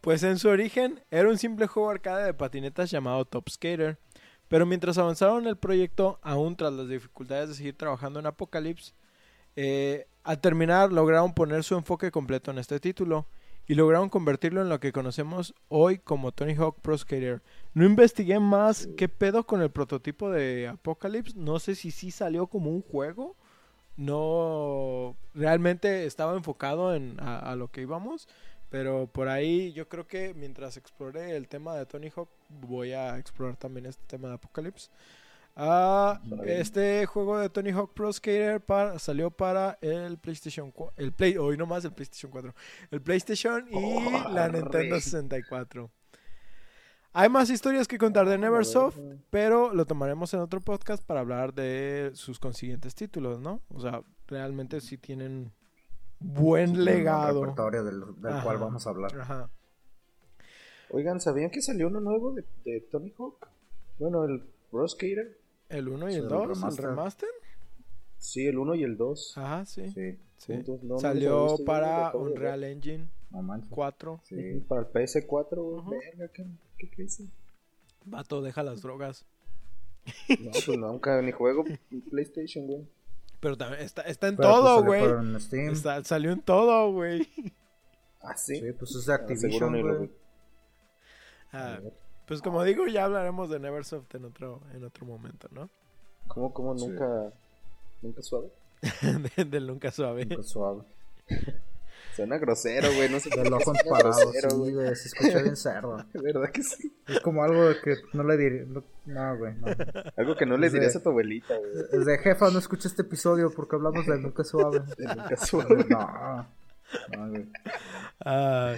Pues 0.00 0.22
en 0.22 0.38
su 0.38 0.48
origen 0.48 1.00
era 1.10 1.28
un 1.28 1.38
simple 1.38 1.66
juego 1.66 1.90
arcade 1.90 2.24
de 2.26 2.34
patinetas 2.34 2.90
llamado 2.90 3.24
Top 3.24 3.48
Skater. 3.48 3.98
Pero 4.48 4.64
mientras 4.66 4.96
avanzaron 4.98 5.46
el 5.48 5.56
proyecto, 5.56 6.20
aún 6.22 6.54
tras 6.54 6.72
las 6.72 6.88
dificultades 6.88 7.48
de 7.48 7.54
seguir 7.56 7.76
trabajando 7.76 8.20
en 8.20 8.26
Apocalypse, 8.26 8.92
eh, 9.56 10.06
al 10.26 10.40
terminar 10.40 10.92
lograron 10.92 11.32
poner 11.32 11.62
su 11.62 11.76
enfoque 11.76 12.10
completo 12.10 12.50
en 12.50 12.58
este 12.58 12.80
título 12.80 13.26
y 13.68 13.74
lograron 13.74 14.08
convertirlo 14.08 14.60
en 14.60 14.68
lo 14.68 14.80
que 14.80 14.92
conocemos 14.92 15.54
hoy 15.68 15.98
como 15.98 16.32
Tony 16.32 16.54
Hawk 16.54 16.80
Pro 16.82 16.98
Skater. 16.98 17.42
No 17.74 17.84
investigué 17.84 18.40
más 18.40 18.88
qué 18.96 19.08
pedo 19.08 19.44
con 19.44 19.62
el 19.62 19.70
prototipo 19.70 20.28
de 20.30 20.66
Apocalypse, 20.66 21.34
no 21.36 21.60
sé 21.60 21.76
si 21.76 21.92
sí 21.92 22.10
salió 22.10 22.48
como 22.48 22.70
un 22.70 22.82
juego, 22.82 23.36
no 23.96 25.16
realmente 25.32 26.06
estaba 26.06 26.36
enfocado 26.36 26.92
en 26.92 27.18
a, 27.20 27.54
lo 27.54 27.68
que 27.68 27.82
íbamos, 27.82 28.28
pero 28.68 29.06
por 29.06 29.28
ahí 29.28 29.72
yo 29.74 29.88
creo 29.88 30.08
que 30.08 30.34
mientras 30.34 30.76
exploré 30.76 31.36
el 31.36 31.46
tema 31.46 31.76
de 31.76 31.86
Tony 31.86 32.10
Hawk 32.14 32.28
voy 32.48 32.92
a 32.94 33.16
explorar 33.16 33.56
también 33.56 33.86
este 33.86 34.02
tema 34.08 34.26
de 34.26 34.34
Apocalypse. 34.34 34.90
Ah, 35.58 36.20
este 36.44 37.06
juego 37.06 37.38
de 37.38 37.48
Tony 37.48 37.70
Hawk 37.70 37.94
Pro 37.94 38.12
Skater 38.12 38.60
para- 38.60 38.98
salió 38.98 39.30
para 39.30 39.78
el 39.80 40.18
PlayStation 40.18 40.70
4, 40.70 40.92
el 40.98 41.12
Play, 41.12 41.38
hoy 41.38 41.56
no 41.56 41.64
más 41.64 41.82
el 41.86 41.92
PlayStation 41.92 42.30
4, 42.30 42.54
el 42.90 43.00
PlayStation 43.00 43.66
y 43.70 43.74
Oh, 43.74 44.28
la. 44.32 44.48
Nintendo 44.48 45.00
64. 45.00 45.90
Hay 47.14 47.30
más 47.30 47.48
historias 47.48 47.88
que 47.88 47.96
contar 47.96 48.28
de 48.28 48.36
Neversoft, 48.36 48.98
pero 49.30 49.72
lo 49.72 49.86
tomaremos 49.86 50.34
en 50.34 50.40
otro 50.40 50.60
podcast 50.60 51.02
para 51.02 51.20
hablar 51.20 51.54
de 51.54 52.10
sus 52.12 52.38
consiguientes 52.38 52.94
títulos, 52.94 53.40
¿no? 53.40 53.62
O 53.70 53.80
sea, 53.80 54.02
realmente 54.28 54.82
sí 54.82 54.98
tienen 54.98 55.50
buen 56.20 56.72
Un 56.72 56.84
legado. 56.84 57.40
repertorio 57.40 57.82
del, 57.84 58.02
del 58.20 58.32
Ajá. 58.34 58.42
cual 58.44 58.58
vamos 58.58 58.86
a 58.86 58.90
hablar. 58.90 59.18
Ajá. 59.18 59.48
Oigan, 60.90 61.18
¿sabían 61.18 61.50
que 61.50 61.62
salió 61.62 61.86
uno 61.88 62.00
nuevo 62.00 62.32
de, 62.34 62.44
de 62.66 62.80
Tony 62.82 63.14
Hawk? 63.18 63.48
Bueno, 63.98 64.24
el 64.24 64.42
Pro 64.70 64.86
Skater. 64.86 65.38
El 65.68 65.88
1 65.88 66.10
y 66.10 66.14
el 66.14 66.22
el 66.22 66.28
2, 66.28 66.62
el 66.62 66.76
remaster. 66.76 67.28
Sí, 68.18 68.46
el 68.46 68.58
1 68.58 68.74
y 68.76 68.84
el 68.84 68.96
2. 68.96 69.38
Ajá, 69.38 69.66
sí. 69.66 69.90
Sí, 69.90 70.18
sí. 70.38 70.52
no, 70.66 70.78
no 70.82 70.98
Salió 70.98 71.56
lo 71.58 71.64
para. 71.64 72.14
Unreal 72.14 72.64
Engine 72.64 73.08
no 73.30 73.42
manches. 73.42 73.70
4. 73.70 74.20
Sí. 74.24 74.64
Para 74.68 74.82
el 74.82 74.86
PS4, 74.88 75.56
güey. 75.56 75.78
Ajá. 75.80 75.90
Verga, 75.90 76.32
¿qué, 76.32 76.46
qué 76.78 76.90
crazy? 76.90 77.28
Vato, 78.04 78.40
deja 78.42 78.62
las 78.62 78.82
drogas. 78.82 79.24
No, 80.28 80.50
pues 80.52 80.78
nunca 80.78 81.20
ni 81.20 81.32
juego 81.32 81.64
PlayStation, 82.10 82.66
güey. 82.66 82.86
Pero 83.40 83.56
también 83.56 83.82
está, 83.82 84.02
está 84.02 84.28
en 84.28 84.36
Pero, 84.36 84.48
pues, 84.48 84.60
todo, 84.60 84.78
salió 84.80 85.20
güey. 85.20 85.72
Está- 85.72 86.04
Salió 86.04 86.30
en 86.32 86.40
todo, 86.42 86.92
güey. 86.92 87.28
Ah, 88.22 88.36
sí. 88.36 88.56
Sí, 88.60 88.72
pues 88.72 88.94
es 88.94 89.06
de 89.06 89.12
Ah, 89.12 89.16
Activision, 89.16 89.82
güey. 89.82 90.10
Ah, 91.52 91.80
pues 92.26 92.42
como 92.42 92.62
digo, 92.64 92.86
ya 92.86 93.04
hablaremos 93.04 93.48
de 93.50 93.58
Neversoft 93.60 94.14
en 94.14 94.24
otro, 94.26 94.60
en 94.74 94.84
otro 94.84 95.06
momento, 95.06 95.48
¿no? 95.52 95.68
¿Cómo, 96.28 96.52
cómo 96.52 96.76
Sí. 96.76 96.86
nunca, 96.88 97.32
nunca 98.02 98.22
suave? 98.22 98.48
De- 99.36 99.44
Del 99.44 99.66
nunca 99.66 99.90
suave. 99.90 100.26
Nunca 100.26 100.42
suave. 100.42 100.82
Suena 102.14 102.38
grosero, 102.38 102.88
güey, 102.94 103.10
no 103.10 103.20
sé 103.20 103.28
Del 103.28 103.52
ojo 103.52 103.62
Suena 103.64 103.80
emparado, 103.84 104.18
grosero, 104.32 104.50
sí, 104.64 104.72
güey. 104.72 104.96
Se 104.96 105.08
escucha 105.08 105.42
bien 105.42 105.54
cerdo. 105.56 106.02
¿Verdad 106.14 106.50
que 106.50 106.62
sí? 106.62 106.90
Es 107.06 107.20
como 107.20 107.42
algo 107.44 107.68
de 107.68 107.78
que 107.82 107.96
no 108.14 108.22
le 108.24 108.36
diría. 108.38 108.64
No, 108.66 108.82
no, 109.04 109.36
güey. 109.36 109.54
No. 109.56 109.66
Algo 110.16 110.34
que 110.34 110.46
no 110.46 110.56
le 110.56 110.68
de- 110.68 110.72
dirías 110.74 110.96
a 110.96 111.02
tu 111.02 111.10
abuelita, 111.10 111.54
güey. 111.58 111.70
Es 111.92 112.06
de 112.06 112.18
jefa, 112.18 112.50
no 112.50 112.58
escucha 112.58 112.88
este 112.88 113.02
episodio 113.02 113.50
porque 113.54 113.76
hablamos 113.76 114.06
de 114.06 114.18
nunca 114.18 114.44
suave. 114.44 114.80
De 114.96 115.04
nunca 115.14 115.36
suave. 115.36 115.84
No. 115.90 116.48
No, 117.16 117.28
güey. 117.30 117.46
Ah, 118.24 118.76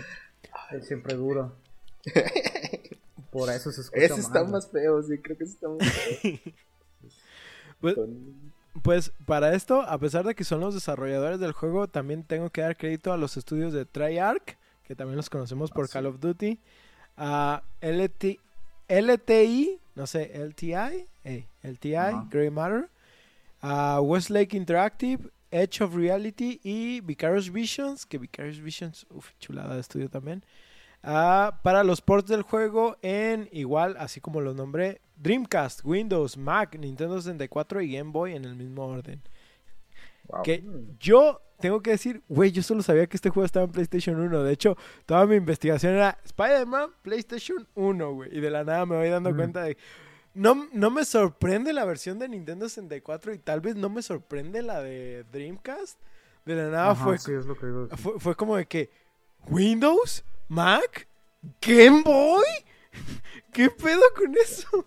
Es 0.73 0.87
siempre 0.89 1.15
duro. 1.15 1.55
Por 3.31 3.51
eso 3.51 3.71
se 3.73 3.83
escucha 3.83 4.05
Ese 4.05 4.21
está 4.21 4.45
más 4.45 4.71
feo, 4.71 5.03
sí, 5.03 5.19
creo 5.19 5.37
que 5.37 5.45
ese 5.45 5.55
está 5.55 5.69
más 5.69 5.79
feo. 5.87 6.39
pues, 7.81 7.97
Pues 8.83 9.13
para 9.27 9.55
esto, 9.55 9.83
a 9.83 9.99
pesar 9.99 10.25
de 10.25 10.35
que 10.35 10.45
son 10.45 10.61
los 10.61 10.75
desarrolladores 10.75 11.41
del 11.41 11.53
juego, 11.53 11.89
también 11.89 12.23
tengo 12.25 12.51
que 12.51 12.61
dar 12.61 12.77
crédito 12.77 13.13
a 13.13 13.17
los 13.17 13.37
estudios 13.37 13.73
de 13.73 13.85
Treyarch, 13.85 14.57
que 14.85 14.95
también 14.95 15.17
los 15.17 15.29
conocemos 15.31 15.71
por 15.71 15.85
Ah, 15.85 15.87
sí. 15.89 15.93
Call 15.93 16.07
of 16.07 16.21
Duty, 16.21 16.59
a 17.17 17.63
LT, 17.81 18.39
LTI, 18.89 19.79
no 19.97 20.07
sé, 20.07 20.31
LTI, 20.35 21.07
eh, 21.25 21.47
LTI, 21.63 21.95
Ajá. 21.95 22.27
Grey 22.31 22.51
Matter, 22.51 22.89
a 23.61 24.01
Westlake 24.01 24.57
Interactive, 24.57 25.29
Edge 25.51 25.83
of 25.83 25.95
Reality 25.95 26.61
y 26.63 27.01
Vicarious 27.01 27.51
Visions, 27.51 28.07
que 28.07 28.19
Vicarious 28.19 28.61
Visions, 28.61 29.07
uff, 29.11 29.33
chulada 29.41 29.75
de 29.75 29.81
estudio 29.81 30.09
también. 30.09 30.45
Ah, 31.11 31.59
para 31.63 31.85
los 31.85 32.03
ports 32.03 32.29
del 32.29 32.43
juego 32.43 32.99
en 33.01 33.49
igual, 33.51 33.97
así 33.99 34.21
como 34.21 34.43
los 34.43 34.55
nombré, 34.55 35.01
Dreamcast, 35.17 35.81
Windows, 35.85 36.37
Mac, 36.37 36.77
Nintendo 36.79 37.17
64 37.21 37.81
y 37.81 37.93
Game 37.97 38.11
Boy 38.11 38.35
en 38.35 38.45
el 38.45 38.55
mismo 38.57 38.85
orden. 38.87 39.23
Wow. 40.29 40.43
Que 40.43 40.63
yo 41.01 41.41
tengo 41.61 41.81
que 41.81 41.93
decir, 41.93 42.23
güey, 42.29 42.53
yo 42.53 42.63
solo 42.63 42.83
sabía 42.83 43.07
que 43.07 43.17
este 43.17 43.31
juego 43.31 43.47
estaba 43.47 43.65
en 43.65 43.73
PlayStation 43.73 44.21
1. 44.21 44.43
De 44.43 44.53
hecho, 44.53 44.77
toda 45.07 45.25
mi 45.25 45.37
investigación 45.37 45.95
era 45.95 46.19
Spider-Man, 46.25 46.91
PlayStation 47.01 47.67
1, 47.75 48.13
güey. 48.13 48.37
Y 48.37 48.41
de 48.41 48.51
la 48.51 48.63
nada 48.65 48.85
me 48.85 48.97
voy 48.97 49.09
dando 49.09 49.31
Mm. 49.33 49.37
cuenta 49.37 49.63
de... 49.63 49.79
No, 50.35 50.69
no 50.73 50.91
me 50.91 51.05
sorprende 51.07 51.73
la 51.73 51.87
versión 51.87 52.19
de 52.19 52.29
Nintendo 52.29 52.69
64 52.69 53.33
y 53.33 53.39
tal 53.39 53.61
vez 53.63 53.75
no 53.77 53.89
me 53.89 54.03
sorprende 54.03 54.61
la 54.63 54.83
de 54.83 55.25
Dreamcast. 55.33 55.99
De 56.45 56.55
la 56.55 56.69
nada 56.69 56.91
Ajá, 56.91 57.03
fue, 57.05 57.19
sí, 57.19 57.33
es 57.33 57.47
lo 57.47 57.57
que 57.57 57.67
digo. 57.67 57.89
fue, 57.97 58.21
fue 58.21 58.35
como 58.37 58.57
de 58.57 58.67
que... 58.67 58.91
¿Windows? 59.49 60.23
¿Mac? 60.49 61.07
¿Game 61.61 62.03
Boy? 62.03 62.45
¿Qué 63.53 63.71
pedo 63.71 64.03
con 64.17 64.35
eso? 64.37 64.85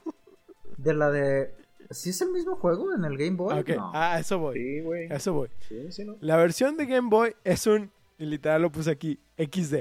De 0.77 0.93
la 0.93 1.09
de. 1.11 1.53
¿Sí 1.89 2.11
es 2.11 2.21
el 2.21 2.31
mismo 2.31 2.55
juego 2.55 2.93
en 2.93 3.03
el 3.05 3.17
Game 3.17 3.35
Boy? 3.37 3.59
Ok, 3.59 3.69
No. 3.69 3.91
a 3.93 4.19
eso 4.19 4.39
voy. 4.39 4.55
Sí, 4.57 4.79
güey. 4.81 5.07
Eso 5.11 5.33
voy. 5.33 5.49
Sí, 5.67 5.91
sí, 5.91 6.05
¿no? 6.05 6.15
La 6.21 6.37
versión 6.37 6.77
de 6.77 6.85
Game 6.85 7.09
Boy 7.09 7.35
es 7.43 7.67
un, 7.67 7.91
y 8.17 8.25
literal 8.25 8.61
lo 8.61 8.71
puse 8.71 8.91
aquí, 8.91 9.19
XD. 9.37 9.75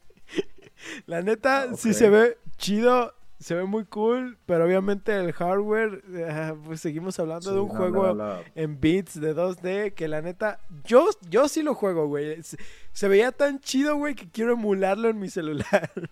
la 1.06 1.22
neta, 1.22 1.62
Ah, 1.70 1.76
sí 1.76 1.92
se 1.94 2.08
ve 2.10 2.38
chido, 2.56 3.14
se 3.38 3.54
ve 3.54 3.64
muy 3.64 3.84
cool, 3.84 4.38
pero 4.46 4.64
obviamente 4.64 5.14
el 5.16 5.32
hardware, 5.32 6.02
eh, 6.08 6.54
pues 6.64 6.80
seguimos 6.80 7.18
hablando 7.18 7.52
de 7.52 7.60
un 7.60 7.68
no, 7.68 7.74
juego 7.74 8.16
en 8.54 8.80
bits 8.80 9.20
de 9.20 9.34
2D 9.34 9.94
que 9.94 10.08
la 10.08 10.22
neta, 10.22 10.58
yo, 10.84 11.08
yo 11.28 11.48
sí 11.48 11.62
lo 11.62 11.74
juego, 11.74 12.06
güey. 12.08 12.42
Se, 12.42 12.56
se 12.92 13.08
veía 13.08 13.32
tan 13.32 13.60
chido, 13.60 13.96
güey, 13.96 14.14
que 14.14 14.30
quiero 14.30 14.52
emularlo 14.52 15.08
en 15.08 15.18
mi 15.18 15.28
celular. 15.30 15.90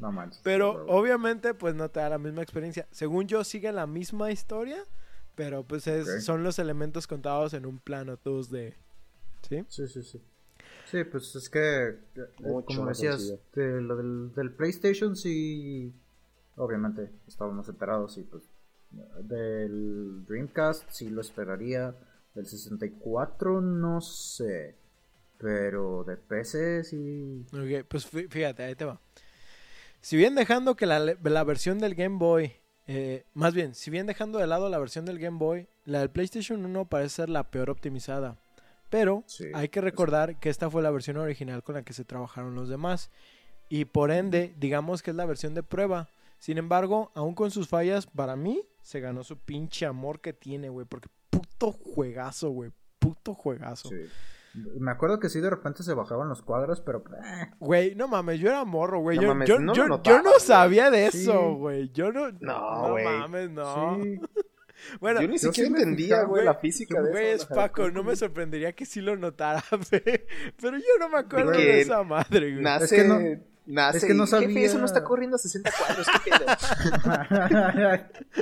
No 0.00 0.10
manches. 0.10 0.40
Pero 0.42 0.86
obviamente, 0.86 1.52
pues 1.52 1.74
no 1.74 1.90
te 1.90 2.00
da 2.00 2.08
la 2.08 2.16
misma 2.18 2.40
experiencia. 2.42 2.88
Según 2.90 3.26
yo, 3.28 3.44
sigue 3.44 3.70
la 3.70 3.86
misma 3.86 4.30
historia, 4.32 4.82
pero 5.34 5.62
pues 5.62 5.86
es- 5.86 6.24
son 6.24 6.42
los 6.42 6.58
elementos 6.58 7.06
contados 7.06 7.52
en 7.52 7.66
un 7.66 7.78
plano 7.78 8.16
2D. 8.16 8.74
¿Sí? 9.46 9.64
Sí, 9.68 9.86
sí, 9.88 10.02
sí. 10.02 10.22
Sí, 10.90 11.04
pues 11.04 11.36
es 11.36 11.50
que, 11.50 11.88
eh, 11.88 11.96
Mucho 12.40 12.64
como 12.66 12.86
decías, 12.88 13.34
de 13.52 13.80
lo 13.82 13.96
del, 13.96 14.32
del 14.34 14.52
PlayStation 14.52 15.14
sí, 15.16 15.92
obviamente 16.58 17.10
estábamos 17.26 17.68
enterados 17.68 18.18
y 18.18 18.22
pues 18.22 18.44
del 19.22 20.24
Dreamcast 20.26 20.84
sí 20.90 21.08
lo 21.10 21.20
esperaría, 21.20 21.94
del 22.34 22.46
64 22.46 23.60
no 23.60 24.00
sé, 24.00 24.76
pero 25.38 26.04
de 26.04 26.16
PC 26.16 26.84
sí... 26.84 27.46
Ok, 27.52 27.86
pues 27.88 28.10
fí- 28.12 28.28
fíjate, 28.28 28.62
ahí 28.64 28.74
te 28.74 28.84
va. 28.84 29.00
Si 30.00 30.16
bien 30.16 30.34
dejando 30.34 30.76
que 30.76 30.86
la, 30.86 30.98
la 31.00 31.44
versión 31.44 31.78
del 31.78 31.94
Game 31.94 32.18
Boy, 32.18 32.52
eh, 32.86 33.24
más 33.34 33.52
bien, 33.54 33.74
si 33.74 33.90
bien 33.90 34.06
dejando 34.06 34.38
de 34.38 34.46
lado 34.46 34.68
la 34.68 34.78
versión 34.78 35.04
del 35.04 35.18
Game 35.18 35.38
Boy, 35.38 35.66
la 35.84 36.00
del 36.00 36.10
PlayStation 36.10 36.64
1 36.64 36.84
parece 36.86 37.16
ser 37.16 37.28
la 37.28 37.50
peor 37.50 37.70
optimizada. 37.70 38.36
Pero 38.90 39.22
Sí, 39.26 39.44
hay 39.52 39.68
que 39.68 39.82
recordar 39.82 40.38
que 40.40 40.48
esta 40.48 40.70
fue 40.70 40.82
la 40.82 40.90
versión 40.90 41.18
original 41.18 41.62
con 41.62 41.74
la 41.74 41.82
que 41.82 41.92
se 41.92 42.04
trabajaron 42.04 42.54
los 42.54 42.68
demás. 42.70 43.10
Y 43.68 43.84
por 43.84 44.10
ende, 44.10 44.54
digamos 44.58 45.02
que 45.02 45.10
es 45.10 45.16
la 45.16 45.26
versión 45.26 45.52
de 45.54 45.62
prueba. 45.62 46.08
Sin 46.38 46.58
embargo, 46.58 47.10
aún 47.14 47.34
con 47.34 47.50
sus 47.50 47.68
fallas, 47.68 48.06
para 48.06 48.36
mí 48.36 48.62
se 48.80 49.00
ganó 49.00 49.24
su 49.24 49.38
pinche 49.38 49.86
amor 49.86 50.20
que 50.20 50.32
tiene, 50.32 50.68
güey. 50.68 50.86
Porque 50.86 51.08
puto 51.30 51.72
juegazo, 51.72 52.50
güey. 52.50 52.70
Puto 52.98 53.34
juegazo. 53.34 53.88
sí. 53.88 53.96
Me 54.80 54.90
acuerdo 54.90 55.20
que 55.20 55.28
sí 55.28 55.40
de 55.40 55.50
repente 55.50 55.82
se 55.84 55.94
bajaban 55.94 56.28
los 56.28 56.42
cuadros, 56.42 56.80
pero... 56.80 57.04
eh, 57.22 57.50
Güey, 57.60 57.94
no 57.94 58.08
mames, 58.08 58.40
yo 58.40 58.48
era 58.48 58.64
morro, 58.64 58.98
güey. 59.00 59.16
No 59.18 59.22
yo, 59.22 59.28
mames, 59.28 59.48
yo, 59.48 59.58
no 59.60 60.02
yo 60.02 60.22
no 60.22 60.40
sabía 60.40 60.90
de 60.90 61.06
eso, 61.06 61.54
güey. 61.54 61.90
Yo 61.92 62.10
no. 62.12 62.32
No, 62.40 62.90
güey. 62.90 63.04
mames, 63.04 63.50
no. 63.50 63.98
Sí. 64.02 64.20
Bueno, 65.00 65.20
Yo 65.20 65.26
ni 65.26 65.40
siquiera 65.40 65.68
entendía, 65.70 66.22
güey, 66.22 66.44
la 66.44 66.54
física 66.54 67.02
de 67.02 67.10
Güey, 67.10 67.26
eso. 67.32 67.48
es. 67.50 67.56
Paco, 67.56 67.90
no 67.90 68.04
me 68.04 68.14
sorprendería 68.14 68.72
que 68.72 68.86
sí 68.86 69.00
lo 69.00 69.16
notara, 69.16 69.62
güey. 69.70 70.02
Pero 70.60 70.78
yo 70.78 70.84
no 71.00 71.08
me 71.08 71.18
acuerdo 71.18 71.50
De 71.50 71.80
esa 71.80 72.04
madre, 72.04 72.52
güey. 72.52 72.62
Nace, 72.62 72.84
Es 72.84 72.92
que 73.02 73.08
no- 73.08 73.42
nace 73.68 73.98
es 73.98 74.04
que 74.04 74.14
no 74.14 74.24
y, 74.24 74.26
Jefe, 74.26 74.42
sabía- 74.44 74.66
eso 74.66 74.78
no 74.78 74.84
está 74.86 75.04
corriendo 75.04 75.36
a 75.36 75.38
60 75.38 75.70
cuadros, 75.78 76.06
¿qué 76.24 76.30
pedo? 76.30 77.98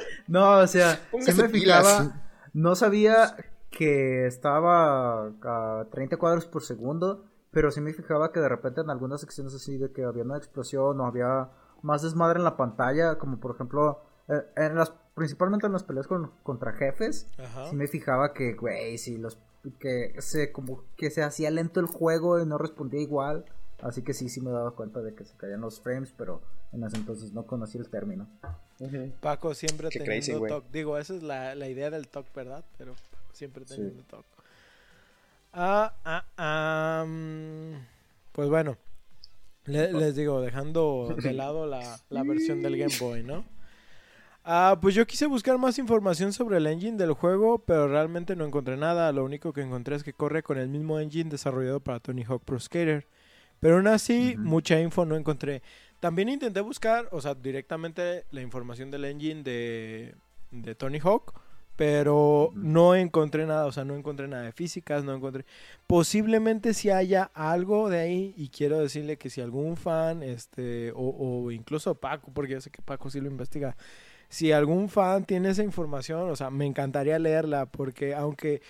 no, 0.28 0.58
o 0.58 0.66
sea, 0.66 0.94
sí 0.94 1.00
Póngase 1.10 1.42
me 1.42 1.48
pilas. 1.48 1.86
fijaba. 1.86 2.22
No 2.52 2.74
sabía 2.74 3.36
que 3.70 4.26
estaba 4.26 5.26
a 5.26 5.86
30 5.90 6.16
cuadros 6.16 6.46
por 6.46 6.62
segundo, 6.62 7.26
pero 7.50 7.70
sí 7.70 7.80
me 7.80 7.92
fijaba 7.92 8.32
que 8.32 8.40
de 8.40 8.48
repente 8.48 8.80
en 8.80 8.90
algunas 8.90 9.20
secciones 9.20 9.54
así 9.54 9.76
de 9.76 9.92
que 9.92 10.04
había 10.04 10.22
una 10.22 10.38
explosión 10.38 11.00
o 11.00 11.06
había 11.06 11.50
más 11.82 12.02
desmadre 12.02 12.38
en 12.38 12.44
la 12.44 12.56
pantalla, 12.56 13.18
como 13.18 13.38
por 13.38 13.54
ejemplo, 13.54 14.02
eh, 14.28 14.42
en 14.56 14.76
las, 14.76 14.92
principalmente 15.14 15.66
en 15.66 15.72
las 15.72 15.84
peleas 15.84 16.06
con- 16.06 16.32
contra 16.42 16.72
jefes, 16.72 17.28
Ajá. 17.38 17.68
sí 17.68 17.76
me 17.76 17.86
fijaba 17.86 18.32
que, 18.32 18.54
güey, 18.54 18.96
sí, 18.98 19.18
los, 19.18 19.38
que 19.78 20.14
se, 20.18 20.52
como 20.52 20.84
que 20.96 21.10
se 21.10 21.22
hacía 21.22 21.50
lento 21.50 21.80
el 21.80 21.86
juego 21.86 22.40
y 22.40 22.46
no 22.46 22.56
respondía 22.56 23.00
igual. 23.00 23.44
Así 23.82 24.02
que 24.02 24.14
sí, 24.14 24.28
sí 24.28 24.40
me 24.40 24.50
daba 24.50 24.70
cuenta 24.72 25.02
de 25.02 25.14
que 25.14 25.24
se 25.24 25.36
caían 25.36 25.60
los 25.60 25.80
frames, 25.80 26.12
pero 26.16 26.40
en 26.72 26.82
ese 26.84 26.96
entonces 26.96 27.32
no 27.32 27.44
conocía 27.46 27.80
el 27.80 27.88
término. 27.88 28.26
Paco 29.20 29.54
siempre 29.54 29.88
Qué 29.90 29.98
teniendo 30.00 30.40
crazy. 30.46 30.64
Digo, 30.72 30.96
esa 30.98 31.14
es 31.14 31.22
la, 31.22 31.54
la 31.54 31.68
idea 31.68 31.90
del 31.90 32.08
TOC, 32.08 32.26
¿verdad? 32.34 32.64
Pero 32.78 32.92
Paco 32.94 33.34
siempre 33.34 33.64
Sí. 33.66 33.74
teniendo 33.76 34.02
TOC. 34.04 34.24
Ah, 35.52 35.94
ah, 36.04 36.24
ah, 36.36 37.06
pues 38.32 38.48
bueno, 38.48 38.76
le- 39.64 39.92
les 39.92 40.14
digo, 40.16 40.40
dejando 40.40 41.14
de 41.22 41.32
lado 41.32 41.66
la, 41.66 41.98
la 42.10 42.22
versión 42.22 42.62
del 42.62 42.76
Game 42.76 42.94
Boy, 43.00 43.22
¿no? 43.22 43.44
Ah, 44.44 44.78
pues 44.80 44.94
yo 44.94 45.06
quise 45.06 45.26
buscar 45.26 45.58
más 45.58 45.78
información 45.78 46.32
sobre 46.32 46.58
el 46.58 46.66
engine 46.66 46.96
del 46.96 47.12
juego, 47.14 47.58
pero 47.58 47.88
realmente 47.88 48.36
no 48.36 48.44
encontré 48.44 48.76
nada. 48.76 49.10
Lo 49.12 49.24
único 49.24 49.52
que 49.52 49.62
encontré 49.62 49.96
es 49.96 50.04
que 50.04 50.12
corre 50.12 50.42
con 50.44 50.56
el 50.58 50.68
mismo 50.68 51.00
engine 51.00 51.30
desarrollado 51.30 51.80
para 51.80 51.98
Tony 52.00 52.22
Hawk 52.22 52.42
Pro 52.44 52.60
Skater. 52.60 53.06
Pero 53.61 53.76
aún 53.76 53.88
así, 53.88 54.36
mucha 54.38 54.80
info 54.80 55.04
no 55.04 55.16
encontré. 55.16 55.62
También 56.00 56.28
intenté 56.28 56.61
buscar, 56.61 57.09
o 57.11 57.20
sea, 57.20 57.34
directamente 57.34 58.24
la 58.30 58.42
información 58.42 58.90
del 58.90 59.04
engine 59.07 59.42
de, 59.42 60.14
de 60.50 60.74
Tony 60.74 60.98
Hawk, 61.02 61.32
pero 61.74 62.52
no 62.54 62.94
encontré 62.94 63.46
nada, 63.46 63.66
o 63.66 63.72
sea, 63.72 63.84
no 63.84 63.94
encontré 63.96 64.28
nada 64.28 64.44
de 64.44 64.52
físicas, 64.52 65.04
no 65.04 65.14
encontré... 65.14 65.44
Posiblemente 65.86 66.74
si 66.74 66.90
haya 66.90 67.30
algo 67.34 67.90
de 67.90 67.98
ahí 67.98 68.34
y 68.36 68.48
quiero 68.48 68.78
decirle 68.78 69.18
que 69.18 69.30
si 69.30 69.40
algún 69.40 69.76
fan, 69.76 70.22
este, 70.22 70.92
o, 70.92 71.44
o 71.44 71.50
incluso 71.50 71.94
Paco, 71.94 72.30
porque 72.32 72.54
yo 72.54 72.61
sé 72.61 72.70
que 72.70 72.82
Paco 72.82 73.11
sí 73.11 73.20
lo 73.20 73.28
investiga, 73.28 73.76
si 74.28 74.52
algún 74.52 74.88
fan 74.88 75.24
tiene 75.24 75.50
esa 75.50 75.62
información, 75.62 76.30
o 76.30 76.36
sea, 76.36 76.50
me 76.50 76.66
encantaría 76.66 77.18
leerla 77.18 77.66
porque 77.66 78.14
aunque 78.14 78.62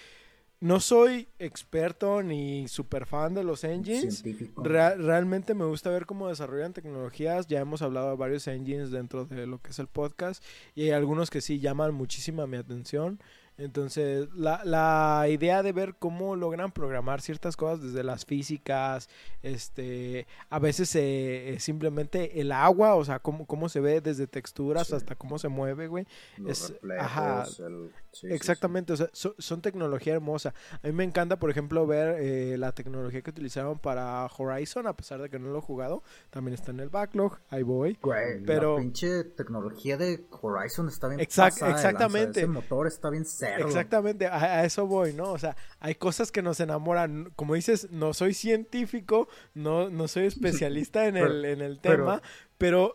no 0.61 0.81
soy 0.81 1.29
experto 1.39 2.23
ni 2.23 2.67
super 2.69 3.07
fan 3.07 3.35
de 3.35 3.45
los 3.45 3.63
engines, 3.65 4.23
realmente 4.57 5.55
me 5.55 5.65
gusta 5.65 5.91
ver 5.91 6.07
cómo 6.07 6.29
desarrollan 6.29 6.73
tecnologías. 6.73 7.47
Ya 7.47 7.61
hemos 7.61 7.83
hablado 7.83 8.11
de 8.11 8.17
varios 8.17 8.47
engines 8.49 8.91
dentro 8.91 9.25
de 9.27 9.47
lo 9.47 9.59
que 9.61 9.71
es 9.71 9.79
el 9.79 9.87
podcast 9.89 10.43
y 10.75 10.83
hay 10.85 10.91
algunos 10.93 11.31
que 11.31 11.41
sí 11.41 11.61
llaman 11.61 11.95
muchísima 11.95 12.47
mi 12.47 12.57
atención. 12.57 13.21
Entonces, 13.59 14.29
la, 14.35 14.61
la 14.67 15.29
idea 15.31 15.63
de 15.63 15.73
ver 15.73 15.95
cómo 15.99 16.37
logran 16.37 16.73
programar 16.73 17.23
ciertas 17.23 17.57
cosas 17.57 17.81
desde 17.83 18.05
las 18.05 18.27
físicas, 18.27 19.09
este, 19.43 20.27
a 20.51 20.59
veces 20.59 20.95
eh, 20.95 21.55
eh, 21.55 21.61
simplemente 21.61 22.39
el 22.43 22.53
agua, 22.53 22.97
o 22.97 23.05
sea, 23.07 23.19
cómo, 23.19 23.47
cómo 23.47 23.71
se 23.71 23.81
ve 23.81 24.03
desde 24.03 24.27
texturas 24.27 24.89
Sí. 24.89 24.95
hasta 24.95 25.15
cómo 25.15 25.39
se 25.39 25.49
mueve, 25.49 25.87
güey. 25.89 26.07
Los 26.37 26.65
es- 26.65 26.71
reflejos, 26.73 27.03
ajá, 27.07 27.45
el- 27.67 27.91
sí, 28.21 28.29
sí, 28.29 28.35
Exactamente, 28.35 28.93
o 28.93 28.97
sea, 28.97 29.09
so- 29.13 29.35
son 29.39 29.61
tecnología 29.63 30.15
hermosa. 30.15 30.55
A 30.83 30.87
mí 30.87 30.93
me 30.93 31.05
encanta, 31.05 31.39
por 31.39 31.51
ejemplo, 31.51 31.87
ver 31.87 32.17
eh, 32.21 32.57
la 32.59 32.73
tecnología 32.73 33.23
que 33.23 33.31
utilizaron 33.31 33.79
para 33.79 34.27
Horizon, 34.37 34.87
a 34.87 34.97
pesar 34.97 35.21
de 35.21 35.29
que 35.31 35.39
no 35.39 35.51
lo 35.51 35.59
he 35.59 35.63
jugado. 35.63 36.03
También 36.31 36.55
está 36.55 36.71
en 36.71 36.81
el 36.81 36.89
backlog, 36.89 37.39
ahí 37.51 37.63
voy. 37.63 37.99
Güey, 38.03 38.43
Pero- 38.45 38.75
la 38.77 38.81
pinche 38.83 39.25
tecnología 39.25 39.97
de 39.97 40.25
Horizon 40.43 40.89
está 40.89 41.09
bien 41.09 41.21
Exact- 41.21 41.51
pasada 41.61 41.71
lanza. 41.73 41.89
exactamente. 41.91 42.41
Ese 42.41 42.49
motor 42.49 42.87
está 42.87 43.11
bien 43.11 43.25
cerdo. 43.25 43.67
Exactamente, 43.67 44.27
a, 44.27 44.37
a 44.61 44.65
eso 44.65 44.87
voy, 44.87 45.13
¿no? 45.13 45.33
O 45.33 45.39
sea, 45.39 45.57
hay 45.81 45.95
cosas 45.95 46.33
que 46.33 46.43
nos 46.43 46.61
enamoran. 46.61 47.31
Como 47.37 47.55
dices, 47.55 47.89
no 47.91 48.15
soy 48.15 48.35
científico, 48.35 49.29
no, 49.55 49.91
no 49.91 50.09
soy 50.09 50.27
especialista 50.67 51.07
en 51.07 51.15
Pero- 51.15 51.27
el, 51.27 51.45
en 51.45 51.61
el 51.61 51.79
tema, 51.81 52.21
pero 52.21 52.23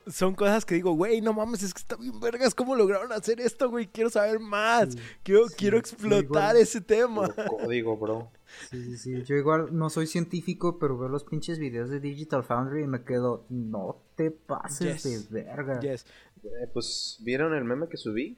son 0.07 0.34
cosas 0.36 0.66
que 0.66 0.76
digo, 0.76 0.93
güey, 0.93 1.22
no 1.22 1.34
mames, 1.34 1.64
es 1.64 1.74
que 1.74 1.80
está 1.80 1.95
bien 1.95 2.20
vergas, 2.20 2.55
¿cómo 2.55 2.76
lograron 2.76 3.12
hacer 3.12 3.39
esto, 3.39 3.70
güey? 3.70 3.88
Quiero 3.88 4.09
saber 4.09 4.39
más, 4.39 4.97
quiero, 5.24 5.47
sí, 5.49 5.55
quiero 5.57 5.78
explotar 5.78 6.24
igual. 6.24 6.57
ese 6.57 6.82
tema. 6.82 7.30
Código, 7.47 7.97
bro. 7.97 8.32
Sí, 8.70 8.84
sí, 8.84 8.97
sí. 8.97 9.24
Yo 9.24 9.36
igual 9.36 9.70
no 9.78 9.89
soy 9.89 10.07
científico, 10.07 10.78
pero 10.80 10.97
veo 10.97 11.07
los 11.09 11.24
pinches 11.24 11.57
videos 11.59 11.89
de 11.89 11.99
Digital 11.99 12.43
Foundry 12.43 12.84
y 12.84 12.88
me 12.88 13.03
quedo, 13.03 13.45
no 13.49 13.97
te 14.16 14.32
pases 14.32 15.03
Yes. 15.03 15.30
de 15.32 15.43
verga. 15.43 15.80
Yes. 15.80 16.05
Eh, 16.43 16.68
pues, 16.74 17.18
¿vieron 17.22 17.53
el 17.53 17.64
meme 17.64 17.88
que 17.88 17.97
subí? 17.97 18.38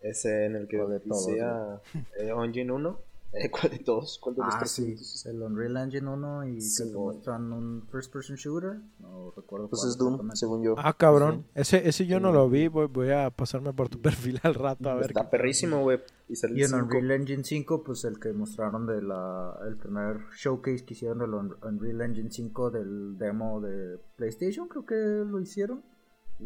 Ese 0.00 0.46
en 0.46 0.56
el 0.56 0.66
que 0.68 0.78
¿Cuál 0.78 0.90
de 0.90 1.00
todos, 1.00 1.26
decía 1.26 1.80
eh, 2.18 2.30
Engine 2.44 2.72
1. 2.72 2.98
Eh, 3.36 3.50
¿Cuál 3.50 3.72
de 3.72 3.78
todos? 3.80 4.18
¿Cuál 4.22 4.36
de 4.36 4.42
los 4.44 4.54
Ah, 4.54 4.58
tres 4.60 4.70
sí, 4.70 4.84
puntos? 4.86 5.26
el 5.26 5.42
Unreal 5.42 5.76
Engine 5.76 6.08
1 6.08 6.48
y 6.48 6.60
Sí, 6.60 6.84
que 6.84 6.90
te 6.90 6.96
muestran 6.96 7.52
un 7.52 7.86
first 7.90 8.12
person 8.12 8.36
shooter. 8.36 8.80
No 9.00 9.32
recuerdo 9.36 9.68
Pues 9.68 9.80
cuál 9.80 9.90
es 9.90 9.98
Doom, 9.98 10.30
según 10.34 10.62
yo. 10.62 10.74
Ah, 10.78 10.92
cabrón. 10.96 11.44
Ese, 11.54 11.88
ese 11.88 12.06
yo 12.06 12.20
no 12.20 12.32
lo 12.32 12.48
vi. 12.48 12.68
Voy, 12.68 12.86
voy 12.86 13.10
a 13.10 13.30
pasarme 13.30 13.72
por 13.72 13.88
tu 13.88 14.00
perfil 14.02 14.38
al 14.44 14.54
rato 14.54 14.88
a 14.88 14.94
ver. 14.94 15.06
Está 15.06 15.22
qué- 15.22 15.28
perrísimo, 15.30 15.82
güey. 15.82 15.98
Y 16.28 16.34
Y 16.58 16.62
en. 16.62 16.74
Unreal 16.74 17.10
Engine 17.10 17.44
5, 17.44 17.82
pues 17.84 18.04
el 18.04 18.18
que 18.20 18.32
mostraron 18.32 18.86
de 18.86 19.02
la 19.02 19.58
el 19.66 19.76
primer 19.76 20.20
showcase 20.36 20.84
que 20.84 20.94
hicieron 20.94 21.18
del 21.18 21.34
Un- 21.34 21.56
Unreal 21.62 22.00
Engine 22.02 22.30
5 22.30 22.70
del 22.70 23.18
demo 23.18 23.60
de 23.60 23.98
PlayStation, 24.16 24.68
creo 24.68 24.86
que 24.86 24.94
lo 24.94 25.40
hicieron, 25.40 25.82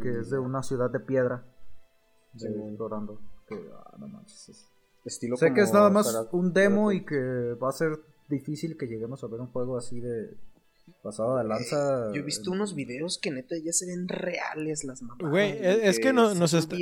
que 0.01 0.21
es 0.21 0.31
de 0.31 0.39
una 0.39 0.63
ciudad 0.63 0.91
de 0.91 1.01
piedra. 1.01 1.45
Sí, 2.37 2.47
eh, 2.47 2.67
explorando. 2.69 3.21
Que, 3.47 3.57
ah, 3.75 3.95
no 3.99 4.09
manches, 4.09 4.49
es- 4.49 4.73
Estilo 5.05 5.37
Sé 5.37 5.53
que 5.55 5.61
es 5.63 5.73
nada 5.73 5.91
más 5.91 6.07
para- 6.13 6.29
un 6.33 6.53
demo 6.53 6.87
para- 6.87 6.97
y 6.97 7.05
que 7.05 7.55
va 7.63 7.69
a 7.71 7.73
ser 7.73 7.99
difícil 8.29 8.77
que 8.77 8.87
lleguemos 8.87 9.23
a 9.25 9.27
ver 9.29 9.41
un 9.41 9.47
juego 9.49 9.77
así 9.79 10.01
de 10.01 10.35
pasado 11.03 11.37
de 11.37 11.45
lanza. 11.45 12.11
Yo 12.13 12.21
he 12.21 12.25
visto 12.25 12.51
unos 12.51 12.75
videos 12.75 13.19
que 13.19 13.31
neta 13.31 13.55
ya 13.63 13.73
se 13.73 13.87
ven 13.87 14.09
reales 14.09 14.85
las 14.85 15.03
mamadas. 15.03 15.31
Güey, 15.31 15.51
es- 15.61 15.79
es 15.83 15.99
que 16.01 16.13
no- 16.13 16.35
nos 16.35 16.55
está 16.55 16.77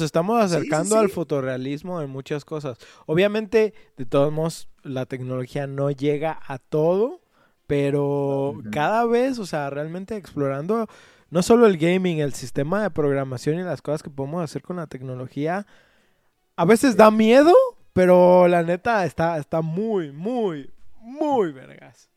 estamos 0.00 0.42
acercando 0.42 0.94
sí, 0.94 1.00
al 1.00 1.06
sí. 1.08 1.12
fotorrealismo 1.12 2.00
en 2.02 2.10
muchas 2.10 2.44
cosas. 2.44 2.78
Obviamente, 3.06 3.74
de 3.96 4.06
todos 4.06 4.32
modos, 4.32 4.68
la 4.82 5.06
tecnología 5.06 5.66
no 5.66 5.90
llega 5.90 6.38
a 6.46 6.58
todo, 6.58 7.20
pero 7.66 8.54
cada 8.72 9.04
vez, 9.06 9.38
o 9.38 9.46
sea, 9.46 9.70
realmente 9.70 10.16
explorando 10.16 10.86
no 11.30 11.42
solo 11.42 11.66
el 11.66 11.76
gaming, 11.78 12.18
el 12.18 12.32
sistema 12.34 12.82
de 12.82 12.90
programación 12.90 13.58
y 13.58 13.62
las 13.62 13.82
cosas 13.82 14.02
que 14.02 14.10
podemos 14.10 14.42
hacer 14.42 14.62
con 14.62 14.76
la 14.76 14.86
tecnología, 14.86 15.66
a 16.56 16.64
veces 16.64 16.96
da 16.96 17.10
miedo, 17.10 17.52
pero 17.92 18.48
la 18.48 18.62
neta 18.62 19.04
está, 19.04 19.36
está 19.38 19.60
muy, 19.62 20.12
muy, 20.12 20.72
muy 21.00 21.52
vergas. 21.52 22.08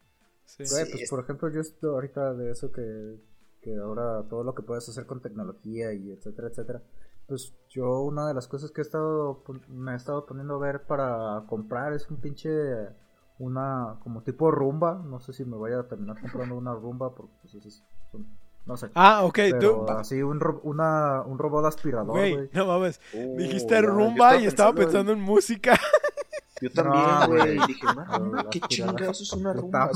Sí. 0.45 0.63
Güey, 0.69 0.85
pues 0.89 1.01
es- 1.03 1.09
por 1.09 1.19
ejemplo, 1.19 1.49
yo 1.49 1.61
estoy 1.61 1.89
ahorita 1.89 2.33
de 2.33 2.51
eso 2.51 2.71
que, 2.71 3.19
que 3.61 3.75
ahora 3.77 4.23
todo 4.29 4.43
lo 4.43 4.55
que 4.55 4.63
puedes 4.63 4.87
hacer 4.89 5.05
con 5.05 5.21
tecnología 5.21 5.93
y 5.93 6.11
etcétera, 6.11 6.47
etcétera. 6.49 6.81
Pues 7.27 7.53
yo 7.69 8.01
una 8.01 8.27
de 8.27 8.33
las 8.33 8.47
cosas 8.47 8.71
que 8.71 8.81
he 8.81 8.83
estado 8.83 9.43
me 9.67 9.91
he 9.91 9.95
estado 9.95 10.25
poniendo 10.25 10.55
a 10.55 10.59
ver 10.59 10.83
para 10.83 11.43
comprar 11.47 11.91
es 11.93 12.09
un 12.09 12.17
pinche 12.17 12.49
una 13.39 13.97
como 14.01 14.23
tipo 14.23 14.49
rumba, 14.49 14.95
no 15.05 15.19
sé 15.19 15.33
si 15.33 15.45
me 15.45 15.57
vaya 15.57 15.79
a 15.81 15.87
terminar 15.87 16.19
comprando 16.21 16.55
una 16.55 16.73
rumba 16.73 17.13
porque 17.13 17.33
pues 17.41 17.83
son- 18.11 18.25
no 18.67 18.77
sé. 18.77 18.89
Ah, 18.93 19.23
ok, 19.23 19.33
Pero 19.35 19.59
tú, 19.85 19.89
así 19.91 20.21
un, 20.21 20.39
ro- 20.39 20.59
una, 20.63 21.21
un 21.23 21.39
robot 21.39 21.65
aspirador, 21.65 22.07
güey, 22.17 22.49
no 22.53 22.65
mames, 22.67 22.99
Uh, 23.13 23.37
dijiste 23.37 23.81
rumba 23.81 24.35
y 24.37 24.45
estaba 24.45 24.69
en- 24.71 24.75
pensando 24.75 25.11
en 25.13 25.21
música. 25.21 25.79
Yo 26.59 26.71
también, 26.71 27.05
güey. 27.27 27.59
dije, 27.67 27.85
"Ma, 27.85 28.17
No, 28.17 28.25
ma, 28.31 28.43
la 28.43 28.49
qué 28.49 28.59
chingados 28.61 29.21
es 29.21 29.31
una 29.33 29.53
rumba. 29.53 29.91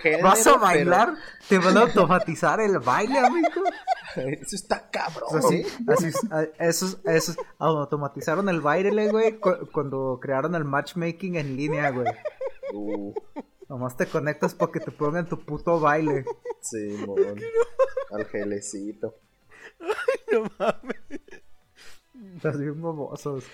Género, 0.00 0.22
¿Vas 0.22 0.46
a 0.46 0.50
pero- 0.52 0.60
bailar? 0.62 1.14
¿Te 1.48 1.58
van 1.58 1.76
a 1.76 1.80
automatizar 1.80 2.60
el 2.60 2.78
baile, 2.78 3.18
amigo? 3.18 3.48
Eso 4.14 4.54
está 4.56 4.88
cabrón. 4.90 5.28
Así 5.88 6.06
es, 6.06 6.32
a- 6.32 6.44
esos, 6.64 6.98
esos 7.04 7.36
automatizaron 7.58 8.48
el 8.48 8.60
baile, 8.60 9.10
güey, 9.10 9.40
cu- 9.40 9.68
cuando 9.72 10.18
crearon 10.22 10.54
el 10.54 10.64
matchmaking 10.64 11.34
en 11.34 11.56
línea, 11.56 11.90
güey. 11.90 12.06
Uh, 12.72 13.12
Nomás 13.68 13.96
te 13.96 14.06
conectas 14.06 14.54
para 14.54 14.72
que 14.72 14.80
te 14.80 14.90
pongan 14.90 15.28
tu 15.28 15.38
puto 15.38 15.78
baile. 15.80 16.24
sí, 16.60 16.88
mon. 17.06 17.18
Al 18.12 18.24
gelecito. 18.26 19.14
no 20.32 20.44
mames. 20.58 20.96
Estás 22.34 22.58
bien 22.58 22.80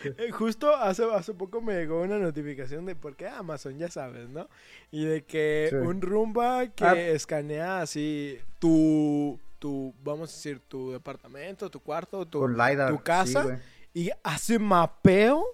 que... 0.03 0.15
Eh, 0.17 0.31
Justo 0.31 0.75
hace, 0.75 1.05
hace 1.13 1.35
poco 1.35 1.61
me 1.61 1.75
llegó 1.75 2.01
una 2.01 2.19
notificación 2.19 2.87
de 2.87 2.97
por 2.97 3.15
qué 3.15 3.27
Amazon, 3.29 3.79
ya 3.79 3.91
sabes, 3.91 4.29
¿no? 4.31 4.49
Y 4.91 5.05
de 5.05 5.25
que 5.25 5.67
Sí. 5.71 5.77
un 5.77 6.01
rumba 6.01 6.67
que 6.69 6.85
Ah. 6.85 6.99
escanea 6.99 7.83
así 7.83 8.39
tu, 8.59 9.39
tu, 9.59 9.95
vamos 10.03 10.31
a 10.31 10.35
decir, 10.35 10.61
tu 10.67 10.93
departamento, 10.93 11.71
tu 11.71 11.81
cuarto, 11.81 12.27
tu, 12.27 12.39
Con 12.41 12.57
LiDAR. 12.57 12.91
tu 12.91 13.03
casa. 13.03 13.61
sí, 13.93 14.01
y 14.07 14.11
hace 14.23 14.59
mapeo 14.59 15.45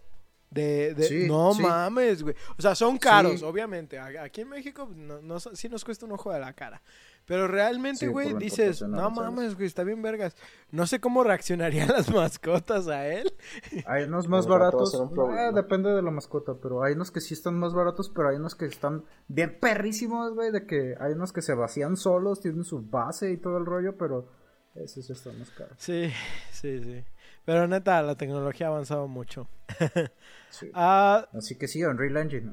de... 0.51 0.95
de- 0.95 1.05
Sí, 1.05 1.25
no 1.29 1.55
sí. 1.55 1.63
mames, 1.63 2.23
güey. 2.23 2.35
O 2.59 2.63
sea, 2.63 2.75
son 2.75 2.99
caros, 2.99 3.41
Sí. 3.41 3.45
obviamente. 3.45 3.99
Aquí 3.99 4.41
en 4.43 4.49
México 4.49 4.89
no, 4.95 5.21
no- 5.23 5.39
sí 5.41 5.69
nos 5.69 5.85
cuesta 5.85 6.07
un 6.07 6.13
ojo 6.13 6.33
de 6.33 6.41
la 6.41 6.53
cara. 6.53 6.83
Pero 7.27 7.47
realmente, 7.47 8.01
Sí, 8.01 8.07
güey, 8.07 8.35
dices, 8.35 8.83
no 8.83 8.99
aranceles". 8.99 9.31
mames, 9.31 9.55
güey, 9.55 9.67
está 9.69 9.85
bien 9.85 10.03
vergas. 10.03 10.35
No 10.73 10.87
sé 10.89 10.99
cómo 11.01 11.23
reaccionarían 11.23 11.87
las 12.09 12.11
mascotas 12.11 12.89
a 12.89 13.07
él. 13.07 13.33
Hay 13.87 14.05
unos 14.05 14.27
más 14.27 14.49
baratos. 14.49 14.93
eh, 14.95 15.51
depende 15.55 15.91
de 15.91 16.03
la 16.03 16.11
mascota, 16.11 16.55
pero 16.61 16.83
hay 16.83 16.95
unos 16.95 17.13
que 17.13 17.21
sí 17.21 17.35
están 17.35 17.57
más 17.57 17.73
baratos, 17.73 18.11
pero 18.13 18.31
hay 18.31 18.37
unos 18.37 18.57
que 18.57 18.65
están 18.65 19.05
bien 19.29 19.59
perrísimos, 19.61 20.35
güey. 20.35 20.51
De 20.51 20.67
que 20.67 20.97
hay 20.99 21.13
unos 21.13 21.33
que 21.33 21.43
se 21.43 21.55
vacían 21.55 21.97
solos, 21.97 22.41
tienen 22.41 22.65
su 22.65 22.83
base 22.83 23.31
y 23.31 23.37
todo 23.37 23.59
el 23.59 23.67
rollo, 23.67 23.97
pero 23.97 24.29
esos 24.75 25.09
están 25.11 25.39
más 25.39 25.51
caros. 25.51 25.75
Sí, 25.79 26.11
sí, 26.53 26.81
sí. 26.83 27.05
Pero 27.53 27.67
neta, 27.67 28.01
la 28.03 28.15
tecnología 28.15 28.67
ha 28.67 28.71
avanzado 28.71 29.09
mucho. 29.09 29.49
Sí. 30.51 30.71
Ah, 30.75 31.29
Así 31.33 31.57
que 31.57 31.67
sí, 31.69 31.83
Unreal 31.85 32.17
Engine. 32.17 32.53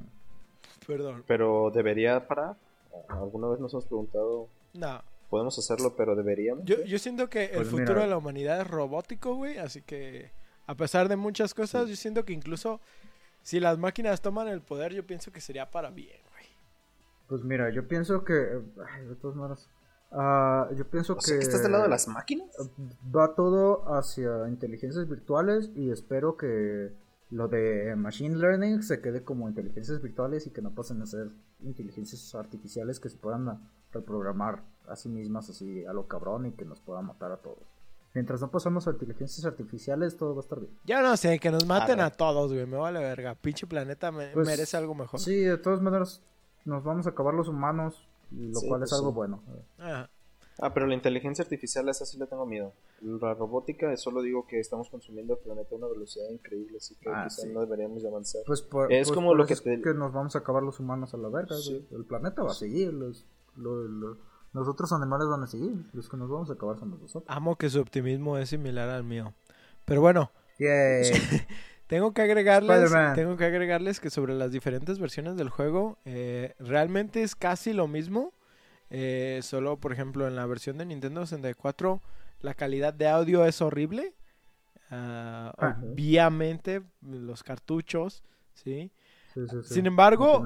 perdón. 0.87 1.23
Pero 1.27 1.71
debería 1.73 2.27
parar. 2.27 2.55
Alguna 3.09 3.47
vez 3.49 3.59
nos 3.59 3.73
hemos 3.73 3.85
preguntado, 3.85 4.47
No. 4.73 5.01
podemos 5.29 5.57
hacerlo, 5.59 5.95
pero 5.95 6.15
deberíamos. 6.15 6.63
Yo, 6.65 6.83
yo 6.83 6.97
siento 6.99 7.29
que 7.29 7.45
el 7.45 7.57
Pues 7.57 7.67
futuro 7.69 7.93
mira. 7.93 8.03
de 8.03 8.07
la 8.07 8.17
humanidad 8.17 8.61
es 8.61 8.67
robótico, 8.67 9.35
güey. 9.35 9.57
Así 9.59 9.81
que, 9.83 10.31
a 10.67 10.73
pesar 10.75 11.09
de 11.09 11.15
muchas 11.15 11.53
cosas, 11.53 11.89
yo 11.89 11.95
siento 11.95 12.23
que 12.25 12.33
incluso 12.33 12.79
si 13.43 13.59
las 13.59 13.77
máquinas 13.77 14.21
toman 14.21 14.47
el 14.47 14.61
poder, 14.61 14.93
yo 14.93 15.05
pienso 15.05 15.31
que 15.31 15.41
sería 15.41 15.69
para 15.69 15.89
bien, 15.91 16.19
güey. 16.31 16.45
Pues 17.27 17.43
mira, 17.43 17.69
yo 17.71 17.87
pienso 17.87 18.23
que. 18.23 18.33
ay, 18.93 19.05
de 19.05 19.15
todas 19.15 19.35
maneras. 19.35 19.69
Ah, 20.11 20.69
yo 20.75 20.85
pienso 20.87 21.13
O 21.13 21.15
que. 21.17 21.21
sea, 21.23 21.37
que 21.39 21.43
estás 21.43 21.63
del 21.63 21.71
lado 21.71 21.83
de 21.83 21.89
las 21.89 22.07
máquinas. 22.07 22.47
Va 23.15 23.35
todo 23.35 23.83
hacia 23.93 24.47
inteligencias 24.47 25.07
virtuales 25.07 25.71
y 25.75 25.91
espero 25.91 26.37
que 26.37 26.93
lo 27.29 27.47
de 27.49 27.95
Machine 27.97 28.37
Learning 28.37 28.83
se 28.83 29.01
quede 29.01 29.23
como 29.23 29.49
inteligencias 29.49 30.01
virtuales 30.01 30.47
y 30.47 30.51
que 30.51 30.61
no 30.61 30.71
pasen 30.71 31.01
a 31.01 31.05
ser 31.05 31.29
inteligencias 31.61 32.33
artificiales 32.35 32.99
que 32.99 33.09
se 33.09 33.17
puedan 33.17 33.59
reprogramar 33.91 34.63
a 34.87 34.95
sí 34.95 35.09
mismas 35.09 35.49
así 35.49 35.85
a 35.85 35.93
lo 35.93 36.07
cabrón 36.07 36.45
y 36.45 36.51
que 36.53 36.63
nos 36.65 36.79
puedan 36.79 37.05
matar 37.05 37.31
a 37.31 37.37
todos. 37.37 37.59
Mientras 38.13 38.41
no 38.41 38.49
pasamos 38.49 38.87
a 38.87 38.91
inteligencias 38.91 39.45
artificiales, 39.45 40.15
todo 40.17 40.33
va 40.33 40.39
a 40.39 40.43
estar 40.43 40.59
bien. 40.59 40.71
Yo 40.85 41.01
no 41.01 41.15
sé, 41.17 41.37
que 41.39 41.51
nos 41.51 41.65
maten 41.67 41.99
a 41.99 42.09
todos, 42.09 42.51
güey. 42.51 42.65
Me 42.65 42.77
vale 42.77 42.99
verga. 42.99 43.35
Pinche 43.35 43.67
planeta 43.67 44.11
me- 44.11 44.29
Pues, 44.29 44.47
merece 44.47 44.75
algo 44.77 44.95
mejor. 44.95 45.19
Sí, 45.19 45.35
de 45.41 45.57
todas 45.57 45.81
maneras, 45.81 46.21
nos 46.65 46.83
vamos 46.83 47.05
a 47.05 47.09
acabar 47.11 47.33
los 47.35 47.47
humanos, 47.47 48.06
lo 48.32 48.59
Sí, 48.59 48.67
cual 48.67 48.80
pues 48.82 48.91
es 48.91 48.97
algo 48.97 49.09
sí. 49.11 49.15
bueno. 49.15 49.43
Ajá. 49.78 50.09
Ah, 50.59 50.73
pero 50.73 50.88
la 50.88 50.95
inteligencia 50.95 51.43
artificial, 51.43 51.88
esa 51.88 52.03
sí 52.05 52.17
le 52.17 52.25
tengo 52.25 52.45
miedo. 52.47 52.73
La 53.01 53.36
robótica, 53.36 53.95
solo 53.95 54.23
digo 54.23 54.47
que 54.47 54.59
estamos 54.59 54.89
consumiendo 54.89 55.34
el 55.36 55.39
planeta 55.39 55.75
a 55.75 55.78
una 55.78 55.86
velocidad 55.88 56.28
increíble, 56.32 56.78
así 56.78 56.95
que 56.95 57.09
Ah, 57.09 57.25
quizá 57.28 57.43
sí. 57.43 57.49
no 57.53 57.59
deberíamos 57.61 58.01
de 58.01 58.09
avanzar. 58.09 58.41
Pues 58.47 58.63
por, 58.63 58.91
Es 58.91 59.07
pues 59.07 59.15
como 59.15 59.28
por 59.28 59.38
lo 59.38 59.45
que 59.45 59.53
es 59.53 59.61
te- 59.61 59.78
nos 59.93 60.11
vamos 60.13 60.36
a 60.36 60.39
acabar 60.39 60.63
los 60.63 60.80
humanos 60.80 61.13
a 61.13 61.17
la 61.17 61.30
verga. 61.30 61.55
Sí. 61.57 61.86
El 61.91 62.05
planeta 62.05 62.41
va 62.41 62.49
a 62.51 62.55
seguir, 62.55 62.91
los, 62.91 63.28
lo- 63.55 63.84
lo- 63.88 64.17
los 64.53 64.67
otros 64.67 64.91
animales 64.93 65.28
van 65.28 65.43
a 65.43 65.47
seguir. 65.47 65.86
Los 65.93 66.09
que 66.09 66.17
nos 66.17 66.28
vamos 66.28 66.49
a 66.49 66.53
acabar 66.53 66.80
somos 66.80 66.99
nosotros. 67.01 67.25
Amo 67.36 67.55
que 67.55 67.69
su 67.69 67.80
optimismo 67.80 68.39
es 68.39 68.49
similar 68.49 68.89
al 68.89 69.03
mío. 69.03 69.36
Pero 69.86 70.01
bueno, 70.01 70.32
Yay. 70.57 71.03
Tengo 71.88 72.13
que 72.13 72.21
agregarles, 72.21 72.91
tengo 73.15 73.38
que 73.38 73.45
agregarles 73.45 73.99
que 73.99 74.09
sobre 74.09 74.33
las 74.35 74.51
diferentes 74.51 74.99
versiones 74.99 75.38
del 75.38 75.49
juego, 75.49 75.97
eh, 76.05 76.53
realmente 76.59 77.23
es 77.23 77.35
casi 77.35 77.73
lo 77.73 77.88
mismo. 77.88 78.33
eh, 78.89 79.39
solo, 79.43 79.77
por 79.77 79.91
ejemplo, 79.91 80.27
en 80.27 80.35
la 80.35 80.45
versión 80.45 80.77
de 80.77 80.85
Nintendo 80.85 81.25
64, 81.25 82.01
la 82.39 82.53
calidad 82.53 82.93
de 82.93 83.07
audio 83.09 83.45
es 83.45 83.61
horrible. 83.61 84.13
Ah, 84.89 85.53
obviamente, 85.91 86.81
los 87.01 87.43
cartuchos, 87.43 88.23
¿sí? 88.53 88.91
Sí, 89.33 89.41
sí, 89.49 89.57
sí. 89.63 89.73
Sin 89.73 89.85
embargo, 89.85 90.43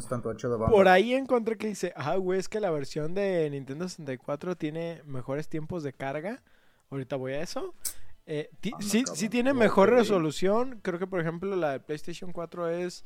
por 0.70 0.88
ahí 0.88 1.14
encontré 1.14 1.56
que 1.58 1.68
dice, 1.68 1.94
ah, 1.96 2.16
güey, 2.16 2.40
es 2.40 2.50
que 2.50 2.60
la 2.60 2.72
versión 2.72 3.14
de 3.14 3.48
Nintendo 3.52 3.88
64 3.88 4.56
tiene 4.56 5.02
mejores 5.06 5.48
tiempos 5.48 5.84
de 5.84 5.94
carga. 5.94 6.42
Ahorita 6.90 7.16
voy 7.16 7.34
a 7.34 7.42
eso. 7.42 7.74
Eh, 8.26 8.50
ti- 8.60 8.72
Ah, 8.74 8.78
sí, 8.82 9.04
sí 9.14 9.30
tiene 9.30 9.54
mejor 9.54 9.90
resolución. 9.90 10.80
Creo 10.82 11.00
que, 11.00 11.08
por 11.08 11.20
ejemplo, 11.20 11.56
la 11.56 11.72
de 11.72 11.80
PlayStation 11.80 12.32
4 12.32 12.70
es... 12.70 13.04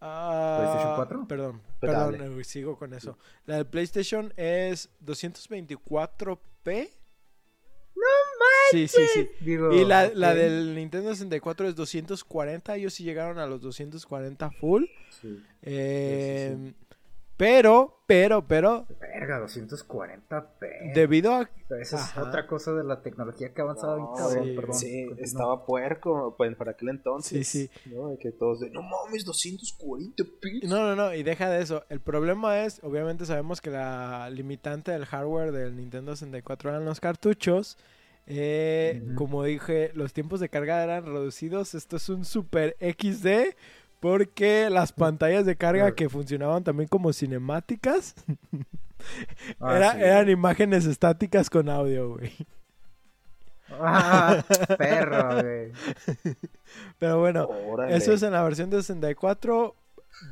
ah, 0.00 0.56
¿PlayStation 0.58 0.94
4? 0.96 1.28
Perdón, 1.28 1.62
Pero 1.80 1.92
perdón, 1.92 2.40
eh, 2.40 2.44
sigo 2.44 2.76
con 2.78 2.92
eso. 2.94 3.18
La 3.46 3.56
de 3.56 3.64
PlayStation 3.64 4.32
es 4.36 4.90
224p. 5.04 6.90
¡No 7.94 8.02
Sí, 8.70 8.88
sí, 8.88 9.02
sí. 9.12 9.28
Digo, 9.40 9.70
Y 9.72 9.84
la, 9.84 10.10
la 10.14 10.34
del 10.34 10.74
Nintendo 10.74 11.10
64 11.10 11.68
es 11.68 11.74
240. 11.76 12.74
Ellos 12.76 12.94
sí 12.94 13.04
llegaron 13.04 13.38
a 13.38 13.46
los 13.46 13.60
240 13.60 14.50
full. 14.52 14.84
Sí. 15.20 15.42
Eh, 15.60 16.72
Pero, 17.36 18.02
pero, 18.06 18.46
pero, 18.46 18.86
Verga, 19.00 19.40
240p. 19.40 20.92
debido 20.94 21.32
a... 21.34 21.50
Esa 21.80 21.96
es 21.96 22.02
Ajá. 22.02 22.24
otra 22.24 22.46
cosa 22.46 22.72
de 22.72 22.84
la 22.84 23.00
tecnología 23.02 23.52
que 23.54 23.60
ha 23.60 23.64
avanzado 23.64 23.96
No, 23.98 24.14
cabrón, 24.14 24.44
sí, 24.44 24.54
perdón. 24.54 24.74
sí, 24.74 25.06
estaba 25.18 25.64
puerco 25.64 26.34
pues, 26.36 26.54
para 26.56 26.72
aquel 26.72 26.90
entonces. 26.90 27.48
Sí, 27.48 27.70
¿no? 27.86 28.08
De 28.10 28.18
que 28.18 28.30
todos 28.32 28.60
de, 28.60 28.70
no 28.70 28.82
mames, 28.82 29.24
240 29.24 30.24
p. 30.40 30.60
No, 30.64 30.80
no, 30.80 30.94
no, 30.94 31.14
y 31.14 31.22
deja 31.22 31.48
de 31.48 31.62
eso. 31.62 31.84
El 31.88 32.00
problema 32.00 32.64
es, 32.64 32.80
obviamente 32.84 33.24
sabemos 33.24 33.60
que 33.60 33.70
la 33.70 34.28
limitante 34.30 34.92
del 34.92 35.06
hardware 35.06 35.52
del 35.52 35.74
Nintendo 35.76 36.14
64 36.14 36.70
eran 36.70 36.84
los 36.84 37.00
cartuchos. 37.00 37.78
Eh. 38.26 39.02
Como 39.16 39.42
dije, 39.42 39.90
los 39.94 40.12
tiempos 40.12 40.38
de 40.40 40.48
carga 40.48 40.82
eran 40.84 41.06
reducidos. 41.06 41.74
Esto 41.74 41.96
es 41.96 42.08
un 42.08 42.24
super 42.24 42.76
XD. 42.80 43.54
Porque 44.02 44.68
las 44.68 44.92
pantallas 44.92 45.46
de 45.46 45.54
carga 45.56 45.94
que 45.94 46.08
funcionaban 46.08 46.64
también 46.64 46.88
como 46.88 47.12
cinemáticas 47.12 48.16
Ah, 49.60 49.76
era- 49.76 49.92
sí. 49.92 49.98
eran 50.00 50.28
imágenes 50.28 50.84
estáticas 50.86 51.48
con 51.48 51.68
audio, 51.68 52.10
güey. 52.16 52.32
Ah, 53.70 54.44
perro, 54.78 55.40
güey. 55.42 55.72
Pero 56.98 57.18
bueno, 57.20 57.44
Órale. 57.46 57.96
Eso 57.96 58.12
es 58.12 58.22
en 58.22 58.32
la 58.32 58.42
versión 58.42 58.70
de 58.70 58.78
64. 58.78 59.74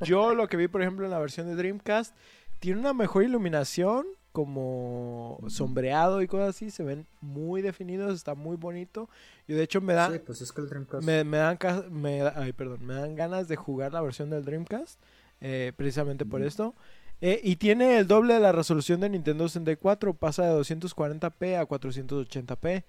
Yo 0.02 0.34
lo 0.34 0.48
que 0.48 0.56
vi, 0.56 0.68
por 0.68 0.82
ejemplo, 0.82 1.04
en 1.04 1.10
la 1.12 1.18
versión 1.18 1.46
de 1.48 1.54
Dreamcast, 1.56 2.14
tiene 2.58 2.78
una 2.80 2.92
mejor 2.92 3.22
iluminación, 3.24 4.04
como 4.32 5.38
sombreado 5.48 6.22
y 6.22 6.26
cosas 6.28 6.50
así. 6.50 6.70
Se 6.70 6.82
ven 6.84 7.06
muy 7.20 7.62
definidos, 7.62 8.14
está 8.14 8.34
muy 8.34 8.56
bonito. 8.56 9.08
Y 9.48 9.52
de 9.54 9.62
hecho 9.62 9.80
me 9.80 9.94
da, 9.94 10.10
Sí, 10.12 10.18
pues 10.24 10.40
es 10.42 10.52
que 10.52 10.60
el 10.60 10.68
Dreamcast. 10.68 11.04
me, 11.04 11.24
me 11.24 11.38
dan, 11.38 11.58
me, 11.90 12.22
ay, 12.22 12.52
perdón, 12.52 12.84
me 12.86 12.94
dan 12.94 13.14
ganas 13.14 13.48
de 13.48 13.56
jugar 13.56 13.92
la 13.92 14.00
versión 14.00 14.30
del 14.30 14.44
Dreamcast, 14.44 15.00
eh, 15.40 15.72
precisamente 15.76 16.24
por 16.24 16.42
esto. 16.42 16.74
Eh, 17.22 17.38
y 17.44 17.56
tiene 17.56 17.98
el 17.98 18.06
doble 18.06 18.34
de 18.34 18.40
la 18.40 18.52
resolución 18.52 19.00
de 19.00 19.10
Nintendo 19.10 19.46
64, 19.48 20.14
pasa 20.14 20.44
de 20.46 20.52
240p 20.58 21.56
a 21.58 21.66
480p. 21.68 22.84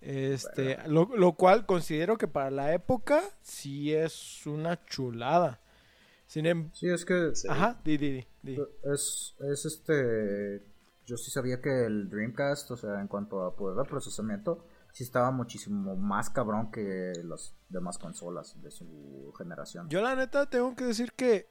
Este, 0.00 0.78
lo, 0.86 1.10
lo 1.16 1.32
cual 1.32 1.66
considero 1.66 2.16
que 2.16 2.28
para 2.28 2.50
la 2.50 2.72
época 2.72 3.20
sí 3.42 3.92
es 3.92 4.46
una 4.46 4.82
chulada. 4.86 5.60
Sin 6.26 6.46
em- 6.46 6.70
Sí, 6.72 6.88
es 6.88 7.04
que. 7.04 7.32
Ajá, 7.48 7.80
di, 7.84 7.96
di, 7.96 8.10
di, 8.12 8.26
di. 8.48 8.62
es, 8.92 9.36
es 9.40 9.64
este. 9.64 10.62
Yo 11.06 11.16
sí 11.16 11.30
sabía 11.30 11.60
que 11.60 11.86
el 11.86 12.10
Dreamcast, 12.10 12.70
o 12.70 12.76
sea, 12.76 13.00
en 13.00 13.08
cuanto 13.08 13.44
a 13.44 13.56
poder 13.56 13.78
de 13.78 13.88
procesamiento, 13.88 14.66
sí 14.92 15.04
estaba 15.04 15.30
muchísimo 15.30 15.96
más 15.96 16.28
cabrón 16.28 16.70
que 16.70 17.12
las 17.24 17.54
demás 17.68 17.98
consolas 17.98 18.60
de 18.60 18.70
su 18.70 19.32
generación. 19.38 19.88
Yo 19.88 20.02
la 20.02 20.14
neta 20.14 20.46
tengo 20.50 20.74
que 20.76 20.84
decir 20.84 21.12
que 21.12 21.48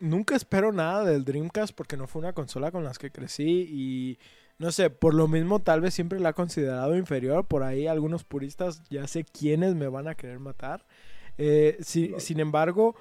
nunca 0.00 0.36
espero 0.36 0.72
nada 0.72 1.04
del 1.04 1.24
Dreamcast 1.24 1.74
porque 1.74 1.96
no 1.96 2.06
fue 2.06 2.20
una 2.20 2.32
consola 2.32 2.70
con 2.70 2.84
las 2.84 2.98
que 2.98 3.10
crecí 3.10 3.66
y 3.70 4.18
no 4.58 4.72
sé, 4.72 4.90
por 4.90 5.14
lo 5.14 5.28
mismo 5.28 5.60
tal 5.60 5.80
vez 5.80 5.94
siempre 5.94 6.18
la 6.18 6.30
he 6.30 6.34
considerado 6.34 6.96
inferior. 6.96 7.46
Por 7.46 7.62
ahí 7.62 7.86
algunos 7.86 8.24
puristas 8.24 8.82
ya 8.90 9.06
sé 9.06 9.24
quiénes 9.24 9.74
me 9.74 9.88
van 9.88 10.08
a 10.08 10.16
querer 10.16 10.40
matar. 10.40 10.84
Eh, 11.36 11.78
si-. 11.80 12.12
Sin 12.18 12.40
embargo, 12.40 12.96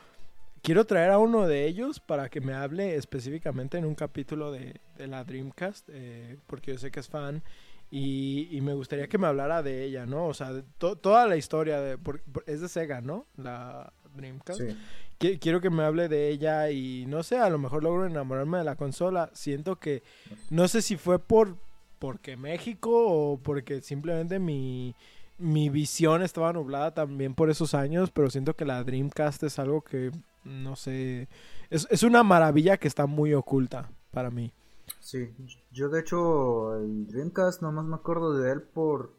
quiero 0.68 0.84
traer 0.86 1.12
a 1.12 1.18
uno 1.18 1.48
de 1.48 1.66
ellos 1.66 2.02
para 2.02 2.28
que 2.28 2.42
me 2.42 2.52
hable 2.54 2.96
específicamente 2.96 3.78
en 3.78 3.86
un 3.86 3.96
capítulo 3.96 4.52
de, 4.52 4.82
de 4.98 5.08
la 5.08 5.24
Dreamcast, 5.24 5.88
eh, 5.94 6.38
porque 6.46 6.74
yo 6.74 6.78
sé 6.78 6.92
que 6.92 7.00
es 7.00 7.08
fan. 7.08 7.42
Y, 7.90 8.50
y 8.52 8.60
me 8.60 8.74
gustaría 8.74 9.08
que 9.08 9.18
me 9.18 9.28
hablara 9.28 9.64
de 9.64 9.86
ella, 9.86 10.06
¿no? 10.06 10.28
O 10.28 10.34
sea, 10.34 10.52
de 10.52 10.64
to- 10.78 10.98
toda 10.98 11.26
la 11.26 11.38
historia 11.38 11.80
de... 11.80 11.98
por- 11.98 12.22
por- 12.22 12.44
es 12.46 12.60
de 12.60 12.68
Sega, 12.68 13.00
¿no? 13.00 13.28
La 13.38 13.94
Dreamcast. 14.14 14.60
Sí. 14.60 15.38
Quiero 15.40 15.62
que 15.62 15.70
me 15.70 15.84
hable 15.84 16.10
de 16.10 16.28
ella 16.28 16.70
y 16.70 17.06
no 17.08 17.24
sé, 17.24 17.38
a 17.38 17.50
lo 17.50 17.58
mejor 17.60 17.84
logro 17.84 18.06
enamorarme 18.06 18.58
de 18.58 18.66
la 18.66 18.76
consola. 18.76 19.30
Siento 19.32 19.78
que 19.78 20.04
no 20.50 20.68
sé 20.68 20.82
si 20.82 20.98
fue 20.98 21.18
por 21.18 21.56
porque 21.98 22.36
México 22.36 22.90
o 22.92 23.40
porque 23.42 23.82
simplemente 23.82 24.38
mi, 24.38 24.94
mi 25.38 25.70
visión 25.70 26.24
estaba 26.24 26.52
nublada 26.52 26.94
también 26.94 27.36
por 27.36 27.50
esos 27.50 27.74
años, 27.74 28.12
pero 28.12 28.30
siento 28.30 28.54
que 28.54 28.66
la 28.66 28.84
Dreamcast 28.84 29.44
es 29.44 29.60
algo 29.60 29.82
que 29.82 30.12
no 30.48 30.76
sé, 30.76 31.28
es, 31.70 31.88
es 31.92 32.04
una 32.04 32.24
maravilla 32.24 32.78
que 32.78 32.88
está 32.88 33.06
muy 33.06 33.34
oculta 33.34 33.90
para 34.12 34.30
mí. 34.32 34.54
Sí, 35.00 35.34
yo 35.72 35.90
de 35.90 36.00
hecho 36.00 36.76
el 36.78 37.08
Dreamcast 37.08 37.62
nomás 37.62 37.86
me 37.86 37.96
acuerdo 37.96 38.34
de 38.38 38.52
él 38.52 38.62
por... 38.62 39.12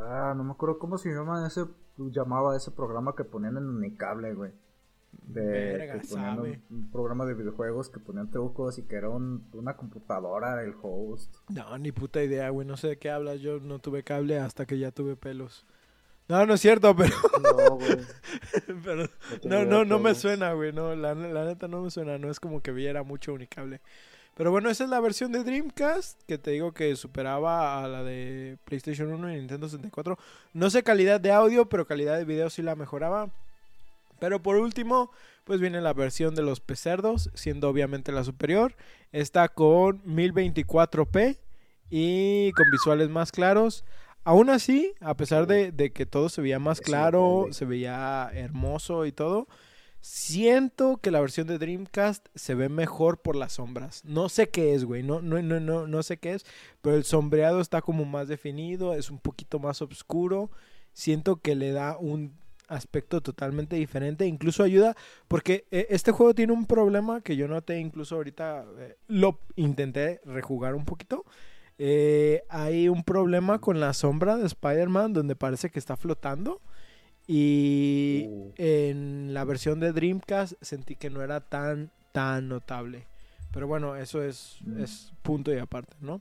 Ah, 0.00 0.32
no 0.36 0.44
me 0.44 0.52
acuerdo 0.52 0.78
cómo 0.78 0.96
se 0.98 1.10
llama 1.12 1.46
ese, 1.46 1.64
llamaba 1.98 2.56
ese 2.56 2.70
programa 2.70 3.14
que 3.16 3.24
ponían 3.24 3.56
en 3.56 3.68
Unicable, 3.68 4.32
güey. 4.34 4.52
De, 5.26 5.42
Verga, 5.42 6.00
que 6.00 6.06
ponían 6.08 6.38
un, 6.38 6.62
un 6.70 6.90
programa 6.90 7.24
de 7.26 7.34
videojuegos 7.34 7.88
que 7.90 7.98
ponían 7.98 8.30
trucos 8.30 8.78
y 8.78 8.82
que 8.84 8.94
era 8.96 9.08
un- 9.08 9.44
una 9.52 9.76
computadora 9.76 10.62
el 10.62 10.74
host. 10.80 11.34
No, 11.48 11.76
ni 11.78 11.90
puta 11.92 12.22
idea, 12.22 12.48
güey. 12.50 12.66
No 12.66 12.76
sé 12.76 12.88
de 12.88 12.98
qué 12.98 13.10
hablas. 13.10 13.40
Yo 13.40 13.58
no 13.60 13.80
tuve 13.80 14.04
cable 14.04 14.38
hasta 14.38 14.66
que 14.66 14.78
ya 14.78 14.92
tuve 14.92 15.16
pelos. 15.16 15.66
No, 16.30 16.46
no 16.46 16.54
es 16.54 16.60
cierto, 16.60 16.94
pero... 16.94 17.12
No, 17.42 17.74
güey. 17.74 17.98
pero 18.84 19.08
no, 19.42 19.64
no, 19.64 19.84
no 19.84 19.98
me 19.98 20.14
suena, 20.14 20.52
güey. 20.52 20.72
No, 20.72 20.94
la, 20.94 21.12
la 21.12 21.44
neta 21.44 21.66
no 21.66 21.82
me 21.82 21.90
suena. 21.90 22.18
No 22.18 22.30
es 22.30 22.38
como 22.38 22.62
que 22.62 22.70
viera 22.70 23.02
mucho 23.02 23.32
unicable. 23.32 23.80
Pero 24.36 24.52
bueno, 24.52 24.70
esa 24.70 24.84
es 24.84 24.90
la 24.90 25.00
versión 25.00 25.32
de 25.32 25.42
Dreamcast 25.42 26.22
que 26.28 26.38
te 26.38 26.52
digo 26.52 26.70
que 26.72 26.94
superaba 26.94 27.82
a 27.82 27.88
la 27.88 28.04
de 28.04 28.58
PlayStation 28.64 29.12
1 29.12 29.32
y 29.32 29.36
Nintendo 29.38 29.68
64. 29.68 30.18
No 30.52 30.70
sé 30.70 30.84
calidad 30.84 31.20
de 31.20 31.32
audio, 31.32 31.68
pero 31.68 31.84
calidad 31.84 32.16
de 32.16 32.24
video 32.24 32.48
sí 32.48 32.62
la 32.62 32.76
mejoraba. 32.76 33.30
Pero 34.20 34.40
por 34.40 34.54
último, 34.54 35.10
pues 35.42 35.60
viene 35.60 35.80
la 35.80 35.94
versión 35.94 36.36
de 36.36 36.42
los 36.42 36.60
pecerdos, 36.60 37.30
siendo 37.34 37.68
obviamente 37.68 38.12
la 38.12 38.22
superior. 38.22 38.76
Está 39.10 39.48
con 39.48 40.00
1024p 40.04 41.38
y 41.90 42.52
con 42.52 42.70
visuales 42.70 43.08
más 43.08 43.32
claros. 43.32 43.84
Aún 44.24 44.50
así, 44.50 44.92
a 45.00 45.16
pesar 45.16 45.46
de, 45.46 45.72
de 45.72 45.92
que 45.92 46.06
todo 46.06 46.28
se 46.28 46.42
veía 46.42 46.58
más 46.58 46.80
claro, 46.80 47.48
se 47.52 47.64
veía 47.64 48.30
hermoso 48.34 49.06
y 49.06 49.12
todo, 49.12 49.48
siento 50.00 50.98
que 50.98 51.10
la 51.10 51.20
versión 51.20 51.46
de 51.46 51.58
Dreamcast 51.58 52.26
se 52.34 52.54
ve 52.54 52.68
mejor 52.68 53.18
por 53.20 53.36
las 53.36 53.54
sombras. 53.54 54.04
No 54.04 54.28
sé 54.28 54.48
qué 54.48 54.74
es, 54.74 54.84
güey, 54.84 55.02
no, 55.02 55.20
no, 55.22 55.40
no, 55.42 55.60
no, 55.60 55.86
no 55.86 56.02
sé 56.02 56.18
qué 56.18 56.34
es, 56.34 56.44
pero 56.82 56.96
el 56.96 57.04
sombreado 57.04 57.60
está 57.60 57.82
como 57.82 58.04
más 58.04 58.28
definido, 58.28 58.94
es 58.94 59.10
un 59.10 59.18
poquito 59.18 59.58
más 59.58 59.80
oscuro. 59.82 60.50
Siento 60.92 61.36
que 61.36 61.54
le 61.54 61.72
da 61.72 61.96
un 61.98 62.34
aspecto 62.68 63.20
totalmente 63.20 63.76
diferente, 63.76 64.26
incluso 64.26 64.62
ayuda, 64.62 64.96
porque 65.28 65.66
eh, 65.70 65.88
este 65.90 66.12
juego 66.12 66.34
tiene 66.34 66.52
un 66.52 66.66
problema 66.66 67.20
que 67.20 67.36
yo 67.36 67.48
noté 67.48 67.78
incluso 67.78 68.16
ahorita, 68.16 68.64
eh, 68.78 68.96
lo 69.08 69.40
intenté 69.56 70.20
rejugar 70.24 70.74
un 70.74 70.84
poquito. 70.84 71.24
Eh, 71.82 72.42
hay 72.50 72.88
un 72.90 73.02
problema 73.04 73.58
con 73.58 73.80
la 73.80 73.94
sombra 73.94 74.36
de 74.36 74.44
Spider-Man 74.46 75.14
donde 75.14 75.34
parece 75.34 75.70
que 75.70 75.78
está 75.78 75.96
flotando. 75.96 76.60
Y 77.26 78.26
Uh. 78.28 78.52
en 78.58 79.32
la 79.34 79.44
versión 79.44 79.80
de 79.80 79.92
Dreamcast 79.92 80.54
sentí 80.60 80.96
que 80.96 81.08
no 81.10 81.22
era 81.22 81.40
tan, 81.40 81.90
tan 82.12 82.48
notable. 82.48 83.06
Pero 83.52 83.66
bueno, 83.66 83.96
eso 83.96 84.22
es, 84.22 84.58
Mm. 84.64 84.82
es 84.82 85.12
punto 85.22 85.54
y 85.54 85.58
aparte, 85.58 85.96
¿no? 86.00 86.20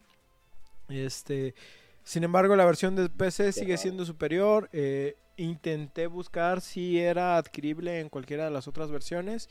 Este, 0.88 1.56
sin 2.04 2.24
embargo, 2.24 2.56
la 2.56 2.66
versión 2.66 2.96
de 2.96 3.10
PC 3.10 3.52
sigue 3.52 3.78
siendo 3.78 4.06
superior. 4.06 4.70
eh, 4.72 5.16
intenté 5.38 6.08
buscar 6.08 6.60
si 6.62 7.00
era 7.00 7.38
adquirible 7.38 8.00
en 8.02 8.10
cualquiera 8.10 8.46
de 8.46 8.52
las 8.52 8.68
otras 8.68 8.92
versiones. 8.92 9.50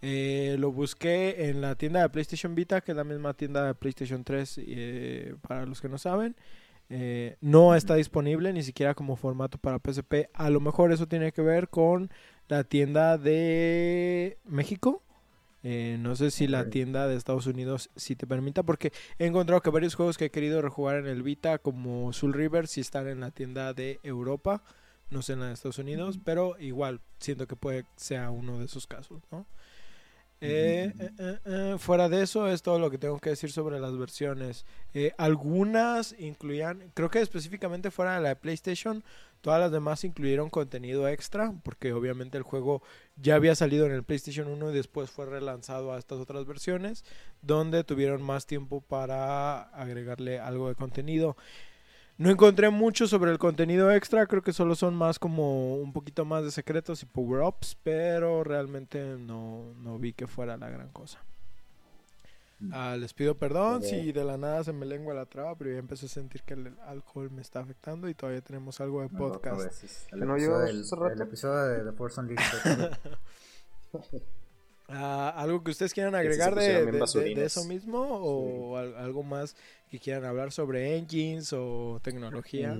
Eh, 0.00 0.56
lo 0.58 0.70
busqué 0.72 1.48
en 1.48 1.60
la 1.60 1.74
tienda 1.74 2.02
de 2.02 2.08
PlayStation 2.08 2.54
Vita, 2.54 2.80
que 2.80 2.92
es 2.92 2.96
la 2.96 3.04
misma 3.04 3.34
tienda 3.34 3.66
de 3.66 3.74
PlayStation 3.74 4.24
3, 4.24 4.60
eh, 4.66 5.34
para 5.46 5.66
los 5.66 5.80
que 5.80 5.88
no 5.88 5.98
saben. 5.98 6.36
Eh, 6.90 7.36
no 7.40 7.74
está 7.74 7.96
disponible 7.96 8.52
ni 8.52 8.62
siquiera 8.62 8.94
como 8.94 9.16
formato 9.16 9.58
para 9.58 9.78
PSP. 9.78 10.30
A 10.32 10.50
lo 10.50 10.60
mejor 10.60 10.92
eso 10.92 11.06
tiene 11.06 11.32
que 11.32 11.42
ver 11.42 11.68
con 11.68 12.10
la 12.48 12.64
tienda 12.64 13.18
de 13.18 14.38
México. 14.44 15.02
Eh, 15.64 15.96
no 16.00 16.14
sé 16.16 16.30
si 16.30 16.46
la 16.46 16.70
tienda 16.70 17.08
de 17.08 17.16
Estados 17.16 17.46
Unidos 17.46 17.90
sí 17.96 18.14
te 18.16 18.26
permita, 18.26 18.62
porque 18.62 18.92
he 19.18 19.26
encontrado 19.26 19.60
que 19.60 19.70
varios 19.70 19.96
juegos 19.96 20.16
que 20.16 20.26
he 20.26 20.30
querido 20.30 20.62
rejugar 20.62 20.96
en 20.96 21.06
el 21.06 21.22
Vita, 21.22 21.58
como 21.58 22.12
Soul 22.12 22.32
River, 22.32 22.68
sí 22.68 22.80
están 22.80 23.08
en 23.08 23.20
la 23.20 23.32
tienda 23.32 23.74
de 23.74 23.98
Europa, 24.02 24.62
no 25.10 25.20
sé 25.20 25.32
en 25.32 25.40
la 25.40 25.46
de 25.48 25.54
Estados 25.54 25.78
Unidos, 25.78 26.20
pero 26.24 26.56
igual 26.60 27.00
siento 27.18 27.46
que 27.46 27.56
puede 27.56 27.84
sea 27.96 28.30
uno 28.30 28.58
de 28.58 28.66
esos 28.66 28.86
casos, 28.86 29.20
¿no? 29.32 29.46
Eh, 30.40 30.92
eh, 31.00 31.10
eh, 31.18 31.38
eh, 31.46 31.76
fuera 31.78 32.08
de 32.08 32.22
eso 32.22 32.46
es 32.46 32.62
todo 32.62 32.78
lo 32.78 32.90
que 32.90 32.98
tengo 32.98 33.18
que 33.18 33.30
decir 33.30 33.50
sobre 33.50 33.80
las 33.80 33.96
versiones. 33.96 34.66
Algunas 35.16 36.14
incluían, 36.18 36.90
creo 36.94 37.10
que 37.10 37.20
específicamente 37.20 37.90
fuera 37.90 38.14
de 38.14 38.20
la 38.20 38.28
de 38.30 38.36
PlayStation, 38.36 39.02
todas 39.40 39.60
las 39.60 39.72
demás 39.72 40.04
incluyeron 40.04 40.50
contenido 40.50 41.08
extra, 41.08 41.52
porque 41.64 41.92
obviamente 41.92 42.36
el 42.38 42.44
juego 42.44 42.82
ya 43.16 43.34
había 43.34 43.54
salido 43.54 43.86
en 43.86 43.92
el 43.92 44.04
PlayStation 44.04 44.48
1 44.48 44.70
y 44.70 44.74
después 44.74 45.10
fue 45.10 45.26
relanzado 45.26 45.92
a 45.92 45.98
estas 45.98 46.18
otras 46.18 46.46
versiones, 46.46 47.04
donde 47.42 47.82
tuvieron 47.84 48.22
más 48.22 48.46
tiempo 48.46 48.80
para 48.80 49.62
agregarle 49.70 50.38
algo 50.38 50.68
de 50.68 50.74
contenido. 50.76 51.36
No 52.18 52.30
encontré 52.30 52.68
mucho 52.70 53.06
sobre 53.06 53.30
el 53.30 53.38
contenido 53.38 53.90
extra, 53.92 54.26
creo 54.26 54.42
que 54.42 54.52
solo 54.52 54.74
son 54.74 54.94
más 54.96 55.18
como 55.20 55.76
un 55.76 55.92
poquito 55.92 56.24
más 56.24 56.42
de 56.44 56.50
secretos 56.50 57.02
y 57.02 57.06
power-ups, 57.06 57.76
pero 57.84 58.42
realmente 58.42 59.16
no, 59.18 59.72
no 59.80 59.98
vi 59.98 60.12
que 60.12 60.26
fuera 60.26 60.56
la 60.56 60.68
gran 60.68 60.88
cosa. 60.90 61.20
Mm. 62.58 62.70
Ah, 62.74 62.96
les 62.96 63.14
pido 63.14 63.36
perdón 63.36 63.84
si 63.84 64.10
de 64.10 64.24
la 64.24 64.36
nada 64.36 64.64
se 64.64 64.72
me 64.72 64.84
lengua 64.84 65.14
la 65.14 65.26
traba, 65.26 65.54
pero 65.54 65.70
ya 65.70 65.78
empecé 65.78 66.06
a 66.06 66.08
sentir 66.08 66.42
que 66.42 66.54
el 66.54 66.74
alcohol 66.88 67.30
me 67.30 67.40
está 67.40 67.60
afectando 67.60 68.08
y 68.08 68.14
todavía 68.14 68.40
tenemos 68.40 68.80
algo 68.80 69.00
de 69.00 69.08
podcast. 69.10 69.62
vez, 69.62 69.84
es 69.84 70.06
El 70.10 70.18
¿Que 70.18 70.26
no 70.26 70.34
episodio, 70.36 70.66
el 71.12 71.20
episodio 71.22 71.64
de 71.66 71.84
The 71.84 71.92
Force 71.96 72.20
Unleashed. 72.20 72.90
Ah, 74.90 75.34
¿Algo 75.36 75.62
que 75.62 75.70
ustedes 75.70 75.92
quieran 75.92 76.14
agregar 76.14 76.54
de, 76.54 76.62
de- 76.66 76.86
de- 76.86 76.92
de 76.92 76.98
basurines. 76.98 77.44
eso 77.56 77.64
mismo? 77.68 78.00
¿O 78.00 78.76
al- 78.78 78.96
algo 78.96 79.22
más 79.22 79.54
que 79.88 79.98
quieran 79.98 80.24
hablar 80.24 80.52
sobre 80.52 80.96
engines 80.96 81.52
o 81.52 81.98
tecnología? 82.02 82.74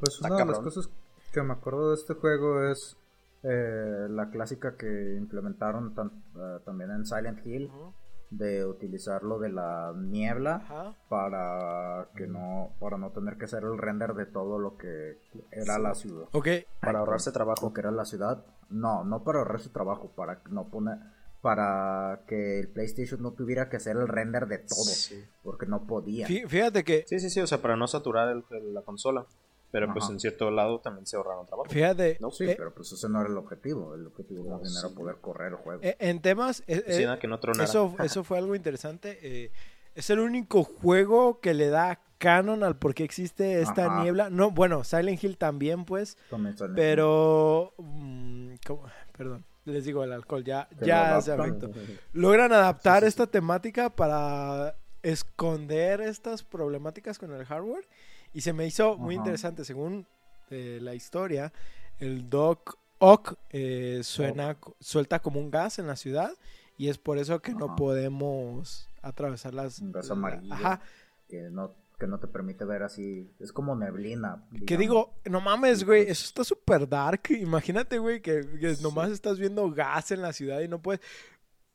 Pues 0.00 0.20
una 0.20 0.36
de 0.36 0.44
las 0.46 0.58
cosas 0.60 0.88
que 1.32 1.42
me 1.42 1.52
acuerdo 1.54 1.90
de 1.90 1.94
este 1.96 2.14
juego 2.14 2.68
es 2.68 2.96
eh, 3.42 4.06
la 4.10 4.30
clásica 4.30 4.76
que 4.76 5.14
implementaron 5.16 5.94
tan- 5.94 6.22
eh, 6.36 6.58
también 6.64 6.90
en 6.90 7.06
Silent 7.06 7.44
Hill 7.46 7.70
de 8.30 8.64
utilizar 8.64 9.22
lo 9.22 9.38
de 9.38 9.50
la 9.50 9.92
niebla 9.96 10.94
para 11.08 12.08
que 12.16 12.26
no 12.26 12.70
para 12.80 12.96
no 12.98 13.10
tener 13.10 13.36
que 13.36 13.44
hacer 13.44 13.62
el 13.62 13.78
render 13.78 14.14
de 14.14 14.26
todo 14.26 14.58
lo 14.58 14.76
que 14.76 15.18
era 15.52 15.76
Sí. 15.76 15.82
la 15.82 15.94
ciudad. 15.94 16.28
Ok, 16.32 16.48
para 16.80 16.98
ahorrarse 17.00 17.32
trabajo. 17.32 17.72
que 17.72 17.80
era 17.80 17.90
la 17.90 18.04
ciudad. 18.04 18.44
No, 18.70 19.04
no 19.04 19.22
para 19.22 19.38
ahorrar 19.40 19.60
su 19.60 19.68
trabajo, 19.70 20.10
para 20.16 20.40
no 20.50 20.68
poner 20.68 20.98
para 21.44 22.22
que 22.26 22.58
el 22.58 22.68
PlayStation 22.68 23.20
no 23.22 23.32
tuviera 23.32 23.68
que 23.68 23.76
hacer 23.76 23.98
el 23.98 24.08
render 24.08 24.46
de 24.46 24.56
todo, 24.60 24.82
Sí. 24.82 25.22
porque 25.42 25.66
no 25.66 25.86
podía. 25.86 26.26
fí- 26.26 26.48
fíjate 26.48 26.82
que 26.84 27.04
Sí, 27.06 27.20
sí, 27.20 27.28
sí, 27.28 27.38
o 27.40 27.46
sea, 27.46 27.60
para 27.60 27.76
no 27.76 27.86
saturar 27.86 28.30
el- 28.30 28.44
el- 28.50 28.72
la 28.72 28.80
consola. 28.80 29.26
Pero 29.70 29.92
pues 29.92 30.08
en 30.08 30.20
cierto 30.20 30.50
lado 30.52 30.80
también 30.80 31.04
se 31.04 31.16
ahorraron 31.16 31.46
trabajo. 31.46 31.68
Fíjate, 31.68 32.16
No, 32.20 32.30
Sí, 32.30 32.44
eh, 32.44 32.54
pero 32.56 32.72
pues 32.72 32.92
ese 32.92 33.08
no 33.10 33.20
era 33.20 33.28
el 33.28 33.36
objetivo. 33.36 33.94
El 33.94 34.06
objetivo 34.06 34.44
No, 34.44 34.60
era 34.62 34.94
poder 34.94 35.16
correr 35.20 35.48
el 35.52 35.56
juego. 35.58 35.80
eh, 35.82 35.96
en 35.98 36.22
temas, 36.22 36.62
eh, 36.66 36.82
Sí, 36.88 37.02
eh, 37.02 37.04
nada 37.04 37.18
que 37.18 37.26
no 37.28 37.38
eso, 37.60 37.94
eso 38.02 38.24
fue 38.24 38.38
algo 38.38 38.54
interesante. 38.54 39.18
eh, 39.20 39.50
es 39.94 40.08
el 40.10 40.20
único 40.20 40.64
juego 40.64 41.40
que 41.40 41.52
le 41.52 41.68
da 41.68 42.00
canon 42.18 42.62
al 42.62 42.78
por 42.78 42.94
qué 42.94 43.04
existe 43.04 43.60
esta 43.60 43.86
Ajá. 43.86 44.02
niebla. 44.02 44.30
No, 44.30 44.50
bueno, 44.52 44.82
Silent 44.84 45.22
Hill 45.22 45.36
también, 45.36 45.84
pues, 45.84 46.16
También 46.30 46.54
pero... 46.76 47.74
mm, 47.78 48.54
¿cómo? 48.66 48.84
Perdón, 49.18 49.44
les 49.64 49.84
digo 49.84 50.04
el 50.04 50.12
alcohol, 50.12 50.44
ya, 50.44 50.68
Que 50.78 50.86
ya 50.86 51.20
se 51.20 51.32
afectó. 51.32 51.70
Logran 52.12 52.52
adaptar 52.52 53.00
Sí, 53.00 53.00
sí, 53.00 53.04
sí. 53.04 53.08
esta 53.08 53.26
temática 53.26 53.90
para 53.90 54.74
esconder 55.02 56.00
estas 56.00 56.42
problemáticas 56.42 57.18
con 57.18 57.32
el 57.32 57.44
hardware. 57.44 57.86
Y 58.32 58.40
se 58.40 58.52
me 58.52 58.66
hizo 58.66 58.96
muy 58.96 59.14
interesante. 59.14 59.64
Según 59.64 60.06
eh, 60.50 60.78
la 60.82 60.94
historia, 60.94 61.52
el 61.98 62.28
Doc 62.28 62.78
Ock 62.98 63.34
eh, 63.50 64.00
suena, 64.02 64.56
suelta 64.80 65.20
como 65.20 65.40
un 65.40 65.50
gas 65.50 65.78
en 65.78 65.86
la 65.86 65.96
ciudad. 65.96 66.32
Y 66.76 66.88
es 66.88 66.98
por 66.98 67.18
eso 67.18 67.40
que 67.40 67.54
no 67.54 67.76
podemos 67.76 68.88
atravesar 69.02 69.54
las. 69.54 69.78
Un 69.78 69.92
gas 69.92 70.10
amarillo. 70.10 70.52
Ajá. 70.52 70.80
que 71.28 71.48
no 71.50 71.74
que 71.98 72.06
no 72.06 72.18
te 72.18 72.26
permite 72.26 72.64
ver 72.64 72.82
así. 72.82 73.30
Es 73.38 73.52
como 73.52 73.76
neblina. 73.76 74.44
Que 74.66 74.76
digo, 74.76 75.14
no 75.24 75.40
mames, 75.40 75.80
Sí, 75.80 75.84
güey, 75.84 76.04
pues. 76.06 76.18
eso 76.18 76.26
está 76.28 76.44
súper 76.44 76.88
dark. 76.88 77.22
Imagínate, 77.30 77.98
güey, 77.98 78.20
que, 78.20 78.40
que 78.60 78.74
nomás 78.82 79.10
estás 79.10 79.38
viendo 79.38 79.70
gas 79.70 80.10
en 80.10 80.20
la 80.22 80.32
ciudad 80.32 80.60
y 80.60 80.68
no 80.68 80.82
puedes. 80.82 81.00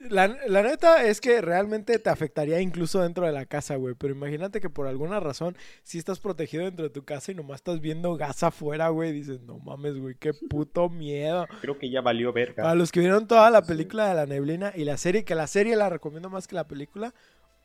La, 0.01 0.30
la 0.47 0.63
neta 0.63 1.03
es 1.05 1.20
que 1.20 1.41
realmente 1.41 1.99
te 1.99 2.09
afectaría 2.09 2.61
incluso 2.61 3.01
dentro 3.01 3.26
de 3.26 3.34
la 3.34 3.45
casa, 3.45 3.76
güey. 3.76 3.95
Pero 3.95 4.13
imagínate 4.13 4.61
que 4.61 4.70
por 4.70 4.88
alguna 4.88 5.20
razón, 5.20 5.57
si 5.84 5.97
estás 5.97 6.20
protegido 6.22 6.63
dentro 6.63 6.84
de 6.84 6.89
tu 6.89 7.03
casa 7.03 7.34
y 7.34 7.36
nomás 7.36 7.57
estás 7.57 7.82
viendo 7.82 8.15
gas 8.15 8.43
afuera, 8.43 8.88
güey, 8.89 9.11
dices, 9.11 9.41
no 9.41 9.59
mames, 9.59 9.97
güey, 9.97 10.15
qué 10.15 10.34
puto 10.34 10.88
miedo. 10.89 11.45
Creo 11.59 11.78
que 11.78 11.89
ya 11.89 11.99
valió 11.99 12.32
verga. 12.32 12.63
Para 12.63 12.76
los 12.76 12.93
que 12.93 13.01
vieron 13.01 13.28
toda 13.28 13.49
la 13.51 13.61
Sí. 13.61 13.67
película 13.67 14.07
de 14.07 14.15
la 14.15 14.26
neblina 14.26 14.72
y 14.74 14.86
la 14.86 14.95
serie, 14.95 15.26
que 15.26 15.36
la 15.36 15.47
serie 15.47 15.76
la 15.76 15.89
recomiendo 15.89 16.30
más 16.30 16.47
que 16.47 16.55
la 16.55 16.65
película, 16.67 17.13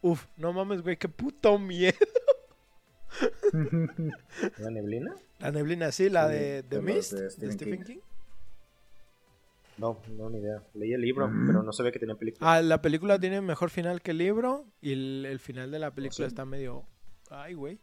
uf, 0.02 0.26
no 0.36 0.52
mames, 0.52 0.82
güey, 0.82 0.96
qué 0.96 1.08
puto 1.08 1.56
miedo. 1.58 1.94
¿La 4.58 4.70
neblina? 4.70 5.14
La 5.38 5.50
neblina, 5.52 5.92
sí, 5.92 6.08
la 6.08 6.28
Sí, 6.28 6.34
de 6.34 6.62
The 6.62 6.80
Mist, 6.80 7.12
de 7.12 7.22
de 7.22 7.52
Stephen 7.52 7.82
King. 7.82 7.94
King. 7.94 8.00
No, 9.76 10.00
no, 10.16 10.30
ni 10.30 10.38
idea. 10.38 10.62
Leí 10.74 10.92
el 10.92 11.00
libro, 11.00 11.28
pero 11.46 11.62
no 11.64 11.72
sabía 11.72 11.90
que 11.90 11.98
tenía 11.98 12.14
película. 12.14 12.52
Ah, 12.54 12.62
la 12.62 12.80
película 12.80 13.18
tiene 13.18 13.40
mejor 13.40 13.70
final 13.70 14.02
que 14.02 14.12
el 14.12 14.18
libro 14.18 14.66
y 14.80 14.92
el, 14.92 15.26
el 15.28 15.40
final 15.40 15.70
de 15.72 15.80
la 15.80 15.92
película 15.92 16.28
sí? 16.28 16.32
está 16.32 16.44
medio... 16.44 16.86
Ay, 17.30 17.54
güey. 17.54 17.80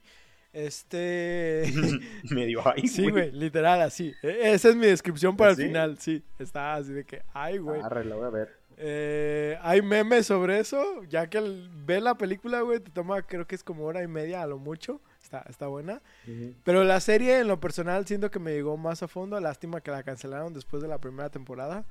Este. 0.54 1.72
Medio 2.30 2.62
ahí, 2.68 2.88
sí, 2.88 3.10
güey, 3.10 3.32
literal, 3.32 3.82
así. 3.82 4.14
E- 4.22 4.52
Esa 4.54 4.70
es 4.70 4.76
mi 4.76 4.86
descripción 4.86 5.36
para 5.36 5.52
el 5.52 5.58
final, 5.58 5.98
sí. 5.98 6.24
Está 6.40 6.76
así 6.76 6.92
de 6.94 7.06
que, 7.06 7.22
ay, 7.34 7.58
güey. 7.58 7.82
Arre, 7.82 8.06
la 8.06 8.16
voy 8.16 8.26
a 8.26 8.30
ver. 8.30 8.50
Eh, 8.78 9.58
hay 9.62 9.82
memes 9.82 10.26
sobre 10.28 10.60
eso, 10.60 11.04
ya 11.10 11.30
que 11.30 11.38
el, 11.38 11.70
ve 11.86 12.02
la 12.02 12.16
película, 12.16 12.62
güey, 12.62 12.80
te 12.80 12.92
toma, 12.92 13.22
creo 13.22 13.46
que 13.48 13.56
es 13.56 13.64
como 13.64 13.86
hora 13.86 14.02
y 14.04 14.08
media 14.08 14.42
a 14.42 14.48
lo 14.48 14.58
mucho. 14.58 15.02
Está, 15.32 15.50
está 15.50 15.68
buena. 15.68 16.02
Pero 16.66 16.84
la 16.84 17.00
serie, 17.00 17.40
en 17.40 17.48
lo 17.48 17.62
personal, 17.62 18.06
siento 18.06 18.30
que 18.30 18.40
me 18.40 18.52
llegó 18.52 18.76
más 18.76 19.02
a 19.02 19.08
fondo. 19.08 19.40
Lástima 19.40 19.80
que 19.80 19.90
la 19.90 20.04
cancelaron 20.04 20.54
después 20.54 20.82
de 20.84 20.90
la 20.90 21.00
primera 21.00 21.30
temporada. 21.30 21.86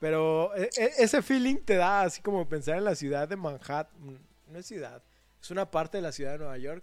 Pero 0.00 0.54
e- 0.56 0.70
e- 0.74 0.92
ese 0.96 1.20
feeling 1.20 1.56
te 1.56 1.74
da 1.76 2.02
así 2.02 2.22
como 2.22 2.48
pensar 2.48 2.78
en 2.78 2.84
la 2.84 2.94
ciudad 2.94 3.28
de 3.28 3.36
Manhattan. 3.36 4.18
No 4.46 4.58
es 4.58 4.64
ciudad, 4.64 5.02
es 5.42 5.50
una 5.50 5.70
parte 5.70 5.98
de 5.98 6.02
la 6.02 6.12
ciudad 6.12 6.32
de 6.32 6.38
Nueva 6.38 6.56
York. 6.56 6.82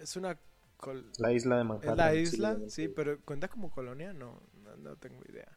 Es 0.00 0.14
una. 0.14 0.38
col- 0.76 1.10
La 1.18 1.32
isla 1.32 1.56
de 1.58 1.64
Manhattan. 1.64 1.90
¿Es 1.90 1.96
la 1.98 2.12
sí, 2.12 2.18
isla? 2.20 2.58
Sí, 2.68 2.86
pero 2.88 3.18
¿cuenta 3.24 3.48
como 3.48 3.72
colonia? 3.72 4.12
No, 4.12 4.40
no, 4.62 4.76
no 4.76 4.94
tengo 4.98 5.20
idea. 5.28 5.48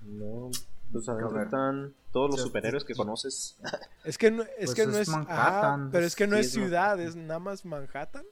No, 0.00 0.50
pues 0.90 1.06
adentro 1.08 1.42
están 1.42 1.94
todos 2.12 2.30
los 2.30 2.40
superhéroes 2.40 2.84
que 2.84 2.94
conoces. 2.94 3.58
Es 4.04 4.16
que 4.16 4.30
no 4.30 4.42
es, 4.42 4.48
Pues 4.56 4.74
que 4.74 4.86
no 4.86 4.92
es 4.92 5.00
es. 5.00 5.08
ajá, 5.10 5.18
Manhattan. 5.26 5.90
pero 5.90 6.06
es 6.06 6.16
que 6.16 6.26
no 6.26 6.36
Sí, 6.36 6.40
es 6.40 6.46
es 6.46 6.52
ciudad, 6.52 6.98
es 7.00 7.14
nada 7.16 7.40
más 7.40 7.64
Manhattan. 7.66 8.24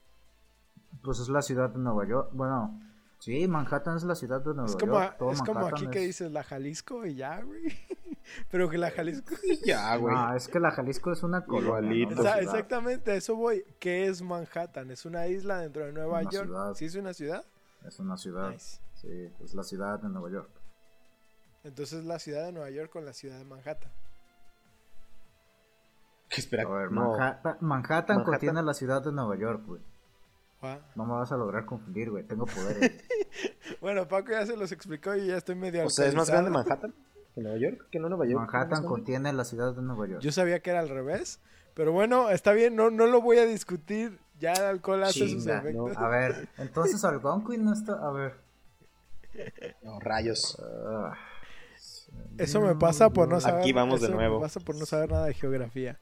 Pues 1.03 1.19
es 1.21 1.29
la 1.29 1.43
ciudad 1.43 1.71
de 1.71 1.79
Nueva 1.79 2.07
York. 2.07 2.31
Bueno, 2.33 2.81
sí, 3.19 3.47
Manhattan 3.49 3.97
es 3.97 4.05
la 4.05 4.15
ciudad 4.15 4.41
de 4.41 4.53
Nueva 4.55 4.67
Es 4.67 4.77
como, 4.77 4.93
York. 4.95 5.17
Todo 5.19 5.31
es 5.33 5.43
como 5.43 5.67
aquí 5.67 5.87
que 5.89 6.01
es- 6.01 6.07
dices 6.07 6.33
la 6.33 6.43
Jalisco 6.45 7.07
y 7.07 7.15
ya, 7.15 7.41
güey. 7.43 7.63
Pero 8.51 8.69
que 8.71 8.79
la 8.79 8.91
Jalisco. 8.91 9.35
ya, 9.65 9.97
güey. 9.97 10.15
Ah, 10.17 10.35
es 10.37 10.47
que 10.47 10.61
la 10.61 10.71
Jalisco 10.71 11.11
es 11.13 11.23
una 11.25 11.45
colonia. 11.45 12.07
No 12.07 12.21
Esa- 12.21 12.39
exactamente, 12.41 13.11
a 13.11 13.15
eso 13.17 13.35
voy. 13.35 13.65
¿Qué 13.81 14.07
es 14.07 14.23
Manhattan? 14.23 14.91
¿Es 14.91 15.05
una 15.07 15.27
isla 15.27 15.59
dentro 15.59 15.85
de 15.85 15.93
Nueva 15.93 16.21
Una 16.21 16.31
York? 16.31 16.47
ciudad. 16.47 16.75
¿Sí 16.75 16.85
es 16.85 16.95
una 16.95 17.13
ciudad? 17.15 17.45
Es 17.85 17.99
una 17.99 18.17
ciudad. 18.17 18.51
Nice. 18.51 18.81
Sí, 18.95 19.33
es 19.43 19.55
la 19.55 19.65
ciudad 19.65 19.99
de 19.99 20.09
Nueva 20.09 20.31
York. 20.31 20.51
Entonces 21.65 22.05
la 22.05 22.19
ciudad 22.21 22.45
de 22.45 22.53
Nueva 22.53 22.71
York 22.71 22.91
con 22.93 23.05
la 23.05 23.13
ciudad 23.13 23.39
de 23.39 23.45
Manhattan. 23.45 23.91
Espera, 26.31 26.63
A 26.63 26.69
ver, 26.69 26.93
no. 26.93 27.11
Manhattan, 27.11 27.57
Manhattan 27.61 28.17
Manhattan. 28.19 28.25
contiene 28.25 28.63
la 28.63 28.75
ciudad 28.75 29.03
de 29.03 29.13
Nueva 29.13 29.37
York, 29.37 29.63
güey. 29.67 29.83
No 30.95 31.05
me 31.05 31.13
vas 31.15 31.33
a 31.33 31.37
lograr 31.37 31.65
confundir, 31.65 32.11
güey. 32.11 32.25
Tengo 32.25 32.47
poderes. 32.47 32.93
Bueno, 33.81 34.07
Paco 34.07 34.33
ya 34.33 34.47
se 34.47 34.57
los 34.57 34.71
explicó 34.71 35.15
y 35.17 35.27
ya 35.29 35.37
estoy 35.39 35.55
medio 35.57 35.87
O 35.87 35.91
sea, 35.91 36.07
¿es 36.07 36.15
más 36.15 36.29
grande. 36.29 36.51
Manhattan 36.51 36.95
que 37.35 37.41
Nueva 37.41 37.57
York? 37.59 37.87
¿Que 37.91 37.99
no 37.99 38.09
Nueva 38.09 38.27
York? 38.27 38.43
¿Es 38.43 38.53
más 38.53 38.53
Manhattan 38.53 38.85
contiene 38.85 39.33
la 39.33 39.45
ciudad 39.45 39.75
de 39.75 39.83
Nueva 39.83 40.07
York. 40.07 40.21
Yo 40.21 40.31
sabía 40.33 40.61
que 40.61 40.71
era 40.71 40.81
al 40.81 40.89
revés. 40.89 41.41
Pero 41.75 41.93
bueno, 41.93 42.29
está 42.31 42.53
bien, 42.53 42.77
no, 42.77 42.91
no 42.91 43.07
lo 43.07 43.23
voy 43.23 43.39
a 43.39 43.47
discutir. 43.47 44.19
Ya 44.39 44.53
el 44.53 44.65
alcohol 44.65 45.03
hace 45.05 45.29
sus 45.29 45.47
efectos. 45.47 45.97
A 45.97 46.09
ver, 46.09 46.49
entonces 46.59 47.03
Algonquin 47.05 47.65
no 47.65 47.73
está. 47.73 47.95
A 47.95 48.11
ver. 48.13 48.35
No, 49.83 49.99
rayos. 50.01 50.61
ah, 50.63 51.15
Eso 52.37 52.61
me 52.61 52.75
pasa 52.75 53.11
por 53.11 53.29
no 53.29 53.41
saber. 53.41 53.61
Aquí 53.61 53.73
vamos 53.73 54.01
de 54.01 54.09
eso 54.09 54.17
nuevo. 54.17 54.39
Me 54.39 54.43
pasa 54.43 54.61
por 54.61 54.77
no 54.77 54.85
saber 54.85 55.11
nada 55.11 55.27
de 55.27 55.35
geografía. 55.35 55.99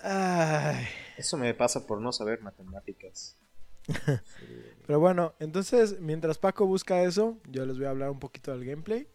Ay. 0.00 0.86
Eso 1.16 1.36
me 1.36 1.52
pasa 1.54 1.86
por 1.86 2.00
no 2.00 2.12
saber 2.12 2.40
matemáticas. 2.42 3.36
Pero 4.86 5.00
bueno, 5.00 5.34
entonces, 5.40 6.00
mientras 6.00 6.38
Paco 6.38 6.66
busca 6.66 7.02
eso, 7.02 7.38
yo 7.48 7.66
les 7.66 7.76
voy 7.76 7.86
a 7.86 7.90
hablar 7.90 8.10
un 8.10 8.20
poquito 8.20 8.52
del 8.52 8.64
gameplay. 8.64 9.08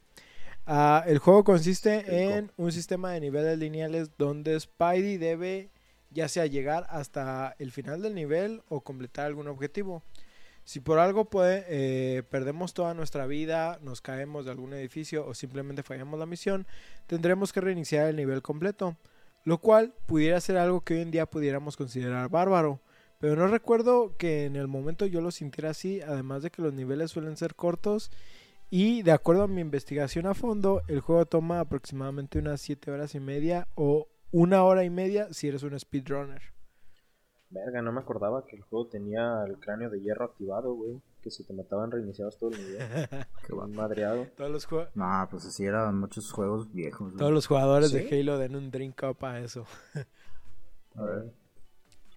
Ah, 0.65 1.03
el 1.07 1.19
juego 1.19 1.43
consiste 1.43 2.33
en 2.35 2.51
un 2.57 2.71
sistema 2.71 3.11
de 3.11 3.19
niveles 3.19 3.57
lineales 3.59 4.11
donde 4.17 4.59
Spidey 4.59 5.17
debe 5.17 5.71
ya 6.13 6.29
sea 6.29 6.45
llegar 6.45 6.85
hasta 6.89 7.55
el 7.59 7.71
final 7.71 8.01
del 8.01 8.15
nivel 8.15 8.61
o 8.69 8.81
completar 8.81 9.25
algún 9.25 9.47
objetivo. 9.47 10.03
Si 10.63 10.79
por 10.79 10.99
algo 10.99 11.25
puede, 11.25 11.65
eh, 11.67 12.23
perdemos 12.23 12.73
toda 12.73 12.93
nuestra 12.93 13.25
vida, 13.25 13.79
nos 13.81 13.99
caemos 13.99 14.45
de 14.45 14.51
algún 14.51 14.73
edificio 14.73 15.25
o 15.27 15.33
simplemente 15.33 15.83
fallamos 15.83 16.17
la 16.17 16.25
misión, 16.25 16.65
tendremos 17.07 17.51
que 17.51 17.59
reiniciar 17.59 18.07
el 18.07 18.15
nivel 18.15 18.41
completo, 18.41 18.95
lo 19.43 19.59
cual 19.59 19.93
pudiera 20.05 20.39
ser 20.41 20.57
algo 20.57 20.81
que 20.81 20.95
hoy 20.95 21.01
en 21.01 21.11
día 21.11 21.25
pudiéramos 21.25 21.77
considerar 21.77 22.29
bárbaro. 22.29 22.81
Pero 23.19 23.35
no 23.35 23.47
recuerdo 23.47 24.17
que 24.17 24.45
en 24.45 24.55
el 24.55 24.67
momento 24.67 25.05
yo 25.05 25.21
lo 25.21 25.31
sintiera 25.31 25.69
así, 25.69 26.01
además 26.01 26.43
de 26.43 26.51
que 26.51 26.61
los 26.61 26.73
niveles 26.73 27.11
suelen 27.11 27.37
ser 27.37 27.55
cortos 27.55 28.11
y 28.69 29.03
de 29.03 29.11
acuerdo 29.11 29.43
a 29.43 29.47
mi 29.47 29.61
investigación 29.61 30.25
a 30.25 30.33
fondo, 30.33 30.81
el 30.87 30.99
juego 30.99 31.25
toma 31.25 31.59
aproximadamente 31.59 32.39
unas 32.39 32.59
7 32.61 32.91
horas 32.91 33.13
y 33.15 33.19
media 33.19 33.67
o 33.75 34.07
una 34.31 34.63
hora 34.63 34.83
y 34.83 34.89
media 34.89 35.31
si 35.31 35.47
eres 35.47 35.63
un 35.63 35.79
speedrunner. 35.79 36.52
Verga, 37.53 37.81
no 37.83 37.91
me 37.91 37.99
acordaba 37.99 38.45
que 38.45 38.55
el 38.55 38.63
juego 38.63 38.87
tenía 38.87 39.43
el 39.47 39.59
cráneo 39.59 39.89
de 39.89 40.01
hierro 40.01 40.25
activado, 40.25 40.73
güey. 40.73 40.99
Que 41.21 41.29
si 41.31 41.43
te 41.43 41.53
mataban 41.53 41.91
reiniciabas 41.91 42.37
todo 42.37 42.49
el 42.49 42.57
nivel. 42.57 42.79
Qué 43.47 43.53
madreado. 43.53 44.25
Todos 44.35 44.49
los, 44.51 44.67
jue- 44.67 44.89
No, 44.95 45.27
pues 45.29 45.45
así 45.45 45.63
eran 45.63 45.97
muchos 45.99 46.31
juegos 46.31 46.71
viejos. 46.73 47.09
güey. 47.09 47.17
todos 47.17 47.31
los 47.31 47.45
jugadores 47.47 47.91
¿Sí? 47.91 47.99
de 47.99 48.19
Halo 48.19 48.37
den 48.39 48.55
un 48.55 48.71
drink 48.71 49.01
up 49.03 49.23
a 49.23 49.39
eso. 49.39 49.65
A 50.95 51.03
ver. 51.03 51.33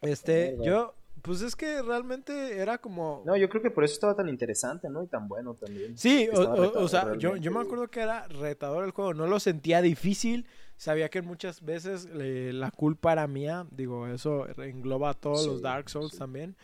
Este, 0.03 0.57
yo, 0.63 0.95
pues 1.23 1.43
es 1.43 1.55
que 1.57 1.83
realmente 1.83 2.59
era 2.59 2.79
como... 2.79 3.23
No, 3.27 3.37
yo 3.37 3.49
creo 3.49 3.63
que 3.63 3.71
por 3.71 3.85
eso 3.85 3.95
estaba 3.95 4.15
tan 4.17 4.29
interesante, 4.29 4.89
¿no? 4.91 5.03
Y 5.03 5.07
tan 5.07 5.29
bueno 5.29 5.55
también. 5.55 5.97
Sí, 5.97 6.29
o, 6.33 6.41
o- 6.83 6.89
sea, 6.89 7.15
yo, 7.17 7.37
yo 7.37 7.51
me 7.53 7.61
acuerdo 7.61 7.89
que 7.89 8.01
era 8.01 8.27
retador 8.29 8.85
el 8.85 8.91
juego, 8.91 9.15
no 9.15 9.27
lo 9.27 9.39
sentía 9.41 9.83
difícil, 9.83 10.47
sabía 10.77 11.09
que 11.09 11.23
muchas 11.23 11.63
veces 11.65 12.09
eh, 12.15 12.51
la 12.55 12.71
culpa 12.71 13.13
era 13.13 13.27
mía, 13.27 13.67
digo, 13.71 14.07
eso 14.09 14.47
engloba 14.63 15.11
a 15.11 15.15
todos 15.15 15.45
Sí, 15.45 15.47
los 15.47 15.63
Dark 15.63 15.89
Souls 15.91 16.13
sí. 16.13 16.17
también, 16.17 16.57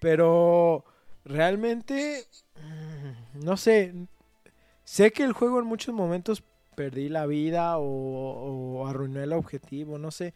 pero 0.00 0.84
realmente, 1.24 2.26
mm, 2.56 3.44
no 3.44 3.56
sé, 3.56 3.94
sé 4.84 5.12
que 5.12 5.24
el 5.24 5.32
juego 5.32 5.60
en 5.60 5.66
muchos 5.66 5.94
momentos 5.94 6.42
perdí 6.74 7.08
la 7.08 7.26
vida 7.26 7.78
o, 7.78 7.84
o 8.80 8.86
arruiné 8.86 9.24
el 9.24 9.32
objetivo, 9.32 9.98
no 9.98 10.10
sé, 10.10 10.34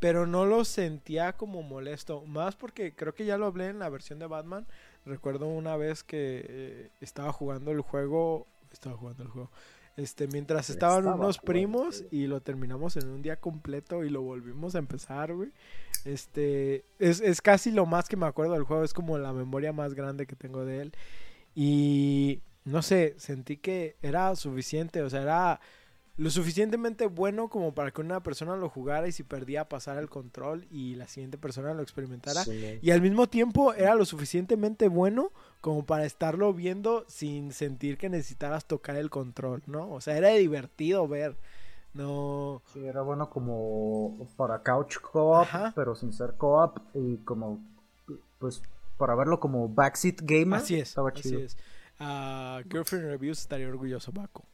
pero 0.00 0.26
no 0.26 0.44
lo 0.44 0.64
sentía 0.64 1.34
como 1.34 1.62
molesto, 1.62 2.22
más 2.26 2.56
porque 2.56 2.94
creo 2.94 3.14
que 3.14 3.24
ya 3.24 3.38
lo 3.38 3.46
hablé 3.46 3.68
en 3.68 3.78
la 3.78 3.88
versión 3.88 4.18
de 4.18 4.26
Batman. 4.26 4.66
Recuerdo 5.06 5.46
una 5.48 5.76
vez 5.76 6.04
que 6.04 6.44
eh, 6.48 6.90
estaba 7.00 7.32
jugando 7.32 7.70
el 7.72 7.80
juego, 7.80 8.46
estaba 8.72 8.96
jugando 8.96 9.22
el 9.22 9.30
juego, 9.30 9.50
este, 9.96 10.26
mientras 10.28 10.70
estaban 10.70 11.00
Estaba 11.00 11.16
unos 11.16 11.38
jugando, 11.38 11.52
primos 11.52 12.04
y 12.10 12.26
lo 12.26 12.40
terminamos 12.40 12.96
en 12.96 13.08
un 13.08 13.22
día 13.22 13.36
completo 13.36 14.04
y 14.04 14.10
lo 14.10 14.22
volvimos 14.22 14.74
a 14.74 14.78
empezar, 14.78 15.34
güey. 15.34 15.50
Este, 16.04 16.84
es, 16.98 17.20
es 17.20 17.40
casi 17.40 17.70
lo 17.70 17.86
más 17.86 18.08
que 18.08 18.16
me 18.16 18.26
acuerdo 18.26 18.54
del 18.54 18.64
juego, 18.64 18.84
es 18.84 18.92
como 18.92 19.18
la 19.18 19.32
memoria 19.32 19.72
más 19.72 19.94
grande 19.94 20.26
que 20.26 20.36
tengo 20.36 20.64
de 20.64 20.82
él. 20.82 20.92
Y 21.54 22.40
no 22.64 22.82
sé, 22.82 23.14
sentí 23.18 23.56
que 23.56 23.96
era 24.02 24.34
suficiente, 24.36 25.02
o 25.02 25.10
sea, 25.10 25.22
era 25.22 25.60
lo 26.16 26.30
suficientemente 26.30 27.06
bueno 27.06 27.48
como 27.48 27.74
para 27.74 27.90
que 27.90 28.00
una 28.00 28.22
persona 28.22 28.56
lo 28.56 28.68
jugara 28.68 29.08
y 29.08 29.12
si 29.12 29.24
perdía 29.24 29.68
pasara 29.68 30.00
el 30.00 30.08
control 30.08 30.66
y 30.70 30.94
la 30.94 31.08
siguiente 31.08 31.38
persona 31.38 31.74
lo 31.74 31.82
experimentara. 31.82 32.44
Sí, 32.44 32.78
Y 32.82 32.90
al 32.90 33.02
mismo 33.02 33.28
tiempo 33.28 33.74
era 33.74 33.94
lo 33.94 34.04
suficientemente 34.04 34.88
bueno 34.88 35.32
como 35.64 35.86
para 35.86 36.04
estarlo 36.04 36.52
viendo 36.52 37.06
sin 37.08 37.50
sentir 37.50 37.96
que 37.96 38.10
necesitaras 38.10 38.66
tocar 38.66 38.96
el 38.96 39.08
control, 39.08 39.62
¿no? 39.64 39.90
O 39.92 40.02
sea, 40.02 40.14
era 40.18 40.28
divertido 40.28 41.08
ver. 41.08 41.38
No. 41.94 42.60
Sí, 42.74 42.84
era 42.84 43.00
bueno 43.00 43.30
como 43.30 44.28
para 44.36 44.62
couch 44.62 44.98
co-op, 45.00 45.48
pero 45.74 45.94
sin 45.94 46.12
ser 46.12 46.34
co-op 46.36 46.80
y 46.92 47.16
como, 47.24 47.64
pues, 48.38 48.60
para 48.98 49.14
verlo 49.14 49.40
como 49.40 49.66
backseat 49.66 50.20
gamer. 50.20 50.60
Así 50.60 50.74
es. 50.74 50.90
Estaba 50.90 51.08
Así 51.08 51.22
chido. 51.22 51.40
es. 51.40 51.56
Ah, 51.98 52.60
Girlfriend 52.70 53.06
Reviews 53.06 53.38
estaría 53.40 53.66
orgulloso, 53.66 54.12
Baco. 54.12 54.44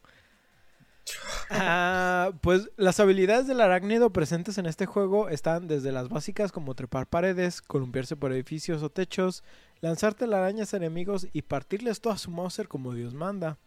Ah, 1.53 2.31
pues 2.43 2.71
las 2.77 3.01
habilidades 3.01 3.49
del 3.49 3.61
arácnido 3.61 4.11
presentes 4.11 4.57
en 4.59 4.67
este 4.67 4.87
juego 4.87 5.29
están 5.29 5.67
desde 5.67 5.91
las 5.91 6.09
básicas 6.09 6.53
como 6.53 6.77
trepar 6.77 7.09
paredes, 7.09 7.61
columpiarse 7.61 8.15
por 8.15 8.31
edificios 8.31 8.85
o 8.85 8.91
techos, 8.91 9.43
lanzar 9.81 10.15
telarañas 10.15 10.75
a 10.75 10.77
enemigos 10.77 11.27
y 11.33 11.43
partirles 11.43 12.01
toda 12.01 12.19
su 12.19 12.31
Mauser 12.31 12.69
como 12.69 12.95
Dios 12.95 13.15
manda. 13.15 13.59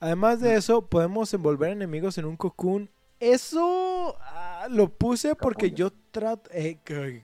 Además 0.00 0.40
de 0.40 0.54
eso, 0.56 0.86
podemos 0.86 1.32
envolver 1.32 1.70
enemigos 1.70 2.18
en 2.18 2.26
un 2.26 2.36
cocoon. 2.36 2.90
Eso 3.18 4.16
ah, 4.20 4.66
lo 4.70 4.90
puse 4.90 5.34
porque 5.34 5.70
yo 5.70 5.90
trato... 6.10 6.50
eh, 6.52 6.78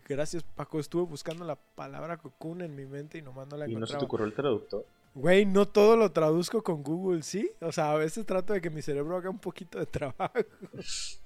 gracias 0.09 0.43
Paco, 0.43 0.81
estuve 0.81 1.03
buscando 1.03 1.45
la 1.45 1.57
palabra 1.57 2.17
cocoon 2.17 2.63
en 2.63 2.75
mi 2.75 2.87
mente 2.87 3.19
y 3.19 3.23
nomás 3.23 3.47
no 3.49 3.59
la 3.59 3.69
Y 3.69 3.77
no 3.77 3.87
se 3.87 3.99
te 3.99 4.05
ocurrió 4.05 4.27
el 4.27 4.33
traductor. 4.33 4.87
Güey, 5.15 5.45
no 5.45 5.69
todo 5.69 5.97
lo 5.99 6.11
traduzco 6.11 6.63
con 6.63 6.83
Google, 6.83 7.23
¿sí? 7.23 7.51
O 7.61 7.71
sea, 7.71 7.93
a 7.93 7.97
veces 7.97 8.25
trato 8.25 8.55
de 8.55 8.63
que 8.63 8.71
mi 8.71 8.81
cerebro 8.81 9.15
haga 9.17 9.29
un 9.29 9.39
poquito 9.39 9.79
de 9.79 9.85
trabajo. 9.85 10.33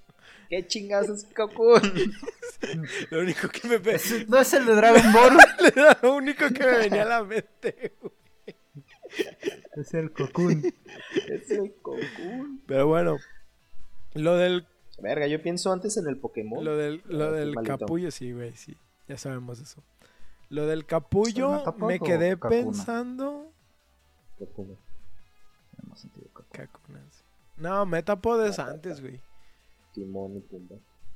¿Qué 0.49 0.65
chingas 0.67 1.09
es 1.09 1.25
Cocoon? 1.35 1.81
Lo 3.11 3.19
único 3.19 3.49
que 3.49 3.67
me, 3.67 3.77
ve- 3.77 3.99
No 4.27 4.39
es 4.39 4.53
el 4.53 4.65
de 4.65 4.75
Dragon 4.75 5.13
Ball, 5.13 5.37
lo 6.01 6.15
único 6.15 6.47
que 6.49 6.63
me 6.65 6.77
venía 6.77 7.03
a 7.03 7.05
la 7.05 7.23
mente. 7.23 7.93
güey. 8.01 8.13
es 9.75 9.93
el 9.93 10.11
Cocoon. 10.11 10.63
es 11.27 11.51
el 11.51 11.73
Cocoon. 11.81 12.61
Pero 12.65 12.87
bueno, 12.87 13.17
lo 14.13 14.35
del 14.37 14.65
Verga, 14.99 15.27
yo 15.27 15.39
pienso 15.41 15.71
antes 15.71 15.95
en 15.97 16.07
el 16.07 16.17
Pokémon. 16.17 16.63
lo 16.65 16.75
del 16.75 17.03
lo 17.05 17.25
Ah, 17.25 17.31
del 17.31 17.53
capullo 17.63 18.09
sí, 18.09 18.31
güey, 18.31 18.51
sí. 18.53 18.75
Ya 19.07 19.17
sabemos 19.17 19.59
eso. 19.59 19.83
Lo 20.49 20.65
del 20.65 20.85
capullo, 20.85 21.51
¿Metapod 21.51 21.87
me 21.87 21.99
quedé 21.99 22.31
Kakuna? 22.31 22.49
pensando. 22.49 23.51
Kakuna. 24.39 24.73
No, 27.57 27.85
Metapod 27.85 28.45
es 28.45 28.59
antes, 28.59 29.01
güey. 29.01 29.19
Timón 29.97 30.37
y 30.37 30.39
Pumba. 30.41 30.75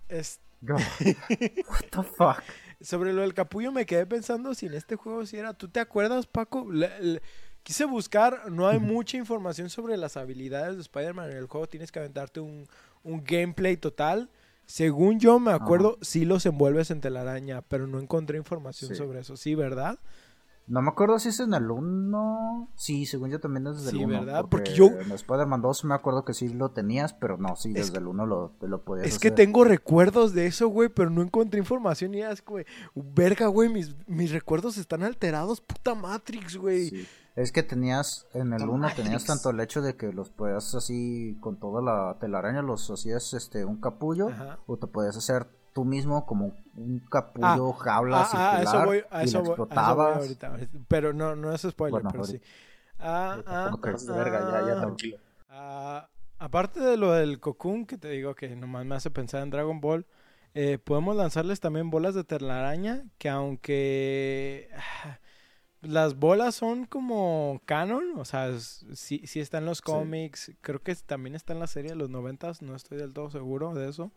Es... 0.09 0.39
Yo- 0.61 0.75
What 1.69 1.85
the 1.91 2.03
fuck? 2.03 2.43
Sobre 2.81 3.13
lo 3.13 3.21
del 3.21 3.33
capullo 3.33 3.71
me 3.71 3.85
quedé 3.85 4.05
pensando 4.05 4.53
si 4.55 4.65
en 4.67 4.73
este 4.73 4.95
juego 4.95 5.25
si 5.25 5.37
era. 5.37 5.53
¿Tú 5.53 5.67
te 5.67 5.79
acuerdas, 5.79 6.25
Paco? 6.27 6.71
Le- 6.71 6.99
le- 7.01 7.21
Quise 7.63 7.85
buscar, 7.85 8.51
no 8.51 8.67
hay 8.67 8.79
mucha 8.79 9.17
información 9.17 9.69
sobre 9.69 9.95
las 9.95 10.17
habilidades 10.17 10.75
de 10.77 10.81
Spider-Man 10.81 11.29
en 11.29 11.37
el 11.37 11.45
juego. 11.45 11.67
Tienes 11.67 11.91
que 11.91 11.99
aventarte 11.99 12.39
un, 12.39 12.67
un 13.03 13.23
gameplay 13.23 13.77
total. 13.77 14.29
Según 14.65 15.19
yo 15.19 15.39
me 15.39 15.51
acuerdo, 15.51 15.99
sí 16.01 16.25
los 16.25 16.45
envuelves 16.47 16.89
en 16.89 17.01
telaraña, 17.01 17.61
pero 17.61 17.85
no 17.85 17.99
encontré 17.99 18.37
información 18.39 18.89
Sí. 18.89 18.95
sobre 18.95 19.19
eso. 19.19 19.37
Sí, 19.37 19.53
¿verdad? 19.53 19.99
No 20.72 20.81
me 20.81 20.89
acuerdo 20.89 21.19
si 21.19 21.27
es 21.30 21.39
en 21.41 21.53
el 21.53 21.69
1. 21.69 22.69
Sí, 22.76 23.06
según 23.06 23.30
yo 23.30 23.39
también 23.41 23.68
es 23.68 23.76
desde 23.77 23.91
Sí, 23.91 23.99
el 23.99 24.06
1. 24.06 24.19
¿verdad? 24.26 24.45
Porque 24.49 24.73
yo- 24.73 24.88
En 24.88 25.11
Spider-Man 25.11 25.61
2 25.61 25.84
me 25.84 25.93
acuerdo 25.93 26.23
que 26.23 26.34
sí 26.34 26.48
lo 26.48 26.72
tenías, 26.72 27.14
pero 27.14 27.38
no, 27.38 27.56
sí, 27.57 27.69
Es 27.76 27.88
desde 27.88 27.98
el 27.99 28.07
1 28.07 28.26
lo, 28.26 28.52
te 28.60 28.68
lo 28.69 28.81
podías 28.84 29.06
Es 29.07 29.19
que 29.19 29.31
tengo 29.31 29.65
recuerdos 29.65 30.34
de 30.34 30.45
eso, 30.45 30.69
güey, 30.69 30.88
pero 30.88 31.10
no 31.10 31.22
encontré 31.22 31.60
información 31.60 32.14
y 32.14 32.22
es, 32.22 32.43
güey, 32.45 32.65
verga, 32.95 33.48
güey, 33.48 33.68
mis, 33.68 33.95
mis 34.07 34.31
recuerdos 34.31 34.77
están 34.77 35.03
alterados, 35.03 35.60
puta 35.60 35.93
Matrix, 35.93 36.56
güey. 36.56 36.89
Sí. 36.89 37.07
Es 37.35 37.52
que 37.52 37.64
tenías, 37.64 38.27
en 38.34 38.52
el 38.53 38.60
Puta 38.60 38.72
1 38.72 38.88
tenías 38.95 39.26
tanto 39.26 39.49
el 39.49 39.60
hecho 39.61 39.81
de 39.81 39.95
que 39.95 40.11
los 40.14 40.30
podías 40.30 40.73
así, 40.76 41.38
con 41.41 41.57
toda 41.60 41.81
la 41.81 42.18
telaraña, 42.19 42.61
los 42.61 42.89
hacías 42.91 43.34
este 43.34 43.64
un 43.65 43.80
capullo, 43.80 44.30
Ajá. 44.30 44.60
o 44.68 44.77
te 44.77 44.88
podías 44.88 45.15
hacer 45.18 45.48
tú 45.73 45.85
mismo 45.85 46.26
como 46.26 46.53
un 46.76 46.99
capullo 47.10 47.73
jaula 47.73 48.22
Ah, 48.22 48.30
ah, 48.34 48.57
a 48.57 48.64
eso 48.64 48.81
voy, 48.81 49.03
a 49.10 49.26
y 49.26 49.26
eso 49.26 49.43
voy, 49.43 49.57
a 49.69 49.80
eso 49.80 49.95
voy 49.95 50.11
explotabas. 50.11 50.18
ahorita, 50.18 50.48
ahorita. 50.48 50.80
Pero 50.88 51.14
no, 51.14 51.35
no 51.35 51.53
es 51.53 51.61
spoiler, 51.61 52.03
Bueno, 52.03 52.10
pero 52.11 52.26
sí. 52.26 52.41
Ah, 52.99 53.41
ah, 53.45 53.69
No 53.72 53.80
te 53.80 53.88
pases 53.89 54.07
de 54.07 54.14
verga, 54.14 54.45
ya, 54.48 54.61
ya, 54.61 54.73
ah, 54.73 54.76
tranquilo. 54.76 55.18
ah, 55.49 56.10
aparte 56.39 56.80
de 56.80 56.98
lo 56.98 57.11
del 57.14 57.39
Cocoon, 57.39 57.85
que 57.85 57.98
te 57.98 58.10
digo 58.10 58.35
que 58.35 58.56
nomás 58.56 58.85
me 58.85 58.95
hace 58.95 59.11
pensar 59.11 59.43
en 59.43 59.49
Dragon 59.49 59.81
Ball, 59.81 60.06
eh, 60.53 60.77
podemos 60.80 61.15
lanzarles 61.15 61.60
también 61.60 61.89
bolas 61.89 62.14
de 62.15 62.23
telaraña, 62.23 63.03
que 63.18 63.30
aunque 63.30 64.69
ah, 64.76 65.19
las 65.81 66.15
bolas 66.15 66.56
son 66.56 66.85
como 66.85 67.61
canon, 67.65 68.14
o 68.18 68.26
sea, 68.26 68.57
sí, 68.60 69.22
sí 69.26 69.39
está 69.39 69.57
en 69.60 69.65
los 69.65 69.81
cómics, 69.81 70.52
creo 70.61 70.81
que 70.81 70.93
también 70.95 71.35
está 71.35 71.53
en 71.53 71.60
la 71.60 71.68
serie 71.68 71.91
de 71.91 71.98
los 71.98 72.10
noventas, 72.10 72.61
no 72.61 72.76
estoy 72.76 72.98
del 72.99 73.14
todo 73.14 73.30
seguro 73.31 73.73
de 73.73 73.89
eso. 73.89 74.11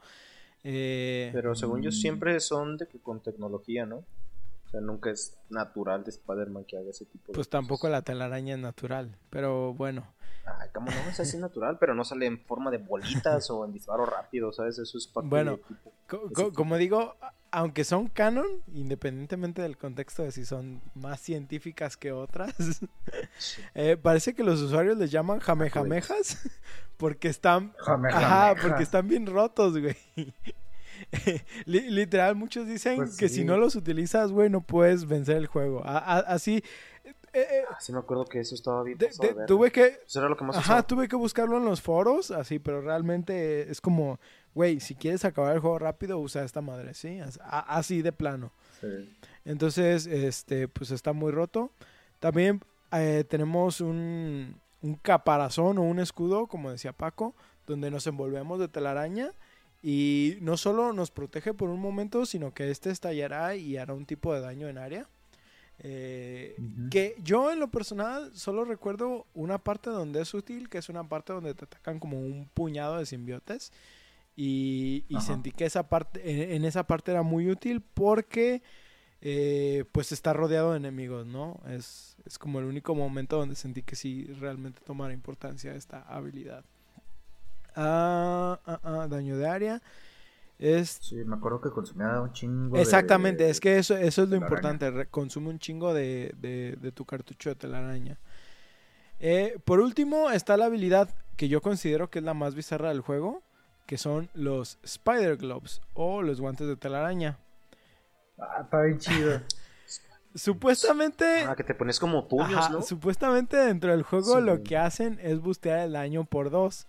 Eh, 0.64 1.30
Pero 1.32 1.54
según 1.54 1.82
yo 1.82 1.90
Mm. 1.90 1.92
siempre 1.92 2.40
son 2.40 2.76
de 2.78 2.88
que 2.88 2.98
con 2.98 3.22
tecnología, 3.22 3.84
¿no? 3.86 3.96
O 3.96 4.68
sea, 4.70 4.80
nunca 4.80 5.10
es 5.10 5.36
natural 5.50 6.02
de 6.04 6.10
Spider-Man 6.10 6.64
que 6.64 6.76
haga 6.78 6.90
ese 6.90 7.04
tipo 7.04 7.28
de 7.28 7.34
pues 7.34 7.48
tampoco 7.48 7.88
la 7.88 8.02
telaraña 8.02 8.54
es 8.54 8.60
natural, 8.60 9.16
pero 9.30 9.74
bueno. 9.74 10.06
Ay, 10.46 10.68
cómo 10.74 10.90
no, 10.90 10.96
es 11.10 11.18
así 11.20 11.38
natural, 11.38 11.78
pero 11.78 11.94
no 11.94 12.04
sale 12.04 12.26
en 12.26 12.38
forma 12.38 12.70
de 12.70 12.78
bolitas 12.78 13.48
o 13.50 13.64
en 13.64 13.72
disparo 13.72 14.04
rápido, 14.04 14.52
¿sabes? 14.52 14.78
Eso 14.78 14.98
es 14.98 15.06
parte 15.06 15.28
Bueno. 15.28 15.58
como 16.54 16.76
digo, 16.76 17.16
aunque 17.50 17.84
son 17.84 18.08
canon, 18.08 18.46
independientemente 18.74 19.62
del 19.62 19.78
contexto 19.78 20.22
de 20.22 20.32
si 20.32 20.44
son 20.44 20.82
más 20.94 21.20
científicas 21.20 21.96
que 21.96 22.12
otras, 22.12 22.54
Sí. 23.38 23.62
eh, 23.74 23.96
parece 23.96 24.34
que 24.34 24.44
los 24.44 24.60
usuarios 24.60 24.98
les 24.98 25.10
llaman 25.10 25.38
jamejamejas 25.40 26.42
porque 26.98 27.28
están, 27.28 27.72
Jamejameja. 27.78 28.50
ajá, 28.50 28.60
porque 28.60 28.82
están 28.82 29.08
bien 29.08 29.26
rotos, 29.26 29.78
güey. 29.78 29.96
Li- 31.64 31.90
literal, 31.90 32.34
muchos 32.36 32.66
dicen 32.66 32.96
Pues 32.96 33.16
que 33.16 33.28
sí. 33.28 33.36
si 33.36 33.44
no 33.44 33.56
los 33.56 33.74
utilizas, 33.76 34.30
güey, 34.30 34.48
no 34.50 34.60
puedes 34.60 35.06
vencer 35.06 35.36
el 35.36 35.46
juego. 35.46 35.82
A- 35.84 36.18
así, 36.20 36.62
eh, 37.34 37.46
eh, 37.50 37.64
Ah, 37.70 37.76
sí 37.80 37.92
me 37.92 37.98
acuerdo 37.98 38.24
que 38.24 38.40
eso 38.40 38.54
estaba 38.54 38.82
bien 38.82 38.96
de- 38.98 39.06
pasado 39.06 39.22
de 39.22 39.28
de- 39.28 39.34
verga. 39.34 39.46
tuve 39.46 39.70
que, 39.72 40.00
Eso 40.06 40.18
era 40.20 40.28
lo 40.28 40.36
que 40.36 40.44
más 40.44 40.56
Ajá, 40.56 40.64
usaba. 40.74 40.86
tuve 40.86 41.08
que 41.08 41.16
buscarlo 41.16 41.58
en 41.58 41.64
los 41.64 41.82
foros, 41.82 42.30
así, 42.30 42.58
pero 42.58 42.80
realmente 42.80 43.70
es 43.70 43.80
como, 43.80 44.18
güey, 44.54 44.80
si 44.80 44.94
quieres 44.94 45.24
acabar 45.24 45.54
el 45.54 45.60
juego 45.60 45.78
rápido, 45.78 46.18
usa 46.18 46.44
esta 46.44 46.60
madre, 46.60 46.94
¿sí? 46.94 47.20
Así 47.42 48.02
de 48.02 48.12
plano. 48.12 48.52
Sí. 48.80 49.12
Entonces, 49.44 50.06
este, 50.06 50.68
pues 50.68 50.90
está 50.90 51.12
muy 51.12 51.32
roto. 51.32 51.70
También 52.20 52.60
eh, 52.92 53.24
tenemos 53.28 53.80
un, 53.80 54.60
un 54.82 54.94
caparazón 54.96 55.78
o 55.78 55.82
un 55.82 55.98
escudo, 55.98 56.46
como 56.46 56.70
decía 56.70 56.92
Paco, 56.92 57.34
donde 57.66 57.90
nos 57.90 58.06
envolvemos 58.06 58.58
de 58.60 58.68
telaraña 58.68 59.30
y 59.82 60.38
no 60.40 60.56
solo 60.56 60.92
nos 60.92 61.10
protege 61.10 61.52
por 61.52 61.68
un 61.68 61.80
momento, 61.80 62.24
sino 62.24 62.54
que 62.54 62.70
este 62.70 62.90
estallará 62.90 63.54
y 63.56 63.76
hará 63.76 63.92
un 63.94 64.06
tipo 64.06 64.32
de 64.32 64.40
daño 64.40 64.68
en 64.68 64.78
área. 64.78 65.08
Eh, 65.86 66.56
que 66.90 67.14
yo 67.22 67.52
en 67.52 67.60
lo 67.60 67.70
personal 67.70 68.34
solo 68.34 68.64
recuerdo 68.64 69.26
una 69.34 69.58
parte 69.58 69.90
donde 69.90 70.22
es 70.22 70.32
útil, 70.32 70.70
que 70.70 70.78
es 70.78 70.88
una 70.88 71.06
parte 71.06 71.34
donde 71.34 71.52
te 71.54 71.66
atacan 71.66 72.00
como 72.00 72.18
un 72.18 72.48
puñado 72.54 72.98
de 72.98 73.06
simbiotes. 73.06 73.70
Y, 74.34 75.04
sentí 75.20 75.52
que 75.52 75.66
esa 75.66 75.88
parte, 75.88 76.22
en, 76.28 76.52
en 76.52 76.64
esa 76.64 76.86
parte 76.86 77.12
era 77.12 77.22
muy 77.22 77.48
útil 77.50 77.82
porque 77.82 78.62
eh, 79.26 79.84
pues 79.92 80.12
está 80.12 80.34
rodeado 80.34 80.72
de 80.72 80.76
enemigos, 80.76 81.26
¿no? 81.26 81.58
Es, 81.66 82.14
es 82.26 82.38
como 82.38 82.58
el 82.58 82.66
único 82.66 82.94
momento 82.94 83.38
donde 83.38 83.54
sentí 83.54 83.82
que 83.82 83.96
sí 83.96 84.26
realmente 84.38 84.82
tomara 84.84 85.14
importancia 85.14 85.74
esta 85.74 86.02
habilidad. 86.02 86.62
Ah, 87.74 88.60
ah, 88.66 88.80
ah, 88.82 89.06
daño 89.08 89.38
de 89.38 89.48
área. 89.48 89.82
Es 90.66 90.98
Sí, 91.02 91.16
me 91.26 91.36
acuerdo 91.36 91.60
que 91.60 91.68
consumía 91.70 92.20
un 92.22 92.32
chingo 92.32 92.76
de- 92.76 92.82
Exactamente, 92.82 93.50
es 93.50 93.60
que 93.60 93.76
eso, 93.76 93.96
eso 93.98 94.22
es 94.22 94.28
lo 94.30 94.36
importante, 94.36 95.06
consume 95.10 95.50
un 95.50 95.58
chingo 95.58 95.92
de, 95.92 96.32
de- 96.38 96.76
de 96.80 96.90
tu 96.92 97.04
cartucho 97.04 97.50
de 97.50 97.54
telaraña. 97.56 98.18
Eh, 99.20 99.58
por 99.66 99.80
último 99.80 100.30
está 100.30 100.56
la 100.56 100.64
habilidad 100.66 101.10
que 101.36 101.48
yo 101.48 101.60
considero 101.60 102.08
que 102.08 102.20
es 102.20 102.24
la 102.24 102.32
más 102.34 102.54
bizarra 102.54 102.88
del 102.88 103.00
juego, 103.02 103.42
que 103.86 103.98
son 103.98 104.30
los 104.32 104.78
Spider 104.82 105.36
Gloves 105.36 105.82
o 105.92 106.22
los 106.22 106.40
guantes 106.40 106.66
de 106.66 106.76
telaraña. 106.76 107.38
Ah, 108.38 108.60
está 108.62 108.80
bien 108.82 108.98
chido. 108.98 109.40
Supuestamente, 110.34 111.42
Ah, 111.46 111.54
que 111.54 111.62
te 111.62 111.74
pones 111.74 112.00
como 112.00 112.26
puños, 112.26 112.54
ajá, 112.56 112.68
¿no? 112.70 112.82
supuestamente 112.82 113.56
dentro 113.56 113.92
del 113.92 114.02
juego 114.02 114.38
Sí. 114.38 114.42
lo 114.44 114.62
que 114.64 114.76
hacen 114.76 115.18
es 115.22 115.40
bustear 115.40 115.80
el 115.80 115.92
daño 115.92 116.24
por 116.24 116.50
dos. 116.50 116.86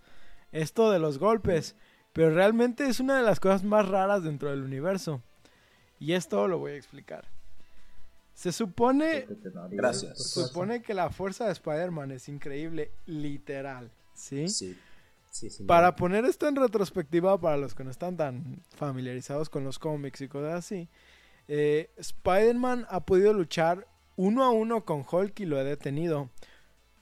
Esto 0.50 0.90
de 0.90 0.98
los 0.98 1.18
golpes. 1.18 1.76
Pero 2.16 2.30
realmente 2.30 2.88
es 2.88 2.98
una 2.98 3.18
de 3.18 3.22
las 3.22 3.40
cosas 3.40 3.62
más 3.62 3.86
raras 3.86 4.24
dentro 4.24 4.48
del 4.48 4.62
universo. 4.62 5.20
Y 6.00 6.14
esto 6.14 6.48
lo 6.48 6.56
voy 6.56 6.72
a 6.72 6.76
explicar. 6.76 7.26
Se 8.32 8.52
supone 8.52 9.26
Gracias. 9.70 10.32
Se 10.32 10.44
supone 10.44 10.80
que 10.80 10.94
la 10.94 11.10
fuerza 11.10 11.44
de 11.44 11.52
Spider-Man 11.52 12.12
es 12.12 12.30
increíble, 12.30 12.90
literal, 13.04 13.90
¿sí? 14.14 14.48
Sí. 14.48 14.78
Sí, 15.30 15.50
sí. 15.50 15.64
Para 15.64 15.94
poner 15.94 16.24
esto 16.24 16.48
en 16.48 16.56
retrospectiva, 16.56 17.38
para 17.38 17.58
los 17.58 17.74
que 17.74 17.84
no 17.84 17.90
están 17.90 18.16
tan 18.16 18.62
familiarizados 18.76 19.50
con 19.50 19.64
los 19.64 19.78
cómics 19.78 20.22
y 20.22 20.28
cosas 20.28 20.54
así, 20.54 20.88
eh, 21.48 21.90
Spider-Man 21.98 22.86
ha 22.88 23.04
podido 23.04 23.34
luchar 23.34 23.86
uno 24.16 24.42
a 24.42 24.50
uno 24.50 24.86
con 24.86 25.04
Hulk 25.06 25.38
y 25.40 25.44
lo 25.44 25.58
ha 25.58 25.64
detenido. 25.64 26.30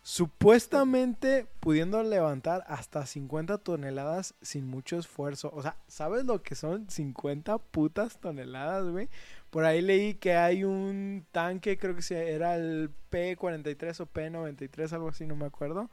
Supuestamente 0.07 1.47
pudiendo 1.61 2.03
levantar 2.03 2.63
hasta 2.67 3.07
50 3.07 3.59
toneladas 3.59 4.35
sin 4.43 4.67
mucho 4.67 4.99
esfuerzo. 4.99 5.51
O 5.55 5.63
sea, 5.63 5.77
¿sabes 5.89 6.27
lo 6.27 6.43
que 6.43 6.55
son 6.55 6.89
50 6.91 7.57
putas 7.59 8.21
toneladas, 8.21 8.85
güey? 8.85 9.09
Por 9.51 9.65
ahí 9.65 9.81
leí 9.81 10.15
que 10.15 10.35
hay 10.35 10.63
un 10.63 11.25
tanque, 11.33 11.79
creo 11.79 11.97
que 11.97 12.35
era 12.35 12.57
el 12.57 12.91
P43 13.11 14.01
o 14.01 14.07
P93, 14.07 14.93
algo 14.93 15.09
así, 15.09 15.27
no 15.27 15.37
me 15.37 15.47
acuerdo 15.47 15.91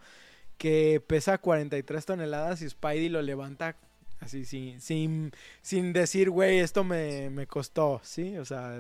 que 0.58 1.02
pesa 1.08 1.40
43 1.40 2.06
toneladas 2.06 2.62
y 2.62 2.70
Spidey 2.70 3.10
lo 3.10 3.24
levanta 3.24 3.78
así 4.20 4.46
sin, 4.46 4.80
sin, 4.80 5.32
sin 5.64 5.94
decir, 5.94 6.30
güey, 6.30 6.60
esto 6.60 6.84
me, 6.84 7.32
me 7.32 7.48
costó, 7.48 8.00
¿sí? 8.04 8.38
O 8.38 8.46
sea, 8.46 8.78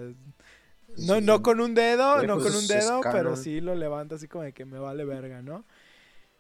no, 0.97 1.15
Sí, 1.15 1.22
no 1.26 1.41
con 1.41 1.59
un 1.59 1.73
dedo, 1.73 2.23
no 2.23 2.39
con 2.39 2.55
un 2.55 2.68
dedo, 2.68 3.01
pero 3.11 3.35
sí 3.35 3.61
lo 3.61 3.76
levanta 3.76 4.15
así 4.15 4.27
como 4.27 4.43
de 4.43 4.53
que 4.53 4.65
me 4.65 4.80
vale 4.80 5.05
verga, 5.05 5.41
¿no? 5.41 5.65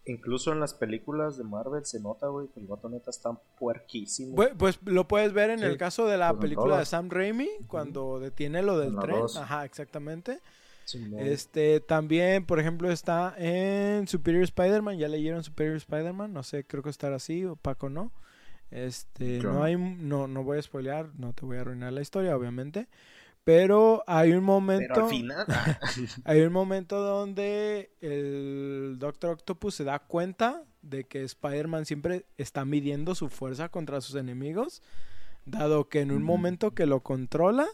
Incluso 0.05 0.51
en 0.51 0.59
las 0.59 0.73
películas 0.73 1.37
de 1.37 1.43
Marvel 1.43 1.85
se 1.85 1.99
nota, 1.99 2.27
güey, 2.27 2.47
que 2.47 2.59
el 2.59 2.65
vato 2.65 2.89
neta 2.89 3.11
está 3.11 3.33
puerquísimo. 3.59 4.35
Pues, 4.35 4.51
pues 4.57 4.79
lo 4.83 5.07
puedes 5.07 5.31
ver 5.31 5.51
en 5.51 5.59
Sí, 5.59 5.65
el 5.65 5.77
caso 5.77 6.07
de 6.07 6.17
la 6.17 6.33
película 6.39 6.79
de. 6.79 6.85
Sam 6.85 7.09
Raimi, 7.09 7.49
cuando 7.67 8.19
detiene 8.19 8.63
lo 8.63 8.79
del 8.79 8.97
tren. 8.97 9.19
dos. 9.19 9.37
Ajá, 9.37 9.63
exactamente. 9.63 10.39
Este, 11.19 11.79
también, 11.79 12.45
por 12.45 12.59
ejemplo, 12.59 12.91
está 12.91 13.35
en 13.37 14.07
Superior 14.07 14.43
Spider-Man. 14.43 14.97
¿Ya 14.97 15.07
leyeron 15.07 15.43
Superior 15.43 15.77
Spider-Man? 15.77 16.33
No 16.33 16.43
sé, 16.43 16.65
creo 16.65 16.81
que 16.83 16.89
estará 16.89 17.17
así, 17.17 17.45
o 17.45 17.55
Paco 17.55 17.89
no. 17.89 18.11
Este, 18.71 19.39
no. 19.39 19.63
hay, 19.63 19.77
no, 19.77 20.27
no 20.27 20.43
voy 20.43 20.57
a 20.57 20.61
spoilear, 20.61 21.09
no 21.15 21.33
te 21.33 21.45
voy 21.45 21.57
a 21.57 21.61
arruinar 21.61 21.93
la 21.93 22.01
historia, 22.01 22.35
obviamente. 22.35 22.87
Pero 23.43 24.03
hay 24.07 24.33
un 24.33 24.43
momento, 24.43 24.93
Pero 24.93 25.05
al 25.05 25.09
final. 25.09 25.45
ah, 25.49 25.79
hay 26.25 26.41
un 26.41 26.53
momento 26.53 26.99
donde 27.01 27.91
el 28.01 28.97
Doctor 28.99 29.31
Octopus 29.31 29.75
se 29.75 29.83
da 29.83 29.99
cuenta 29.99 30.63
de 30.83 31.05
que 31.05 31.23
Spider-Man 31.23 31.85
siempre 31.85 32.25
está 32.37 32.65
midiendo 32.65 33.15
su 33.15 33.29
fuerza 33.29 33.69
contra 33.69 33.99
sus 34.01 34.15
enemigos, 34.15 34.81
dado 35.45 35.89
que 35.89 36.01
en 36.01 36.11
un 36.11 36.17
Ujú. 36.17 36.25
momento 36.25 36.71
que 36.71 36.85
lo 36.85 37.01
controla, 37.01 37.67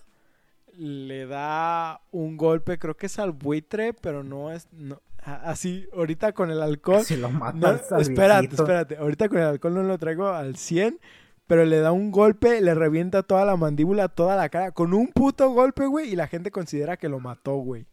le 0.77 1.25
da 1.25 2.01
un 2.11 2.37
golpe, 2.37 2.77
creo 2.79 2.95
que 2.95 3.07
es 3.07 3.19
al 3.19 3.31
buitre, 3.31 3.93
pero 3.93 4.23
no 4.23 4.51
es... 4.51 4.67
No, 4.71 5.01
así, 5.23 5.87
ahorita 5.93 6.33
con 6.33 6.51
el 6.51 6.61
alcohol... 6.61 7.03
Si 7.03 7.17
lo 7.17 7.29
No, 7.29 7.39
matas 7.39 7.91
al 7.91 8.01
espérate, 8.01 8.55
espérate. 8.55 8.97
Ahorita 8.97 9.27
con 9.27 9.39
el 9.39 9.45
alcohol 9.45 9.73
no 9.73 9.83
lo 9.83 9.97
traigo 9.97 10.27
al 10.27 10.55
100, 10.55 10.99
pero 11.47 11.65
le 11.65 11.79
da 11.79 11.91
un 11.93 12.11
golpe, 12.11 12.61
le 12.61 12.75
revienta 12.75 13.23
toda 13.23 13.45
la 13.45 13.55
mandíbula, 13.55 14.09
toda 14.09 14.35
la 14.35 14.49
cara, 14.49 14.71
con 14.71 14.93
un 14.93 15.07
puto 15.07 15.49
golpe, 15.49 15.85
güey, 15.85 16.11
y 16.11 16.15
la 16.15 16.27
gente 16.27 16.51
considera 16.51 16.97
que 16.97 17.09
lo 17.09 17.19
mató, 17.19 17.55
güey. 17.55 17.85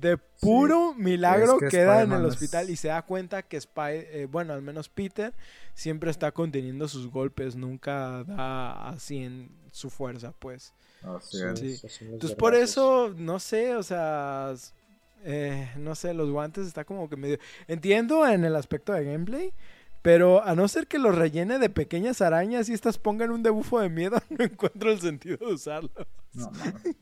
De 0.00 0.16
puro 0.40 0.94
milagro 0.94 1.54
Es 1.56 1.60
que 1.60 1.68
queda 1.68 2.02
en 2.02 2.12
el 2.12 2.24
hospital 2.24 2.70
y 2.70 2.76
se 2.76 2.88
da 2.88 3.02
cuenta 3.02 3.42
que 3.42 3.60
Spy, 3.60 3.92
eh, 3.92 4.26
bueno, 4.30 4.52
al 4.52 4.62
menos 4.62 4.88
Peter 4.88 5.32
siempre 5.74 6.10
está 6.10 6.32
conteniendo 6.32 6.88
sus 6.88 7.08
golpes, 7.08 7.54
nunca 7.54 8.24
da 8.24 8.88
así 8.88 9.18
en 9.18 9.50
su 9.70 9.90
fuerza, 9.90 10.32
pues. 10.38 10.72
Así 11.02 11.38
Sí, 11.54 11.80
es. 11.84 12.02
Entonces 12.02 12.36
por 12.36 12.54
eso, 12.54 13.12
no 13.16 13.38
sé, 13.38 13.76
o 13.76 13.82
sea, 13.82 14.54
eh, 15.24 15.70
no 15.76 15.94
sé, 15.94 16.14
los 16.14 16.30
guantes 16.30 16.66
está 16.66 16.84
como 16.84 17.08
que 17.08 17.16
medio... 17.16 17.38
Entiendo 17.68 18.26
en 18.26 18.44
el 18.44 18.56
aspecto 18.56 18.92
de 18.92 19.04
gameplay, 19.04 19.52
pero 20.02 20.44
a 20.44 20.54
no 20.54 20.68
ser 20.68 20.86
que 20.86 20.98
los 20.98 21.14
rellene 21.14 21.58
de 21.58 21.70
pequeñas 21.70 22.20
arañas 22.20 22.68
y 22.68 22.72
estas 22.72 22.98
pongan 22.98 23.30
un 23.30 23.42
debufo 23.42 23.80
de 23.80 23.88
miedo, 23.88 24.18
no 24.30 24.44
encuentro 24.44 24.90
el 24.90 25.00
sentido 25.00 25.38
de 25.38 25.54
usarlo. 25.54 25.90
No, 26.34 26.50
no. 26.50 26.92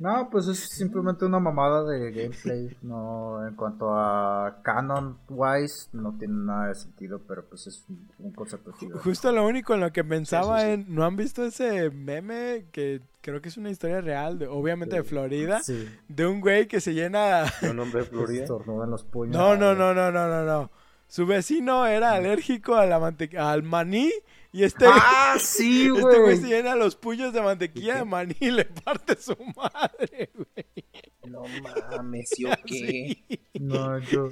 No, 0.00 0.28
pues 0.30 0.48
es 0.48 0.58
simplemente 0.58 1.24
una 1.24 1.38
mamada 1.38 1.84
de 1.84 2.10
gameplay. 2.10 2.76
No, 2.82 3.46
en 3.46 3.54
cuanto 3.54 3.94
a 3.94 4.58
canon 4.62 5.18
wise, 5.28 5.88
no 5.92 6.16
tiene 6.18 6.34
nada 6.34 6.68
de 6.68 6.74
sentido, 6.74 7.20
pero 7.26 7.44
pues 7.44 7.68
es 7.68 7.84
un, 7.88 8.08
un 8.18 8.32
concepto 8.32 8.74
chido. 8.78 8.98
Justo 8.98 9.30
lo 9.32 9.46
único 9.46 9.74
en 9.74 9.80
lo 9.80 9.92
que 9.92 10.02
pensaba 10.04 10.60
sí, 10.60 10.66
sí. 10.66 10.72
en... 10.72 10.94
¿No 10.94 11.04
han 11.04 11.16
visto 11.16 11.44
ese 11.44 11.90
meme 11.90 12.66
que 12.72 13.02
creo 13.20 13.40
que 13.40 13.48
es 13.48 13.56
una 13.56 13.70
historia 13.70 14.00
real, 14.00 14.38
de, 14.38 14.48
obviamente 14.48 14.96
de 14.96 15.04
Florida, 15.04 15.62
Sí. 15.62 15.88
de 16.08 16.26
un 16.26 16.40
güey 16.40 16.66
que 16.66 16.80
se 16.80 16.92
llena... 16.92 17.44
Un 17.62 17.78
hombre 17.78 18.00
de 18.00 18.06
Florida. 18.06 18.46
Los 18.88 19.04
puños. 19.04 19.36
No, 19.36 19.56
no, 19.56 19.74
no, 19.74 19.94
no, 19.94 20.10
no, 20.10 20.28
no, 20.28 20.44
no. 20.44 20.70
Su 21.08 21.26
vecino 21.26 21.86
era 21.86 22.12
alérgico 22.12 22.74
a 22.74 22.86
la 22.86 22.98
mante- 22.98 23.36
al 23.38 23.62
maní 23.62 24.10
y 24.52 24.64
este... 24.64 24.86
Ah, 24.88 25.36
sí, 25.38 25.86
Este 25.94 26.00
güey 26.00 26.20
güey. 26.20 26.36
se 26.38 26.46
llena 26.48 26.74
los 26.76 26.96
puños 26.96 27.32
de 27.32 27.40
mantequilla 27.42 27.96
de 27.96 28.04
maní 28.04 28.36
y 28.40 28.50
le 28.50 28.64
parte 28.64 29.16
su 29.16 29.36
madre, 29.56 30.30
güey. 30.34 30.84
No 31.26 31.42
mames, 31.90 32.30
¿yo 32.38 32.48
qué? 32.66 32.74
Sí. 32.74 33.40
No, 33.60 33.98
yo, 34.00 34.28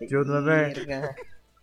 yo 0.00 0.22
no 0.24 0.40
me-. 0.42 0.74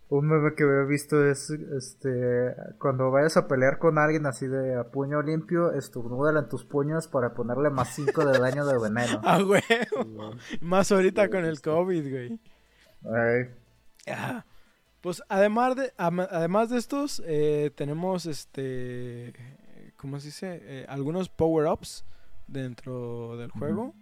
Un 0.08 0.28
meme 0.28 0.54
que 0.54 0.62
había 0.62 0.84
visto 0.84 1.24
es, 1.28 1.50
este, 1.50 2.54
cuando 2.78 3.10
vayas 3.10 3.36
a 3.36 3.48
pelear 3.48 3.78
con 3.78 3.98
alguien 3.98 4.24
así 4.26 4.46
de 4.46 4.76
a 4.76 4.84
puño 4.84 5.20
limpio, 5.20 5.72
estornúdale 5.72 6.38
en 6.40 6.48
tus 6.48 6.64
puños 6.64 7.08
para 7.08 7.34
ponerle 7.34 7.70
más 7.70 7.92
5 7.96 8.24
de 8.24 8.38
daño 8.38 8.64
de 8.66 8.78
veneno. 8.78 9.20
Ah, 9.24 9.40
güey. 9.42 9.62
Más 10.60 10.92
ahorita 10.92 11.28
con 11.28 11.44
el 11.44 11.60
COVID, 11.60 12.08
güey. 12.10 12.38
Ay, 13.04 13.50
Ah. 14.08 14.44
Pues 15.00 15.22
además 15.28 15.76
de, 15.76 15.92
además 15.96 16.70
de 16.70 16.78
estos, 16.78 17.22
eh, 17.26 17.70
tenemos 17.76 18.26
este, 18.26 19.32
¿cómo 19.96 20.18
se 20.18 20.26
dice? 20.28 20.60
Eh, 20.62 20.86
algunos 20.88 21.28
power-ups 21.28 22.04
dentro 22.48 23.36
del 23.36 23.50
juego. 23.50 23.94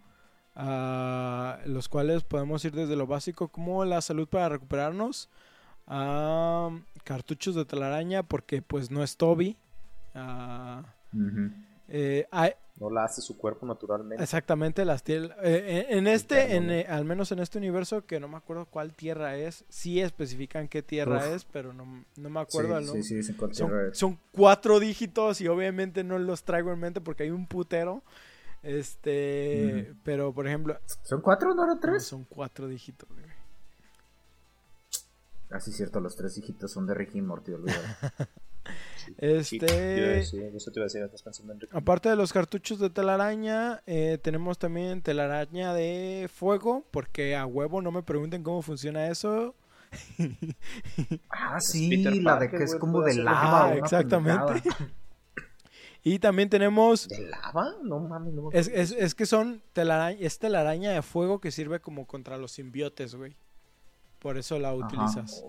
ah, 0.57 1.59
los 1.67 1.89
cuales 1.89 2.23
podemos 2.23 2.65
ir 2.65 2.73
desde 2.73 2.97
lo 2.97 3.07
básico 3.07 3.49
como 3.49 3.85
la 3.85 4.01
salud 4.01 4.29
para 4.29 4.49
recuperarnos, 4.49 5.29
a 5.87 6.71
cartuchos 7.03 7.55
de 7.55 7.65
telaraña 7.65 8.23
porque 8.23 8.63
pues 8.63 8.91
no 8.91 9.03
es 9.03 9.17
Toby. 9.17 9.57
ah, 10.15 10.83
ujú. 11.13 11.51
eh, 11.89 12.27
hay- 12.31 12.53
No 12.85 12.90
la 12.90 13.05
hace 13.05 13.23
su 13.23 13.39
cuerpo 13.39 13.65
naturalmente. 13.66 14.23
Exactamente, 14.23 14.85
las 14.85 15.02
tierras. 15.02 15.36
en, 15.43 15.98
en 15.98 16.06
este, 16.06 16.55
en, 16.56 16.66
¿no? 16.66 16.73
eh, 16.74 16.86
al 16.86 17.05
menos 17.06 17.32
en 17.32 17.39
este 17.39 17.56
universo, 17.56 18.05
que 18.05 18.20
no 18.20 18.28
me 18.28 18.36
acuerdo 18.36 18.66
cuál 18.66 18.93
tierra 18.93 19.36
es, 19.36 19.65
sí 19.70 20.01
especifican 20.01 20.69
qué 20.69 20.82
tierra 20.82 21.16
Uf. 21.19 21.35
es, 21.35 21.44
pero 21.47 21.73
no, 21.73 22.05
no 22.16 22.31
me 22.31 22.40
acuerdo 22.40 22.77
el 22.77 22.82
sí, 22.85 22.86
nombre. 22.89 23.02
sí, 23.05 23.23
sí, 23.23 23.35
son, 23.52 23.73
son 23.94 24.19
cuatro 24.32 24.81
dígitos 24.81 25.40
y 25.40 25.48
obviamente 25.48 26.05
no 26.05 26.19
los 26.19 26.43
traigo 26.43 26.73
en 26.73 26.78
mente 26.81 27.01
porque 27.01 27.23
hay 27.23 27.31
un 27.31 27.47
putero. 27.47 28.02
Este, 28.62 29.94
pero 30.05 30.32
por 30.32 30.47
ejemplo, 30.47 30.78
¿Son 31.05 31.20
cuatro, 31.20 31.55
no 31.55 31.65
eran 31.65 31.77
no, 31.77 31.81
tres? 31.81 32.05
son 32.05 32.24
cuatro 32.24 32.69
dígitos. 32.69 33.09
güey. 33.09 33.24
Así 35.51 35.70
es 35.70 35.77
cierto, 35.77 36.01
los 36.01 36.16
tres 36.16 36.36
hijitos 36.39 36.73
son 36.73 36.86
de 36.86 36.94
Ricky 36.94 37.19
y 37.19 37.23
Morty, 37.23 37.52
olvídalo. 37.52 37.82
Este, 39.19 39.59
yo 39.59 40.03
iba 40.03 40.07
a 40.07 40.16
decir, 40.16 40.53
eso 40.55 40.70
te 40.70 40.78
iba 40.78 40.85
a 40.85 40.86
decir, 40.86 41.03
estás 41.03 41.23
pensando 41.23 41.53
en 41.53 41.61
Ricky. 41.61 41.77
Aparte 41.77 42.09
de 42.09 42.16
los 42.16 42.32
cartuchos 42.32 42.78
de 42.78 42.91
telaraña, 42.91 43.82
eh, 43.86 44.19
tenemos 44.23 44.59
también 44.59 45.03
telaraña 45.03 45.74
de 45.74 46.28
fuego, 46.32 46.85
porque 46.91 47.36
a 47.36 47.47
huevo 47.47 47.82
no 47.82 47.93
me 47.93 48.03
pregunten 48.03 48.43
cómo 48.43 48.62
funciona 48.62 49.09
eso. 49.09 49.55
Ah, 51.28 51.61
sí, 51.61 52.03
la 52.20 52.39
de 52.39 52.51
que 52.51 52.65
es 52.65 52.74
como 52.77 53.03
de 53.03 53.15
lava. 53.15 53.66
Ah, 53.66 53.74
exactamente. 53.74 54.62
Y 56.07 56.19
también 56.19 56.51
tenemos 56.51 57.09
¿De 57.09 57.31
lava? 57.31 57.77
No 57.82 57.99
mames, 57.99 58.35
no 58.35 58.51
me 58.51 58.59
Es, 58.59 58.69
es, 58.69 58.93
es 58.93 59.15
que 59.15 59.24
son 59.24 59.62
telaraña, 59.73 60.19
es 60.20 60.39
telaraña 60.39 60.91
de 60.91 61.01
fuego 61.01 61.41
que 61.41 61.51
sirve 61.51 61.81
como 61.81 62.07
contra 62.07 62.36
los 62.36 62.53
simbiotes, 62.53 63.15
güey. 63.15 63.35
Por 64.19 64.36
eso 64.36 64.59
la 64.59 64.74
utilizas. 64.74 65.43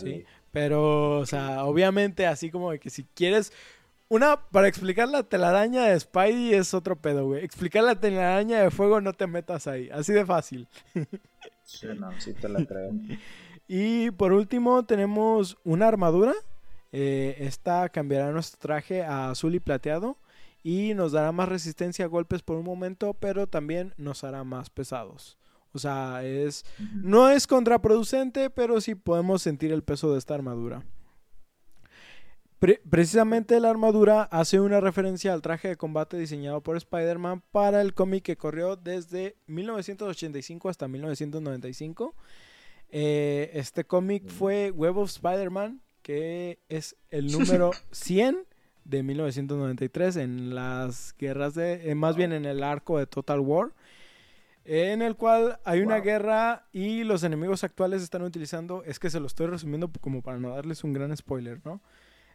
Sí. 0.00 0.24
Pero, 0.58 1.20
o 1.20 1.24
sea, 1.24 1.64
obviamente 1.66 2.26
así 2.26 2.50
como 2.50 2.72
de 2.72 2.80
que 2.80 2.90
si 2.90 3.04
quieres... 3.14 3.52
Una, 4.08 4.40
para 4.50 4.66
explicar 4.66 5.06
la 5.08 5.22
telaraña 5.22 5.84
de 5.84 6.00
Spidey 6.00 6.52
es 6.52 6.74
otro 6.74 6.96
pedo, 6.96 7.26
güey. 7.26 7.44
Explicar 7.44 7.84
la 7.84 7.94
telaraña 7.94 8.60
de 8.60 8.72
fuego 8.72 9.00
no 9.00 9.12
te 9.12 9.28
metas 9.28 9.68
ahí. 9.68 9.88
Así 9.90 10.12
de 10.12 10.26
fácil. 10.26 10.66
Sí, 11.62 11.86
no. 11.96 12.10
Sí, 12.18 12.32
te 12.32 12.48
la 12.48 12.64
creo. 12.64 12.90
Y 13.68 14.10
por 14.12 14.32
último 14.32 14.84
tenemos 14.84 15.58
una 15.62 15.86
armadura. 15.86 16.32
Eh, 16.90 17.36
esta 17.38 17.88
cambiará 17.90 18.32
nuestro 18.32 18.58
traje 18.58 19.04
a 19.04 19.30
azul 19.30 19.54
y 19.54 19.60
plateado. 19.60 20.16
Y 20.64 20.94
nos 20.94 21.12
dará 21.12 21.30
más 21.30 21.50
resistencia 21.50 22.06
a 22.06 22.08
golpes 22.08 22.42
por 22.42 22.56
un 22.56 22.64
momento, 22.64 23.14
pero 23.14 23.46
también 23.46 23.92
nos 23.96 24.24
hará 24.24 24.42
más 24.42 24.70
pesados. 24.70 25.36
O 25.72 25.78
sea, 25.78 26.24
es 26.24 26.64
no 26.94 27.28
es 27.30 27.46
contraproducente, 27.46 28.50
pero 28.50 28.80
sí 28.80 28.94
podemos 28.94 29.42
sentir 29.42 29.72
el 29.72 29.82
peso 29.82 30.12
de 30.12 30.18
esta 30.18 30.34
armadura. 30.34 30.82
Pre- 32.58 32.80
precisamente 32.90 33.60
la 33.60 33.70
armadura 33.70 34.22
hace 34.24 34.58
una 34.58 34.80
referencia 34.80 35.32
al 35.32 35.42
traje 35.42 35.68
de 35.68 35.76
combate 35.76 36.18
diseñado 36.18 36.60
por 36.60 36.76
Spider-Man 36.76 37.42
para 37.52 37.80
el 37.80 37.94
cómic 37.94 38.24
que 38.24 38.36
corrió 38.36 38.74
desde 38.74 39.36
1985 39.46 40.68
hasta 40.68 40.88
1995. 40.88 42.14
Eh, 42.90 43.50
este 43.54 43.84
cómic 43.84 44.26
fue 44.28 44.70
Web 44.72 44.96
of 44.98 45.10
Spider-Man, 45.10 45.82
que 46.02 46.58
es 46.68 46.96
el 47.10 47.30
número 47.30 47.70
100 47.92 48.38
de 48.84 49.02
1993 49.04 50.16
en 50.16 50.54
las 50.54 51.14
guerras 51.16 51.54
de, 51.54 51.90
eh, 51.90 51.94
más 51.94 52.16
bien 52.16 52.32
en 52.32 52.44
el 52.44 52.64
arco 52.64 52.98
de 52.98 53.06
Total 53.06 53.38
War, 53.38 53.72
en 54.70 55.00
el 55.02 55.16
cual 55.16 55.58
hay 55.64 55.80
una 55.80 55.96
Wow. 55.96 56.04
guerra 56.04 56.66
y 56.72 57.02
los 57.04 57.22
enemigos 57.24 57.64
actuales 57.64 58.02
están 58.02 58.22
utilizando, 58.22 58.82
es 58.84 58.98
que 58.98 59.08
se 59.10 59.18
lo 59.18 59.26
estoy 59.26 59.46
resumiendo 59.46 59.90
como 60.00 60.20
para 60.22 60.38
no 60.38 60.50
darles 60.50 60.84
un 60.84 60.92
gran 60.92 61.16
spoiler, 61.16 61.60
¿no? 61.64 61.80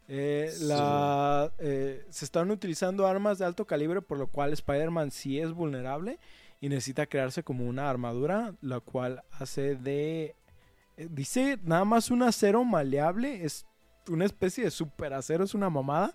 Eh, 0.10 0.52
la, 0.62 1.52
eh, 1.60 2.06
se 2.10 2.26
están 2.26 2.52
utilizando 2.52 3.08
armas 3.08 3.38
de 3.38 3.46
alto 3.46 3.66
calibre, 3.66 4.02
por 4.02 4.18
lo 4.18 4.28
cual 4.28 4.52
Spider-Man 4.52 5.12
sí 5.12 5.40
es 5.40 5.52
vulnerable 5.54 6.20
y 6.60 6.70
necesita 6.70 7.06
crearse 7.06 7.44
como 7.44 7.66
una 7.66 7.90
armadura, 7.90 8.54
la 8.62 8.80
cual 8.80 9.24
hace 9.32 9.76
de... 9.76 10.36
eh, 10.98 11.08
dice 11.10 11.58
nada 11.64 11.86
más 11.86 12.12
un 12.12 12.24
acero 12.24 12.64
maleable, 12.66 13.46
es 13.46 13.66
una 14.10 14.26
especie 14.26 14.66
de 14.66 14.72
super 14.72 15.14
acero, 15.14 15.44
es 15.46 15.54
una 15.54 15.70
mamada, 15.70 16.14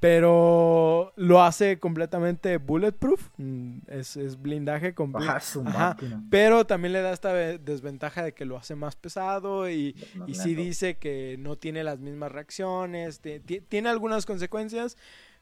pero 0.00 1.12
lo 1.16 1.42
hace 1.42 1.78
completamente 1.78 2.56
bulletproof, 2.56 3.28
mm, 3.36 3.78
es, 3.88 4.16
es 4.16 4.40
blindaje 4.40 4.94
completo. 4.94 5.32
Su 5.40 5.60
Ajá. 5.60 5.90
máquina. 5.90 6.22
Pero 6.30 6.66
también 6.66 6.92
le 6.94 7.02
da 7.02 7.12
esta 7.12 7.32
ve- 7.32 7.58
desventaja 7.58 8.22
de 8.24 8.32
que 8.34 8.44
lo 8.44 8.56
hace 8.56 8.74
más 8.74 8.96
pesado 8.96 9.70
y, 9.70 9.94
No, 10.14 10.26
y 10.26 10.32
neta. 10.32 10.42
sí 10.42 10.54
dice 10.54 10.96
que 10.96 11.36
no 11.38 11.56
tiene 11.56 11.84
las 11.84 11.98
mismas 12.00 12.32
reacciones, 12.32 13.20
ti- 13.20 13.40
ti- 13.40 13.60
tiene 13.60 13.88
algunas 13.90 14.26
consecuencias, 14.26 14.96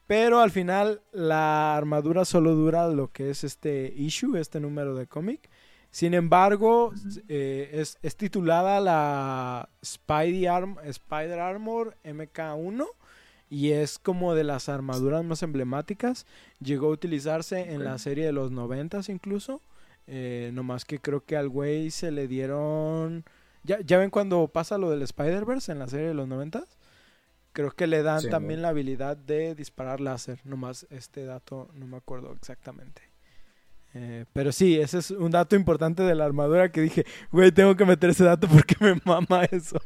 pero 0.06 0.40
al 0.40 0.50
final 0.50 1.02
la 1.12 1.76
armadura 1.76 2.24
solo 2.24 2.54
dura 2.54 2.88
lo 2.88 3.12
que 3.12 3.30
es 3.30 3.44
este 3.44 3.92
issue, 3.96 4.36
este 4.38 4.60
número 4.60 4.94
de 4.96 5.06
cómic. 5.06 5.48
Sin 5.90 6.12
embargo, 6.14 6.92
eh, 7.28 7.70
es, 7.72 7.98
es 8.02 8.16
titulada 8.16 8.78
la 8.80 9.70
Spidey 9.84 10.46
Arm, 10.46 10.76
Spider 10.84 11.38
Armor 11.40 11.96
MK1 12.04 12.86
y 13.50 13.70
es 13.70 13.98
como 13.98 14.34
de 14.34 14.44
las 14.44 14.68
armaduras 14.68 15.24
más 15.24 15.42
emblemáticas. 15.42 16.26
Llegó 16.60 16.88
a 16.88 16.90
utilizarse 16.90 17.72
en 17.72 17.84
la 17.84 17.98
serie 17.98 18.26
de 18.26 18.32
los 18.32 18.50
noventas 18.50 19.08
incluso. 19.08 19.62
Eh, 20.06 20.50
nomás 20.54 20.84
que 20.84 21.00
creo 21.00 21.24
que 21.24 21.36
al 21.36 21.48
güey 21.48 21.90
se 21.90 22.10
le 22.10 22.28
dieron... 22.28 23.24
¿Ya, 23.64 23.80
¿Ya 23.80 23.98
ven 23.98 24.10
cuando 24.10 24.48
pasa 24.48 24.78
lo 24.78 24.90
del 24.90 25.02
Spider-Verse 25.02 25.72
en 25.72 25.78
la 25.78 25.88
serie 25.88 26.08
de 26.08 26.14
los 26.14 26.28
noventas? 26.28 26.78
Creo 27.52 27.72
que 27.72 27.86
le 27.86 28.02
dan 28.02 28.20
Sí, 28.22 28.30
también 28.30 28.58
güey. 28.58 28.62
la 28.62 28.68
habilidad 28.68 29.16
de 29.16 29.54
disparar 29.54 30.00
láser. 30.00 30.40
Nomás 30.44 30.86
este 30.90 31.24
dato 31.24 31.68
no 31.74 31.86
me 31.86 31.96
acuerdo 31.96 32.32
exactamente. 32.32 33.02
Eh, 33.94 34.26
pero 34.32 34.52
sí, 34.52 34.78
ese 34.78 34.98
es 34.98 35.10
un 35.10 35.30
dato 35.30 35.56
importante 35.56 36.02
de 36.02 36.14
la 36.14 36.24
armadura 36.26 36.70
que 36.70 36.82
dije, 36.82 37.04
güey, 37.32 37.50
tengo 37.50 37.74
que 37.74 37.84
meter 37.84 38.10
ese 38.10 38.24
dato 38.24 38.46
porque 38.48 38.76
me 38.80 39.00
mama 39.04 39.44
eso. 39.44 39.78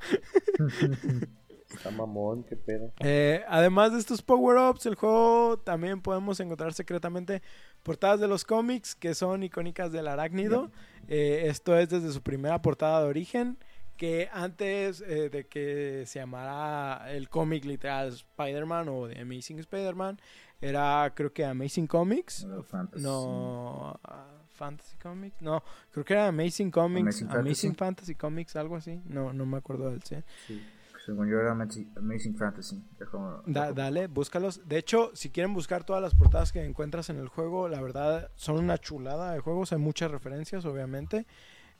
Está 1.86 1.96
mamón, 1.96 2.42
qué 2.42 2.56
pedo. 2.56 2.92
Eh, 3.00 3.44
además 3.48 3.92
de 3.92 3.98
estos 3.98 4.22
power-ups, 4.22 4.86
el 4.86 4.96
juego 4.96 5.58
también 5.58 6.00
podemos 6.00 6.40
encontrar 6.40 6.72
secretamente 6.72 7.42
portadas 7.82 8.18
de 8.18 8.26
los 8.26 8.44
cómics 8.44 8.96
que 8.96 9.14
son 9.14 9.44
icónicas 9.44 9.92
del 9.92 10.08
arácnido. 10.08 10.70
Eh, 11.08 11.44
esto 11.46 11.78
es 11.78 11.88
desde 11.88 12.12
su 12.12 12.22
primera 12.22 12.60
portada 12.60 13.02
de 13.02 13.08
origen, 13.08 13.58
que 13.96 14.28
antes 14.32 15.00
eh, 15.00 15.30
de 15.30 15.46
que 15.46 16.04
se 16.06 16.18
llamara 16.18 17.12
el 17.12 17.28
cómic 17.28 17.64
literal 17.64 18.08
Spider-Man 18.08 18.88
o 18.88 19.08
The 19.08 19.20
Amazing 19.20 19.60
Spider-Man, 19.60 20.20
era 20.60 21.12
creo 21.14 21.32
que 21.32 21.44
Amazing 21.44 21.86
Comics. 21.86 22.44
No, 22.44 22.62
Fantasy. 22.64 23.04
No, 23.04 24.00
ah, 24.02 24.26
Fantasy 24.48 24.96
Comics. 24.96 25.40
No, 25.40 25.62
creo 25.92 26.04
que 26.04 26.14
era 26.14 26.28
Amazing 26.28 26.70
Comics. 26.70 27.02
Amazing 27.02 27.26
Amazing, 27.28 27.74
Fantasy. 27.74 27.74
Fantasy 27.74 28.14
Comics, 28.16 28.56
algo 28.56 28.76
así. 28.76 29.00
No, 29.06 29.32
no 29.32 29.46
me 29.46 29.58
acuerdo 29.58 29.90
del 29.90 30.02
C. 30.02 30.24
Sí. 30.48 30.60
Según 31.06 31.28
yo 31.30 31.38
era 31.38 31.52
Amazing 31.52 32.36
Fantasy. 32.36 32.82
Déjame- 32.98 33.40
Da- 33.46 33.72
dale, 33.72 34.08
búscalos. 34.08 34.60
De 34.68 34.76
hecho, 34.76 35.12
si 35.14 35.30
quieren 35.30 35.54
buscar 35.54 35.84
todas 35.84 36.02
las 36.02 36.16
portadas 36.16 36.50
que 36.50 36.64
encuentras 36.64 37.08
en 37.10 37.18
el 37.18 37.28
juego, 37.28 37.68
la 37.68 37.80
verdad 37.80 38.28
son 38.34 38.56
una 38.58 38.76
chulada 38.78 39.32
de 39.32 39.38
juegos. 39.38 39.72
Hay 39.72 39.78
muchas 39.78 40.10
referencias, 40.10 40.64
obviamente. 40.64 41.24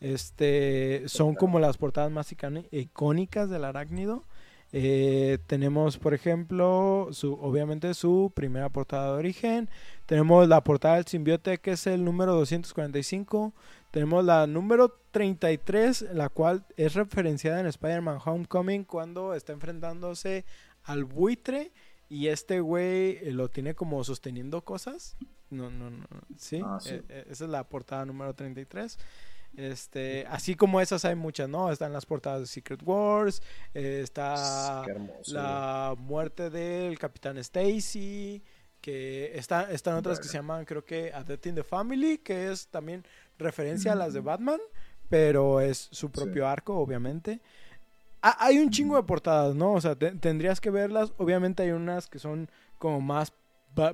Este, 0.01 1.03
son 1.09 1.35
como 1.35 1.59
las 1.59 1.77
portadas 1.77 2.13
más 2.13 2.33
icónicas 2.71 3.51
del 3.51 3.65
arácnido. 3.65 4.23
Eh, 4.79 5.39
tenemos, 5.47 5.97
por 5.97 6.13
ejemplo, 6.13 7.09
su, 7.13 7.33
obviamente 7.33 7.95
su 7.95 8.31
primera 8.35 8.69
portada 8.69 9.13
de 9.13 9.19
origen. 9.19 9.71
Tenemos 10.05 10.47
la 10.49 10.63
portada 10.63 10.97
del 10.97 11.07
simbiote, 11.07 11.57
que 11.57 11.73
es 11.73 11.87
el 11.87 12.05
número 12.05 12.35
245. 12.35 13.55
Tenemos 13.91 14.23
la 14.23 14.47
número 14.47 15.01
33, 15.13 16.13
la 16.13 16.29
cual 16.29 16.67
es 16.77 16.93
referenciada 16.93 17.61
en 17.61 17.67
Spider-Man 17.67 18.19
Homecoming 18.23 18.85
cuando 18.85 19.33
está 19.33 19.55
enfrentándose 19.55 20.45
al 20.83 21.05
buitre 21.05 21.73
y 22.11 22.27
este 22.27 22.61
güey 22.61 23.17
eh, 23.23 23.31
lo 23.33 23.49
tiene 23.49 23.75
como 23.75 24.05
sosteniendo 24.05 24.63
cosas. 24.63 25.17
No, 25.49 25.71
no, 25.71 25.89
no. 25.89 26.07
Sí, 26.37 26.61
Ah, 26.63 26.79
sí. 26.83 26.91
Eh, 26.91 27.03
eh, 27.09 27.27
esa 27.31 27.45
es 27.45 27.51
la 27.51 27.67
portada 27.67 28.05
número 28.05 28.35
33. 28.35 28.99
Este, 29.57 30.27
así 30.29 30.55
como 30.55 30.81
esas 30.81 31.05
hay 31.05 31.15
muchas, 31.15 31.49
¿no? 31.49 31.71
Están 31.73 31.93
las 31.93 32.05
portadas 32.07 32.41
de 32.41 32.47
Secret 32.47 32.83
Wars, 32.85 33.43
eh, 33.75 34.01
está 34.03 34.85
hermoso. 34.87 35.33
la 35.35 35.95
muerte 35.99 36.51
del 36.51 36.99
Capitán 36.99 37.39
Stacy, 37.39 38.43
que 38.81 39.33
está, 39.39 39.73
están 39.73 39.95
otras 39.97 40.21
que 40.21 40.29
se 40.29 40.35
llaman, 40.35 40.65
creo 40.65 40.85
que 40.85 41.13
A 41.15 41.25
Death 41.25 41.47
in 41.47 41.55
the 41.55 41.63
Family, 41.65 42.19
que 42.19 42.53
es 42.53 42.69
también 42.69 43.05
referencia 43.39 43.93
a 43.93 43.97
las 43.97 44.13
de. 44.13 44.21
Batman, 44.21 44.61
pero 45.09 45.61
es 45.61 45.89
su 45.91 46.11
propio 46.11 46.43
Sí. 46.45 46.49
arco, 46.49 46.79
obviamente. 46.79 47.41
Ah, 48.23 48.37
hay 48.41 48.59
un 48.59 48.71
chingo 48.71 48.97
de 48.97 49.03
portadas, 49.05 49.55
¿no? 49.55 49.73
O 49.73 49.81
sea, 49.81 49.95
te- 49.95 50.13
tendrías 50.13 50.61
que 50.61 50.71
verlas. 50.71 51.13
Obviamente 51.17 51.63
hay 51.63 51.71
unas 51.71 52.09
que 52.09 52.19
son 52.19 52.51
como 52.79 53.01
más 53.01 53.33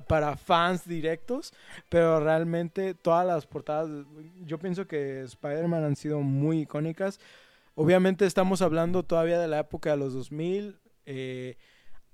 para 0.07 0.37
fans 0.37 0.87
directos, 0.87 1.53
pero 1.89 2.19
realmente 2.19 2.93
todas 2.95 3.25
las 3.27 3.45
portadas, 3.45 3.89
yo 4.45 4.57
pienso 4.57 4.87
que 4.87 5.21
Spider-Man 5.21 5.83
han 5.83 5.95
sido 5.95 6.21
muy 6.21 6.61
icónicas. 6.61 7.19
Obviamente 7.75 8.25
estamos 8.25 8.61
hablando 8.61 9.03
todavía 9.03 9.39
de 9.39 9.47
la 9.47 9.59
época 9.59 9.91
de 9.91 9.97
los 9.97 10.13
2000. 10.13 10.79
eh, 11.05 11.57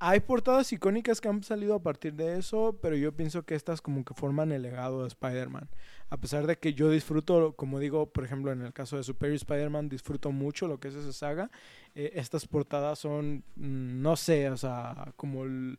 hay 0.02 0.22
portadas 0.22 0.72
icónicas 0.72 1.20
que 1.20 1.28
han 1.28 1.44
salido 1.44 1.76
a 1.76 1.84
partir 1.84 2.14
de 2.14 2.38
eso, 2.40 2.80
pero 2.82 2.96
yo 2.96 3.12
pienso 3.12 3.44
que 3.44 3.54
estas 3.56 3.82
como 3.82 4.06
que 4.06 4.14
forman 4.14 4.54
el 4.54 4.62
legado 4.62 5.02
de 5.02 5.10
Spider-Man. 5.10 5.70
A 6.10 6.18
pesar 6.18 6.48
de 6.48 6.58
que 6.58 6.74
yo 6.74 6.90
disfruto, 6.90 7.54
como 7.58 7.80
digo, 7.80 8.06
por 8.10 8.24
ejemplo, 8.24 8.52
en 8.54 8.62
el 8.62 8.72
caso 8.72 8.96
de 8.96 9.04
Superior 9.04 9.36
Spider-Man, 9.36 9.90
disfruto 9.90 10.32
mucho 10.32 10.68
lo 10.70 10.80
que 10.80 10.88
es 10.88 10.96
esa 10.96 11.12
saga. 11.14 11.52
eh, 11.96 12.12
estas 12.16 12.48
portadas 12.48 13.00
son, 13.00 13.44
mm, 13.58 14.02
no 14.02 14.16
sé, 14.16 14.50
o 14.50 14.56
sea, 14.58 15.12
como 15.18 15.44
el- 15.44 15.78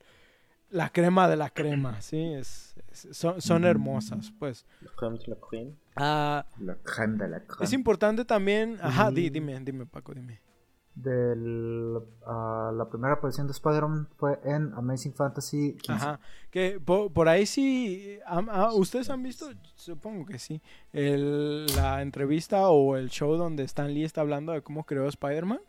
la 0.71 0.89
crema 0.91 1.29
de 1.29 1.37
la 1.37 1.51
crema, 1.51 2.01
¿sí? 2.01 2.21
Es, 2.35 2.75
es- 2.91 3.09
son, 3.17 3.41
son 3.41 3.63
Mm. 3.63 3.67
hermosas, 3.67 4.33
pues. 4.39 4.67
La 4.81 4.91
creme 4.97 5.19
de 5.19 5.27
la 5.29 5.37
queen. 5.51 5.79
Ah, 5.97 6.47
La 6.61 6.77
creme 6.77 7.17
de 7.19 7.29
la 7.29 7.41
creme. 7.41 7.65
es 7.65 7.73
importante 7.73 8.25
también... 8.25 8.79
Ajá, 8.81 9.11
di- 9.11 9.31
Mm. 9.31 9.33
dime, 9.33 9.61
dime, 9.61 9.87
Paco, 9.87 10.15
dime. 10.15 10.41
Del, 10.95 11.99
ah, 12.27 12.73
la 12.75 12.89
primera 12.89 13.15
aparición 13.15 13.47
de 13.47 13.53
Spider-Man 13.53 14.09
fue 14.17 14.39
en 14.45 14.73
Amazing 14.75 15.15
Fantasy 15.15 15.75
15. 15.81 15.93
Ajá, 15.93 16.21
que 16.51 16.79
po- 16.81 17.11
por, 17.13 17.29
ahí 17.29 17.47
sí, 17.47 18.19
ah, 18.27 18.71
¿ustedes 18.75 19.09
han 19.09 19.23
visto? 19.23 19.47
Supongo 19.77 20.27
que 20.27 20.39
sí, 20.39 20.61
el- 20.93 21.67
la 21.77 22.03
entrevista 22.03 22.69
o 22.69 22.97
el 22.97 23.09
show 23.09 23.37
donde 23.37 23.63
Stan 23.65 23.93
Lee 23.93 24.05
está 24.05 24.21
hablando 24.21 24.53
de 24.53 24.63
cómo 24.63 24.85
creó 24.85 25.07
Spider-Man. 25.09 25.61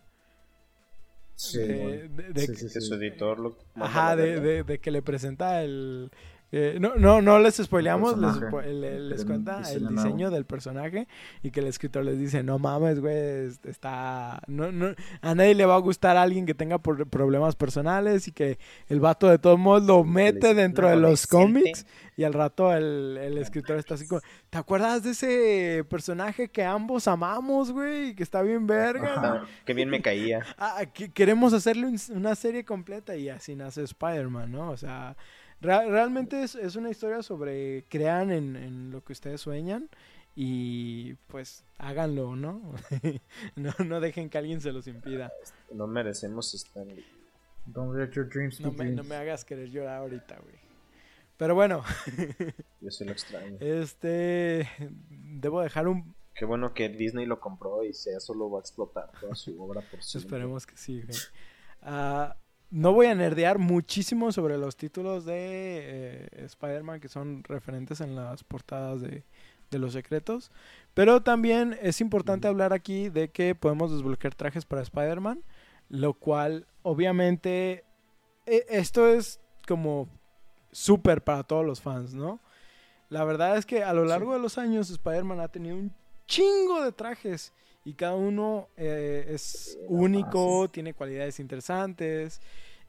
Sí, 1.35 1.57
De- 1.59 2.07
de- 2.09 2.33
de 2.33 2.41
sí, 2.41 2.47
que- 2.47 2.55
sí, 2.55 2.65
Que 2.67 2.81
sí. 2.81 2.81
su 2.81 2.93
editor 2.95 3.39
lo 3.39 3.57
Ajá, 3.75 4.15
de 4.15 4.79
que 4.79 4.91
le 4.91 5.01
presenta 5.01 5.63
el... 5.63 6.11
eh, 6.51 6.77
no, 6.79 6.95
no, 6.95 7.21
no 7.21 7.39
les 7.39 7.55
spoileamos, 7.55 8.17
les, 8.17 8.99
les 8.99 9.09
diseño 9.09 9.25
cuenta 9.27 9.61
el 9.71 9.87
diseño 9.95 10.29
del 10.31 10.45
personaje 10.45 11.07
y 11.43 11.51
que 11.51 11.61
el 11.61 11.67
escritor 11.67 12.03
les 12.03 12.19
dice, 12.19 12.43
no 12.43 12.59
mames, 12.59 12.99
güey, 12.99 13.15
es- 13.47 13.59
está... 13.65 14.41
No, 14.47 14.71
no, 14.71 14.93
a 15.21 15.35
nadie 15.35 15.55
le 15.55 15.65
va 15.65 15.75
a 15.75 15.79
gustar 15.79 16.17
a 16.17 16.21
alguien 16.23 16.45
que 16.45 16.53
tenga 16.53 16.77
por- 16.77 17.07
problemas 17.07 17.55
personales 17.55 18.27
y 18.27 18.31
que 18.33 18.59
el 18.89 18.99
vato 18.99 19.27
de 19.29 19.39
todos 19.39 19.57
modos 19.57 19.83
lo 19.83 20.03
mete 20.03 20.47
les- 20.49 20.55
dentro 20.57 20.89
de 20.89 20.97
los 20.97 21.25
cómics 21.27 21.85
y 22.17 22.23
al 22.25 22.33
rato 22.33 22.73
el, 22.75 23.17
el 23.19 23.37
escritor 23.37 23.77
está 23.77 23.93
así 23.95 24.05
como, 24.07 24.21
¿te 24.49 24.57
acuerdas 24.57 25.03
de 25.03 25.11
ese 25.11 25.83
personaje 25.89 26.49
que 26.49 26.63
ambos 26.63 27.07
amamos, 27.07 27.71
güey? 27.71 28.09
Y 28.09 28.15
que 28.15 28.23
está 28.23 28.41
bien 28.41 28.67
verga. 28.67 29.13
Ajá. 29.15 29.45
Qué 29.65 29.73
bien 29.73 29.89
me 29.89 30.01
caía. 30.01 30.41
Ah, 30.57 30.83
que- 30.93 31.09
queremos 31.11 31.53
hacerle 31.53 31.87
un- 31.87 31.97
una 32.15 32.35
serie 32.35 32.63
completa 32.65 33.15
y 33.15 33.29
así 33.29 33.55
nace 33.55 33.83
Spider-Man, 33.83 34.51
¿no? 34.51 34.69
O 34.71 34.77
sea, 34.77 35.15
realmente 35.61 36.43
es, 36.43 36.55
es 36.55 36.75
una 36.75 36.89
historia 36.89 37.21
sobre 37.23 37.85
crean 37.89 38.31
en, 38.31 38.55
en 38.55 38.91
lo 38.91 39.03
que 39.03 39.13
ustedes 39.13 39.41
sueñan 39.41 39.89
y 40.35 41.13
pues 41.27 41.63
háganlo, 41.77 42.35
¿no? 42.35 42.73
no, 43.55 43.73
no 43.85 43.99
dejen 43.99 44.29
que 44.29 44.37
alguien 44.37 44.61
se 44.61 44.71
los 44.71 44.87
impida. 44.87 45.31
No 45.71 45.87
merecemos 45.87 46.53
estar. 46.53 46.85
Don't 47.65 47.95
let 47.95 48.11
your 48.11 48.27
dreams 48.27 48.59
No 48.59 48.71
be 48.71 48.85
me, 48.85 48.91
no 48.91 49.03
me 49.03 49.15
hagas 49.15 49.45
querer 49.45 49.69
llorar 49.69 49.97
ahorita, 49.97 50.39
güey. 50.39 50.55
Pero 51.37 51.55
bueno, 51.55 51.83
Yo 52.81 52.91
sí 52.91 53.03
lo 53.03 53.11
extraño. 53.11 53.57
este, 53.59 54.67
debo 55.09 55.61
dejar 55.61 55.87
un... 55.87 56.15
Qué 56.35 56.45
bueno 56.45 56.73
que 56.73 56.87
Disney 56.89 57.25
lo 57.25 57.39
compró 57.39 57.83
y 57.83 57.93
sea 57.93 58.19
solo 58.19 58.49
va 58.49 58.59
a 58.59 58.61
explotar 58.61 59.11
toda 59.19 59.35
su 59.35 59.61
obra 59.61 59.81
por 59.81 60.01
siempre. 60.03 60.27
Esperemos 60.27 60.65
que 60.65 60.77
sí, 60.77 61.01
güey. 61.01 61.17
Ah, 61.81 62.35
no 62.71 62.93
voy 62.93 63.07
a 63.07 63.15
nerdear 63.15 63.59
muchísimo 63.59 64.31
sobre 64.31 64.57
los 64.57 64.77
títulos 64.77 65.25
de 65.25 65.35
eh, 65.35 66.45
Spider-Man 66.45 67.01
que 67.01 67.09
son 67.09 67.43
referentes 67.43 67.99
en 68.01 68.15
las 68.15 68.43
portadas 68.43 69.01
de, 69.01 69.23
de 69.69 69.79
los 69.79 69.93
secretos. 69.93 70.51
Pero 70.93 71.21
también 71.21 71.77
es 71.81 72.01
importante 72.01 72.47
hablar 72.47 72.73
aquí 72.73 73.09
de 73.09 73.29
que 73.29 73.55
podemos 73.55 73.91
desbloquear 73.91 74.35
trajes 74.35 74.65
para 74.65 74.81
Spider-Man. 74.81 75.43
Lo 75.89 76.13
cual, 76.13 76.65
obviamente, 76.83 77.83
e- 78.45 78.65
esto 78.69 79.07
es 79.07 79.41
como 79.67 80.07
súper 80.71 81.21
para 81.21 81.43
todos 81.43 81.65
los 81.65 81.81
fans, 81.81 82.13
¿no? 82.13 82.39
La 83.09 83.25
verdad 83.25 83.57
es 83.57 83.65
que 83.65 83.83
a 83.83 83.91
lo 83.91 84.05
largo 84.05 84.31
de 84.31 84.39
los 84.39 84.57
años 84.57 84.89
Spider-Man 84.89 85.41
ha 85.41 85.49
tenido 85.49 85.75
un 85.75 85.93
chingo 86.27 86.81
de 86.81 86.93
trajes 86.93 87.51
y 87.83 87.93
cada 87.93 88.15
uno 88.15 88.69
eh, 88.77 89.25
es 89.29 89.77
único, 89.87 90.69
tiene 90.69 90.93
cualidades 90.93 91.39
interesantes. 91.39 92.41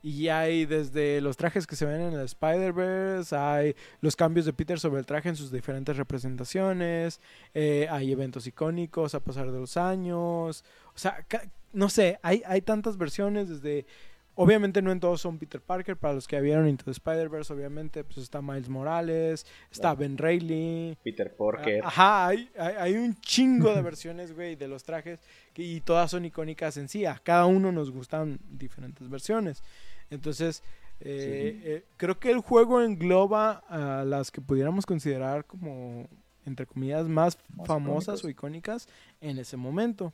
Y 0.04 0.28
hay 0.28 0.66
desde 0.66 1.20
los 1.20 1.36
trajes 1.36 1.64
que 1.64 1.76
se 1.76 1.86
ven 1.86 2.00
en 2.00 2.14
el 2.14 2.24
Spider-Verse, 2.24 3.36
hay 3.36 3.76
los 4.00 4.16
cambios 4.16 4.44
de 4.44 4.52
Peter 4.52 4.80
sobre 4.80 4.98
el 4.98 5.06
traje 5.06 5.28
en 5.28 5.36
sus 5.36 5.52
diferentes 5.52 5.96
representaciones, 5.96 7.20
eh, 7.54 7.86
hay 7.88 8.10
eventos 8.10 8.48
icónicos 8.48 9.14
a 9.14 9.20
pasar 9.20 9.52
de 9.52 9.60
los 9.60 9.76
años. 9.76 10.64
O 10.92 10.98
sea, 10.98 11.24
no 11.72 11.88
sé, 11.88 12.18
hay, 12.22 12.42
hay 12.46 12.62
tantas 12.62 12.96
versiones 12.98 13.48
desde... 13.48 13.86
Obviamente 14.34 14.80
no 14.80 14.92
en 14.92 14.98
todos 15.00 15.20
son 15.20 15.38
Peter 15.38 15.60
Parker, 15.60 15.96
para 15.96 16.14
los 16.14 16.26
que 16.26 16.40
vieron 16.40 16.66
Into 16.66 16.84
the 16.86 16.90
Spider-Verse, 16.92 17.52
obviamente 17.52 18.02
pues 18.02 18.16
está 18.18 18.40
Miles 18.40 18.68
Morales, 18.70 19.44
está. 19.70 19.94
Ben 19.94 20.16
Reilly, 20.16 20.96
Peter 21.04 21.34
Porker. 21.36 21.82
Ah, 21.84 21.88
Ajá, 21.88 22.26
hay, 22.28 22.48
hay, 22.58 22.74
hay 22.78 22.94
un 22.94 23.14
chingo 23.20 23.74
de 23.74 23.82
versiones, 23.82 24.34
güey, 24.34 24.56
de 24.56 24.68
los 24.68 24.84
trajes 24.84 25.20
que- 25.52 25.62
y 25.62 25.80
todas 25.82 26.10
son 26.10 26.24
icónicas 26.24 26.78
en 26.78 26.88
sí. 26.88 27.04
A 27.04 27.18
cada 27.22 27.44
uno 27.44 27.72
nos 27.72 27.90
gustan 27.90 28.38
diferentes 28.50 29.10
versiones. 29.10 29.62
Entonces, 30.10 30.62
eh, 31.00 31.60
eh, 31.64 31.84
creo 31.98 32.18
que 32.18 32.30
el 32.30 32.38
juego 32.38 32.80
engloba 32.80 33.62
a 33.68 34.04
las 34.04 34.30
que 34.30 34.40
pudiéramos 34.40 34.86
considerar 34.86 35.44
como, 35.44 36.06
entre 36.46 36.64
comillas, 36.66 37.06
más, 37.06 37.36
Más 37.54 37.66
famosas 37.66 38.24
o 38.24 38.28
icónicas 38.30 38.88
en 39.20 39.38
ese 39.38 39.56
momento. 39.58 40.12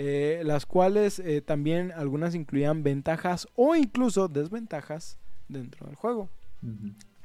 Eh, 0.00 0.42
las 0.44 0.64
cuales 0.64 1.18
eh, 1.18 1.40
también 1.40 1.90
algunas 1.90 2.36
incluían 2.36 2.84
ventajas 2.84 3.48
o 3.56 3.74
incluso 3.74 4.28
desventajas 4.28 5.18
dentro 5.48 5.86
del 5.86 5.96
juego. 5.96 6.28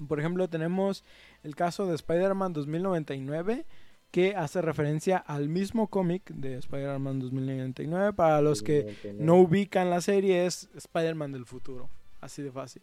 Por 0.08 0.20
ejemplo, 0.20 0.48
tenemos 0.48 1.04
el 1.44 1.56
caso 1.56 1.86
de 1.86 1.94
Spider-Man 1.94 2.52
2099, 2.54 3.66
que 4.10 4.36
hace 4.36 4.62
referencia 4.64 5.18
al 5.18 5.50
mismo 5.50 5.88
cómic 5.88 6.32
de 6.32 6.56
Spider-Man 6.58 7.20
2099. 7.20 8.14
Para 8.14 8.42
los 8.42 8.64
que 8.64 8.96
no 9.20 9.36
ubican 9.38 9.92
la 9.92 10.02
serie, 10.02 10.48
es 10.48 10.68
Spider-Man 10.76 11.32
del 11.32 11.46
futuro. 11.46 11.90
Así 12.22 12.42
de 12.42 12.52
fácil. 12.52 12.82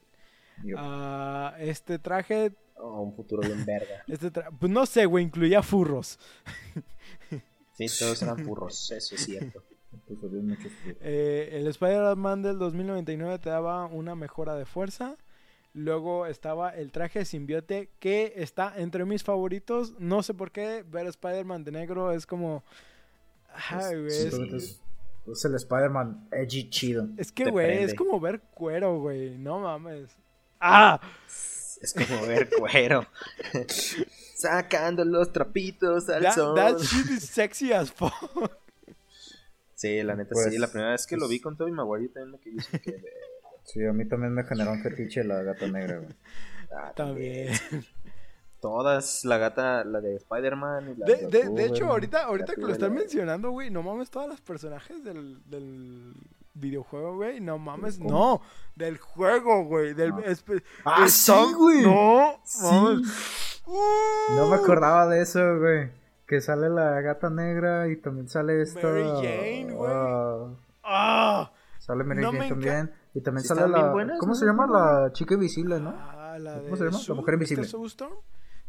Ah, 0.76 1.56
este 1.58 1.98
traje, 1.98 2.52
Oh, 2.82 3.02
un 3.02 3.12
futuro 3.14 3.42
bien 3.46 3.64
verga. 3.66 4.04
este 4.08 4.32
tra- 4.32 4.50
pues 4.58 4.70
no 4.70 4.86
sé, 4.86 5.04
güey, 5.04 5.24
incluía 5.24 5.62
furros. 5.62 6.18
Sí, 7.74 7.86
todos 7.98 8.22
eran 8.22 8.38
furros, 8.44 8.90
eso 8.92 9.14
es 9.14 9.24
cierto. 9.24 9.62
Pues, 10.18 10.32
había 10.32 10.42
muchos- 10.42 10.72
Eh, 11.00 11.50
el 11.52 11.66
Spider-Man 11.66 12.42
del 12.42 12.58
2099 12.58 13.38
te 13.38 13.50
daba 13.50 13.86
una 13.86 14.14
mejora 14.14 14.54
de 14.54 14.64
fuerza. 14.66 15.16
Luego 15.72 16.26
estaba 16.26 16.70
el 16.70 16.90
traje 16.90 17.20
de 17.20 17.24
simbiote 17.24 17.90
que 18.00 18.32
está 18.36 18.72
entre 18.76 19.04
mis 19.04 19.22
favoritos. 19.22 19.94
No 20.00 20.22
sé 20.22 20.34
por 20.34 20.50
qué 20.50 20.84
ver 20.88 21.06
Spider-Man 21.06 21.62
de 21.64 21.72
negro 21.72 22.12
es 22.12 22.26
como... 22.26 22.64
Ay, 23.70 23.94
güey, 23.96 24.06
es, 24.06 24.14
Simplemente 24.22 24.56
es, 24.56 24.80
es 25.32 25.44
el 25.44 25.54
Spider-Man 25.54 26.28
edgy 26.32 26.70
chido. 26.70 27.06
es 27.16 27.30
que, 27.32 27.44
te 27.44 27.50
güey, 27.50 27.82
es 27.84 27.94
como 27.94 28.18
ver 28.20 28.40
cuero, 28.54 28.98
güey. 29.00 29.38
No 29.38 29.60
mames. 29.60 30.16
¡Ah! 30.60 31.00
Es 31.80 31.94
como 31.94 32.26
ver 32.26 32.50
cuero. 32.50 33.06
Sacando 34.34 35.04
los 35.04 35.32
trapitos 35.32 36.08
al 36.08 36.22
That, 36.22 36.34
sol. 36.34 36.54
that 36.54 36.78
shit 36.78 37.10
is 37.10 37.24
sexy 37.24 37.72
as 37.72 37.90
fuck. 37.92 38.12
Sí, 39.80 40.02
la 40.02 40.14
neta 40.14 40.30
Pues, 40.32 40.50
sí. 40.52 40.58
La 40.58 40.66
primera 40.66 40.90
vez 40.92 41.06
que 41.06 41.16
lo 41.16 41.20
pues- 41.22 41.30
vi 41.30 41.40
con 41.40 41.56
Tobey 41.56 41.72
Maguire 41.72 42.08
yo 42.08 42.12
también 42.12 42.32
me 42.32 42.38
quedé 42.38 42.80
que... 42.82 43.02
Sí, 43.64 43.84
a 43.86 43.92
mí 43.92 44.06
también 44.06 44.32
me 44.34 44.42
generó 44.44 44.72
un 44.72 44.82
fetiche 44.82 45.22
la 45.24 45.42
gata 45.42 45.66
negra, 45.68 45.98
güey. 45.98 46.10
ah, 46.76 46.92
También. 46.94 47.52
Todas, 48.60 49.24
la 49.24 49.38
gata, 49.38 49.84
la 49.84 50.00
de 50.00 50.16
Spider-Man 50.16 50.90
y 50.92 51.00
la 51.00 51.06
De, 51.06 51.16
de, 51.16 51.26
de 51.28 51.38
Gatúbela, 51.40 51.66
hecho, 51.66 51.86
ahorita, 51.86 52.24
ahorita 52.24 52.54
que 52.56 52.60
lo 52.60 52.72
están 52.72 52.92
mencionando, 52.94 53.50
güey, 53.52 53.70
no 53.70 53.82
mames, 53.82 54.10
todas 54.10 54.28
las 54.28 54.40
personajes 54.42 55.02
del, 55.02 55.38
del 55.48 56.12
videojuego, 56.54 57.16
güey, 57.16 57.40
no 57.40 57.56
mames, 57.58 57.96
¿Cómo? 57.98 58.10
no, 58.10 58.42
del 58.76 58.98
juego, 58.98 59.64
güey, 59.64 59.94
del... 59.94 60.12
Ah. 60.12 60.22
espe- 60.26 60.62
¡Ah, 60.84 61.08
sí, 61.08 61.32
güey! 61.56 61.82
No, 61.82 62.38
Sí. 62.44 62.58
mames. 62.64 63.06
Uh. 63.66 64.34
No 64.36 64.48
me 64.48 64.56
acordaba 64.56 65.06
de 65.08 65.22
eso, 65.22 65.58
güey. 65.58 65.90
Que 66.30 66.40
sale 66.40 66.68
la 66.70 67.00
gata 67.00 67.28
negra 67.28 67.88
y 67.88 67.96
también 67.96 68.28
sale 68.28 68.62
esta. 68.62 68.86
Mary 68.86 69.02
Jane, 69.02 69.74
güey. 69.74 69.90
ah, 69.92 70.54
Ah, 70.84 71.52
sale 71.80 72.04
Mary 72.04 72.22
No 72.22 72.30
Jane 72.30 72.48
también. 72.48 72.92
Y 73.14 73.20
también 73.20 73.44
sale 73.44 73.66
la. 73.66 73.90
buenas, 73.90 74.18
¿Cómo 74.20 74.32
¿no? 74.32 74.38
se 74.38 74.46
llama? 74.46 74.66
La 74.68 75.12
chica 75.12 75.34
invisible, 75.34 75.80
¿no? 75.80 75.92
ah, 75.92 76.38
la 76.38 76.54
¿Cómo 76.60 76.70
de 76.70 76.76
se 76.76 76.84
llama? 76.84 76.98
La 77.08 77.14
mujer 77.14 77.34
¿esta 77.42 77.54
invisible. 77.56 77.88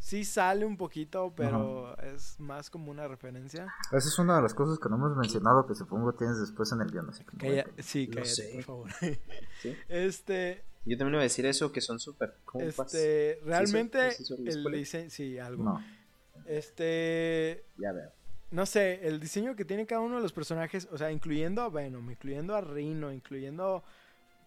Sí 0.00 0.24
sale 0.24 0.64
un 0.66 0.76
poquito, 0.76 1.32
pero 1.36 1.96
es 1.98 2.40
más 2.40 2.68
como 2.68 2.90
una 2.90 3.06
referencia. 3.06 3.72
Esa 3.92 4.08
es 4.08 4.18
una 4.18 4.34
de 4.34 4.42
las 4.42 4.52
cosas 4.54 4.80
que 4.80 4.88
no 4.88 4.96
hemos 4.96 5.16
mencionado 5.16 5.64
que 5.64 5.76
supongo 5.76 6.12
tienes 6.14 6.40
después 6.40 6.72
en 6.72 6.80
el 6.80 6.90
guion. 6.90 7.08
Así 7.10 7.24
que 7.24 7.36
no 7.36 7.40
sí, 7.78 8.08
No 8.08 8.14
cállate, 8.14 8.28
sé. 8.34 8.52
por 8.56 8.64
favor. 8.64 8.90
Sí. 9.62 9.76
Este, 9.88 10.64
Yo 10.84 10.98
también 10.98 11.14
iba 11.14 11.20
a 11.20 11.22
decir 11.22 11.46
eso, 11.46 11.70
que 11.70 11.80
son 11.80 12.00
súper 12.00 12.38
compas. 12.44 12.92
este, 12.92 13.38
realmente, 13.44 14.10
sí 14.10 14.34
el 14.44 14.64
diseño, 14.72 15.08
sí, 15.08 15.38
algo. 15.38 15.62
No. 15.62 15.80
Este, 16.46 17.64
Ya 17.78 17.92
veo. 17.92 18.10
no 18.50 18.66
sé, 18.66 19.06
el 19.06 19.20
diseño 19.20 19.54
que 19.56 19.64
tiene 19.64 19.86
cada 19.86 20.00
uno 20.00 20.16
de 20.16 20.22
los 20.22 20.32
personajes, 20.32 20.88
o 20.92 20.98
sea, 20.98 21.10
incluyendo 21.12 21.62
a 21.62 21.68
Venom, 21.70 22.10
incluyendo 22.10 22.54
a 22.54 22.60
Rhino, 22.60 23.12
incluyendo 23.12 23.82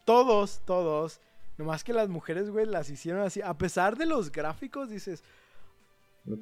todos, 0.05 0.61
todos. 0.65 1.19
Nomás 1.57 1.83
que 1.83 1.93
las 1.93 2.09
mujeres, 2.09 2.49
güey, 2.49 2.65
las 2.65 2.89
hicieron 2.89 3.21
así. 3.21 3.41
A 3.41 3.57
pesar 3.57 3.95
de 3.97 4.05
los 4.05 4.31
gráficos, 4.31 4.89
dices, 4.89 5.23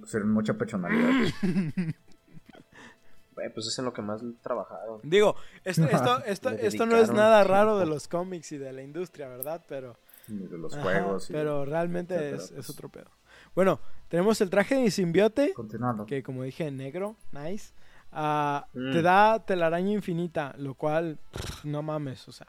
pusieron 0.02 0.32
mucha 0.32 0.54
personalidad. 0.56 1.12
Güey, 3.36 3.52
pues 3.52 3.66
es 3.66 3.80
en 3.80 3.86
lo 3.86 3.94
que 3.94 4.02
más 4.04 4.22
trabajaron. 4.44 5.00
digo, 5.04 5.36
esto, 5.64 5.86
esto, 5.90 6.24
esto, 6.26 6.50
esto 6.52 6.86
no 6.86 6.98
es 6.98 7.12
nada 7.12 7.44
raro 7.44 7.80
de 7.80 7.88
los 7.88 8.08
cómics 8.08 8.52
y 8.52 8.60
de 8.60 8.72
la 8.74 8.84
industria, 8.84 9.28
¿verdad? 9.28 9.64
Pero, 9.68 9.98
y 10.28 10.36
de 10.36 10.56
los 10.58 10.74
ajá, 10.74 10.84
juegos. 10.84 11.30
y- 11.30 11.34
pero 11.34 11.66
realmente 11.66 12.36
es, 12.36 12.44
es 12.44 12.52
pues. 12.52 12.70
otro 12.70 12.90
pedo. 12.90 13.10
Bueno, 13.56 13.80
tenemos 14.10 14.40
el 14.42 14.50
traje 14.50 14.76
de 14.76 14.92
simbiote. 14.92 15.54
Continuando. 15.54 16.06
que 16.06 16.24
como 16.24 16.44
dije, 16.44 16.70
negro, 16.72 17.16
nice. 17.32 17.74
Ah, 18.12 18.68
Mm. 18.74 18.92
Te 18.92 19.02
da 19.02 19.44
telaraña 19.46 19.92
infinita, 19.92 20.54
lo 20.58 20.76
cual, 20.76 21.18
pff, 21.32 21.66
no 21.66 21.82
mames, 21.82 22.28
o 22.28 22.32
sea, 22.32 22.48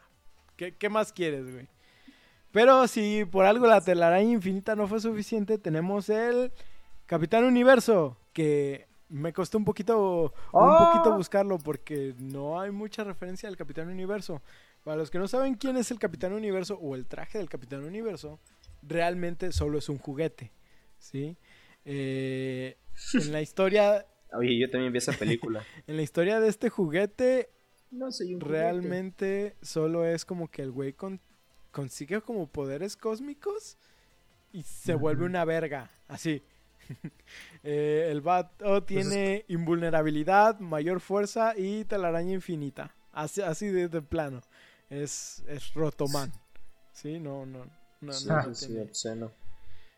¿qué, 0.55 0.75
qué 0.75 0.89
más 0.89 1.11
quieres, 1.11 1.51
güey? 1.51 1.67
Pero 2.51 2.87
si 2.87 3.25
por 3.25 3.45
algo 3.45 3.65
la 3.67 3.81
telaraña 3.81 4.31
infinita 4.31 4.75
no 4.75 4.87
fue 4.87 4.99
suficiente, 4.99 5.57
tenemos 5.57 6.07
el 6.09 6.51
Capitán 7.05 7.43
Universo, 7.43 8.15
que 8.31 8.87
me 9.09 9.33
costó 9.33 9.57
un 9.57 9.65
poquito, 9.65 10.33
un 10.53 10.69
¡Ah! 10.69 10.91
poquito 10.93 11.15
buscarlo 11.17 11.57
porque 11.57 12.13
no 12.17 12.59
hay 12.59 12.71
mucha 12.71 13.03
referencia 13.03 13.49
al 13.49 13.57
Capitán 13.57 13.89
Universo. 13.89 14.41
Para 14.83 14.97
los 14.97 15.09
que 15.09 15.17
no 15.19 15.27
saben 15.27 15.55
quién 15.55 15.77
es 15.77 15.89
el 15.91 15.99
Capitán 15.99 16.31
Universo 16.33 16.77
o 16.79 16.95
el 16.95 17.07
traje 17.07 17.39
del 17.39 17.49
Capitán 17.49 17.83
Universo, 17.83 18.39
realmente 18.83 19.51
solo 19.51 19.79
es 19.79 19.89
un 19.89 19.97
juguete, 19.97 20.51
¿sí? 21.11 21.37
Eh, 21.85 22.77
en 23.13 23.31
la 23.31 23.41
historia 23.41 24.05
Oye, 24.33 24.57
yo 24.59 24.69
también 24.69 24.91
vi 24.91 24.97
esa 24.97 25.13
película. 25.13 25.63
en 25.87 25.95
la 25.95 26.01
historia 26.01 26.39
de 26.39 26.49
este 26.49 26.69
juguete, 26.69 27.49
no 27.91 28.11
soy 28.11 28.33
un 28.33 28.41
realmente 28.41 29.55
solo 29.61 30.05
es 30.05 30.25
como 30.25 30.49
que 30.49 30.61
el 30.63 30.71
güey 30.71 30.93
con- 30.93 31.21
consigue 31.71 32.21
como 32.21 32.47
poderes 32.47 32.97
cósmicos 32.97 33.77
y 34.51 34.63
se 34.63 34.95
vuelve 34.95 35.25
una 35.25 35.45
verga, 35.45 35.89
así. 36.07 36.43
Eh, 37.67 38.09
el 38.11 38.21
vato 38.21 38.83
tiene 38.83 39.43
invulnerabilidad, 39.47 40.59
mayor 40.59 40.99
fuerza 40.99 41.55
y 41.57 41.83
telaraña 41.85 42.33
infinita. 42.33 42.95
Así, 43.11 43.41
así 43.41 43.65
de, 43.69 43.87
de 43.87 44.03
plano. 44.03 44.41
Es, 44.91 45.43
es 45.47 45.73
Rotoman. 45.73 46.31
Sí, 46.91 47.19
no, 47.19 47.43
no. 47.47 47.65
no, 48.01 48.13
Sí, 48.13 48.27
no 48.29 48.53
sí, 48.53 48.67
tiene- 48.67 48.81
obsceno. 48.83 49.31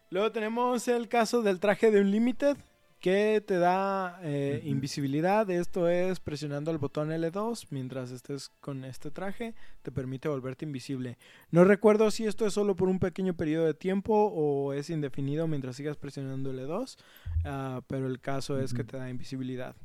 Luego 0.09 0.31
tenemos 0.31 0.87
el 0.87 1.07
caso 1.09 1.41
del 1.41 1.59
traje 1.59 1.91
de 1.91 2.01
Unlimited, 2.01 2.57
que 2.99 3.43
te 3.45 3.57
da 3.59 4.19
eh, 4.23 4.61
invisibilidad. 4.63 5.47
Esto 5.51 5.87
es 5.87 6.19
presionando 6.19 6.71
el 6.71 6.77
botón 6.79 7.09
L2 7.11 7.67
mientras 7.69 8.09
estés 8.11 8.49
con 8.59 8.83
este 8.85 9.11
traje, 9.11 9.53
te 9.83 9.91
permite 9.91 10.29
volverte 10.29 10.65
invisible. 10.65 11.17
No 11.51 11.63
recuerdo 11.63 12.09
si 12.09 12.25
esto 12.25 12.47
es 12.47 12.53
solo 12.53 12.75
por 12.75 12.89
un 12.89 12.99
pequeño 12.99 13.35
periodo 13.35 13.65
de 13.65 13.73
tiempo 13.75 14.13
o 14.33 14.73
es 14.73 14.89
indefinido 14.89 15.45
mientras 15.47 15.75
sigas 15.75 15.97
presionando 15.97 16.51
L2, 16.51 16.97
ah, 17.45 17.81
pero 17.87 18.07
el 18.07 18.19
caso 18.19 18.59
es 18.59 18.73
que 18.73 18.83
te 18.83 18.97
da 18.97 19.09
invisibilidad. 19.09 19.75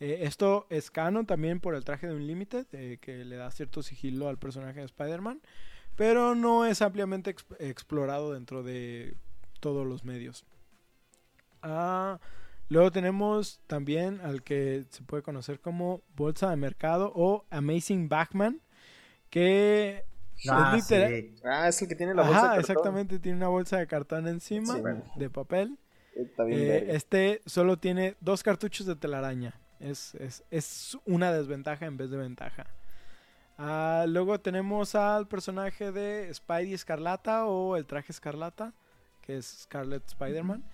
Eh, 0.00 0.20
esto 0.22 0.66
es 0.70 0.90
canon 0.90 1.26
también 1.26 1.60
por 1.60 1.74
el 1.74 1.84
traje 1.84 2.06
de 2.08 2.14
Unlimited, 2.14 2.66
eh, 2.72 2.98
que 3.00 3.24
le 3.24 3.36
da 3.36 3.50
cierto 3.50 3.82
sigilo 3.82 4.28
al 4.28 4.38
personaje 4.38 4.80
de 4.80 4.86
Spider-Man, 4.86 5.40
pero 5.94 6.34
no 6.34 6.64
es 6.64 6.82
ampliamente 6.82 7.34
exp- 7.34 7.56
explorado 7.60 8.32
dentro 8.32 8.62
de 8.62 9.14
todos 9.60 9.86
los 9.86 10.04
medios. 10.04 10.44
Ah, 11.62 12.18
luego 12.68 12.90
tenemos 12.90 13.60
también 13.66 14.20
al 14.20 14.42
que 14.42 14.84
se 14.90 15.02
puede 15.02 15.22
conocer 15.22 15.60
como 15.60 16.02
Bolsa 16.16 16.50
de 16.50 16.56
Mercado 16.56 17.12
o 17.14 17.44
Amazing 17.50 18.08
Backman, 18.08 18.60
que 19.30 20.04
Ah, 20.48 20.74
es 20.76 20.84
literal- 20.84 21.10
sí. 21.10 21.34
Ah, 21.44 21.68
es 21.68 21.82
el 21.82 21.88
que 21.88 21.96
tiene 21.96 22.14
la 22.14 22.22
bolsa 22.22 22.38
Ajá, 22.38 22.42
de 22.50 22.56
cartón. 22.58 22.70
exactamente, 22.76 23.18
tiene 23.18 23.38
una 23.38 23.48
bolsa 23.48 23.78
de 23.78 23.86
cartón 23.88 24.28
encima, 24.28 24.74
Sí, 24.74 24.80
bueno. 24.80 25.02
de 25.16 25.30
papel. 25.30 25.78
Eh, 26.48 26.86
este 26.90 27.42
solo 27.46 27.76
tiene 27.78 28.16
dos 28.20 28.42
cartuchos 28.42 28.86
de 28.86 28.96
telaraña. 28.96 29.54
Es, 29.80 30.14
es, 30.16 30.44
es 30.50 30.98
una 31.06 31.32
desventaja 31.32 31.86
en 31.86 31.96
vez 31.96 32.10
de 32.10 32.16
ventaja. 32.16 32.66
Ah, 33.56 34.04
luego 34.08 34.40
tenemos 34.40 34.94
al 34.94 35.26
personaje 35.28 35.90
de 35.92 36.32
Spidey 36.32 36.72
Escarlata 36.74 37.46
o 37.46 37.76
el 37.76 37.86
traje 37.86 38.12
Escarlata, 38.12 38.74
que 39.28 39.36
es 39.36 39.46
Scarlet 39.64 40.02
Spider-Man. 40.06 40.64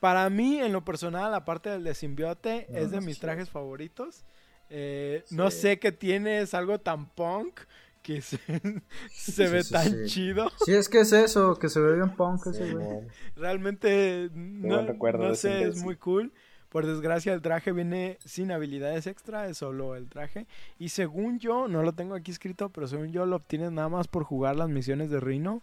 Para 0.00 0.28
mí, 0.28 0.60
en 0.60 0.72
lo 0.72 0.84
personal, 0.84 1.32
aparte 1.32 1.70
del 1.70 1.82
de 1.82 1.94
simbiote, 1.94 2.66
No, 2.68 2.78
es 2.78 2.90
de 2.90 3.00
no 3.00 3.06
mis 3.06 3.16
sé. 3.16 3.20
trajes 3.22 3.48
favoritos. 3.48 4.24
Eh, 4.68 5.24
No 5.30 5.50
sé 5.50 5.78
qué 5.78 5.92
tiene, 5.92 6.40
es 6.42 6.52
algo 6.52 6.78
tan 6.78 7.06
punk 7.08 7.60
que 8.02 8.20
se, 8.20 8.38
se 9.12 9.48
ve 9.48 9.62
sí, 9.62 9.72
tan 9.72 9.88
sí. 9.90 10.04
chido. 10.06 10.50
Sí, 10.66 10.74
es 10.74 10.90
que 10.90 11.00
es 11.00 11.12
eso, 11.12 11.58
que 11.58 11.70
se 11.70 11.80
ve 11.80 11.94
bien 11.94 12.10
punk 12.16 12.46
ese, 12.48 12.70
güey. 12.74 13.00
Realmente 13.34 14.28
no, 14.34 14.82
no 14.82 15.34
sé, 15.34 15.62
es 15.68 15.82
muy 15.82 15.96
cool. 15.96 16.32
Por 16.68 16.84
desgracia 16.86 17.32
el 17.32 17.40
traje 17.42 17.72
viene 17.72 18.18
sin 18.24 18.50
habilidades 18.52 19.06
extra, 19.06 19.46
es 19.48 19.56
solo 19.58 19.94
el 19.96 20.08
traje. 20.10 20.46
Y 20.78 20.88
según 20.90 21.38
yo, 21.38 21.66
no 21.68 21.82
lo 21.82 21.92
tengo 21.94 22.14
aquí 22.14 22.30
escrito, 22.30 22.68
pero 22.70 22.86
según 22.88 23.12
yo 23.12 23.24
lo 23.24 23.36
obtienes 23.36 23.72
nada 23.72 23.88
más 23.88 24.08
por 24.08 24.24
jugar 24.24 24.56
las 24.56 24.68
misiones 24.68 25.10
de 25.10 25.20
Rhino. 25.20 25.62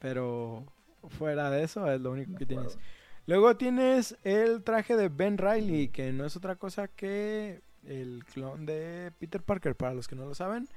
Pero 0.00 0.64
fuera 1.10 1.50
de 1.50 1.64
eso 1.64 1.90
es 1.90 2.00
lo 2.00 2.10
único 2.10 2.36
que 2.36 2.46
tienes. 2.46 2.78
Luego 3.26 3.56
tienes 3.56 4.16
el 4.22 4.62
traje 4.62 4.96
de 4.96 5.08
Ben 5.08 5.38
Riley, 5.38 5.88
que 5.88 6.12
no 6.12 6.26
es 6.26 6.36
otra 6.36 6.56
cosa 6.56 6.88
que 6.88 7.62
el 7.86 8.24
clon 8.24 8.66
de 8.66 9.12
Peter 9.18 9.42
Parker, 9.42 9.74
para 9.74 9.94
los 9.94 10.08
que 10.08 10.16
no 10.16 10.26
lo 10.26 10.34
saben. 10.34 10.68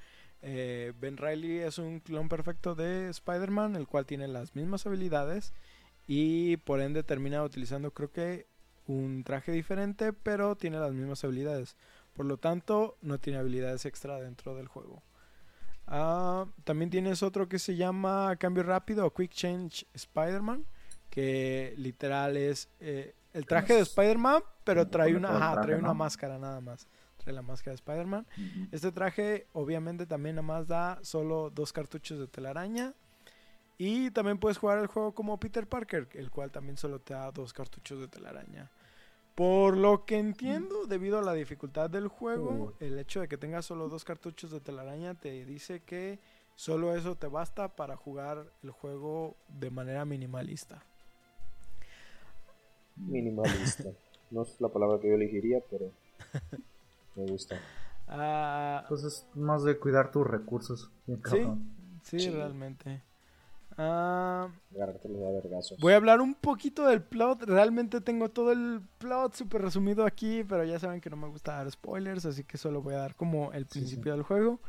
Eh, 0.42 0.94
ben 1.00 1.18
Riley 1.18 1.60
es 1.60 1.78
un 1.78 2.00
clon 2.00 2.30
perfecto 2.30 2.76
de 2.76 3.10
Spider-Man, 3.10 3.76
el 3.76 3.88
cual 3.88 4.06
tiene 4.06 4.28
las 4.28 4.56
mismas 4.56 4.86
habilidades 4.86 5.54
y 6.06 6.58
por 6.58 6.80
ende 6.80 7.04
termina 7.04 7.44
utilizando 7.44 7.92
creo 7.92 8.12
que 8.12 8.48
un 8.86 9.24
traje 9.24 9.52
diferente, 9.52 10.14
pero 10.14 10.56
tiene 10.56 10.80
las 10.80 10.94
mismas 10.94 11.24
habilidades. 11.24 11.76
Por 12.14 12.26
lo 12.26 12.38
tanto, 12.38 12.98
no 13.02 13.20
tiene 13.20 13.40
habilidades 13.40 13.86
extra 13.86 14.20
dentro 14.22 14.56
del 14.56 14.68
juego. 14.68 15.04
Ah, 15.88 16.46
también 16.66 16.90
tienes 16.90 17.24
otro 17.24 17.48
que 17.48 17.60
se 17.60 17.76
llama 17.76 18.36
Cambio 18.38 18.64
Rápido 18.64 19.06
o 19.06 19.14
Quick 19.14 19.32
Change 19.32 19.86
Spider-Man, 19.94 20.66
que 21.10 21.74
literal 21.78 22.36
es 22.36 22.70
eh, 22.80 23.16
el 23.34 23.46
traje 23.46 23.74
de 23.74 23.82
Spider-Man, 23.82 24.44
pero 24.64 24.88
trae 24.88 25.16
una, 25.16 25.30
ajá, 25.30 25.62
trae 25.62 25.78
una 25.78 25.94
máscara 25.94 26.38
nada 26.38 26.60
más. 26.60 26.88
Trae 27.18 27.34
la 27.34 27.42
máscara 27.42 27.72
de 27.72 27.76
Spider-Man. 27.76 28.28
Este 28.72 28.92
traje 28.92 29.48
obviamente 29.54 30.06
también 30.06 30.36
nada 30.36 30.48
más 30.48 30.68
da 30.68 31.00
solo 31.04 31.50
dos 31.50 31.72
cartuchos 31.74 32.20
de 32.20 32.28
telaraña. 32.28 32.94
Y 33.78 34.10
también 34.12 34.40
puedes 34.40 34.58
jugar 34.58 34.80
el 34.80 34.88
juego 34.88 35.14
como 35.14 35.40
Peter 35.40 35.68
Parker, 35.68 36.10
el 36.14 36.32
cual 36.32 36.52
también 36.52 36.78
solo 36.78 37.00
te 37.00 37.14
da 37.14 37.32
dos 37.32 37.54
cartuchos 37.54 38.00
de 38.00 38.08
telaraña. 38.08 38.72
Por 39.38 39.78
lo 39.78 40.04
que 40.04 40.18
entiendo, 40.18 40.88
debido 40.88 41.20
a 41.20 41.22
la 41.22 41.34
dificultad 41.34 41.92
del 41.92 42.08
juego, 42.08 42.74
el 42.80 42.98
hecho 42.98 43.22
de 43.22 43.28
que 43.28 43.38
tengas 43.38 43.68
solo 43.68 43.88
dos 43.88 44.04
cartuchos 44.04 44.50
de 44.50 44.60
telaraña 44.60 45.14
te 45.14 45.46
dice 45.46 45.84
que 45.84 46.18
solo 46.56 46.96
eso 46.96 47.14
te 47.14 47.28
basta 47.28 47.76
para 47.76 47.96
jugar 47.96 48.52
el 48.64 48.72
juego 48.72 49.36
de 49.48 49.70
manera 49.70 50.06
minimalista. 50.06 50.84
Minimalista. 52.96 53.90
No 54.32 54.42
es 54.42 54.60
la 54.60 54.68
palabra 54.68 55.00
que 55.00 55.08
yo 55.08 55.14
elegiría, 55.14 55.62
pero 55.70 55.90
me 57.16 57.28
gusta. 57.28 57.58
Ah, 58.10 58.84
Pues 58.90 59.04
es 59.04 59.26
más 59.36 59.64
de 59.64 59.78
cuidar 59.78 60.12
tus 60.12 60.28
recursos. 60.28 60.92
Sí. 61.06 61.48
sí, 62.04 62.20
Sí. 62.20 62.30
realmente. 62.32 63.04
Ah. 63.78 64.50
Voy 65.80 65.94
a 65.94 65.96
hablar 65.98 66.22
un 66.22 66.34
poquito 66.34 66.88
del 66.88 67.02
plot. 67.02 67.44
Realmente 67.44 68.02
tengo 68.02 68.30
todo 68.30 68.52
el 68.52 68.82
plot 68.98 69.36
súper 69.36 69.62
resumido 69.62 70.06
aquí, 70.06 70.44
pero 70.44 70.64
ya 70.64 70.80
saben 70.80 71.00
que 71.02 71.10
no 71.10 71.16
me 71.18 71.28
gusta 71.28 71.54
dar 71.54 71.70
spoilers, 71.72 72.26
así 72.26 72.44
que 72.44 72.58
solo 72.58 72.82
voy 72.82 72.96
a 72.96 73.00
dar 73.00 73.16
como 73.16 73.54
el 73.54 73.66
Sí, 73.66 73.80
principio 73.80 74.14
del 74.14 74.24
juego. 74.24 74.60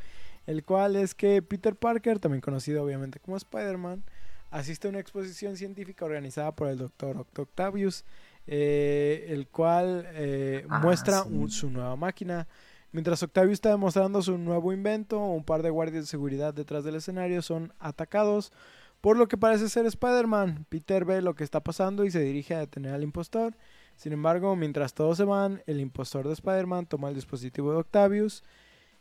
El 0.46 0.64
cual 0.64 0.96
es 0.96 1.14
que 1.14 1.42
Peter 1.42 1.74
Parker, 1.76 2.18
también 2.18 2.40
conocido 2.40 2.82
obviamente 2.82 3.18
como 3.20 3.36
Spider-Man, 3.36 4.02
asiste 4.50 4.88
a 4.88 4.90
una 4.90 5.00
exposición 5.00 5.56
científica 5.56 6.04
organizada 6.04 6.52
por 6.54 6.68
el 6.68 6.78
Dr. 6.78 7.26
Octavius, 7.38 8.04
eh, 8.46 9.26
el 9.28 9.46
cual 9.48 10.06
eh, 10.12 10.66
Ah, 10.68 10.80
muestra 10.80 11.22
sí. 11.22 11.28
un- 11.32 11.50
su 11.50 11.70
nueva 11.70 11.96
máquina. 11.96 12.46
Mientras 12.92 13.22
Octavius 13.22 13.54
está 13.54 13.68
demostrando 13.70 14.22
su 14.22 14.38
nuevo 14.38 14.72
invento, 14.72 15.18
un 15.18 15.44
par 15.44 15.62
de 15.62 15.68
guardias 15.68 16.04
de 16.04 16.08
seguridad 16.08 16.54
detrás 16.54 16.84
del 16.84 16.94
escenario 16.94 17.42
son 17.42 17.74
atacados 17.78 18.50
por 19.00 19.16
lo 19.16 19.28
que 19.28 19.36
parece 19.36 19.68
ser 19.68 19.86
Spider-Man. 19.86 20.66
Peter 20.68 21.04
ve 21.04 21.22
lo 21.22 21.34
que 21.34 21.44
está 21.44 21.60
pasando 21.60 22.04
y 22.04 22.10
se 22.10 22.20
dirige 22.20 22.54
a 22.54 22.58
detener 22.60 22.94
al 22.94 23.02
impostor. 23.02 23.54
Sin 23.96 24.12
embargo, 24.12 24.54
mientras 24.56 24.94
todos 24.94 25.16
se 25.16 25.24
van, 25.24 25.62
el 25.66 25.80
impostor 25.80 26.26
de 26.26 26.32
Spider-Man 26.34 26.86
toma 26.86 27.08
el 27.08 27.14
dispositivo 27.14 27.72
de 27.72 27.78
Octavius. 27.78 28.44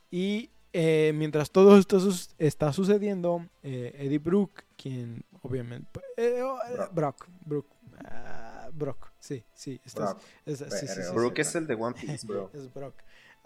Y 0.09 0.49
eh, 0.73 1.11
mientras 1.15 1.51
todo 1.51 1.77
esto 1.77 1.99
está 2.37 2.73
sucediendo, 2.73 3.47
eh, 3.63 3.93
Eddie 3.97 4.19
Brook, 4.19 4.63
quien 4.75 5.23
obviamente... 5.41 5.99
eh, 6.17 6.41
oh, 6.43 6.57
eh, 6.69 6.75
Brock. 6.93 6.93
Brock. 6.93 7.27
Brock. 7.45 7.65
ah, 8.05 8.69
Brock. 8.73 9.11
Sí, 9.19 9.43
sí. 9.53 9.79
estás- 9.85 10.13
Brock. 10.15 10.21
es- 10.45 10.59
sí, 10.59 10.87
sí, 10.87 11.01
sí. 11.03 11.13
Brooke 11.13 11.39
es 11.41 11.55
el 11.55 11.67
de 11.67 11.75
One 11.75 11.95
Piece, 11.99 12.25
bro. 12.27 12.49
Es 12.53 12.71
Brock. 12.73 12.95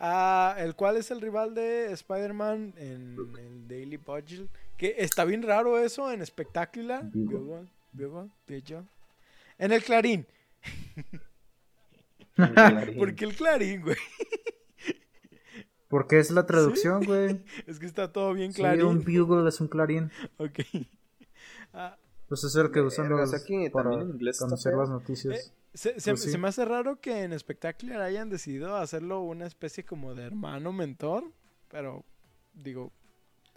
Ah, 0.04 0.56
el 0.58 0.76
cual 0.76 0.98
es 0.98 1.12
el 1.12 1.22
rival 1.22 1.54
de 1.54 1.92
Spider-Man 1.92 2.74
en 2.78 3.16
el 3.38 3.68
Daily 3.68 3.98
Bugle. 3.98 4.48
Que 4.78 4.96
está 4.98 5.26
bien 5.26 5.44
raro 5.44 5.78
eso 5.78 6.12
en 6.12 6.26
Spectacular. 6.26 7.04
Bugle. 7.14 7.68
Bugle, 7.94 7.94
Bugle, 7.94 8.30
Bugle. 8.48 8.84
En 9.60 9.72
el 9.72 9.84
Clarín. 9.84 10.26
Porque 12.98 13.26
el 13.26 13.36
Clarín, 13.36 13.82
güey. 13.84 13.98
Porque 15.88 16.20
es 16.20 16.32
la 16.32 16.46
traducción, 16.48 17.04
güey. 17.06 17.44
Es 17.68 17.78
que 17.80 17.86
está 17.86 18.12
todo 18.12 18.34
bien 18.34 18.54
Sí, 18.54 18.62
Clarín. 18.62 18.86
un 18.86 19.04
bugle 19.04 19.48
es 19.50 19.60
un 19.62 19.68
clarín. 19.68 20.12
Ok. 20.38 20.60
Ah, 21.74 21.96
Pues 22.28 22.44
es 22.44 22.54
el 22.58 22.70
que 22.70 22.82
usan 22.82 23.08
los 23.08 23.30
sea 23.30 23.40
que 23.46 23.70
para 23.72 23.92
también 23.92 24.10
en 24.10 24.16
inglés 24.16 24.36
está 24.36 24.46
conocer 24.46 24.74
feo. 24.74 24.82
las 24.82 24.90
noticias. 24.90 25.54
Se, 25.74 26.00
se- 26.00 26.12
Pues 26.12 26.24
sí. 26.24 26.32
se 26.32 26.38
me 26.38 26.48
hace 26.50 26.66
raro 26.66 27.00
que 27.00 27.24
en 27.24 27.38
Spectacular 27.40 28.02
hayan 28.02 28.30
decidido 28.30 28.76
hacerlo 28.76 29.22
una 29.22 29.46
especie 29.48 29.86
como 29.86 30.14
de 30.16 30.24
hermano 30.26 30.74
mentor. 30.74 31.32
Pero, 31.70 32.04
digo, 32.54 32.92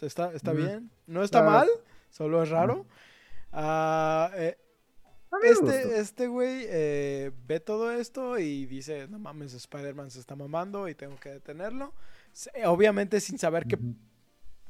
está, 0.01 0.33
está 0.33 0.53
bien. 0.53 0.91
No 1.07 1.23
está 1.25 1.41
Claro. 1.41 1.51
mal, 1.59 1.69
solo 2.11 2.43
es 2.43 2.51
raro. 2.51 2.87
Ah, 3.53 4.31
eh, 4.35 4.57
este 5.43 5.99
este 5.99 6.27
güey 6.29 6.65
eh, 6.69 7.33
ve 7.47 7.59
todo 7.61 7.91
esto 7.93 8.39
y 8.39 8.67
dice, 8.67 9.09
no 9.09 9.19
mames, 9.19 9.53
Spider-Man 9.55 10.11
se 10.11 10.21
está 10.21 10.37
mamando 10.37 10.89
y 10.89 10.95
tengo 10.95 11.17
que 11.19 11.31
detenerlo. 11.31 11.93
Obviamente 12.67 13.21
sin 13.21 13.39
saber 13.39 13.67
que 13.67 13.79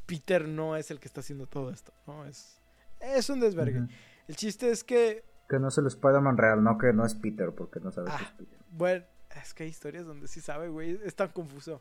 Peter 0.07 0.47
no 0.49 0.77
es 0.77 0.91
el 0.91 1.01
que 1.01 1.09
está 1.09 1.21
haciendo 1.21 1.47
todo 1.47 1.71
esto. 1.71 1.93
¿no? 2.07 2.25
Es, 2.27 2.59
es 3.01 3.29
un 3.29 3.41
desvergue. 3.41 3.87
El 4.29 4.37
chiste 4.37 4.71
es 4.71 4.83
que 4.85 5.23
Que 5.49 5.59
no 5.59 5.69
es 5.69 5.79
el 5.79 5.87
Spider-Man 5.87 6.37
real, 6.39 6.63
no 6.63 6.79
que 6.79 6.93
no 6.93 7.05
es 7.05 7.15
Peter, 7.15 7.51
porque 7.53 7.81
no 7.81 7.91
sabes 7.93 8.11
que 8.15 8.23
Ah. 8.23 8.27
es 8.27 8.33
Peter. 8.33 8.59
Bueno, 8.71 9.05
es 9.43 9.55
que 9.55 9.65
hay 9.65 9.69
historias 9.71 10.07
donde 10.07 10.27
sí 10.29 10.41
sabe, 10.41 10.69
güey. 10.69 10.99
Es 11.05 11.15
tan 11.15 11.29
confuso. 11.29 11.81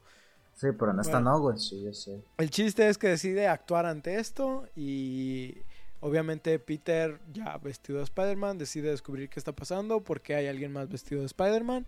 Sí, 0.53 0.67
pero 0.77 0.91
en 0.91 0.99
esta 0.99 1.13
Bueno. 1.13 1.31
no, 1.31 1.39
güey. 1.39 1.57
Sí, 1.57 1.81
ya 1.83 1.93
sé. 1.93 2.23
El 2.37 2.49
chiste 2.49 2.87
es 2.87 2.97
que 2.97 3.07
decide 3.07 3.47
actuar 3.47 3.85
ante 3.85 4.19
esto 4.19 4.67
y 4.75 5.57
obviamente 5.99 6.59
Peter, 6.59 7.19
ya 7.31 7.57
vestido 7.57 7.97
de 7.99 8.03
Spider-Man, 8.03 8.57
decide 8.59 8.89
descubrir 8.91 9.29
qué 9.29 9.39
está 9.39 9.51
pasando 9.53 10.01
porque 10.03 10.35
hay 10.35 10.47
alguien 10.47 10.71
más 10.73 10.89
vestido 10.89 11.21
de 11.21 11.25
Spider-Man. 11.27 11.87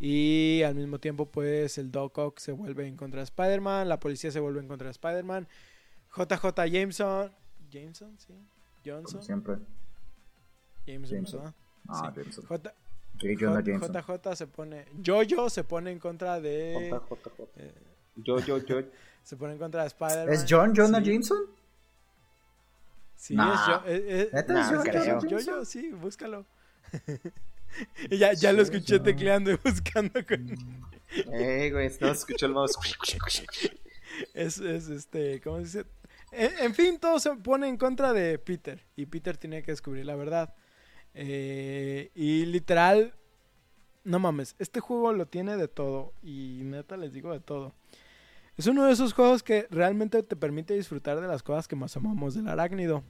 Y 0.00 0.62
al 0.64 0.74
mismo 0.74 0.98
tiempo, 0.98 1.26
pues 1.26 1.78
el 1.78 1.90
Doc 1.90 2.18
Ock 2.18 2.38
se 2.38 2.52
vuelve 2.52 2.86
en 2.86 2.96
contra 2.96 3.20
de 3.20 3.24
Spider-Man, 3.24 3.88
la 3.88 3.98
policía 4.00 4.30
se 4.30 4.40
vuelve 4.40 4.60
en 4.60 4.68
contra 4.68 4.86
de 4.86 4.90
Spider-Man. 4.92 5.48
JJ 6.16 6.66
Jameson. 6.70 7.32
Jameson, 7.70 8.16
sí. 8.18 8.34
Johnson. 8.84 9.12
Como 9.12 9.22
siempre. 9.24 9.56
Jameson, 10.86 11.16
Jameson. 11.16 11.40
¿verdad? 11.40 11.54
Ah, 11.88 12.12
Sí. 12.14 12.20
Jameson. 12.20 12.46
J- 12.46 12.74
J. 13.20 13.28
Jonah 13.38 13.60
J- 13.60 13.70
Jameson. 13.70 13.92
JJ 13.94 14.36
se 14.36 14.46
pone. 14.46 14.84
Jojo 15.04 15.50
se 15.50 15.64
pone 15.64 15.90
en 15.92 15.98
contra 15.98 16.40
de. 16.40 16.90
JJJ. 16.90 17.42
eh, 17.56 17.74
Yo, 18.16 18.38
yo, 18.40 18.58
yo. 18.58 18.82
se 19.22 19.36
pone 19.36 19.52
en 19.54 19.58
contra 19.58 19.82
de 19.82 19.88
Spider-Man. 19.88 20.32
¿Es 20.34 20.44
John 20.48 20.72
Jonah 20.74 20.98
Sí. 21.00 21.04
Jameson? 21.10 21.38
Sí, 23.16 23.34
Nah. 23.34 23.54
es 23.54 23.66
yo. 23.66 23.82
eh, 23.86 24.04
eh, 24.08 24.30
¿Neta 24.32 24.52
Nah, 24.52 24.60
es 24.60 24.68
John 24.68 25.28
yo, 25.46 25.64
sí, 25.64 25.90
búscalo. 25.92 26.44
y 28.10 28.18
ya, 28.18 28.32
ya 28.34 28.52
lo 28.52 28.62
escuché 28.62 28.98
no. 28.98 29.02
tecleando 29.02 29.50
y 29.50 29.56
buscando. 29.62 30.12
Con... 30.26 30.54
Ey, 31.32 31.70
güey, 31.70 31.90
no 32.00 32.08
escuchó 32.08 32.46
el 32.46 32.52
mouse. 32.52 32.76
Es, 34.34 34.58
es 34.58 34.88
este, 34.88 35.40
¿cómo 35.40 35.56
se 35.58 35.62
dice? 35.64 35.84
En, 36.32 36.52
en 36.66 36.74
fin, 36.74 36.98
todo 36.98 37.18
se 37.18 37.34
pone 37.36 37.68
en 37.68 37.76
contra 37.76 38.12
de 38.12 38.38
Peter. 38.38 38.84
Y 38.96 39.06
Peter 39.06 39.36
tiene 39.36 39.62
que 39.62 39.72
descubrir 39.72 40.04
la 40.04 40.16
verdad. 40.16 40.54
Eh, 41.14 42.10
y 42.14 42.44
literal, 42.46 43.14
no 44.04 44.18
mames, 44.18 44.56
este 44.58 44.80
juego 44.80 45.12
lo 45.12 45.26
tiene 45.26 45.56
de 45.56 45.68
todo. 45.68 46.12
Y 46.22 46.60
neta 46.64 46.96
les 46.96 47.12
digo 47.12 47.32
de 47.32 47.40
todo. 47.40 47.74
Es 48.56 48.66
uno 48.66 48.84
de 48.84 48.92
esos 48.92 49.12
juegos 49.14 49.42
que 49.42 49.66
realmente 49.70 50.22
te 50.22 50.36
permite 50.36 50.74
disfrutar 50.74 51.20
de 51.20 51.26
las 51.26 51.42
cosas 51.42 51.66
que 51.66 51.74
más 51.76 51.96
amamos 51.96 52.34
del 52.34 52.48
arácnido. 52.48 53.02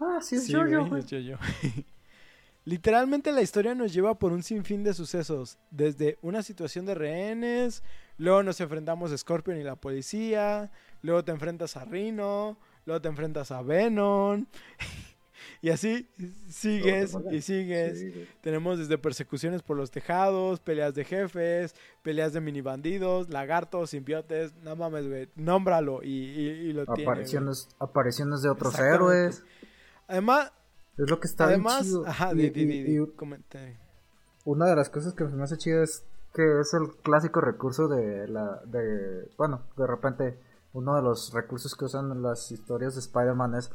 Ah, 0.00 0.18
sí, 0.20 0.36
es 0.36 0.46
Sí, 0.46 0.54
güey. 0.54 0.72
es 0.72 1.10
Jojo. 1.10 1.44
Literalmente 2.64 3.32
la 3.32 3.40
historia 3.42 3.74
nos 3.74 3.92
lleva 3.92 4.18
por 4.18 4.32
un 4.32 4.42
sinfín 4.42 4.84
de 4.84 4.92
sucesos, 4.94 5.58
desde 5.70 6.18
una 6.20 6.42
situación 6.42 6.84
de 6.86 6.94
rehenes, 6.94 7.82
luego 8.18 8.42
nos 8.42 8.60
enfrentamos 8.60 9.12
a 9.12 9.18
Scorpion 9.18 9.58
y 9.58 9.62
la 9.62 9.76
policía, 9.76 10.70
luego 11.02 11.24
te 11.24 11.32
enfrentas 11.32 11.76
a 11.76 11.84
Rhino, 11.86 12.58
luego 12.84 13.00
te 13.00 13.08
enfrentas 13.08 13.50
a 13.50 13.62
Venom, 13.62 14.46
y 15.62 15.70
así 15.70 16.08
sigues 16.48 17.16
y 17.30 17.40
sigues. 17.42 17.98
Sí. 17.98 18.28
Tenemos 18.40 18.78
desde 18.78 18.96
persecuciones 18.98 19.62
por 19.62 19.76
los 19.76 19.90
tejados, 19.90 20.60
peleas 20.60 20.94
de 20.94 21.04
jefes, 21.04 21.74
peleas 22.02 22.32
de 22.32 22.40
mini 22.40 22.60
bandidos, 22.62 23.28
lagartos, 23.30 23.90
simbiotes, 23.90 24.54
no 24.62 24.74
mames, 24.76 25.06
güey, 25.08 25.28
nómbralo 25.36 26.02
y, 26.02 26.08
y, 26.08 26.48
y 26.48 26.72
lo 26.72 26.84
tiene. 26.86 27.04
güey. 27.04 27.06
Apariciones, 27.06 27.68
apariciones 27.78 28.42
de 28.42 28.48
otros 28.48 28.78
héroes. 28.78 29.44
Además, 30.08 30.52
Es 30.98 31.08
lo 31.10 31.20
que 31.20 31.28
está 31.28 31.46
bien 31.46 31.60
Además, 31.60 31.82
chido. 31.84 32.06
ajá, 32.06 32.32
Y- 32.34 32.50
di, 32.50 32.98
una 34.44 34.66
de 34.66 34.76
las 34.76 34.88
cosas 34.88 35.14
que 35.14 35.24
me 35.24 35.42
hace 35.42 35.56
chido 35.58 35.82
es 35.82 36.04
que 36.34 36.42
es 36.60 36.72
el 36.74 36.96
clásico 37.02 37.40
recurso 37.40 37.88
de 37.88 38.26
la 38.28 38.60
de 38.64 39.28
bueno 39.36 39.62
de 39.76 39.86
repente 39.86 40.38
uno 40.72 40.94
de 40.96 41.02
los 41.02 41.32
recursos 41.34 41.74
que 41.74 41.84
usan 41.84 42.10
en 42.12 42.22
las 42.22 42.50
historias 42.52 42.94
de 42.94 43.00
Spider-Man 43.00 43.56
es 43.56 43.70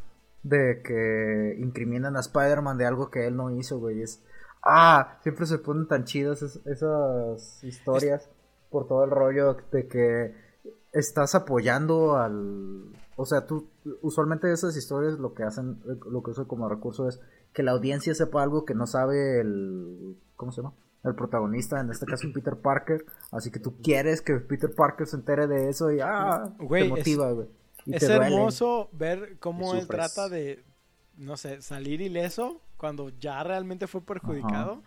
de 0.48 0.82
que 0.84 1.56
incriminan 1.60 2.16
a 2.16 2.20
Spider-Man 2.20 2.78
de 2.78 2.86
algo 2.86 3.10
que 3.10 3.26
él 3.26 3.36
no 3.36 3.50
hizo 3.50 3.80
güey 3.80 4.02
es 4.04 4.22
ah 4.64 5.18
siempre 5.24 5.46
se 5.48 5.58
ponen 5.58 5.88
tan 5.88 6.04
chidas 6.04 6.42
es- 6.44 6.60
esas 6.66 7.64
historias 7.64 8.30
por 8.70 8.88
todo 8.88 9.04
el 9.06 9.10
rollo 9.12 9.58
de 9.72 9.88
que 9.88 10.36
estás 10.94 11.34
apoyando 11.36 12.16
al 12.18 12.86
o 13.18 13.26
sea, 13.26 13.48
tú, 13.48 13.70
usualmente 14.02 14.52
esas 14.52 14.76
historias 14.76 15.18
lo 15.20 15.34
que 15.34 15.44
hacen, 15.44 15.80
lo 16.12 16.22
que 16.22 16.32
usan 16.32 16.46
como 16.46 16.68
recurso 16.68 17.08
es 17.08 17.20
que 17.54 17.64
la 17.64 17.72
audiencia 17.72 18.14
sepa 18.14 18.44
algo 18.44 18.66
que 18.66 18.76
no 18.76 18.88
sabe 18.88 19.40
el, 19.40 20.18
¿cómo 20.36 20.52
se 20.52 20.62
llama? 20.62 20.74
El 21.06 21.16
protagonista, 21.16 21.80
en 21.80 21.90
este 21.92 22.06
caso 22.06 22.28
Peter 22.34 22.58
Parker, 22.58 23.06
así 23.32 23.52
que 23.52 23.60
tú 23.60 23.78
quieres 23.82 24.22
que 24.22 24.34
Peter 24.42 24.70
Parker 24.76 25.08
se 25.08 25.16
entere 25.16 25.48
de 25.48 25.70
eso 25.70 25.92
y, 25.94 26.02
ah, 26.02 26.54
te 26.84 26.90
motiva, 26.90 27.32
güey. 27.32 27.48
Y 27.86 27.96
Es 27.96 28.04
hermoso 28.04 28.90
ver 28.92 29.38
cómo 29.40 29.76
él 29.76 29.88
trata 29.88 30.30
de, 30.30 30.64
no 31.18 31.38
sé, 31.38 31.62
salir 31.62 32.02
ileso 32.02 32.62
cuando 32.78 33.10
ya 33.20 33.44
realmente 33.44 33.88
fue 33.88 34.02
perjudicado. 34.02 34.84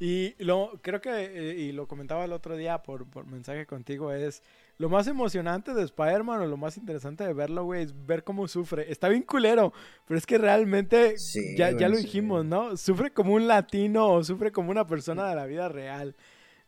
Y 0.00 0.34
lo 0.42 0.80
creo 0.82 1.00
que, 1.00 1.10
eh, 1.10 1.54
y 1.60 1.70
lo 1.70 1.86
comentaba 1.86 2.24
el 2.24 2.32
otro 2.32 2.56
día 2.56 2.82
por, 2.82 3.06
por 3.08 3.24
mensaje 3.24 3.66
contigo, 3.66 4.12
es 4.12 4.42
lo 4.78 4.88
más 4.88 5.06
emocionante 5.06 5.74
de 5.74 5.84
Spider-Man 5.84 6.40
o 6.40 6.46
lo 6.46 6.56
más 6.56 6.76
interesante 6.76 7.22
de 7.22 7.32
verlo, 7.32 7.64
güey, 7.64 7.84
es 7.84 8.06
ver 8.06 8.24
cómo 8.24 8.48
sufre. 8.48 8.90
Está 8.90 9.08
bien 9.08 9.22
culero, 9.22 9.72
pero 10.04 10.18
es 10.18 10.26
que 10.26 10.38
realmente, 10.38 11.18
Sí, 11.18 11.54
ya, 11.56 11.70
ya 11.70 11.88
lo 11.88 11.96
dijimos, 11.96 12.44
¿no? 12.44 12.76
Sufre 12.76 13.12
como 13.12 13.34
un 13.34 13.46
latino 13.46 14.08
o 14.08 14.24
sufre 14.24 14.50
como 14.50 14.72
una 14.72 14.88
persona 14.88 15.28
de 15.28 15.36
la 15.36 15.46
vida 15.46 15.68
real. 15.68 16.16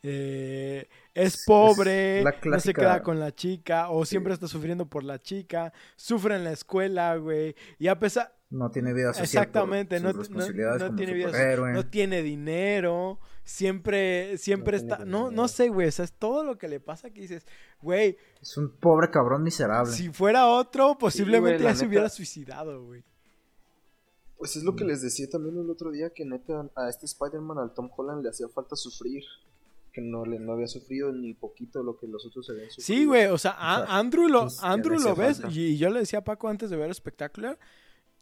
Eh, 0.06 0.86
es 1.14 1.44
pobre, 1.46 2.20
es 2.20 2.24
no 2.44 2.60
se 2.60 2.74
queda 2.74 3.02
con 3.02 3.18
la 3.18 3.34
chica, 3.34 3.88
o 3.88 4.04
siempre 4.04 4.34
está 4.34 4.46
sufriendo 4.46 4.84
por 4.84 5.02
la 5.02 5.18
chica, 5.18 5.72
sufre 5.96 6.36
en 6.36 6.44
la 6.44 6.52
escuela, 6.52 7.16
güey, 7.16 7.56
y 7.78 7.88
a 7.88 7.98
pesar, 7.98 8.36
No 8.50 8.70
tiene 8.70 8.92
vida 8.92 9.14
social. 9.14 9.24
exactamente, 9.24 10.00
no, 10.00 10.12
no- 10.12 10.22
tiene 10.22 10.52
vida, 11.14 11.28
superhéroe. 11.30 11.72
no 11.72 11.86
tiene 11.86 12.22
dinero, 12.22 13.18
siempre, 13.44 14.36
siempre 14.36 14.76
No 14.76 14.82
está, 14.82 15.04
no, 15.06 15.30
no 15.30 15.48
sé, 15.48 15.68
güey, 15.70 15.88
o 15.88 15.92
sea, 15.92 16.04
es 16.04 16.12
todo 16.12 16.44
lo 16.44 16.58
que 16.58 16.68
le 16.68 16.80
pasa 16.80 17.08
que 17.10 17.22
dices, 17.22 17.46
güey, 17.80 18.18
Es 18.42 18.58
un 18.58 18.76
pobre 18.76 19.08
cabrón 19.10 19.42
miserable. 19.42 19.90
si 19.90 20.10
fuera 20.10 20.48
otro, 20.48 20.98
posiblemente 20.98 21.62
ya 21.62 21.74
se 21.74 21.86
hubiera 21.86 22.10
suicidado, 22.10 22.84
güey. 22.84 23.02
Pues 24.36 24.56
es 24.56 24.64
lo 24.64 24.76
que 24.76 24.84
les 24.84 25.00
decía 25.00 25.30
también 25.30 25.56
el 25.58 25.70
otro 25.70 25.90
día, 25.90 26.10
que 26.10 26.26
neta 26.26 26.68
a 26.76 26.90
este 26.90 27.06
Spider-Man, 27.06 27.56
al 27.56 27.72
Tom 27.72 27.88
Holland, 27.96 28.22
le 28.22 28.28
hacía 28.28 28.48
falta 28.48 28.76
sufrir. 28.76 29.22
Que 29.94 30.00
no, 30.02 30.26
le, 30.26 30.38
no 30.40 30.52
había 30.52 30.66
sufrido 30.66 31.12
ni 31.12 31.32
poquito 31.34 31.82
lo 31.82 31.96
que 31.96 32.06
los 32.08 32.26
otros 32.26 32.50
habían 32.50 32.68
sufrido. 32.68 32.84
Sí, 32.84 33.04
güey, 33.06 33.26
o 33.26 33.38
sea, 33.38 33.52
a- 33.52 33.82
O 33.82 33.86
sea, 33.86 33.96
Andrew 33.98 34.28
lo, 34.28 34.40
pues, 34.42 34.62
Andrew 34.62 34.98
lo 34.98 35.14
ves, 35.14 35.40
falta. 35.40 35.56
y, 35.56 35.60
y 35.66 35.76
yo 35.78 35.88
le 35.88 36.00
decía 36.00 36.18
a 36.18 36.24
Paco 36.24 36.48
antes 36.48 36.68
de 36.68 36.76
ver 36.76 36.92
Spectacular, 36.92 37.56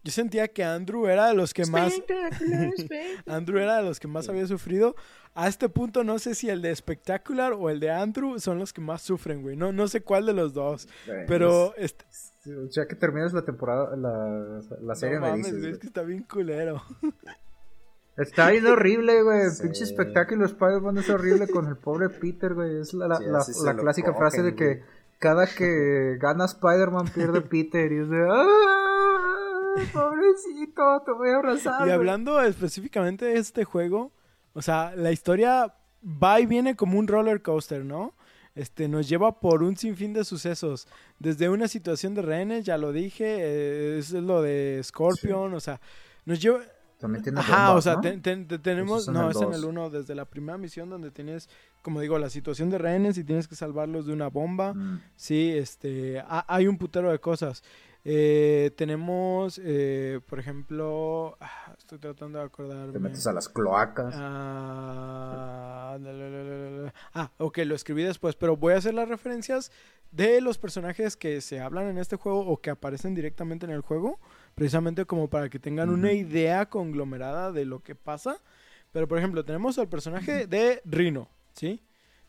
yo 0.05 0.13
sentía 0.13 0.49
que 0.49 0.63
Andrew 0.65 1.07
era 1.07 1.29
de 1.29 1.35
los 1.35 1.55
que 1.55 1.65
más, 1.65 1.95
Andrew 3.27 3.59
era 3.59 3.77
de 3.79 3.85
los 3.85 4.01
que 4.01 4.09
más 4.09 4.29
había 4.29 4.47
sufrido. 4.47 4.95
A 5.35 5.49
este 5.49 5.69
punto 5.71 6.05
no 6.05 6.19
sé 6.19 6.35
si 6.35 6.51
el 6.51 6.61
de 6.61 6.75
Spectacular 6.77 7.53
o 7.55 7.71
el 7.71 7.81
de 7.81 7.91
Andrew 7.91 8.39
son 8.39 8.59
los 8.59 8.73
que 8.73 8.81
más 8.83 9.01
sufren, 9.01 9.41
güey. 9.43 9.57
No, 9.57 9.73
no 9.73 9.89
sé 9.89 10.03
cuál 10.03 10.27
de 10.27 10.35
los 10.35 10.53
dos. 10.53 10.89
Pero 11.27 11.75
este, 11.77 12.05
ya 12.71 12.87
que 12.87 12.97
terminas 12.97 13.33
la 13.33 13.45
temporada, 13.45 13.97
la, 13.97 14.61
la 14.83 14.95
serie 14.95 15.17
no 15.17 15.23
me 15.23 15.31
mames, 15.31 15.55
dices, 15.55 15.73
es 15.75 15.79
que 15.79 15.87
está 15.87 16.03
bien 16.03 16.25
culero. 16.25 16.83
Está 18.17 18.51
bien 18.51 18.67
horrible, 18.67 19.23
güey. 19.23 19.41
El 19.43 19.51
Sí. 19.51 19.63
pinche 19.65 19.85
espectáculo 19.85 20.41
de 20.43 20.53
Spider-Man 20.53 20.99
es 20.99 21.09
horrible 21.11 21.49
con 21.49 21.67
el 21.67 21.77
pobre 21.77 22.09
Peter, 22.11 22.55
güey. 22.55 22.81
Es 22.81 22.93
la, 22.95 23.09
la, 23.09 23.17
Sí, 23.43 23.53
la- 23.65 23.73
la 23.73 23.79
clásica 23.81 24.09
cogen, 24.09 24.21
frase 24.21 24.43
de 24.43 24.55
que 24.55 24.65
güey. 24.67 24.81
cada 25.19 25.47
que 25.47 26.17
gana 26.21 26.45
Spider-Man 26.45 27.09
pierde 27.15 27.41
Peter. 27.51 27.91
Y 27.93 27.99
es 28.01 28.09
de. 28.11 28.29
¡Ah! 28.31 29.77
Pobrecito, 29.93 31.03
te 31.05 31.13
voy 31.13 31.31
a 31.31 31.37
abrazar. 31.37 31.81
Y 31.81 31.85
güey". 31.85 31.93
hablando 31.93 32.41
específicamente 32.43 33.25
de 33.27 33.39
este 33.39 33.65
juego, 33.65 34.13
o 34.53 34.63
sea, 34.63 34.95
la 34.97 35.13
historia 35.13 35.75
va 36.05 36.41
y 36.41 36.47
viene 36.47 36.77
como 36.77 36.99
un 36.99 37.09
roller 37.09 37.43
coaster, 37.43 37.85
¿no? 37.85 38.15
Este, 38.55 38.87
nos 38.87 39.09
lleva 39.09 39.41
por 39.41 39.63
un 39.63 39.77
sinfín 39.79 40.13
de 40.13 40.25
sucesos. 40.25 40.87
Desde 41.19 41.49
una 41.49 41.69
situación 41.69 42.15
de 42.15 42.21
rehenes, 42.21 42.67
ya 42.67 42.77
lo 42.77 42.93
dije, 42.93 43.25
eh, 43.39 43.99
es 43.99 44.13
lo 44.13 44.43
de 44.43 44.79
Scorpion, 44.85 45.55
o 45.55 45.61
sea, 45.61 45.81
nos 46.27 46.41
lleva... 46.43 46.61
También 47.03 47.23
tiene 47.25 47.41
Ajá, 47.41 47.67
bombas, 47.67 47.77
o 47.79 47.83
sea, 47.83 47.95
¿no? 47.97 48.01
ten- 48.01 48.23
ten- 48.23 48.47
te- 48.47 48.59
tenemos, 48.61 49.03
es 49.03 49.09
no, 49.13 49.29
es 49.29 49.37
en 49.41 49.53
el 49.53 49.65
1, 49.65 49.91
desde 49.91 50.15
la 50.15 50.25
primera 50.25 50.57
misión 50.57 50.89
donde 50.89 51.11
tienes, 51.11 51.49
como 51.83 52.01
digo, 52.01 52.17
la 52.19 52.31
situación 52.31 52.71
de 52.71 52.79
rehenes 52.79 53.19
y 53.19 53.25
tienes 53.25 53.49
que 53.49 53.57
salvarlos 53.57 54.07
de 54.07 54.13
una 54.13 54.29
bomba. 54.29 54.73
Mm. 54.73 55.03
Sí, 55.17 55.51
este, 55.55 56.21
ha- 56.21 56.45
hay 56.49 56.69
un 56.69 56.79
putero 56.79 57.11
de 57.11 57.19
cosas. 57.19 57.65
Eh, 58.05 58.71
tenemos, 58.77 59.61
eh, 59.63 60.21
por 60.29 60.39
ejemplo, 60.41 61.37
ah, 61.41 61.75
estoy 61.79 61.99
tratando 61.99 62.39
de 62.39 62.45
acordarme. 62.45 62.93
Te 62.93 62.99
metes 62.99 63.27
a 63.27 63.33
las 63.33 63.49
cloacas. 63.49 64.15
Ah, 64.17 65.97
la, 66.01 66.13
la, 66.13 66.29
la, 66.29 66.43
la, 66.45 66.71
la. 66.85 66.95
Ah, 67.15 67.31
ok, 67.39 67.59
lo 67.67 67.75
escribí 67.75 68.03
después, 68.03 68.37
pero 68.37 68.57
voy 68.57 68.75
a 68.75 68.79
hacer 68.79 68.95
las 68.95 69.09
referencias 69.09 69.71
de 70.11 70.41
los 70.41 70.59
personajes 70.59 71.17
que 71.17 71.41
se 71.41 71.61
hablan 71.61 71.87
en 71.89 71.99
este 71.99 72.17
juego 72.17 72.41
o 72.47 72.61
que 72.61 72.71
aparecen 72.71 73.15
directamente 73.15 73.67
en 73.67 73.73
el 73.73 73.81
juego, 73.83 74.19
precisamente 74.55 75.05
como 75.07 75.29
para 75.29 75.49
que 75.49 75.59
tengan 75.59 75.91
una 75.91 76.13
idea 76.13 76.67
conglomerada 76.67 77.53
de 77.53 77.65
lo 77.65 77.81
que 77.83 77.95
pasa. 77.95 78.37
Pero, 78.93 79.09
por 79.09 79.19
ejemplo, 79.19 79.45
tenemos 79.45 79.79
al 79.79 79.89
personaje 79.89 80.47
de 80.47 80.83
Rino, 80.85 81.29
¿sí? 81.55 81.83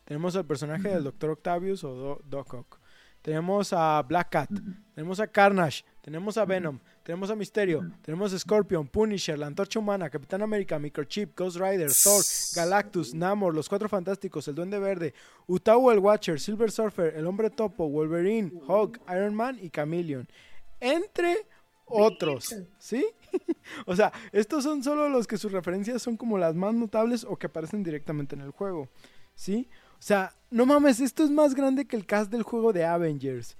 Tenemos 0.04 0.34
al 0.36 0.44
personaje 0.46 0.88
del 0.88 1.04
Dr. 1.04 1.30
Octavius 1.30 1.84
o 1.84 1.94
Do- 1.94 2.20
Doc 2.24 2.54
Ock. 2.54 2.78
Tenemos 3.22 3.72
a 3.72 4.02
Black 4.02 4.28
Cat, 4.30 4.50
tenemos 4.94 5.18
a 5.18 5.26
Carnage, 5.26 5.82
tenemos 6.02 6.36
a 6.36 6.44
Venom, 6.44 6.78
tenemos 7.02 7.30
a 7.30 7.34
Misterio, 7.34 7.90
tenemos 8.02 8.34
a 8.34 8.38
Scorpion, 8.38 8.86
Punisher, 8.86 9.38
la 9.38 9.46
Antorcha 9.46 9.78
Humana, 9.78 10.10
Capitán 10.10 10.42
América, 10.42 10.78
Microchip, 10.78 11.34
Ghost 11.34 11.56
Rider, 11.56 11.90
Thor, 11.90 12.22
Galactus, 12.54 13.14
Namor, 13.14 13.54
los 13.54 13.66
Cuatro 13.66 13.88
Fantásticos, 13.88 14.46
el 14.48 14.54
Duende 14.54 14.78
Verde, 14.78 15.14
Utau 15.46 15.90
el 15.90 16.00
Watcher, 16.00 16.38
Silver 16.38 16.70
Surfer, 16.70 17.14
el 17.16 17.26
Hombre 17.26 17.48
Topo, 17.48 17.88
Wolverine, 17.88 18.52
Hulk, 18.68 19.00
Iron 19.10 19.34
Man 19.34 19.58
y 19.58 19.70
Chameleon. 19.70 20.28
Entre 20.80 21.46
otros, 21.86 22.54
¿sí? 22.78 23.06
o 23.86 23.94
sea, 23.96 24.12
estos 24.32 24.64
son 24.64 24.82
solo 24.82 25.08
los 25.08 25.26
que 25.26 25.36
sus 25.36 25.52
referencias 25.52 26.02
son 26.02 26.16
como 26.16 26.38
las 26.38 26.54
más 26.54 26.74
notables 26.74 27.24
o 27.24 27.36
que 27.36 27.46
aparecen 27.46 27.82
directamente 27.82 28.34
en 28.34 28.42
el 28.42 28.50
juego, 28.50 28.88
¿sí? 29.34 29.68
O 29.98 30.02
sea, 30.06 30.34
no 30.50 30.66
mames, 30.66 31.00
esto 31.00 31.24
es 31.24 31.30
más 31.30 31.54
grande 31.54 31.86
que 31.86 31.96
el 31.96 32.06
cast 32.06 32.30
del 32.30 32.42
juego 32.42 32.72
de 32.72 32.84
Avengers. 32.84 33.56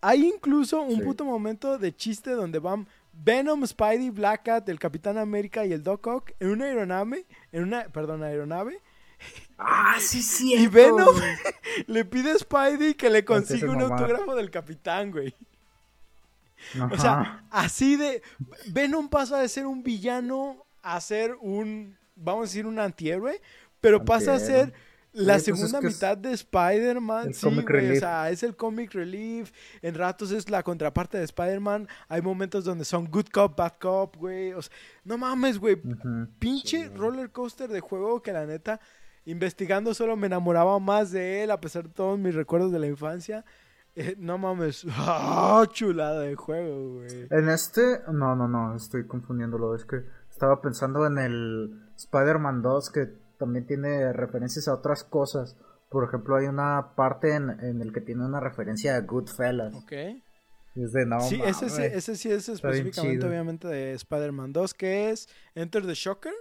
Hay 0.00 0.24
incluso 0.26 0.80
un 0.82 0.96
Sí. 0.96 1.02
puto 1.02 1.24
momento 1.24 1.78
de 1.78 1.94
chiste 1.94 2.30
donde 2.30 2.58
van 2.58 2.88
Venom, 3.12 3.66
Spidey, 3.66 4.10
Black 4.10 4.44
Cat, 4.44 4.68
el 4.68 4.78
Capitán 4.78 5.18
América 5.18 5.66
y 5.66 5.72
el 5.72 5.82
Doc 5.82 6.06
Ock 6.06 6.32
en 6.40 6.50
una 6.50 6.64
aeronave, 6.66 7.26
en 7.52 7.64
una, 7.64 7.84
perdón, 7.84 8.22
aeronave, 8.22 8.80
¡Ah, 9.58 9.96
sí, 10.00 10.22
sí! 10.22 10.54
y 10.54 10.66
Venom 10.66 11.14
le 11.86 12.04
pide 12.06 12.32
a 12.32 12.38
Spidey 12.38 12.94
que 12.94 13.10
le 13.10 13.24
consiga 13.24 13.70
un 13.70 13.82
autógrafo 13.82 14.34
del 14.34 14.50
Capitán, 14.50 15.10
güey. 15.10 15.34
O 16.90 16.98
sea, 16.98 17.44
así 17.50 17.96
de. 17.96 18.22
Venom 18.68 19.08
pasa 19.08 19.38
de 19.38 19.48
ser 19.48 19.66
un 19.66 19.82
villano 19.82 20.66
a 20.82 21.00
ser 21.00 21.36
un. 21.40 21.96
Vamos 22.16 22.40
a 22.40 22.46
decir, 22.48 22.66
un 22.66 22.78
antihéroe. 22.78 23.40
Pero 23.80 24.04
pasa 24.04 24.34
a 24.34 24.38
ser 24.38 24.74
la 25.12 25.22
Oye, 25.22 25.26
pues 25.26 25.36
es 25.36 25.44
segunda 25.44 25.80
mitad 25.80 26.16
de 26.16 26.32
Spider-Man. 26.32 27.34
Sí, 27.34 27.40
comic 27.42 27.68
güey. 27.68 27.96
O 27.96 28.00
sea, 28.00 28.30
es 28.30 28.42
el 28.42 28.54
comic 28.54 28.92
relief. 28.94 29.52
En 29.82 29.94
ratos 29.94 30.30
es 30.30 30.48
la 30.50 30.62
contraparte 30.62 31.18
de 31.18 31.24
Spider-Man. 31.24 31.88
Hay 32.08 32.22
momentos 32.22 32.64
donde 32.64 32.84
son 32.84 33.06
good 33.06 33.26
cop, 33.32 33.56
bad 33.56 33.74
cop, 33.80 34.16
güey. 34.16 34.52
O 34.52 34.62
sea, 34.62 34.72
no 35.04 35.18
mames, 35.18 35.58
güey. 35.58 35.80
Pinche 36.38 36.88
roller 36.90 37.30
coaster 37.30 37.68
de 37.68 37.80
juego 37.80 38.22
que 38.22 38.32
la 38.32 38.46
neta. 38.46 38.80
Investigando 39.24 39.94
solo 39.94 40.16
me 40.16 40.28
enamoraba 40.28 40.78
más 40.78 41.10
de 41.10 41.42
él 41.42 41.50
a 41.50 41.60
pesar 41.60 41.84
de 41.84 41.94
todos 41.94 42.18
mis 42.18 42.34
recuerdos 42.34 42.72
de 42.72 42.78
la 42.78 42.86
infancia. 42.86 43.44
Eh, 44.00 44.16
no 44.18 44.38
mames, 44.38 44.86
¡Ah, 44.90 45.64
chulada 45.70 46.20
de 46.20 46.34
juego, 46.34 46.94
güey. 46.94 47.26
En 47.30 47.48
este, 47.48 48.00
no, 48.12 48.34
no, 48.34 48.48
no, 48.48 48.76
estoy 48.76 49.06
confundiéndolo. 49.06 49.74
Es 49.74 49.84
que 49.84 50.04
estaba 50.30 50.60
pensando 50.60 51.06
en 51.06 51.18
el 51.18 51.92
Spider-Man 51.96 52.62
2 52.62 52.90
que 52.90 53.06
también 53.38 53.66
tiene 53.66 54.12
referencias 54.12 54.68
a 54.68 54.74
otras 54.74 55.04
cosas. 55.04 55.56
Por 55.90 56.04
ejemplo, 56.04 56.36
hay 56.36 56.46
una 56.46 56.94
parte 56.94 57.34
en, 57.34 57.50
en 57.50 57.82
el 57.82 57.92
que 57.92 58.00
tiene 58.00 58.24
una 58.24 58.40
referencia 58.40 58.96
a 58.96 59.00
Goodfellas. 59.00 59.74
Ok. 59.74 59.92
Es 60.76 60.92
de 60.92 61.04
no. 61.04 61.20
sí, 61.20 61.40
ese, 61.44 61.68
sí, 61.68 61.82
ese 61.82 62.16
sí 62.16 62.30
es 62.30 62.48
específicamente, 62.48 63.26
obviamente, 63.26 63.66
de 63.66 63.92
Spider-Man 63.94 64.52
2, 64.52 64.74
que 64.74 65.10
es 65.10 65.28
Enter 65.54 65.84
the 65.84 65.94
Shocker. 65.94 66.32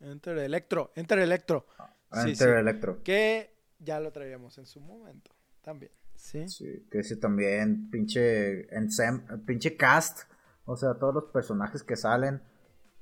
Enter 0.00 0.38
Electro. 0.38 0.92
Enter 0.94 1.18
Electro. 1.18 1.66
Sí, 2.12 2.30
Enter 2.30 2.54
sí. 2.54 2.60
Electro. 2.60 3.02
Que 3.02 3.52
ya 3.80 3.98
lo 3.98 4.12
traíamos 4.12 4.58
en 4.58 4.66
su 4.66 4.80
momento. 4.80 5.32
También. 5.60 5.90
Sí. 6.24 6.48
Sí, 6.48 6.86
que 6.90 7.00
ese 7.00 7.16
también, 7.16 7.90
pinche, 7.90 8.66
pinche 9.44 9.76
cast. 9.76 10.20
O 10.64 10.74
sea, 10.74 10.94
todos 10.94 11.12
los 11.14 11.24
personajes 11.24 11.82
que 11.82 11.96
salen. 11.96 12.42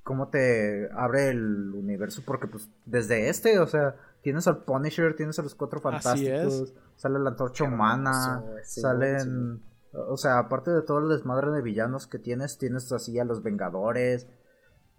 Cómo 0.02 0.28
te 0.28 0.88
abre 0.92 1.28
el 1.28 1.72
universo. 1.72 2.22
Porque, 2.26 2.48
pues, 2.48 2.68
desde 2.84 3.28
este, 3.28 3.60
o 3.60 3.66
sea, 3.68 3.94
tienes 4.22 4.48
al 4.48 4.64
Punisher, 4.64 5.14
tienes 5.14 5.38
a 5.38 5.42
los 5.42 5.54
cuatro 5.54 5.80
fantásticos. 5.80 6.74
Sale 6.96 7.20
la 7.20 7.30
antorcha 7.30 7.62
humana. 7.62 8.42
Salen. 8.64 9.62
O 9.92 10.16
sea, 10.16 10.40
aparte 10.40 10.72
de 10.72 10.82
todo 10.82 10.98
el 10.98 11.08
desmadre 11.08 11.52
de 11.52 11.62
villanos 11.62 12.08
que 12.08 12.18
tienes, 12.18 12.58
tienes 12.58 12.90
así 12.90 13.20
a 13.20 13.24
los 13.24 13.44
Vengadores. 13.44 14.26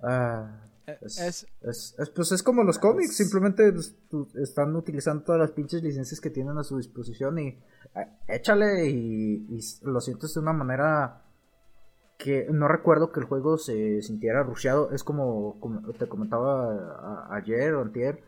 Ah, 0.01 0.61
Eh, 0.61 0.72
es, 0.87 1.19
es- 1.19 1.47
es- 1.61 1.95
es- 1.97 2.09
pues 2.09 2.31
es 2.31 2.43
como 2.43 2.63
los 2.63 2.77
cómics, 2.79 3.15
simplemente 3.15 3.71
pues, 3.71 3.95
están 4.35 4.75
utilizando 4.75 5.23
todas 5.23 5.39
las 5.41 5.51
pinches 5.51 5.81
licencias 5.83 6.19
que 6.19 6.29
tienen 6.29 6.57
a 6.57 6.63
su 6.63 6.77
disposición 6.77 7.39
y 7.39 7.47
eh, 7.95 8.07
échale 8.27 8.89
y, 8.89 9.45
y 9.49 9.59
lo 9.83 10.01
sientes 10.01 10.33
de 10.33 10.39
una 10.39 10.53
manera 10.53 11.21
que 12.17 12.47
no 12.51 12.67
recuerdo 12.67 13.11
que 13.11 13.19
el 13.19 13.25
juego 13.25 13.57
se 13.57 14.01
sintiera 14.01 14.43
rusheado. 14.43 14.91
Es 14.91 15.03
como, 15.03 15.59
como 15.59 15.81
te 15.93 16.07
comentaba 16.07 17.27
a- 17.29 17.35
ayer 17.35 17.73
o 17.75 17.81
antier 17.81 18.21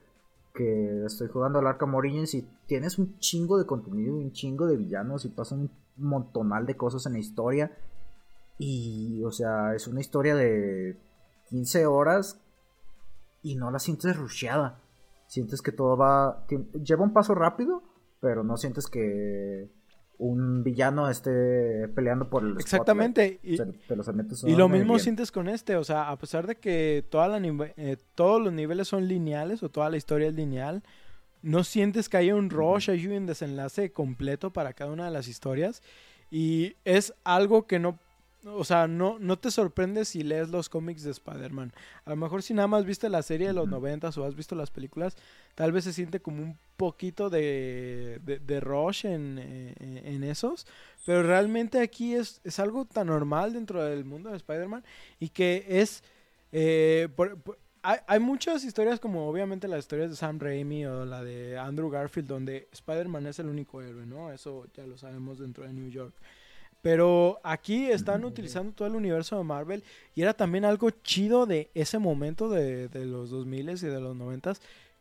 que 0.53 1.05
estoy 1.05 1.27
jugando 1.27 1.59
al 1.59 1.67
Arkham 1.67 1.95
Origins 1.95 2.33
y 2.33 2.47
tienes 2.67 2.97
un 2.97 3.19
chingo 3.19 3.57
de 3.57 3.65
contenido 3.65 4.15
un 4.15 4.31
chingo 4.31 4.67
de 4.67 4.77
villanos 4.77 5.25
y 5.25 5.29
pasan 5.29 5.59
un 5.59 5.71
montonal 5.97 6.65
de 6.65 6.75
cosas 6.77 7.05
en 7.05 7.13
la 7.13 7.19
historia. 7.19 7.71
Y, 8.57 9.21
o 9.25 9.31
sea, 9.31 9.75
es 9.75 9.87
una 9.87 9.99
historia 9.99 10.33
de 10.35 10.97
15 11.49 11.85
horas 11.85 12.39
y 13.45 13.55
no 13.55 13.69
la 13.71 13.79
sientes 13.79 14.17
rusheada. 14.17 14.79
Sientes 15.27 15.61
que 15.61 15.71
todo 15.71 15.95
va. 15.97 16.45
Lleva 16.83 17.03
un 17.03 17.13
paso 17.13 17.35
rápido, 17.35 17.83
pero 18.19 18.43
no 18.43 18.57
sientes 18.57 18.87
que 18.87 19.69
un 20.17 20.63
villano 20.63 21.09
esté 21.09 21.87
peleando 21.89 22.29
por 22.29 22.43
el. 22.43 22.57
Exactamente. 22.59 23.39
Y, 23.43 23.57
Se- 23.57 23.65
te 23.65 23.95
los 23.95 24.07
metes 24.13 24.43
y 24.43 24.55
lo 24.55 24.67
mismo 24.69 24.93
bien. 24.93 24.99
sientes 24.99 25.31
con 25.31 25.47
este, 25.49 25.75
o 25.75 25.83
sea, 25.83 26.09
a 26.09 26.17
pesar 26.17 26.47
de 26.47 26.55
que 26.55 27.05
toda 27.09 27.27
la 27.27 27.37
eh, 27.77 27.97
todos 28.15 28.41
los 28.41 28.53
niveles 28.53 28.87
son 28.87 29.07
lineales 29.07 29.61
o 29.63 29.69
toda 29.69 29.89
la 29.89 29.97
historia 29.97 30.27
es 30.29 30.35
lineal, 30.35 30.83
no 31.41 31.63
sientes 31.63 32.09
que 32.09 32.17
haya 32.17 32.35
un 32.35 32.49
rush, 32.49 32.89
hay 32.89 33.05
un 33.07 33.25
desenlace 33.25 33.91
completo 33.91 34.51
para 34.53 34.73
cada 34.73 34.91
una 34.91 35.05
de 35.05 35.11
las 35.11 35.27
historias 35.27 35.83
y 36.31 36.75
es 36.85 37.13
algo 37.23 37.67
que 37.67 37.77
no, 37.79 37.99
o 38.45 38.63
sea, 38.63 38.87
no, 38.87 39.17
no 39.19 39.37
te 39.37 39.51
sorprende 39.51 40.05
si 40.05 40.23
lees 40.23 40.49
los 40.49 40.69
cómics 40.69 41.03
de 41.03 41.11
Spider-Man. 41.11 41.73
A 42.05 42.11
lo 42.11 42.15
mejor 42.15 42.43
si 42.43 42.53
nada 42.53 42.67
más 42.67 42.85
viste 42.85 43.09
la 43.09 43.21
serie 43.23 43.47
de 43.47 43.53
los 43.53 43.67
noventas 43.67 44.17
o 44.17 44.25
has 44.25 44.35
visto 44.35 44.55
las 44.55 44.71
películas, 44.71 45.15
tal 45.55 45.71
vez 45.71 45.83
se 45.85 45.93
siente 45.93 46.19
como 46.19 46.43
un 46.43 46.57
poquito 46.77 47.29
de, 47.29 48.19
de, 48.23 48.39
de 48.39 48.59
rush 48.59 49.05
en, 49.05 49.37
eh, 49.39 49.73
en 50.05 50.23
esos, 50.23 50.67
pero 51.05 51.23
realmente 51.23 51.79
aquí 51.79 52.15
es, 52.15 52.41
es 52.43 52.59
algo 52.59 52.85
tan 52.85 53.07
normal 53.07 53.53
dentro 53.53 53.83
del 53.83 54.05
mundo 54.05 54.29
de 54.29 54.37
Spider-Man 54.37 54.83
y 55.19 55.29
que 55.29 55.65
es... 55.67 56.03
eh, 56.51 57.09
por- 57.15 57.37
por- 57.39 57.57
hay, 57.87 57.99
hay 58.07 58.19
muchas 58.19 58.63
historias 58.63 58.99
como 58.99 59.27
obviamente 59.29 59.67
las 59.67 59.79
historias 59.81 60.09
de 60.09 60.15
Sam 60.15 60.39
Raimi 60.39 60.85
o 60.87 61.05
la 61.05 61.23
de 61.23 61.57
Andrew 61.59 61.89
Garfield 61.89 62.27
donde 62.27 62.67
Spider-Man 62.71 63.27
es 63.27 63.37
el 63.39 63.47
único 63.47 63.79
héroe, 63.81 64.05
¿no? 64.07 64.31
Eso 64.31 64.65
ya 64.73 64.87
lo 64.87 64.97
sabemos 64.97 65.37
dentro 65.37 65.65
de 65.65 65.73
New 65.73 65.89
York. 65.89 66.15
Pero 66.85 67.39
aquí 67.43 67.87
están 67.87 68.23
utilizando 68.25 68.71
todo 68.71 68.87
el 68.87 68.93
universo 68.93 69.35
de 69.39 69.43
Marvel 69.43 69.83
y 70.13 70.21
era 70.21 70.35
también 70.35 70.65
algo 70.65 70.91
chido 70.91 71.47
de 71.47 71.71
ese 71.73 71.97
momento 71.97 72.47
de, 72.47 72.89
de 72.89 73.05
los 73.05 73.31
2000 73.31 73.71
y 73.71 73.73
de 73.87 73.99
los 73.99 74.15
90 74.15 74.53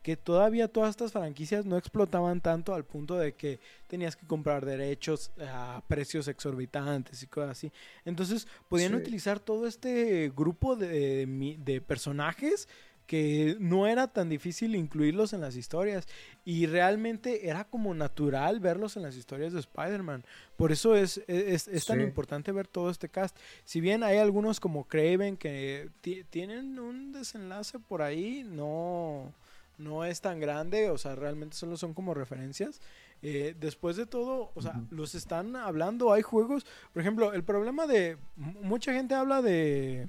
que 0.03 0.17
todavía 0.17 0.69
todas 0.69 0.89
estas 0.91 1.13
franquicias 1.13 1.67
no 1.67 1.77
explotaban 1.77 2.41
tanto 2.41 2.73
al 2.75 2.85
punto 2.87 3.17
de 3.19 3.35
que 3.35 3.61
tenías 3.87 4.17
que 4.17 4.27
comprar 4.27 4.65
derechos 4.65 5.31
a 5.39 5.83
precios 5.87 6.27
exorbitantes 6.27 7.23
y 7.23 7.27
cosas 7.27 7.51
así. 7.51 7.71
Entonces 8.07 8.47
podían 8.71 8.93
Sí. 8.93 8.97
utilizar 8.97 9.39
todo 9.39 9.67
este 9.67 10.33
grupo 10.35 10.77
de, 10.77 11.57
de 11.59 11.81
personajes 11.83 12.67
que 13.07 13.57
no 13.61 13.87
era 13.87 14.09
tan 14.09 14.29
difícil 14.29 14.75
incluirlos 14.75 15.33
en 15.33 15.41
las 15.41 15.57
historias 15.57 16.07
y 16.45 16.67
realmente 16.67 17.49
era 17.49 17.65
como 17.65 17.93
natural 17.95 18.61
verlos 18.61 18.97
en 18.97 19.03
las 19.03 19.17
historias 19.17 19.53
de 19.53 19.61
Spider-Man. 19.61 20.25
Por 20.57 20.73
eso 20.73 20.97
es, 20.97 21.23
es, 21.27 21.69
es 21.69 21.85
tan 21.87 21.99
Sí. 21.99 22.05
importante 22.05 22.51
ver 22.53 22.67
todo 22.67 22.89
este 22.91 23.09
cast. 23.09 23.37
Si 23.65 23.81
bien 23.81 24.03
hay 24.03 24.19
algunos 24.19 24.59
como 24.61 24.85
Craven 24.85 25.37
que 25.37 25.91
ti- 26.01 26.25
tienen 26.31 26.79
un 26.79 27.13
desenlace 27.13 27.79
por 27.79 28.01
ahí, 28.03 28.43
no, 28.45 29.33
no 29.77 30.05
es 30.05 30.21
tan 30.21 30.41
grande, 30.41 30.89
o 30.91 30.97
sea, 30.99 31.15
realmente 31.15 31.57
solo 31.57 31.77
son 31.77 31.93
como 31.95 32.15
referencias. 32.15 32.81
Eh, 33.23 33.55
después 33.59 33.97
de 33.97 34.05
todo, 34.07 34.51
o 34.55 34.61
sea, 34.63 34.83
los 34.91 35.15
están 35.15 35.57
hablando, 35.57 36.13
hay 36.13 36.21
juegos, 36.23 36.67
por 36.93 37.01
ejemplo, 37.01 37.33
el 37.33 37.43
problema 37.43 37.87
de, 37.87 38.19
mucha 38.37 38.93
gente 38.93 39.15
habla 39.15 39.41
de 39.41 40.09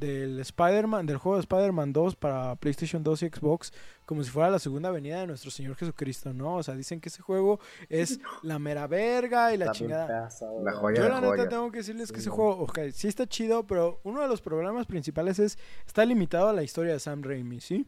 del 0.00 0.40
Spider-Man, 0.40 1.06
del 1.06 1.18
juego 1.18 1.36
de 1.36 1.40
Spider-Man 1.42 1.92
2 1.92 2.16
para 2.16 2.56
PlayStation 2.56 3.04
2 3.04 3.22
y 3.22 3.28
Xbox, 3.28 3.72
como 4.06 4.24
si 4.24 4.30
fuera 4.30 4.50
la 4.50 4.58
segunda 4.58 4.90
venida 4.90 5.20
de 5.20 5.26
nuestro 5.28 5.50
Señor 5.50 5.76
Jesucristo, 5.76 6.32
¿no? 6.32 6.56
O 6.56 6.62
sea, 6.64 6.74
dicen 6.74 7.00
que 7.00 7.10
ese 7.10 7.22
juego 7.22 7.60
es 7.88 8.18
la 8.42 8.58
mera 8.58 8.86
verga 8.88 9.54
y 9.54 9.58
la 9.58 9.70
chingada. 9.70 10.28
La 10.64 10.72
joya 10.72 10.96
Yo 10.96 11.02
de 11.04 11.08
la 11.10 11.20
neta 11.20 11.48
tengo 11.48 11.70
que 11.70 11.78
decirles 11.78 12.10
que 12.10 12.18
ese 12.18 12.30
no. 12.30 12.34
juego, 12.34 12.50
ok, 12.62 12.78
sí 12.92 13.06
está 13.06 13.26
chido, 13.26 13.66
pero 13.66 14.00
uno 14.02 14.20
de 14.22 14.26
los 14.28 14.40
problemas 14.40 14.86
principales 14.86 15.38
es, 15.38 15.58
está 15.86 16.04
limitado 16.04 16.48
a 16.48 16.52
la 16.52 16.62
historia 16.64 16.94
de 16.94 16.98
Sam 16.98 17.22
Raimi, 17.22 17.60
¿sí? 17.60 17.86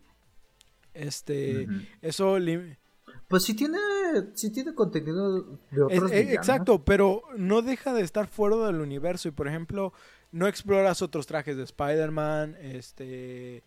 Este, 0.95 1.67
eso... 2.03 2.39
lim- 2.39 2.77
Pues 3.29 3.45
sí 3.45 3.55
tiene, 3.55 3.79
sí 4.35 4.51
tiene 4.53 4.75
contenido 4.75 5.59
de 5.71 5.83
otros 5.83 6.13
eh, 6.13 6.35
exacto, 6.35 6.85
pero 6.85 7.23
no 7.37 7.63
deja 7.63 7.93
de 7.95 8.03
estar 8.03 8.27
fuera 8.27 8.57
del 8.67 8.81
universo 8.81 9.29
y, 9.29 9.31
por 9.31 9.49
ejemplo, 9.49 9.93
no 10.33 10.47
exploras 10.49 11.03
otros 11.03 11.27
trajes 11.27 11.57
de 11.57 11.63
Spider-Man, 11.65 12.57
este... 12.61 13.63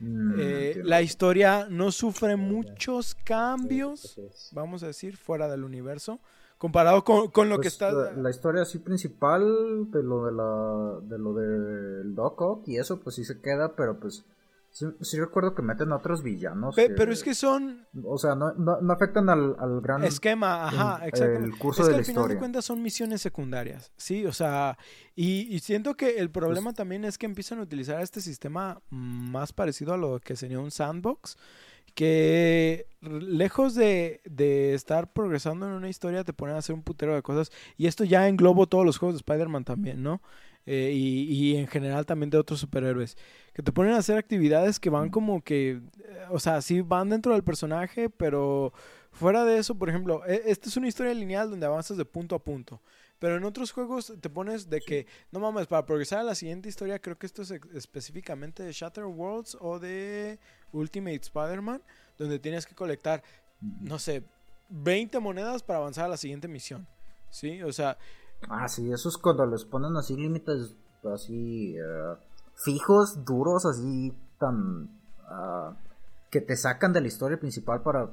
Mm, 0.00 0.34
eh, 0.38 0.80
la 0.84 1.02
historia 1.02 1.66
no 1.68 1.90
sufre 1.90 2.36
muchos 2.36 3.16
cambios, 3.24 4.16
vamos 4.52 4.84
a 4.84 4.86
decir, 4.88 5.16
fuera 5.16 5.48
del 5.48 5.64
universo, 5.64 6.20
comparado 6.56 7.02
con, 7.02 7.32
con 7.32 7.48
lo 7.48 7.56
que 7.56 7.62
Pues, 7.62 7.72
está... 7.74 7.90
la, 7.90 8.12
la 8.12 8.30
historia 8.30 8.62
así 8.62 8.78
principal 8.78 9.90
de 9.90 10.02
lo 10.04 10.26
de 10.26 10.32
la 10.32 11.00
de 11.02 11.18
lo 11.18 11.34
del 11.34 12.14
Doc 12.14 12.40
Ock 12.40 12.68
y 12.68 12.78
eso 12.78 13.00
pues 13.00 13.16
sí 13.16 13.24
se 13.24 13.40
queda 13.40 13.74
pero 13.74 13.98
pues 13.98 14.24
sí, 14.78 14.86
sí 15.00 15.18
recuerdo 15.18 15.54
que 15.54 15.62
meten 15.62 15.90
a 15.92 15.96
otros 15.96 16.22
villanos 16.22 16.74
Pe- 16.76 16.88
que- 16.88 16.94
pero 16.94 17.12
es 17.12 17.22
que 17.22 17.34
son 17.34 17.86
o 18.04 18.16
sea 18.18 18.34
no, 18.34 18.52
no, 18.54 18.80
no 18.80 18.92
afectan 18.92 19.28
al, 19.28 19.56
al 19.58 19.80
gran 19.80 20.04
esquema, 20.04 20.66
ajá, 20.68 20.98
el- 21.02 21.08
exactamente. 21.08 21.44
el 21.46 21.58
curso 21.58 21.82
es 21.82 21.88
que 21.88 21.90
de 21.92 21.96
al 21.96 22.00
la 22.02 22.06
final 22.06 22.28
de 22.28 22.38
cuentas 22.38 22.64
son 22.64 22.82
misiones 22.82 23.20
secundarias, 23.20 23.92
sí, 23.96 24.24
o 24.26 24.32
sea, 24.32 24.78
y, 25.14 25.52
y 25.54 25.58
siento 25.60 25.96
que 25.96 26.18
el 26.18 26.30
problema 26.30 26.72
también 26.72 27.04
es 27.04 27.18
que 27.18 27.26
empiezan 27.26 27.58
a 27.58 27.62
utilizar 27.62 28.00
este 28.02 28.20
sistema 28.20 28.80
más 28.90 29.52
parecido 29.52 29.94
a 29.94 29.96
lo 29.96 30.20
que 30.20 30.36
sería 30.36 30.60
un 30.60 30.70
sandbox, 30.70 31.36
que 31.94 32.86
lejos 33.00 33.74
de, 33.74 34.20
de 34.24 34.74
estar 34.74 35.12
progresando 35.12 35.66
en 35.66 35.72
una 35.72 35.88
historia 35.88 36.22
te 36.24 36.32
ponen 36.32 36.54
a 36.54 36.58
hacer 36.58 36.74
un 36.74 36.82
putero 36.82 37.14
de 37.14 37.22
cosas, 37.22 37.50
y 37.76 37.86
esto 37.88 38.04
ya 38.04 38.28
englobo 38.28 38.66
todos 38.68 38.84
los 38.86 38.98
juegos 38.98 39.14
de 39.16 39.18
Spider-Man 39.18 39.64
también, 39.64 40.02
¿no? 40.02 40.22
Eh, 40.70 40.92
y, 40.92 41.22
y 41.32 41.56
en 41.56 41.66
general 41.66 42.04
también 42.04 42.28
de 42.28 42.36
otros 42.36 42.60
superhéroes, 42.60 43.16
que 43.54 43.62
te 43.62 43.72
ponen 43.72 43.94
a 43.94 43.96
hacer 43.96 44.18
actividades 44.18 44.78
que 44.78 44.90
van 44.90 45.08
como 45.08 45.42
que, 45.42 45.70
eh, 45.70 45.80
o 46.28 46.38
sea, 46.38 46.60
sí 46.60 46.82
van 46.82 47.08
dentro 47.08 47.32
del 47.32 47.42
personaje, 47.42 48.10
pero 48.10 48.74
fuera 49.10 49.46
de 49.46 49.56
eso, 49.56 49.74
por 49.76 49.88
ejemplo, 49.88 50.26
e- 50.26 50.42
esta 50.44 50.68
es 50.68 50.76
una 50.76 50.86
historia 50.86 51.14
lineal 51.14 51.48
donde 51.48 51.64
avanzas 51.64 51.96
de 51.96 52.04
punto 52.04 52.34
a 52.34 52.44
punto. 52.44 52.82
Pero 53.18 53.36
en 53.38 53.44
otros 53.44 53.72
juegos 53.72 54.12
te 54.20 54.28
pones 54.28 54.68
de 54.68 54.82
que, 54.82 55.06
no 55.32 55.40
mames, 55.40 55.66
para 55.66 55.86
progresar 55.86 56.18
a 56.18 56.22
la 56.22 56.34
siguiente 56.34 56.68
historia, 56.68 56.98
creo 56.98 57.16
que 57.16 57.24
esto 57.24 57.40
es 57.40 57.50
específicamente 57.72 58.62
de 58.62 58.70
Shatter 58.70 59.06
Worlds 59.06 59.56
o 59.60 59.78
de 59.78 60.38
Ultimate 60.72 61.16
Spider-Man, 61.22 61.82
donde 62.18 62.38
tienes 62.38 62.66
que 62.66 62.74
colectar, 62.74 63.22
no 63.80 63.98
sé, 63.98 64.22
20 64.68 65.18
monedas 65.18 65.62
para 65.62 65.78
avanzar 65.78 66.04
a 66.04 66.08
la 66.08 66.18
siguiente 66.18 66.46
misión. 66.46 66.86
¿Sí? 67.30 67.62
O 67.62 67.72
sea, 67.72 67.98
ah 68.48 68.68
sí 68.68 68.90
eso 68.92 69.08
es 69.08 69.16
cuando 69.18 69.46
les 69.46 69.64
ponen 69.64 69.96
así 69.96 70.16
límites 70.16 70.74
así 71.12 71.76
eh, 71.76 72.14
fijos 72.54 73.24
duros 73.24 73.66
así 73.66 74.12
tan 74.38 74.88
ah, 75.26 75.74
que 76.30 76.40
te 76.40 76.56
sacan 76.56 76.92
de 76.92 77.00
la 77.00 77.08
historia 77.08 77.38
principal 77.40 77.82
para 77.82 78.10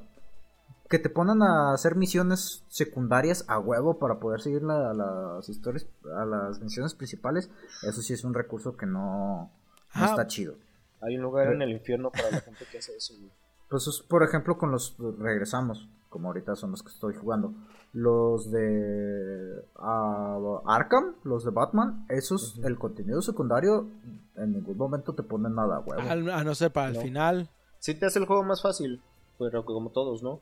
que 0.89 0.99
te 0.99 1.09
ponen 1.09 1.41
a 1.41 1.73
hacer 1.73 1.95
misiones 1.95 2.63
secundarias 2.69 3.43
a 3.47 3.59
huevo 3.59 3.97
para 3.97 4.19
poder 4.19 4.41
seguir 4.41 4.61
la- 4.63 4.93
las 4.93 5.49
historias 5.49 5.87
a 6.15 6.25
las 6.25 6.59
misiones 6.59 6.93
principales 6.93 7.49
eso 7.83 8.01
sí 8.01 8.13
es 8.13 8.23
un 8.23 8.33
recurso 8.33 8.77
que 8.77 8.85
no, 8.85 9.49
no 9.49 9.49
Ajá. 9.93 10.05
está 10.05 10.27
chido 10.27 10.55
Hay 11.01 11.17
un 11.17 11.23
lugar 11.23 11.51
en 11.53 11.61
el 11.61 11.71
infierno 11.71 12.11
para 12.11 12.31
la 12.31 12.41
gente 12.41 12.65
que 12.71 12.77
hace 12.79 12.95
eso, 12.95 13.13
güey. 13.17 13.31
Pues 13.69 13.87
es, 13.87 13.99
por 14.01 14.23
ejemplo, 14.23 14.57
con 14.59 14.71
los 14.71 14.95
regresamos, 15.19 15.89
como 16.09 16.27
ahorita 16.29 16.55
son 16.55 16.71
los 16.71 16.83
que 16.83 16.89
estoy 16.89 17.15
jugando. 17.15 17.53
Los 17.97 18.51
de 18.51 19.63
ah, 19.77 20.37
Arkham, 20.65 21.15
los 21.23 21.45
de 21.45 21.51
Batman, 21.51 22.05
esos, 22.09 22.59
el 22.65 22.77
contenido 22.77 23.21
secundario, 23.21 23.87
en 24.35 24.51
ningún 24.51 24.75
momento 24.75 25.13
te 25.15 25.23
ponen 25.23 25.55
nada, 25.55 25.79
huevo. 25.79 26.01
al- 26.01 26.29
a 26.29 26.43
no 26.43 26.53
ser 26.55 26.71
para 26.71 26.89
el 26.89 26.95
No. 26.95 26.99
final. 27.01 27.49
Sí 27.79 27.93
te 27.95 28.05
hace 28.05 28.19
el 28.19 28.25
juego 28.25 28.43
más 28.43 28.61
fácil, 28.61 29.01
pero 29.39 29.63
como 29.63 29.91
todos, 29.91 30.21
¿no? 30.21 30.41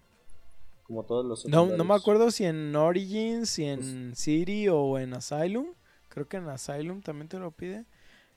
Como 0.88 1.04
todos 1.04 1.26
los 1.28 1.46
No, 1.48 1.68
no 1.68 1.84
me 1.84 1.94
acuerdo 1.94 2.32
si 2.32 2.44
en 2.46 2.76
Origins, 2.76 3.52
si 3.52 3.66
en 3.66 4.16
City 4.16 4.68
o 4.70 4.98
en 4.98 5.14
Asylum. 5.14 5.68
Creo 6.10 6.28
que 6.28 6.38
en 6.38 6.50
Asylum 6.50 7.02
también 7.02 7.28
te 7.28 7.38
lo 7.38 7.52
pide. 7.52 7.86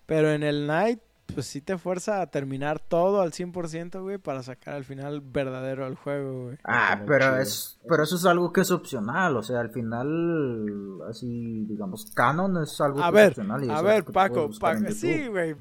Pero 0.04 0.30
en 0.30 0.42
el 0.42 0.66
Night, 0.66 1.00
pues 1.34 1.46
sí 1.46 1.60
te 1.60 1.76
fuerza 1.78 2.20
a 2.20 2.26
terminar 2.28 2.78
todo 2.78 3.20
al 3.20 3.32
100%, 3.32 4.00
güey, 4.02 4.18
para 4.18 4.42
sacar 4.42 4.74
al 4.74 4.84
final 4.84 5.20
verdadero 5.20 5.84
al 5.84 5.96
juego, 5.96 6.44
güey. 6.44 6.58
Ah, 6.64 6.96
Muy 6.98 7.06
pero 7.06 7.24
chido. 7.26 7.36
es, 7.38 7.78
pero 7.88 8.02
eso 8.04 8.16
es 8.16 8.24
algo 8.24 8.52
que 8.52 8.60
es 8.62 8.70
opcional, 8.70 9.36
o 9.36 9.42
sea, 9.42 9.60
al 9.60 9.70
final, 9.70 11.02
así, 11.08 11.64
digamos, 11.66 12.10
canon 12.14 12.62
es 12.62 12.80
algo 12.80 13.00
A 13.02 13.04
que 13.04 13.08
es 13.08 13.14
ver, 13.14 13.28
opcional 13.30 13.62
y 13.62 13.66
es 13.66 13.70
a 13.70 13.82
ver, 13.82 14.04
Paco, 14.04 14.50
Paco, 14.58 14.90
sí, 14.92 15.26
güey. 15.28 15.56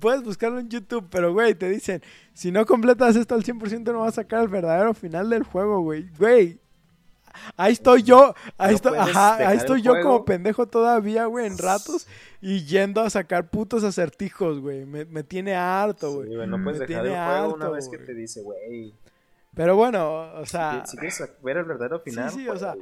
Puedes 0.00 0.22
buscarlo 0.22 0.58
en 0.58 0.68
YouTube, 0.68 1.06
pero, 1.08 1.32
güey, 1.32 1.54
te 1.54 1.68
dicen, 1.70 2.02
si 2.34 2.52
no 2.52 2.66
completas 2.66 3.16
esto 3.16 3.34
al 3.34 3.42
100% 3.42 3.84
no 3.92 4.00
vas 4.00 4.18
a 4.18 4.22
sacar 4.22 4.42
el 4.42 4.48
verdadero 4.48 4.92
final 4.92 5.30
del 5.30 5.44
juego, 5.44 5.80
güey. 5.80 6.10
Güey, 6.18 6.60
ahí 7.56 7.72
estoy 7.72 8.02
yo, 8.02 8.34
ahí 8.58 8.70
No 8.70 8.76
estoy, 8.76 8.98
ajá, 8.98 9.36
ahí 9.48 9.56
estoy 9.56 9.82
yo 9.82 9.92
juego. 9.92 10.08
como 10.08 10.24
pendejo 10.24 10.66
todavía, 10.66 11.26
güey, 11.26 11.46
en 11.46 11.58
ratos 11.58 12.06
y 12.40 12.64
yendo 12.64 13.00
a 13.00 13.10
sacar 13.10 13.48
putos 13.50 13.84
acertijos, 13.84 14.60
güey. 14.60 14.84
Me, 14.86 15.04
me 15.04 15.22
tiene 15.22 15.54
harto, 15.54 16.12
güey. 16.12 16.28
Sí, 16.28 16.34
no 16.46 16.58
Mm. 16.58 16.64
puedes 16.64 16.80
Me 16.80 16.86
dejar 16.86 17.06
el 17.06 17.12
una 17.12 17.44
harto, 17.44 17.70
vez 17.72 17.88
que 17.88 17.98
te 17.98 18.14
dice, 18.14 18.42
güey. 18.42 18.94
Pero 19.54 19.76
bueno, 19.76 20.32
o 20.34 20.46
sea, 20.46 20.84
Si 20.86 20.96
quieres 20.96 21.22
ver 21.42 21.58
el 21.58 21.64
verdadero 21.64 22.00
final, 22.00 22.30
sí, 22.30 22.48
o 22.48 22.56
sea, 22.58 22.74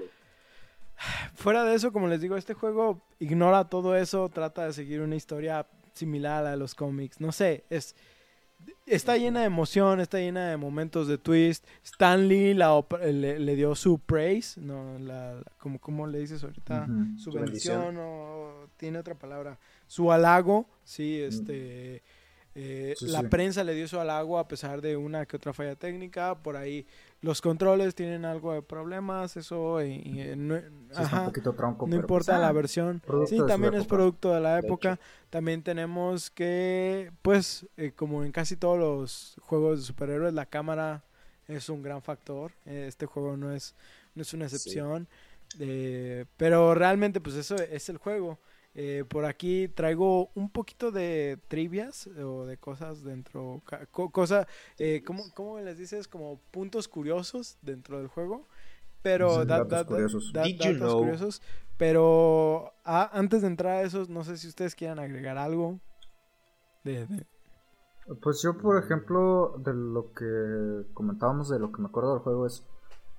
fuera 1.34 1.64
de 1.64 1.74
eso, 1.74 1.92
como 1.92 2.08
les 2.08 2.20
digo, 2.20 2.36
este 2.36 2.54
juego 2.54 3.00
ignora 3.18 3.64
todo 3.68 3.96
eso, 3.96 4.28
trata 4.28 4.66
de 4.66 4.72
seguir 4.72 5.00
una 5.00 5.16
historia 5.16 5.66
similar 5.92 6.38
a 6.38 6.42
la 6.42 6.50
de 6.52 6.56
los 6.56 6.74
cómics. 6.74 7.20
No 7.20 7.32
sé, 7.32 7.64
es 7.70 7.94
está 8.86 9.16
llena 9.16 9.40
de 9.40 9.46
emoción, 9.46 10.00
está 10.00 10.18
llena 10.18 10.48
de 10.50 10.56
momentos 10.56 11.08
de 11.08 11.18
twist. 11.18 11.64
Stan 11.84 12.28
Lee 12.28 12.54
la 12.54 12.84
le, 13.04 13.38
le 13.38 13.56
dio 13.56 13.74
su 13.74 13.98
praise, 13.98 14.60
no, 14.60 14.98
la, 14.98 15.34
la- 15.34 15.52
como 15.58 15.78
¿cómo 15.78 16.06
le 16.06 16.18
dices 16.18 16.42
ahorita? 16.44 16.86
Su 17.16 17.30
Su 17.30 17.32
bendición, 17.32 17.80
bendición. 17.80 17.96
o 18.06 18.68
tiene 18.76 18.98
otra 18.98 19.14
palabra. 19.14 19.58
Su 19.86 20.10
halago, 20.12 20.66
sí, 20.84 21.20
este. 21.20 22.02
eh, 22.54 22.94
Sí, 22.98 23.06
la 23.06 23.20
sí. 23.20 23.26
prensa 23.28 23.64
le 23.64 23.74
dio 23.74 23.88
su 23.88 23.98
halago 23.98 24.38
a 24.38 24.46
pesar 24.48 24.80
de 24.82 24.96
una 24.96 25.24
que 25.26 25.36
otra 25.36 25.52
falla 25.52 25.74
técnica. 25.76 26.34
Por 26.42 26.56
ahí 26.56 26.86
los 27.22 27.40
controles 27.40 27.94
tienen 27.94 28.24
algo 28.26 28.52
de 28.52 28.62
problemas. 28.62 29.36
Eso, 29.36 29.82
y- 29.82 30.02
y, 30.04 30.20
eh, 30.20 30.36
no, 30.36 30.56
Sí, 30.90 31.02
está 31.02 31.02
ajá, 31.04 31.20
un 31.20 31.26
poquito 31.26 31.54
tronco, 31.54 31.86
no 31.86 31.96
pero, 31.96 32.00
importa 32.02 32.32
pues, 32.32 32.40
la 32.40 32.48
ah, 32.48 32.52
versión. 32.52 33.02
Sí, 33.26 33.46
también 33.46 33.74
es 33.74 33.82
época. 33.82 33.96
producto 33.96 34.32
de 34.34 34.40
la 34.40 34.60
De 34.60 34.66
época. 34.66 34.98
También 35.30 35.62
tenemos 35.62 36.30
que, 36.30 37.12
pues, 37.22 37.66
eh, 37.76 37.92
como 37.96 38.24
en 38.24 38.32
casi 38.32 38.56
todos 38.56 38.78
los 38.78 39.36
juegos 39.42 39.80
de 39.80 39.86
superhéroes, 39.86 40.34
la 40.34 40.46
cámara 40.46 41.04
es 41.48 41.68
un 41.68 41.82
gran 41.82 42.02
factor. 42.02 42.52
Eh, 42.66 42.86
Este 42.88 43.06
juego 43.06 43.36
no 43.36 43.52
es, 43.52 43.74
no 44.14 44.22
es 44.22 44.34
una 44.34 44.48
Sí. 44.48 44.56
excepción. 44.56 45.08
Eh, 45.60 46.26
pero 46.36 46.74
realmente, 46.74 47.20
pues, 47.20 47.36
eso 47.36 47.56
es 47.56 47.88
el 47.88 47.98
juego. 47.98 48.38
Eh, 48.74 49.04
por 49.06 49.26
aquí 49.26 49.68
traigo 49.68 50.30
un 50.34 50.48
poquito 50.50 50.90
de 50.90 51.38
trivias 51.48 52.06
o 52.06 52.46
de 52.46 52.56
cosas 52.56 53.04
dentro, 53.04 53.60
co- 53.90 54.10
cosa, 54.10 54.46
eh, 54.78 55.02
¿cómo, 55.06 55.24
cómo 55.34 55.60
les 55.60 55.76
dices? 55.76 56.08
Como 56.08 56.38
puntos 56.50 56.88
curiosos 56.88 57.58
dentro 57.60 57.98
del 57.98 58.08
juego. 58.08 58.46
Pero 59.02 59.42
Sí, 59.42 59.46
da- 59.46 59.58
datos 59.58 59.70
da- 59.70 59.84
curiosos. 59.84 60.32
da- 60.32 60.44
Did 60.44 60.56
you 60.60 60.72
datos 60.72 60.78
know? 60.78 60.98
curiosos. 61.00 61.42
Pero 61.76 62.72
ah, 62.84 63.10
antes 63.12 63.42
de 63.42 63.48
entrar 63.48 63.78
a 63.78 63.82
esos, 63.82 64.08
no 64.08 64.24
sé 64.24 64.36
si 64.38 64.48
ustedes 64.48 64.74
quieran 64.74 64.98
agregar 65.00 65.36
algo. 65.36 65.78
De, 66.84 67.06
de- 67.06 67.26
Pues 68.22 68.42
yo, 68.42 68.56
por 68.58 68.82
ejemplo, 68.82 69.56
de 69.58 69.74
lo 69.74 70.12
que 70.12 70.86
comentábamos, 70.94 71.48
de 71.48 71.58
lo 71.58 71.70
que 71.72 71.80
me 71.82 71.88
acuerdo 71.88 72.14
del 72.14 72.22
juego 72.22 72.46
es 72.46 72.64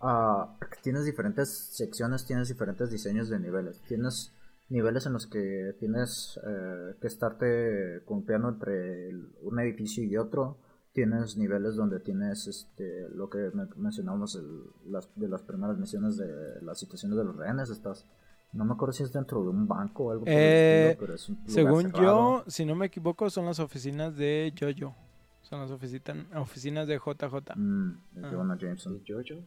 ah, 0.01 0.55
que 0.59 0.77
tienes 0.81 1.05
diferentes 1.05 1.49
secciones, 1.49 2.25
tienes 2.25 2.49
diferentes 2.49 2.89
diseños 2.89 3.29
de 3.29 3.39
niveles. 3.39 3.79
Tienes 3.87 4.31
niveles 4.69 5.05
en 5.05 5.13
los 5.13 5.27
que 5.27 5.75
tienes 5.79 6.39
eh, 6.45 6.95
que 6.99 7.07
estarte 7.07 8.01
columpiando 8.05 8.49
entre 8.49 9.09
el- 9.09 9.29
un 9.41 9.59
edificio 9.59 10.03
y 10.03 10.17
otro. 10.17 10.57
Tienes 10.93 11.37
niveles 11.37 11.75
donde 11.75 11.99
tienes 11.99 12.47
este, 12.47 13.09
lo 13.09 13.29
que 13.29 13.49
men- 13.53 13.69
mencionamos 13.77 14.35
el- 14.35 14.63
las, 14.91 15.09
de 15.15 15.27
las 15.27 15.41
primeras 15.41 15.77
misiones 15.77 16.17
de 16.17 16.61
las 16.61 16.79
situaciones 16.79 17.17
de 17.17 17.23
los 17.25 17.35
rehenes. 17.35 17.69
Estás, 17.69 18.05
no 18.53 18.63
me 18.65 18.73
acuerdo 18.73 18.93
si 18.93 19.03
es 19.03 19.11
dentro 19.11 19.41
de 19.43 19.49
un 19.49 19.67
banco 19.67 20.05
o 20.05 20.11
algo 20.11 20.23
por 20.25 20.33
el 20.33 20.39
Eh, 20.39 20.89
estilo, 20.91 20.99
pero 20.99 21.15
es 21.15 21.29
un 21.29 21.35
lugar 21.35 21.51
Según 21.51 21.81
cerrado. 21.83 22.03
yo, 22.03 22.43
si 22.47 22.65
no 22.65 22.75
me 22.75 22.85
equivoco, 22.85 23.29
son 23.29 23.45
las 23.45 23.59
oficinas 23.59 24.15
de 24.15 24.53
Jojo. 24.59 24.95
Son 25.41 25.59
las 25.59 25.71
oficitan- 25.71 26.27
oficinas 26.37 26.87
de 26.87 26.97
JJ. 26.99 27.55
Mm, 27.55 27.91
de 28.13 28.25
Ah. 28.27 28.31
Jonah 28.31 28.57
Jameson. 28.57 29.01
¿Y 29.03 29.11
Jojo? 29.11 29.43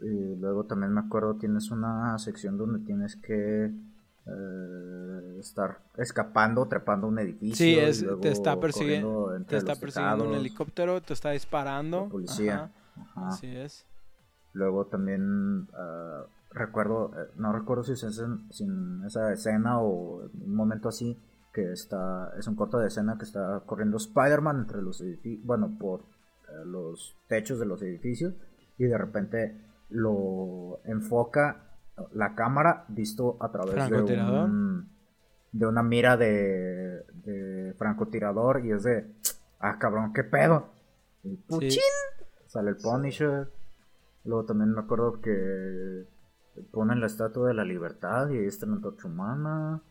Y 0.00 0.34
luego 0.36 0.64
también 0.64 0.92
me 0.92 1.00
acuerdo, 1.00 1.36
tienes 1.36 1.70
una 1.70 2.18
sección 2.18 2.58
donde 2.58 2.80
tienes 2.84 3.14
que 3.16 3.72
eh, 4.26 5.38
estar 5.40 5.80
escapando, 5.96 6.66
trepando 6.66 7.08
un 7.08 7.18
edificio. 7.18 7.56
Sí, 7.56 7.78
es, 7.78 8.04
te 8.20 8.30
está 8.30 8.58
persiguiendo, 8.60 9.32
te 9.46 9.56
está 9.56 9.74
persiguiendo 9.76 10.28
un 10.28 10.34
helicóptero, 10.34 11.00
te 11.00 11.12
está 11.12 11.30
disparando. 11.30 12.04
La 12.04 12.08
policía. 12.10 12.54
Ajá, 12.54 13.02
Ajá. 13.02 13.28
así 13.28 13.56
es. 13.56 13.86
Luego 14.52 14.86
también 14.86 15.68
ah, 15.72 16.26
recuerdo, 16.52 17.12
eh, 17.16 17.30
no 17.36 17.52
recuerdo 17.52 17.84
si 17.84 17.92
es 17.92 18.18
en, 18.60 19.02
esa 19.06 19.32
escena 19.32 19.80
o 19.80 20.24
en 20.24 20.42
un 20.42 20.54
momento 20.54 20.88
así, 20.88 21.18
que 21.52 21.72
está, 21.72 22.32
es 22.38 22.46
un 22.46 22.54
corto 22.54 22.78
de 22.78 22.88
escena 22.88 23.16
que 23.18 23.24
está 23.24 23.62
corriendo 23.66 23.96
Spider-Man 23.96 24.60
entre 24.60 24.82
los 24.82 25.00
edificios, 25.00 25.44
bueno, 25.44 25.76
por 25.78 26.00
eh, 26.00 26.64
los 26.64 27.16
techos 27.28 27.58
de 27.58 27.66
los 27.66 27.82
edificios 27.82 28.34
y 28.78 28.84
de 28.84 28.96
repente 28.96 29.60
lo 29.90 30.80
enfoca 30.84 31.71
la 32.12 32.34
cámara 32.34 32.84
visto 32.88 33.36
a 33.40 33.50
través 33.50 33.88
de 33.90 34.02
un, 34.02 34.88
de 35.52 35.66
una 35.66 35.82
mira 35.82 36.16
de, 36.16 37.04
de 37.24 37.74
francotirador 37.78 38.64
y 38.64 38.72
es 38.72 38.82
de, 38.84 39.12
ah 39.60 39.78
cabrón, 39.78 40.12
qué 40.12 40.24
pedo. 40.24 40.70
Y 41.22 41.36
Sí. 41.36 41.42
¡puchín! 41.48 41.82
Sale 42.46 42.70
el 42.70 42.76
Punisher. 42.76 43.50
Luego 44.24 44.44
también 44.44 44.72
me 44.72 44.80
acuerdo 44.80 45.20
que 45.20 46.06
ponen 46.70 47.00
la 47.00 47.06
estatua 47.06 47.48
de 47.48 47.54
la 47.54 47.64
libertad 47.64 48.28
y 48.30 48.38
ahí 48.38 48.46
está 48.46 48.66
la 48.66 48.74
antorcha 48.74 49.08
humana. 49.08 49.82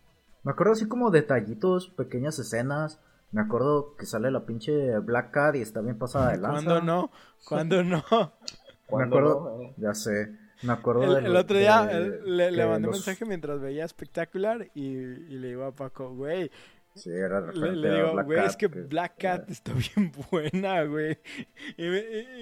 Me 0.43 0.51
acuerdo 0.51 0.73
así 0.73 0.87
como 0.87 1.11
detallitos, 1.11 1.89
pequeñas 1.89 2.37
escenas. 2.39 2.99
Me 3.31 3.41
acuerdo 3.41 3.95
que 3.95 4.05
sale 4.05 4.29
la 4.31 4.45
pinche 4.45 4.99
Black 4.99 5.31
Cat 5.31 5.55
y 5.55 5.61
está 5.61 5.81
bien 5.81 5.97
pasada 5.97 6.31
de 6.31 6.37
lanza. 6.37 6.65
¿Cuándo 6.65 6.81
no? 6.81 7.11
¿Cuándo 7.47 7.83
no? 7.83 8.03
Me 8.11 8.87
¿Cuándo 8.87 9.17
acuerdo, 9.19 9.57
no, 9.57 9.61
eh? 9.63 9.73
ya 9.77 9.93
sé. 9.93 10.37
Me 10.63 10.73
acuerdo 10.73 11.03
El, 11.03 11.13
de 11.23 11.27
el 11.27 11.33
lo- 11.33 11.39
otro 11.39 11.57
día 11.57 11.85
de- 11.85 12.21
le, 12.51 12.65
mandé 12.65 12.88
un 12.88 12.93
los- 12.93 13.05
mensaje 13.05 13.25
mientras 13.25 13.59
veía 13.61 13.85
espectacular 13.85 14.67
y, 14.75 14.81
y 14.88 15.38
le 15.39 15.47
digo 15.49 15.63
a 15.65 15.71
Paco, 15.73 16.13
güey, 16.13 16.51
Sí, 16.93 17.09
era 17.09 17.39
le, 17.53 17.71
le 17.77 17.89
a 17.89 17.93
digo, 17.95 18.23
güey, 18.25 18.45
es 18.45 18.57
que 18.57 18.67
Black 18.67 19.13
Cat 19.17 19.49
está 19.49 19.71
bien 19.71 20.11
buena, 20.29 20.83
güey. 20.83 21.17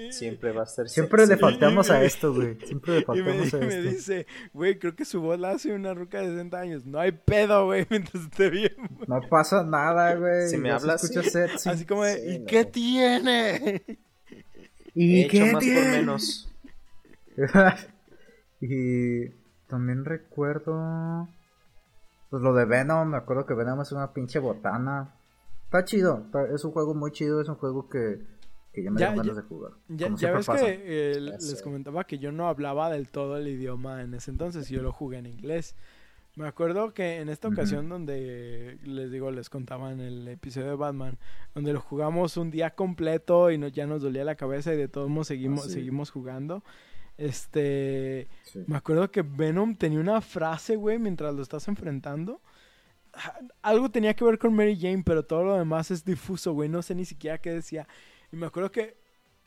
Siempre 0.10 0.52
va 0.52 0.64
a 0.64 0.66
ser 0.66 0.90
Siempre 0.90 1.28
le 1.28 1.38
faltamos 1.38 1.92
a 1.92 2.04
esto, 2.04 2.34
güey. 2.34 2.58
Siempre 2.66 2.94
le 2.94 3.00
Y 3.00 3.22
me, 3.22 3.34
faltamos 3.44 3.54
y 3.54 3.56
a 3.56 3.60
me 3.60 3.68
esto. 3.78 3.90
dice, 3.92 4.28
güey, 4.52 4.80
creo 4.80 4.96
que 4.96 5.06
su 5.06 5.22
voz 5.22 5.40
la 5.40 5.52
hace 5.52 5.72
una 5.72 5.94
ruca 5.94 6.20
de 6.20 6.30
60 6.30 6.60
años. 6.60 6.84
No 6.84 7.00
hay 7.00 7.12
pedo, 7.12 7.66
güey, 7.66 7.86
mientras 7.92 8.24
esté 8.24 8.50
bien. 8.50 8.74
No 9.08 9.22
pasa 9.30 9.64
nada, 9.64 10.16
güey. 10.16 10.48
Si 10.50 10.58
me 10.58 10.72
hablas, 10.72 11.04
escucha 11.04 11.22
sí. 11.22 11.30
sexy. 11.30 11.70
Así 11.70 11.86
como 11.86 12.04
de, 12.04 12.16
Sí, 12.18 12.30
¿y 12.34 12.40
no. 12.40 12.46
qué 12.48 12.66
tiene? 12.66 13.84
¿Y 14.96 15.22
He 15.22 15.26
hecho 15.28 15.42
más 15.46 15.52
por 15.54 15.62
tiene? 15.62 15.88
menos. 15.92 16.50
y 18.62 19.30
también 19.68 20.06
recuerdo. 20.06 21.28
Pues 22.30 22.44
lo 22.44 22.54
de 22.54 22.66
Venom, 22.66 23.10
me 23.10 23.18
acuerdo 23.18 23.46
que 23.46 23.54
Venom 23.56 23.82
es 23.82 23.92
una 23.92 24.14
pinche 24.14 24.40
botana. 24.40 25.16
Está 25.66 25.84
chido, 25.86 26.24
está- 26.26 26.48
es 26.54 26.64
un 26.64 26.72
juego 26.72 26.94
muy 26.94 27.12
chido, 27.12 27.42
es 27.42 27.50
un 27.50 27.56
juego 27.56 27.90
que, 27.90 28.22
que 28.72 28.84
ya 28.84 28.92
me 28.92 29.00
Ya, 29.00 29.10
ganas 29.12 29.26
ya- 29.28 29.34
de 29.34 29.42
jugar. 29.42 29.72
Ya, 29.88 30.10
ya 30.16 30.32
ves 30.34 30.46
pasa. 30.46 30.66
que 30.66 31.12
eh, 31.14 31.20
les 31.22 31.62
comentaba 31.64 32.04
que 32.04 32.20
yo 32.20 32.32
no 32.32 32.48
hablaba 32.48 32.90
del 32.92 33.10
todo 33.10 33.38
el 33.38 33.48
idioma 33.48 34.02
en 34.04 34.14
ese 34.14 34.30
entonces, 34.32 34.70
yo 34.70 34.82
lo 34.84 34.92
jugué 34.92 35.18
en 35.18 35.26
inglés. 35.26 35.76
Me 36.36 36.48
acuerdo 36.48 36.94
que 36.94 37.18
en 37.20 37.28
esta 37.30 37.48
ocasión 37.50 37.90
donde 37.90 38.78
les 38.84 39.12
digo, 39.12 39.30
les 39.32 39.50
contaba 39.50 39.92
en 39.92 40.00
el 40.00 40.28
episodio 40.28 40.68
de 40.70 40.76
Batman, 40.76 41.18
donde 41.56 41.74
lo 41.74 41.82
jugamos 41.82 42.38
un 42.38 42.52
día 42.52 42.76
completo 42.76 43.50
y 43.52 43.58
no, 43.58 43.68
ya 43.68 43.88
nos 43.88 44.04
dolía 44.04 44.24
la 44.24 44.36
cabeza 44.36 44.74
y 44.74 44.78
de 44.78 44.88
todos 44.88 45.10
modos 45.10 45.28
seguimos, 45.28 45.62
Ah, 45.62 45.68
sí. 45.68 45.74
seguimos 45.74 46.12
jugando. 46.12 46.64
Este, 47.20 48.28
Sí. 48.44 48.64
me 48.68 48.78
acuerdo 48.78 49.12
que 49.12 49.22
Venom 49.22 49.76
tenía 49.76 50.00
una 50.00 50.22
frase, 50.22 50.76
güey, 50.78 50.98
mientras 51.00 51.34
lo 51.36 51.42
estás 51.42 51.68
enfrentando. 51.68 52.42
Ah, 53.14 53.40
Algo 53.62 53.90
tenía 53.92 54.14
que 54.16 54.24
ver 54.24 54.38
con 54.40 54.54
Mary 54.56 54.78
Jane, 54.80 55.04
pero 55.06 55.24
todo 55.26 55.44
lo 55.44 55.56
demás 55.58 55.92
es 55.92 56.06
difuso, 56.06 56.54
güey. 56.54 56.70
No 56.70 56.82
sé 56.82 56.96
ni 56.96 57.06
siquiera 57.06 57.38
qué 57.40 57.52
decía. 57.52 57.88
Y 58.32 58.36
me 58.38 58.46
acuerdo 58.46 58.72
que 58.72 58.96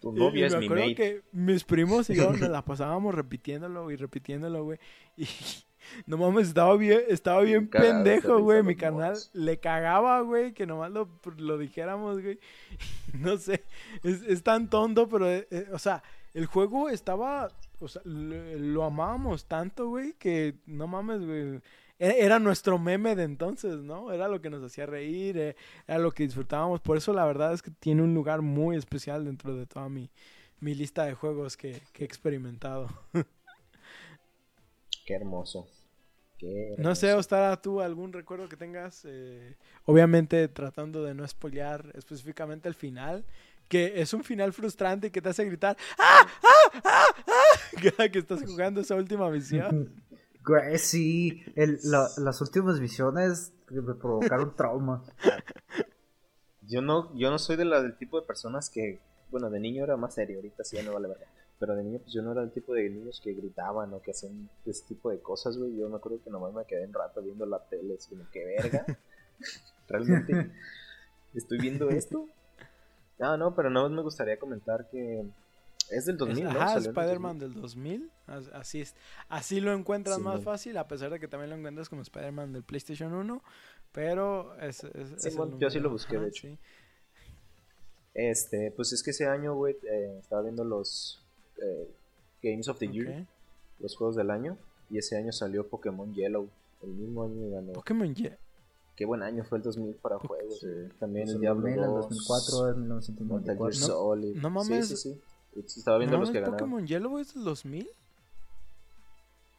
Tu 0.00 0.12
novia 0.12 0.40
y 0.42 0.44
es 0.44 0.52
me 0.52 0.58
mi 0.60 0.64
acuerdo 0.66 0.84
mate. 0.84 0.94
que 0.96 1.22
mis 1.32 1.64
primos 1.64 2.10
y 2.10 2.16
yo 2.16 2.30
nos 2.32 2.40
la 2.50 2.62
pasábamos 2.64 3.14
repitiéndolo 3.14 3.90
y 3.90 3.96
repitiéndolo, 3.96 4.64
güey. 4.64 4.78
Y 5.16 5.26
no 6.06 6.18
mames, 6.18 6.48
estaba 6.48 6.76
bien, 6.76 7.00
estaba 7.08 7.40
bien 7.42 7.68
pendejo, 7.68 8.40
güey. 8.40 8.62
Mi 8.62 8.74
morros. 8.74 9.30
le 9.32 9.58
cagaba, 9.60 10.20
güey, 10.20 10.52
que 10.52 10.66
nomás 10.66 10.90
lo, 10.90 11.08
lo 11.38 11.56
dijéramos, 11.58 12.20
güey. 12.20 12.38
No 13.14 13.36
sé, 13.38 13.62
es, 14.02 14.22
es 14.22 14.42
tan 14.42 14.68
tonto, 14.68 15.08
pero, 15.08 15.30
eh, 15.30 15.46
eh, 15.50 15.66
o 15.72 15.78
sea, 15.78 16.02
el 16.34 16.46
juego 16.46 16.88
estaba, 16.88 17.50
o 17.80 17.88
sea, 17.88 18.02
lo, 18.04 18.58
lo 18.58 18.84
amábamos 18.84 19.46
tanto, 19.46 19.88
güey, 19.88 20.14
que 20.14 20.56
no 20.66 20.86
mames, 20.86 21.24
güey. 21.24 21.60
E- 21.98 22.24
Era 22.24 22.38
nuestro 22.38 22.78
meme 22.78 23.14
de 23.16 23.24
entonces, 23.24 23.76
¿no? 23.82 24.12
Era 24.12 24.28
lo 24.28 24.40
que 24.40 24.50
nos 24.50 24.62
hacía 24.64 24.86
reír, 24.86 25.38
eh, 25.38 25.56
era 25.86 25.98
lo 25.98 26.12
que 26.12 26.24
disfrutábamos. 26.24 26.80
Por 26.80 26.96
eso 26.96 27.12
la 27.12 27.24
verdad 27.26 27.52
es 27.52 27.62
que 27.62 27.70
tiene 27.70 28.02
un 28.02 28.14
lugar 28.14 28.42
muy 28.42 28.76
especial 28.76 29.24
dentro 29.24 29.54
de 29.56 29.66
toda 29.66 29.88
mi, 29.88 30.10
mi 30.60 30.74
lista 30.74 31.04
de 31.04 31.14
juegos 31.14 31.56
que, 31.56 31.82
que 31.92 32.04
he 32.04 32.06
experimentado. 32.06 32.88
Qué 35.04 35.14
hermoso. 35.14 35.66
Qué 36.38 36.74
No 36.76 36.94
sé. 36.94 37.12
Ostara, 37.14 37.60
tú 37.60 37.80
algún 37.80 38.12
recuerdo 38.12 38.48
que 38.48 38.56
tengas, 38.56 39.04
eh, 39.04 39.56
obviamente 39.84 40.48
tratando 40.48 41.02
de 41.04 41.14
no 41.14 41.26
spoilear 41.26 41.92
específicamente 41.94 42.68
el 42.68 42.74
final, 42.74 43.24
que 43.72 44.02
es 44.02 44.12
un 44.12 44.22
final 44.22 44.52
frustrante 44.52 45.10
que 45.10 45.22
te 45.22 45.30
hace 45.30 45.46
gritar 45.46 45.78
¡Ah! 45.98 46.26
¡Ah! 46.42 46.80
¡Ah! 46.84 47.04
¡Ah! 47.26 48.08
Que 48.12 48.18
estás 48.18 48.42
jugando 48.44 48.82
esa 48.82 48.94
última 48.96 49.30
misión. 49.30 49.90
Sí, 50.76 51.40
el, 51.54 51.78
la- 51.84 52.10
las 52.18 52.40
últimas 52.42 52.80
visiones 52.80 53.52
me 53.70 53.94
provocaron 53.94 54.54
trauma. 54.56 55.02
Yo 56.62 56.82
no, 56.82 57.16
yo 57.16 57.30
no 57.30 57.38
soy 57.38 57.56
de 57.56 57.64
la, 57.64 57.80
del 57.80 57.96
tipo 57.96 58.20
de 58.20 58.26
personas 58.26 58.68
que, 58.68 59.00
bueno, 59.30 59.50
de 59.50 59.58
niño 59.60 59.84
era 59.84 59.96
más 59.96 60.14
serio, 60.14 60.36
ahorita 60.36 60.64
sí 60.64 60.76
ya 60.76 60.82
no 60.82 60.92
vale 60.92 61.08
verga. 61.08 61.26
Pero 61.58 61.74
de 61.76 61.82
niño, 61.84 61.98
pues 62.00 62.12
yo 62.12 62.22
no 62.22 62.32
era 62.32 62.42
el 62.42 62.50
tipo 62.50 62.74
de 62.74 62.88
niños 62.90 63.20
que 63.22 63.32
gritaban 63.34 63.92
o 63.94 64.00
que 64.02 64.10
hacían 64.10 64.48
ese 64.66 64.84
tipo 64.86 65.10
de 65.10 65.20
cosas, 65.20 65.56
güey. 65.56 65.76
Yo 65.76 65.88
me 65.88 65.96
acuerdo 65.96 66.20
que 66.22 66.30
nomás 66.30 66.52
me 66.52 66.64
quedé 66.64 66.86
un 66.86 66.92
rato 66.92 67.22
viendo 67.22 67.46
la 67.46 67.58
tele, 67.68 67.94
así 67.98 68.10
como 68.10 68.28
que 68.30 68.44
verga. 68.44 68.84
Realmente 69.88 70.50
estoy 71.34 71.58
viendo 71.58 71.88
esto. 71.90 72.26
No, 73.22 73.36
no, 73.36 73.54
pero 73.54 73.70
no 73.70 73.88
me 73.88 74.02
gustaría 74.02 74.36
comentar 74.38 74.88
que 74.90 75.24
es 75.90 76.06
del 76.06 76.16
2000, 76.16 76.46
Es- 76.48 76.54
¿no? 76.54 76.60
Ajá, 76.60 76.78
Spider-Man 76.78 77.38
del 77.38 77.54
2000. 77.54 78.10
as- 78.26 78.48
Así 78.48 78.80
es. 78.80 78.94
Así 79.28 79.60
lo 79.60 79.72
encuentras 79.72 80.16
Sí, 80.16 80.22
más 80.22 80.42
fácil, 80.42 80.76
a 80.76 80.88
pesar 80.88 81.10
de 81.10 81.20
que 81.20 81.28
también 81.28 81.50
lo 81.50 81.56
encuentras 81.56 81.88
como 81.88 82.02
Spider-Man 82.02 82.52
del 82.52 82.64
PlayStation 82.64 83.12
1. 83.14 83.42
Pero 83.92 84.58
es, 84.60 84.82
es- 84.84 85.12
es 85.12 85.22
Sí, 85.22 85.28
el 85.28 85.36
mon, 85.36 85.58
yo 85.60 85.70
sí 85.70 85.78
lo 85.80 85.90
busqué, 85.90 86.18
de 86.18 86.28
hecho. 86.28 86.48
sí. 86.48 86.58
Este, 88.14 88.70
pues 88.76 88.92
es 88.92 89.02
que 89.02 89.10
ese 89.10 89.26
año, 89.26 89.54
güey, 89.54 89.76
eh, 89.90 90.18
estaba 90.20 90.42
viendo 90.42 90.64
los 90.64 91.24
eh, 91.62 91.88
Games 92.42 92.68
of 92.68 92.78
the 92.78 92.88
Year, 92.88 93.26
los 93.78 93.96
juegos 93.96 94.16
del 94.16 94.30
año, 94.30 94.58
y 94.90 94.98
ese 94.98 95.16
año 95.16 95.32
salió 95.32 95.66
Pokémon 95.68 96.12
Yellow. 96.14 96.48
El 96.82 96.90
mismo 96.90 97.22
año 97.24 97.50
ganó. 97.50 97.72
Pokémon 97.72 98.12
Ye- 98.14 98.36
Qué 99.02 99.06
buen 99.06 99.22
año 99.24 99.42
fue 99.42 99.58
el 99.58 99.64
2000 99.64 99.96
para 99.96 100.16
juegos. 100.20 100.60
sí. 100.60 100.68
También 101.00 101.26
el 101.28 101.34
el 101.34 101.40
Diablo 101.40 101.62
2000, 101.62 101.78
el 101.82 101.90
2, 101.90 102.08
2004, 102.08 102.68
el 102.68 102.76
Metal 102.76 102.88
1994. 102.88 103.56
Gear 103.64 103.74
Solid. 103.74 104.36
no 104.36 104.50
mames. 104.50 104.88
Sí, 104.88 104.96
sí, 104.96 105.14
sí. 105.56 105.78
Estaba 105.78 105.98
viendo 105.98 106.16
¿No 106.16 106.20
los 106.22 106.30
que 106.30 106.38
ganaron 106.40 106.56
Pokémon 106.56 106.86
Yellow 106.86 107.18
es 107.18 107.34
del 107.34 107.42
2000? 107.44 107.88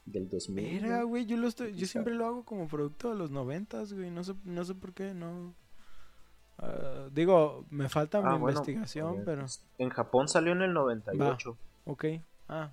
del 0.05 0.29
2000. 0.29 0.85
Era, 0.85 1.03
güey. 1.03 1.25
yo 1.25 1.37
lo 1.37 1.47
estoy, 1.47 1.71
yo 1.73 1.79
Quizá. 1.79 1.91
siempre 1.93 2.13
lo 2.13 2.25
hago 2.25 2.43
como 2.45 2.67
producto 2.67 3.09
de 3.09 3.15
los 3.15 3.31
90, 3.31 3.83
güey, 3.93 4.09
no 4.11 4.23
sé, 4.23 4.33
no 4.45 4.63
sé 4.65 4.75
por 4.75 4.93
qué, 4.93 5.13
no. 5.13 5.53
Ah, 6.57 7.07
digo, 7.11 7.65
me 7.69 7.89
falta 7.89 8.19
Ah, 8.19 8.33
mi 8.33 8.39
bueno, 8.39 8.59
investigación, 8.59 9.23
pero, 9.25 9.45
En 9.77 9.89
Japón 9.89 10.27
salió 10.27 10.51
en 10.53 10.61
el 10.61 10.73
98. 10.73 11.57
ok, 11.85 12.05
ah, 12.49 12.71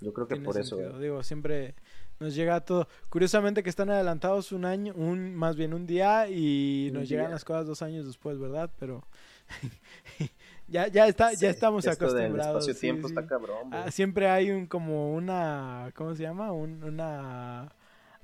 Yo 0.00 0.12
creo 0.12 0.26
que 0.26 0.34
tiene 0.34 0.44
por 0.46 0.58
eso. 0.58 0.76
sentido. 0.76 0.98
eh. 0.98 1.02
Digo, 1.02 1.22
siempre 1.22 1.74
nos 2.20 2.34
llega 2.34 2.60
todo. 2.60 2.88
Curiosamente 3.08 3.62
que 3.62 3.70
están 3.70 3.90
adelantados 3.90 4.52
un 4.52 4.64
año, 4.64 4.92
un 4.96 5.34
más 5.34 5.56
bien 5.56 5.74
un 5.74 5.86
día 5.86 6.28
y 6.28 6.88
Un 6.90 6.94
nos 6.94 7.08
llegan 7.08 7.30
las 7.30 7.44
cosas 7.44 7.66
dos 7.66 7.82
años 7.82 8.06
después, 8.06 8.38
¿verdad? 8.38 8.70
Pero 8.78 9.04
ya, 10.68 10.88
ya 10.88 11.06
está, 11.06 11.30
Sí, 11.30 11.38
ya 11.40 11.50
estamos 11.50 11.84
esto 11.86 12.06
del 12.06 12.26
acostumbrados. 12.26 12.68
espacio-tiempo 12.68 13.08
sí. 13.08 13.14
está 13.14 13.26
cabrón. 13.26 13.68
Ah, 13.72 13.90
siempre 13.90 14.28
hay 14.28 14.50
un 14.50 14.66
como 14.66 15.14
una, 15.14 15.90
¿cómo 15.94 16.14
se 16.14 16.22
llama? 16.22 16.52
Un- 16.52 16.82
una 16.84 17.72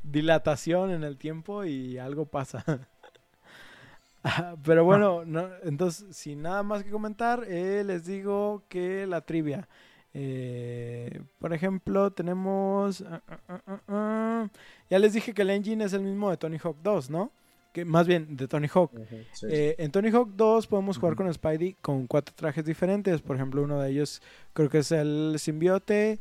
dilatación 0.02 0.90
en 0.90 1.05
el 1.05 1.16
tiempo 1.16 1.64
y 1.64 1.98
algo 1.98 2.27
pasa. 2.27 2.64
Ah, 4.24 4.55
Pero 4.64 4.85
bueno, 4.85 5.24
no, 5.24 5.48
entonces, 5.64 6.16
sin 6.16 6.43
nada 6.43 6.62
más 6.62 6.85
que 6.85 6.90
comentar, 6.90 7.44
eh, 7.48 7.82
les 7.85 8.05
digo 8.06 8.62
que 8.69 9.05
la 9.05 9.23
trivia. 9.23 9.69
Eh, 10.14 11.20
por 11.39 11.52
ejemplo, 11.52 12.10
tenemos... 12.10 13.02
ah, 13.02 13.22
ah, 13.48 13.80
ah. 13.89 14.48
Ya 14.90 14.98
les 14.98 15.14
dije 15.14 15.32
que 15.32 15.43
el 15.43 15.51
engine 15.51 15.84
es 15.84 15.93
el 15.93 16.02
mismo 16.02 16.30
de 16.30 16.36
Tony 16.36 16.59
Hawk 16.62 16.76
2, 16.82 17.10
¿no? 17.10 17.30
Que 17.72 17.84
más 17.86 18.06
bien 18.06 18.36
de 18.36 18.47
Tony 18.48 18.68
Hawk. 18.72 18.90
Sí. 19.32 19.47
Eh, 19.48 19.76
en 19.78 19.90
Tony 19.90 20.10
Hawk 20.10 20.30
2 20.36 20.66
podemos 20.66 20.98
jugar 20.98 21.16
con 21.16 21.32
Spidey 21.32 21.74
con 21.80 22.06
cuatro 22.06 22.34
trajes 22.36 22.64
diferentes. 22.64 23.22
Por 23.22 23.36
ejemplo, 23.36 23.62
uno 23.62 23.80
de 23.80 23.90
ellos 23.90 24.20
creo 24.52 24.68
que 24.68 24.78
es 24.78 24.93
el 24.93 25.36
simbiote, 25.39 26.18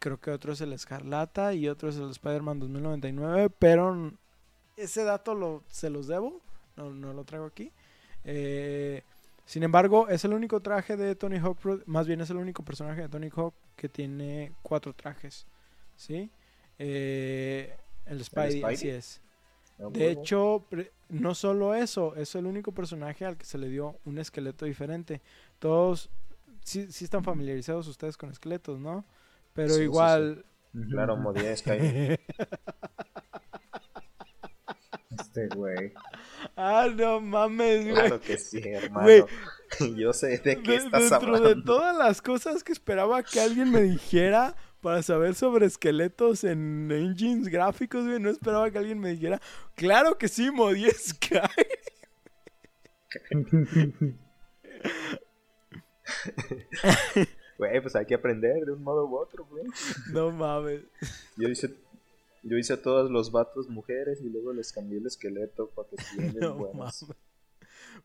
creo 0.00 0.18
que 0.18 0.32
otro 0.32 0.52
es 0.52 0.60
el 0.60 0.72
escarlata 0.72 1.54
y 1.54 1.68
otro 1.68 1.88
es 1.88 1.96
el 1.96 2.10
Spider-Man 2.10 2.58
2099. 2.58 3.50
Pero 3.60 4.12
ese 4.76 5.04
dato 5.04 5.34
lo, 5.36 5.62
se 5.68 5.88
los 5.88 6.08
debo, 6.08 6.40
no, 6.76 6.90
no 6.90 7.12
lo 7.12 7.22
traigo 7.22 7.46
aquí. 7.46 7.70
Eh, 8.24 9.02
sin 9.48 9.62
embargo, 9.62 10.08
es 10.10 10.26
el 10.26 10.34
único 10.34 10.60
traje 10.60 10.98
de 10.98 11.14
Tony 11.16 11.38
Hawk, 11.38 11.58
más 11.86 12.06
bien 12.06 12.20
es 12.20 12.28
el 12.28 12.36
único 12.36 12.62
personaje 12.66 13.00
de 13.00 13.08
Tony 13.08 13.30
Hawk 13.34 13.54
que 13.76 13.88
tiene 13.88 14.52
cuatro 14.60 14.92
trajes. 14.94 15.46
¿Sí? 15.96 16.30
Eh, 16.78 17.74
el 18.04 18.22
Spidey, 18.22 18.60
Spidey? 18.60 18.74
así 18.74 18.90
es. 18.90 19.22
Ah, 19.78 19.88
De 19.90 20.10
hecho, 20.10 20.66
no 21.08 21.34
solo 21.34 21.74
eso, 21.74 22.14
es 22.14 22.34
el 22.34 22.44
único 22.44 22.72
personaje 22.72 23.24
al 23.24 23.38
que 23.38 23.46
se 23.46 23.56
le 23.56 23.70
dio 23.70 23.98
un 24.04 24.18
esqueleto 24.18 24.66
diferente. 24.66 25.22
Todos 25.58 26.10
sí, 26.62 26.92
sí 26.92 27.06
están 27.06 27.24
familiarizados 27.24 27.88
ustedes 27.88 28.18
con 28.18 28.28
esqueletos, 28.30 28.78
¿no? 28.78 29.06
Pero 29.54 29.72
Sí, 29.72 29.80
igual... 29.84 30.44
Claro, 30.90 31.16
modía 31.16 31.56
Sky. 31.56 31.70
Este 35.10 35.48
güey. 35.48 35.94
Ah, 36.56 36.88
no 36.94 37.20
mames, 37.20 37.82
güey. 37.84 37.94
Claro 37.94 38.20
que 38.20 38.38
sí, 38.38 38.60
hermano. 38.64 39.04
Güey. 39.06 39.24
Yo 39.96 40.12
sé 40.12 40.38
de 40.38 40.62
qué 40.62 40.70
De- 40.72 40.76
estás 40.76 41.10
dentro 41.10 41.16
hablando. 41.36 41.54
de 41.54 41.62
todas 41.62 41.96
las 41.96 42.22
cosas 42.22 42.64
que 42.64 42.72
esperaba 42.72 43.22
que 43.22 43.40
alguien 43.40 43.70
me 43.70 43.82
dijera 43.82 44.54
para 44.80 45.02
saber 45.02 45.34
sobre 45.34 45.66
esqueletos 45.66 46.44
en 46.44 46.90
engines 46.92 47.48
gráficos, 47.48 48.04
güey, 48.06 48.20
no 48.20 48.30
esperaba 48.30 48.70
que 48.70 48.78
alguien 48.78 49.00
me 49.00 49.10
dijera, 49.10 49.40
claro 49.74 50.16
que 50.16 50.28
sí, 50.28 50.50
Modi 50.50 50.88
Sky. 50.90 51.38
Güey, 57.58 57.80
pues 57.80 57.96
hay 57.96 58.06
que 58.06 58.14
aprender 58.14 58.64
de 58.64 58.72
un 58.72 58.82
modo 58.84 59.04
u 59.06 59.16
otro, 59.16 59.44
güey. 59.46 59.64
no 60.12 60.30
mames. 60.30 60.82
Yo 61.36 61.48
hice, 61.48 61.74
yo 62.42 62.56
hice 62.58 62.74
a 62.74 62.82
todos 62.82 63.10
los 63.10 63.32
vatos 63.32 63.68
mujeres 63.68 64.20
y 64.22 64.28
luego 64.30 64.52
les 64.52 64.72
cambié 64.72 64.98
el 64.98 65.06
esqueleto 65.06 65.70
para 65.70 65.88
que 65.88 65.96
estuvieran 65.98 66.36
No 66.38 66.54
buenos. 66.54 66.74
mames. 66.74 67.06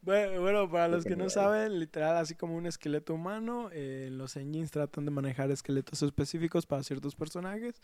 Bueno, 0.02 0.42
bueno, 0.42 0.70
para 0.70 0.88
los 0.88 1.06
que 1.06 1.16
no 1.16 1.30
saben, 1.30 1.80
literal, 1.80 2.18
así 2.18 2.36
como 2.36 2.56
un 2.58 2.66
esqueleto 2.66 3.14
humano, 3.14 3.70
eh, 3.72 4.10
los 4.12 4.36
engines 4.36 4.72
tratan 4.72 5.06
de 5.06 5.12
manejar 5.12 5.52
esqueletos 5.52 6.02
específicos 6.04 6.66
para 6.66 6.84
ciertos 6.84 7.16
personajes. 7.16 7.76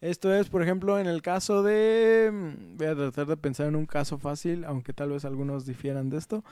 Esto 0.00 0.32
es, 0.34 0.48
por 0.48 0.62
ejemplo, 0.62 0.98
en 0.98 1.06
el 1.06 1.22
caso 1.22 1.62
de... 1.62 2.30
mm, 2.32 2.76
Voy 2.76 2.86
a 2.86 2.94
tratar 2.96 3.26
de 3.26 3.36
pensar 3.36 3.68
en 3.68 3.76
un 3.76 3.86
caso 3.86 4.18
fácil, 4.18 4.64
aunque 4.64 4.92
tal 4.92 5.10
vez 5.10 5.24
algunos 5.24 5.66
difieran 5.66 6.10
de 6.10 6.18
esto. 6.18 6.44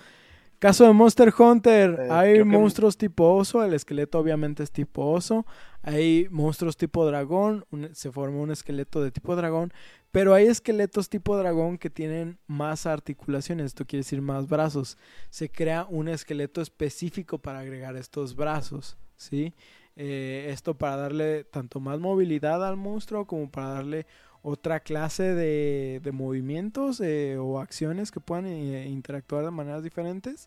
Caso 0.59 0.85
de 0.85 0.93
Monster 0.93 1.33
Hunter, 1.39 1.97
Eh, 2.01 2.09
hay 2.11 2.35
que- 2.39 2.45
monstruos 2.45 2.97
tipo 2.97 3.33
oso, 3.35 3.63
el 3.65 3.75
esqueleto 3.75 4.19
obviamente 4.19 4.63
es 4.65 4.73
tipo 4.73 5.05
oso, 5.07 5.47
hay 5.83 6.27
monstruos 6.31 6.77
tipo 6.77 7.07
dragón, 7.07 7.65
un- 7.71 7.95
se 7.95 8.11
forma 8.11 8.39
un 8.41 8.51
esqueleto 8.51 9.01
de 9.01 9.13
tipo 9.13 9.37
dragón, 9.37 9.73
pero 10.11 10.35
hay 10.35 10.47
esqueletos 10.47 11.09
tipo 11.09 11.37
dragón 11.37 11.79
que 11.79 11.91
tienen 11.91 12.39
más 12.49 12.87
articulaciones, 12.87 13.67
esto 13.67 13.85
quiere 13.87 14.01
decir 14.01 14.21
más 14.21 14.49
brazos. 14.49 14.99
Se 15.31 15.49
crea 15.49 15.87
un 15.89 16.09
esqueleto 16.09 16.61
específico 16.61 17.39
para 17.39 17.61
agregar 17.61 17.95
estos 17.97 18.35
brazos, 18.35 18.97
¿sí? 19.17 19.55
Eh, 19.95 20.49
esto 20.53 20.75
para 20.79 20.97
darle 20.97 21.45
tanto 21.45 21.79
más 21.81 21.99
movilidad 22.01 22.67
al 22.67 22.77
monstruo 22.77 23.27
como 23.27 23.51
para 23.51 23.69
darle 23.69 24.07
otra 24.43 24.81
clase 24.81 25.35
de, 25.35 26.01
de 26.03 26.13
movimientos 26.13 27.01
eh, 27.01 27.37
o 27.39 27.59
acciones 27.61 28.11
que 28.11 28.21
puedan 28.21 28.47
eh, 28.47 28.87
interactuar 28.89 29.45
de 29.45 29.51
maneras 29.51 29.83
diferentes. 29.83 30.47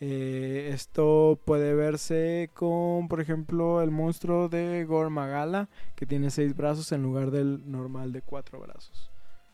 Eh, 0.00 0.70
esto 0.74 1.38
puede 1.44 1.74
verse 1.74 2.50
con, 2.54 3.08
por 3.08 3.20
ejemplo, 3.20 3.80
el 3.80 3.90
monstruo 3.90 4.48
de 4.48 4.84
Gormagala, 4.84 5.68
que 5.94 6.04
tiene 6.06 6.30
seis 6.30 6.54
brazos 6.56 6.90
en 6.92 7.02
lugar 7.02 7.30
del 7.30 7.70
normal 7.70 8.12
de 8.12 8.20
cuatro 8.22 8.60
brazos. 8.60 9.10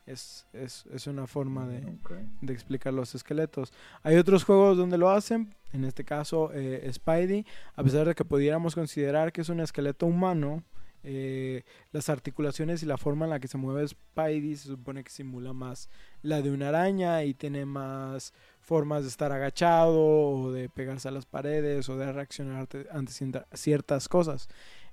Es, 0.06 0.46
es, 0.52 0.86
es 0.92 1.06
una 1.06 1.26
forma 1.28 1.68
de, 1.68 1.86
Ok. 1.86 2.12
de 2.40 2.52
explicar 2.52 2.92
los 2.92 3.14
esqueletos. 3.14 3.72
Hay 4.02 4.16
otros 4.16 4.42
juegos 4.44 4.76
donde 4.76 4.98
lo 4.98 5.10
hacen, 5.10 5.54
en 5.72 5.84
este 5.84 6.04
caso 6.04 6.50
eh, 6.52 6.90
Spidey, 6.92 7.46
a 7.76 7.84
pesar 7.84 8.08
de 8.08 8.14
que 8.16 8.24
pudiéramos 8.24 8.74
considerar 8.74 9.30
que 9.32 9.42
es 9.42 9.48
un 9.50 9.60
esqueleto 9.60 10.06
humano, 10.06 10.64
eh, 11.02 11.62
las 11.92 12.08
articulaciones 12.08 12.82
y 12.82 12.86
la 12.86 12.98
forma 12.98 13.24
en 13.26 13.30
la 13.30 13.40
que 13.40 13.48
se 13.48 13.58
mueve 13.58 13.86
Spidey 13.86 14.56
se 14.56 14.68
supone 14.68 15.02
que 15.02 15.10
simula 15.10 15.52
más 15.52 15.88
la 16.22 16.42
de 16.42 16.50
una 16.50 16.68
araña 16.68 17.24
y 17.24 17.34
tiene 17.34 17.64
más 17.64 18.32
formas 18.60 19.02
de 19.02 19.08
estar 19.08 19.32
agachado 19.32 20.00
o 20.00 20.52
de 20.52 20.68
pegarse 20.68 21.08
a 21.08 21.12
las 21.12 21.26
paredes 21.26 21.88
o 21.88 21.96
de 21.96 22.12
reaccionar 22.12 22.68
ante, 22.90 23.12
ciertas 23.54 24.08
cosas. 24.08 24.48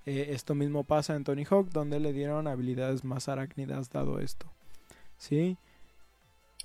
Eh, 0.06 0.28
esto 0.30 0.56
mismo 0.56 0.86
pasa 0.86 1.16
en 1.16 1.24
Tony 1.24 1.44
Hawk, 1.44 1.70
donde 1.72 2.00
le 2.00 2.14
dieron 2.14 2.48
habilidades 2.48 3.04
más 3.04 3.28
arácnidas 3.28 3.90
dado 3.90 4.20
esto. 4.20 4.48
¿Sí? 5.18 5.58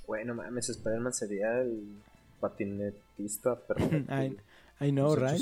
Bueno, 0.06 0.34
mames, 0.34 0.68
Spider-Man 0.68 1.12
sería 1.12 1.60
el 1.60 2.00
patinetista 2.40 3.56
perfecto. 3.66 4.12
I. 4.14 4.36
I 4.82 4.90
know, 4.90 5.14
right? 5.14 5.40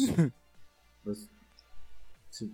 sí, 2.46 2.52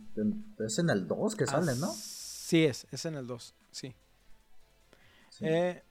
es 0.59 0.79
en 0.79 0.91
el 0.91 1.07
2 1.07 1.37
que 1.37 1.47
sale, 1.47 1.75
¿no? 1.77 1.89
Sí 1.93 2.65
es, 2.65 2.87
es 2.91 3.05
en 3.07 3.15
el 3.15 3.27
2, 3.27 3.55
sí. 3.71 3.95
Sí. 5.31 5.45
Eh, 5.47 5.83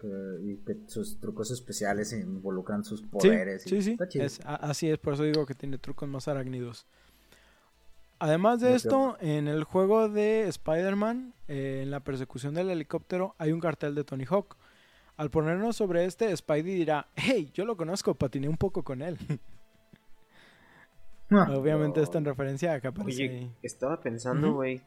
que- 0.00 0.38
y 0.42 0.56
que 0.58 0.76
sus 0.86 1.18
trucos 1.18 1.50
especiales 1.50 2.12
involucran 2.12 2.84
sus 2.84 3.00
Sí, 3.00 3.06
poderes. 3.06 3.66
y 3.66 3.70
sí, 3.70 3.82
sí. 3.82 3.90
está 3.92 4.08
chido. 4.08 4.24
es- 4.24 4.40
así 4.44 4.88
es, 4.88 4.98
por 4.98 5.14
eso 5.14 5.24
digo 5.24 5.44
que 5.46 5.54
tiene 5.54 5.78
trucos 5.78 6.08
más 6.08 6.28
arácnidos. 6.28 6.86
Además 8.20 8.60
de 8.60 8.74
esto, 8.74 9.16
en 9.20 9.46
el 9.46 9.62
juego 9.64 10.08
de 10.08 10.48
Spider-Man, 10.48 11.34
eh, 11.46 11.80
en 11.84 11.90
la 11.92 12.00
persecución 12.00 12.52
del 12.54 12.68
helicóptero, 12.70 13.34
hay 13.38 13.52
un 13.52 13.60
cartel 13.60 13.94
de 13.94 14.02
Tony 14.04 14.24
Hawk. 14.28 14.56
Al 15.16 15.30
ponernos 15.30 15.76
sobre 15.76 16.04
este, 16.04 16.36
Spidey 16.36 16.74
dirá, 16.74 17.06
hey, 17.16 17.50
yo 17.54 17.64
lo 17.64 17.76
conozco, 17.76 18.14
patiné 18.14 18.48
un 18.48 18.56
poco 18.56 18.82
con 18.84 19.02
él. 19.02 19.16
Ah, 21.30 21.46
Obviamente 21.54 22.00
no. 22.00 22.04
está 22.04 22.18
en 22.18 22.24
referencia 22.24 22.72
a 22.74 22.80
que 22.80 22.88
aparece 22.88 23.24
Oye, 23.24 23.30
ahí. 23.38 23.52
estaba 23.62 24.00
pensando, 24.00 24.52
güey. 24.54 24.80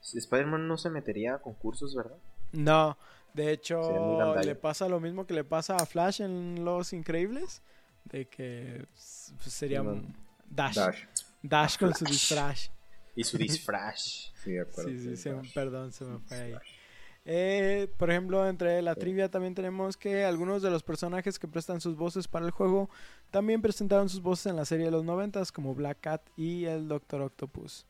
si 0.00 0.18
Spider-Man 0.18 0.66
no 0.68 0.76
se 0.78 0.90
metería 0.90 1.34
a 1.34 1.38
concursos, 1.38 1.94
¿verdad? 1.94 2.16
No, 2.52 2.96
de 3.34 3.52
hecho, 3.52 4.34
le 4.42 4.54
pasa 4.54 4.88
lo 4.88 5.00
mismo 5.00 5.26
que 5.26 5.34
le 5.34 5.44
pasa 5.44 5.76
a 5.76 5.86
Flash 5.86 6.20
en 6.22 6.64
Los 6.64 6.92
Increíbles, 6.92 7.62
de 8.04 8.26
que 8.26 8.86
pues, 8.92 9.34
sería 9.52 9.80
Sí, 9.80 9.86
un 9.86 9.94
man. 10.02 10.16
Dash. 10.48 10.76
Dash, 10.76 11.02
Dash. 11.42 11.78
con 11.78 11.94
su 11.94 12.04
disfraz. 12.04 12.70
Y 13.16 13.24
su 13.24 13.36
disfraz. 13.38 14.32
Sí, 14.42 14.52
de 14.52 14.60
acuerdo. 14.62 14.90
Sí, 14.90 14.98
sí, 14.98 15.16
sí, 15.16 15.30
perdón, 15.54 15.92
se 15.92 16.04
me 16.04 16.18
fue 16.20 16.36
ahí. 16.40 16.54
Eh, 17.26 17.88
por 17.96 18.10
ejemplo, 18.10 18.46
entre 18.46 18.82
la 18.82 18.94
trivia 18.94 19.30
también 19.30 19.54
tenemos 19.54 19.96
que 19.96 20.24
algunos 20.24 20.60
de 20.62 20.70
los 20.70 20.82
personajes 20.82 21.38
que 21.38 21.48
prestan 21.48 21.80
sus 21.80 21.96
voces 21.96 22.28
para 22.28 22.44
el 22.44 22.50
juego 22.50 22.90
también 23.30 23.62
presentaron 23.62 24.08
sus 24.10 24.20
voces 24.20 24.46
en 24.46 24.56
la 24.56 24.66
serie 24.66 24.84
de 24.86 24.90
los 24.92 25.04
noventas, 25.04 25.50
como 25.50 25.74
Black 25.74 25.98
Cat 26.02 26.20
y 26.36 26.66
el 26.66 26.86
Doctor 26.88 27.22
Octopus. 27.22 27.86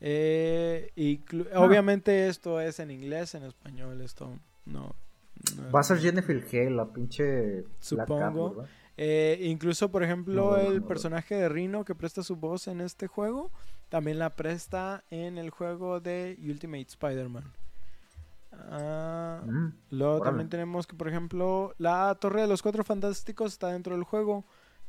Eh, 0.00 0.92
Ah. 1.52 1.60
Obviamente 1.60 2.28
esto 2.28 2.60
es 2.60 2.78
en 2.78 2.90
inglés, 2.90 3.34
en 3.34 3.42
español 3.44 4.00
esto 4.00 4.38
no. 4.64 4.94
no- 5.56 5.72
Va 5.72 5.80
a 5.80 5.82
ser 5.82 5.98
Jennifer 5.98 6.44
Hale, 6.52 6.70
la 6.70 6.86
pinche. 6.86 7.62
Black 7.62 7.66
Cat, 7.70 7.78
Supongo. 7.80 8.64
Eh, 8.96 9.38
incluso, 9.42 9.90
por 9.90 10.02
ejemplo, 10.02 10.34
No, 10.34 10.50
no, 10.50 10.56
el 10.72 10.80
no. 10.80 10.86
personaje 10.86 11.34
de 11.36 11.48
Rhino 11.48 11.84
que 11.84 11.94
presta 11.94 12.22
su 12.24 12.34
voz 12.36 12.66
en 12.68 12.80
este 12.80 13.06
juego, 13.06 13.50
también 13.88 14.18
la 14.18 14.30
presta 14.30 15.04
en 15.10 15.38
el 15.38 15.50
juego 15.50 16.00
de 16.00 16.36
Ultimate 16.42 16.86
Spider-Man. 16.88 17.44
Ah, 18.70 19.42
Mm, 19.46 19.68
luego 19.90 20.14
órale. 20.16 20.24
también 20.30 20.48
tenemos 20.48 20.86
que, 20.86 20.96
por 20.96 21.08
ejemplo, 21.08 21.74
la 21.78 22.14
Torre 22.20 22.42
de 22.42 22.46
los 22.48 22.62
Cuatro 22.62 22.84
Fantásticos 22.84 23.52
está 23.52 23.68
dentro 23.68 23.94
del 23.94 24.04
juego, 24.04 24.44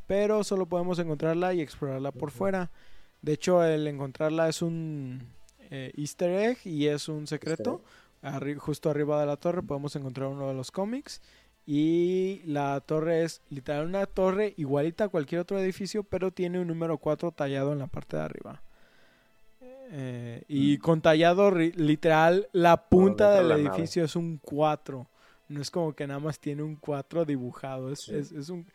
pero 0.07 0.43
solo 0.43 0.65
podemos 0.65 0.97
encontrarla 0.99 1.53
y 1.53 1.61
explorarla 1.61 2.11
por 2.11 2.31
fuera. 2.31 2.71
De 3.21 3.33
hecho, 3.33 3.63
el 3.63 3.85
encontrarla 3.87 4.49
es 4.49 4.61
un 4.61 5.21
eh, 5.71 5.91
easter 5.97 6.31
egg 6.31 6.57
y 6.65 6.87
es 6.87 7.07
un 7.09 7.27
secreto. 7.27 7.83
Arri- 8.23 8.57
justo 8.57 8.89
arriba 8.89 9.19
de 9.19 9.27
la 9.27 9.37
torre 9.37 9.61
podemos 9.61 9.95
encontrar 9.95 10.27
uno 10.29 10.47
de 10.47 10.53
los 10.53 10.71
cómics. 10.71 11.21
Y 11.65 12.41
la 12.45 12.81
torre 12.81 13.23
es 13.23 13.41
literal 13.49 13.85
una 13.85 14.07
torre 14.07 14.55
igualita 14.57 15.03
a 15.03 15.09
cualquier 15.09 15.41
otro 15.41 15.59
edificio, 15.59 16.03
pero 16.03 16.31
tiene 16.31 16.59
un 16.59 16.67
número 16.67 16.97
4 16.97 17.31
tallado 17.31 17.71
en 17.73 17.79
la 17.79 17.85
parte 17.87 18.17
de 18.17 18.23
arriba. 18.23 18.63
Eh, 19.91 20.43
y 20.47 20.77
Mm. 20.77 20.81
con 20.81 21.01
tallado 21.01 21.51
literal, 21.51 22.47
la 22.51 22.87
punta 22.89 23.31
del 23.35 23.49
la 23.49 23.57
nave. 23.57 23.69
edificio 23.77 24.03
es 24.03 24.15
un 24.15 24.37
4. 24.37 25.07
No 25.47 25.61
es 25.61 25.71
como 25.71 25.93
que 25.93 26.05
nada 26.05 26.19
más 26.19 26.39
tiene 26.39 26.61
un 26.63 26.75
4 26.75 27.25
dibujado. 27.25 27.91
Es, 27.91 28.01
Sí. 28.01 28.15
es, 28.15 28.31
es 28.31 28.49
un. 28.49 28.67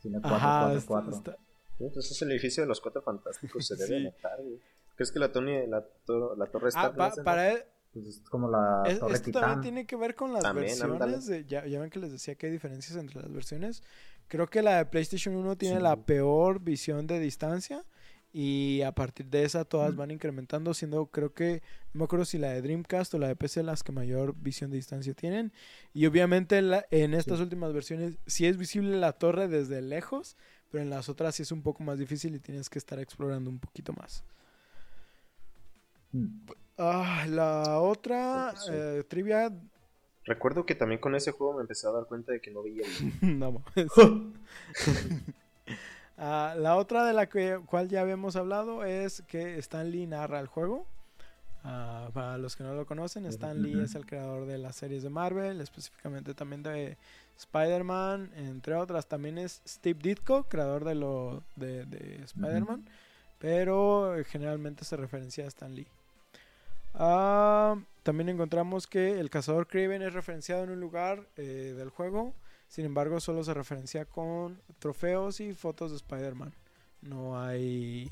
Tiene 0.00 0.20
cuatro, 0.20 0.36
Ajá, 0.36 0.60
cuatro, 0.62 0.78
está- 0.78 0.88
cuatro. 0.88 1.12
está- 1.16 1.36
Sí, 1.78 1.84
pues 1.92 2.10
es 2.10 2.22
el 2.22 2.30
edificio 2.32 2.62
de 2.62 2.68
los 2.68 2.80
cuatro 2.80 3.02
fantásticos, 3.02 3.66
se 3.66 3.76
debe 3.76 3.98
Sí. 3.98 4.04
notar, 4.04 4.40
güey. 4.42 4.58
¿Crees 4.96 5.12
que 5.12 5.18
la, 5.18 5.32
Tony, 5.32 5.66
la, 5.66 5.84
to- 6.06 6.34
la 6.36 6.46
torre 6.46 6.68
está 6.68 6.82
Ah, 6.86 6.92
pa- 6.94 7.12
para 7.24 7.50
él, 7.52 7.62
Pues 7.92 8.06
es 8.06 8.20
como 8.30 8.48
la 8.48 8.84
Es- 8.86 8.98
Torre 9.00 9.12
esto 9.14 9.30
también 9.32 9.50
Titán. 9.50 9.60
tiene 9.60 9.86
que 9.86 9.96
ver 9.96 10.14
con 10.14 10.32
las 10.32 10.42
También, 10.42 10.68
versiones. 10.68 11.26
de- 11.26 11.44
ya, 11.44 11.66
ya 11.66 11.78
ven 11.78 11.90
que 11.90 11.98
les 11.98 12.10
decía 12.10 12.34
que 12.36 12.46
hay 12.46 12.52
diferencias 12.52 12.96
entre 12.96 13.20
las 13.20 13.30
versiones. 13.30 13.82
Creo 14.28 14.46
que 14.46 14.62
la 14.62 14.78
de 14.78 14.86
PlayStation 14.86 15.36
1 15.36 15.56
tiene 15.58 15.76
Sí. 15.76 15.82
la 15.82 15.96
peor 15.96 16.60
visión 16.60 17.06
de 17.06 17.18
distancia. 17.18 17.84
Y 18.32 18.80
a 18.82 18.92
partir 18.92 19.26
de 19.26 19.44
esa 19.44 19.64
todas 19.66 19.94
van 19.94 20.10
incrementando, 20.10 20.72
siendo 20.72 21.06
creo 21.06 21.34
que, 21.34 21.62
no 21.92 21.98
me 21.98 22.04
acuerdo 22.04 22.24
si 22.24 22.38
la 22.38 22.48
de 22.50 22.62
Dreamcast 22.62 23.12
o 23.12 23.18
la 23.18 23.28
de 23.28 23.36
PC 23.36 23.62
las 23.62 23.82
que 23.82 23.92
mayor 23.92 24.34
visión 24.36 24.70
de 24.70 24.76
distancia 24.76 25.12
tienen. 25.12 25.52
Y 25.92 26.06
obviamente 26.06 26.62
la- 26.62 26.86
en 26.90 27.12
estas 27.12 27.40
últimas 27.40 27.72
versiones 27.74 28.16
sí 28.26 28.46
es 28.46 28.56
visible 28.56 28.96
la 28.98 29.12
torre 29.12 29.48
desde 29.48 29.82
lejos, 29.82 30.36
pero 30.70 30.82
en 30.82 30.88
las 30.88 31.10
otras 31.10 31.34
sí 31.34 31.42
es 31.42 31.52
un 31.52 31.62
poco 31.62 31.82
más 31.82 31.98
difícil 31.98 32.34
y 32.34 32.38
tienes 32.38 32.70
que 32.70 32.78
estar 32.78 32.98
explorando 32.98 33.50
un 33.50 33.58
poquito 33.58 33.92
más. 33.92 34.24
Mm. 36.12 36.26
Ah, 36.78 37.26
la 37.28 37.80
otra 37.80 38.54
sí. 38.56 38.70
eh, 38.72 39.04
trivia 39.08 39.52
Recuerdo 40.24 40.64
que 40.64 40.74
también 40.74 41.00
con 41.00 41.14
ese 41.14 41.32
juego 41.32 41.54
me 41.54 41.62
empecé 41.62 41.88
a 41.88 41.90
dar 41.90 42.06
cuenta 42.06 42.32
de 42.32 42.40
que 42.40 42.50
no 42.50 42.62
veía 42.62 42.84
el... 42.86 43.12
No 43.38 43.62
Ah, 46.24 46.54
la 46.56 46.76
otra 46.76 47.04
de 47.04 47.12
la 47.12 47.28
que, 47.28 47.58
cual 47.66 47.88
ya 47.88 48.00
habíamos 48.00 48.36
hablado 48.36 48.84
es 48.84 49.24
que 49.26 49.58
Stan 49.58 49.90
Lee 49.90 50.06
narra 50.06 50.38
el 50.38 50.46
juego. 50.46 50.86
Ah, 51.64 52.10
para 52.14 52.38
los 52.38 52.54
que 52.54 52.62
no 52.62 52.74
lo 52.74 52.86
conocen, 52.86 53.26
Stan 53.26 53.60
Lee 53.60 53.80
es 53.82 53.96
el 53.96 54.06
creador 54.06 54.46
de 54.46 54.56
las 54.56 54.76
series 54.76 55.02
de 55.02 55.10
Marvel, 55.10 55.60
específicamente 55.60 56.32
también 56.32 56.62
de 56.62 56.96
Spider-Man, 57.36 58.30
entre 58.36 58.76
otras. 58.76 59.08
También 59.08 59.36
es 59.36 59.62
Steve 59.66 59.98
Ditko, 60.00 60.44
creador 60.44 60.84
de 60.84 60.94
lo 60.94 61.42
de, 61.56 61.86
de 61.86 62.22
Spider-Man, 62.22 62.88
pero 63.40 64.16
eh, 64.16 64.22
generalmente 64.22 64.84
se 64.84 64.96
referencia 64.96 65.44
a 65.44 65.48
Stan 65.48 65.74
Lee. 65.74 65.88
Ah, 66.94 67.74
también 68.04 68.28
encontramos 68.28 68.86
que 68.86 69.18
el 69.18 69.28
cazador 69.28 69.66
Kraven 69.66 70.02
es 70.02 70.12
referenciado 70.12 70.62
en 70.62 70.70
un 70.70 70.78
lugar 70.78 71.26
eh, 71.36 71.74
del 71.76 71.90
juego. 71.90 72.32
Sin 72.72 72.86
embargo, 72.86 73.20
solo 73.20 73.44
se 73.44 73.52
referencia 73.52 74.06
con 74.06 74.58
trofeos 74.78 75.40
y 75.40 75.52
fotos 75.52 75.90
de 75.90 75.98
Spider-Man. 75.98 76.54
No 77.02 77.38
hay... 77.38 78.10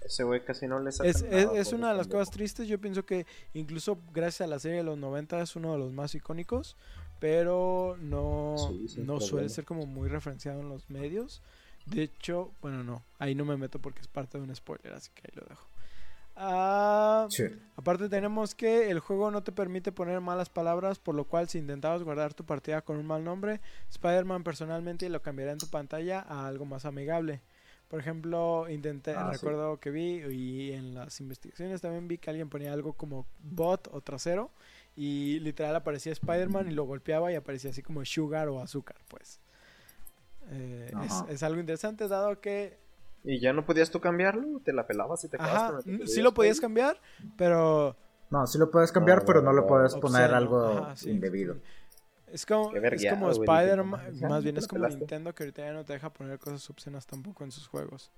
Ese 0.00 0.22
güey 0.22 0.44
casi 0.44 0.68
no 0.68 0.78
le 0.78 0.92
saca 0.92 1.08
Es, 1.10 1.22
es- 1.22 1.48
es 1.54 1.72
una 1.72 1.90
de 1.90 1.96
las 1.96 2.06
cosas 2.06 2.30
tristes. 2.30 2.68
Yo 2.68 2.78
pienso 2.80 3.04
que 3.04 3.26
incluso 3.52 3.98
gracias 4.12 4.42
a 4.42 4.46
la 4.46 4.60
serie 4.60 4.76
de 4.76 4.84
los 4.84 4.96
90 4.96 5.40
es 5.42 5.56
uno 5.56 5.72
de 5.72 5.78
los 5.78 5.90
más 5.90 6.14
icónicos. 6.14 6.76
Pero 7.18 7.96
no, 8.00 8.54
Sí, 8.88 9.00
no 9.00 9.18
suele 9.20 9.48
ser 9.48 9.64
como 9.64 9.86
muy 9.86 10.08
referenciado 10.08 10.60
en 10.60 10.68
los 10.68 10.88
medios. 10.88 11.42
De 11.86 12.04
hecho, 12.04 12.52
bueno, 12.62 12.84
no. 12.84 13.02
Ahí 13.18 13.34
no 13.34 13.44
me 13.44 13.56
meto 13.56 13.80
porque 13.80 14.02
es 14.02 14.08
parte 14.08 14.38
de 14.38 14.44
un 14.44 14.54
spoiler, 14.54 14.92
así 14.92 15.10
que 15.16 15.22
ahí 15.26 15.32
lo 15.34 15.44
dejo. 15.48 15.66
Ah, 16.36 17.26
Sí. 17.30 17.44
Aparte 17.76 18.08
tenemos 18.08 18.54
que 18.54 18.90
el 18.90 19.00
juego 19.00 19.30
no 19.30 19.42
te 19.42 19.52
permite 19.52 19.92
poner 19.92 20.20
malas 20.20 20.48
palabras, 20.48 20.98
por 20.98 21.14
lo 21.14 21.24
cual 21.24 21.48
si 21.48 21.58
intentabas 21.58 22.02
guardar 22.02 22.32
tu 22.34 22.44
partida 22.44 22.82
con 22.82 22.96
un 22.96 23.06
mal 23.06 23.24
nombre, 23.24 23.60
Spider-Man 23.90 24.42
personalmente 24.44 25.08
lo 25.08 25.20
cambiará 25.22 25.52
en 25.52 25.58
tu 25.58 25.68
pantalla 25.68 26.20
a 26.20 26.46
algo 26.46 26.64
más 26.64 26.84
amigable. 26.84 27.40
Por 27.88 28.00
ejemplo, 28.00 28.68
intenté, 28.70 29.12
Ah, 29.14 29.26
sí. 29.30 29.36
recuerdo 29.38 29.78
que 29.78 29.90
vi 29.90 30.22
y 30.30 30.72
en 30.72 30.94
las 30.94 31.20
investigaciones 31.20 31.80
también 31.80 32.08
vi 32.08 32.18
que 32.18 32.30
alguien 32.30 32.48
ponía 32.48 32.72
algo 32.72 32.94
como 32.94 33.26
bot 33.40 33.88
o 33.92 34.00
trasero 34.00 34.50
y 34.96 35.38
literal 35.40 35.76
aparecía 35.76 36.12
Spider-Man 36.12 36.70
y 36.70 36.74
lo 36.74 36.84
golpeaba 36.84 37.30
y 37.30 37.34
aparecía 37.34 37.70
así 37.70 37.82
como 37.82 38.04
sugar 38.04 38.48
o 38.48 38.60
azúcar, 38.60 38.96
pues. 39.08 39.40
Eh, 40.50 40.92
es 41.28 41.42
algo 41.42 41.60
interesante 41.60 42.06
dado 42.08 42.40
que 42.40 42.78
¿Y 43.24 43.40
ya 43.40 43.52
no 43.52 43.64
podías 43.64 43.90
tú 43.90 44.00
cambiarlo? 44.00 44.60
¿Te 44.64 44.72
la 44.72 44.86
pelabas 44.86 45.24
y 45.24 45.28
te 45.28 45.38
quedabas 45.38 45.62
Ajá, 45.62 45.82
con 45.82 45.92
el 45.94 45.98
que 45.98 46.06
sí 46.06 46.20
lo 46.22 46.34
podías 46.34 46.60
cambiar, 46.60 47.00
pero 47.36 47.96
No, 48.30 48.46
sí 48.46 48.58
lo 48.58 48.70
puedes 48.70 48.92
cambiar, 48.92 49.20
No, 49.20 49.26
pero 49.26 49.40
no, 49.42 49.52
no 49.52 49.60
le 49.60 49.66
puedes 49.66 49.94
poner 49.94 50.34
algo 50.34 50.58
ajá, 50.66 50.96
sí. 50.96 51.10
indebido. 51.10 51.56
Es 52.32 52.44
como, 52.46 52.70
es 52.74 53.06
como 53.10 53.30
Spider-Man, 53.30 54.00
dije, 54.10 54.20
"Ya, 54.20 54.28
más 54.28 54.42
bien 54.44 54.56
es 54.56 54.66
como 54.66 54.80
pelaste". 54.82 54.98
Nintendo 54.98 55.34
que 55.34 55.44
ahorita 55.44 55.62
ya 55.62 55.72
no 55.72 55.84
te 55.84 55.92
deja 55.92 56.10
poner 56.10 56.38
cosas 56.38 56.68
obscenas 56.68 57.06
tampoco 57.06 57.44
en 57.44 57.52
sus 57.52 57.66
juegos. 57.68 58.10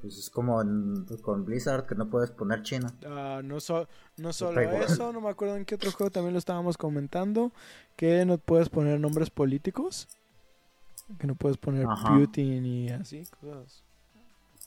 Pues 0.00 0.18
es 0.18 0.28
como 0.28 0.60
en- 0.60 1.06
con 1.22 1.44
Blizzard 1.44 1.86
que 1.86 1.94
no 1.94 2.10
puedes 2.10 2.30
poner 2.32 2.62
China. 2.62 2.92
Ah, 3.04 3.40
no, 3.44 3.60
so- 3.60 3.88
no 4.16 4.32
solo 4.32 4.60
eso, 4.60 5.12
no 5.12 5.20
me 5.20 5.28
acuerdo 5.30 5.56
en 5.56 5.64
qué 5.64 5.76
otro 5.76 5.92
juego 5.92 6.10
también 6.10 6.32
lo 6.32 6.38
estábamos 6.38 6.76
comentando, 6.76 7.52
que 7.96 8.24
no 8.26 8.38
puedes 8.38 8.68
poner 8.68 8.98
nombres 8.98 9.30
políticos, 9.30 10.08
que 11.18 11.26
no 11.26 11.34
puedes 11.36 11.58
poner 11.58 11.86
Ajá. 11.86 12.18
Putin 12.18 12.66
y 12.66 12.90
así, 12.90 13.24
cosas. 13.40 13.84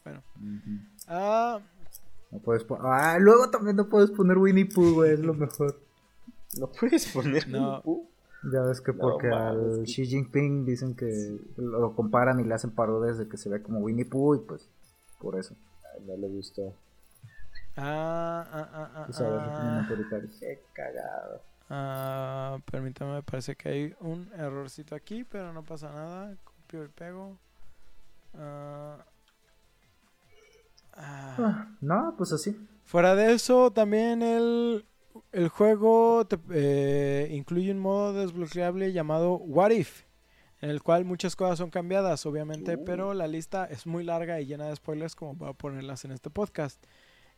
Bueno, 0.04 0.24
ah, 1.08 1.60
No 2.32 2.40
puedes 2.40 2.66
ah, 2.82 3.18
luego 3.20 3.50
también 3.50 3.76
no 3.76 3.90
puedes 3.90 4.12
poner 4.12 4.38
Winnie 4.38 4.66
Pooh, 4.66 4.94
güey, 4.94 5.14
es 5.14 5.20
lo 5.20 5.34
mejor. 5.34 5.80
No 6.58 6.68
puedes 6.72 7.08
poner 7.12 7.48
No. 7.48 7.60
Winnie 7.60 7.82
Pooh. 7.84 8.10
Ya 8.54 8.62
ves 8.62 8.80
que 8.82 8.94
No 8.94 9.00
porque 9.00 9.28
al 9.28 9.82
que- 9.86 9.92
Xi 9.92 10.06
Jinping 10.06 10.66
dicen 10.66 10.96
que 10.96 11.40
lo 11.58 11.94
comparan 11.96 12.40
y 12.40 12.44
le 12.46 12.54
hacen 12.54 12.72
parodias 12.72 13.18
de 13.18 13.28
que 13.28 13.36
se 13.38 13.50
ve 13.50 13.62
como 13.62 13.80
Winnie 13.80 14.06
Pooh 14.06 14.36
y 14.36 14.40
pues 14.40 14.70
por 15.20 15.38
eso. 15.38 15.56
Ay, 15.94 16.06
no 16.08 16.16
le 16.16 16.28
gustó. 16.30 16.74
ah, 17.78 18.48
ah, 18.52 18.70
ah, 18.74 18.92
ah, 18.96 19.08
ah. 19.10 19.88
Qué 20.40 20.62
cagado. 20.74 21.42
Ah, 21.70 22.58
permítame, 22.72 23.14
me 23.16 23.24
parece 23.24 23.56
que 23.56 23.70
hay 23.70 23.96
un 24.00 24.28
errorcito 24.38 24.96
aquí, 24.96 25.24
pero 25.24 25.54
no 25.54 25.64
pasa 25.64 25.92
nada. 25.92 26.36
Copio 26.44 26.86
y 26.86 26.88
pego. 26.88 27.38
Ah, 28.38 28.98
ah. 29.00 29.06
Ah, 31.00 31.68
no, 31.82 32.14
pues 32.18 32.32
así. 32.34 32.56
Fuera 32.84 33.16
de 33.16 33.34
eso, 33.34 33.72
también 33.72 34.22
el 34.22 34.86
el 35.32 35.50
juego 35.50 36.26
te- 36.28 36.40
eh, 36.52 37.30
incluye 37.32 37.72
un 37.72 37.80
modo 37.80 38.14
desbloqueable 38.14 38.94
llamado 38.94 39.34
What 39.36 39.72
If, 39.72 40.04
en 40.62 40.70
el 40.70 40.82
cual 40.84 41.04
muchas 41.06 41.36
cosas 41.36 41.58
son 41.58 41.70
cambiadas, 41.72 42.26
obviamente, 42.26 42.76
Uh. 42.78 42.84
pero 42.86 43.14
la 43.14 43.28
lista 43.28 43.66
es 43.66 43.86
muy 43.88 44.04
larga 44.04 44.40
y 44.40 44.46
llena 44.46 44.68
de 44.68 44.76
spoilers 44.76 45.16
como 45.16 45.38
para 45.38 45.54
ponerlas 45.54 46.06
en 46.06 46.12
este 46.12 46.30
podcast. 46.30 46.82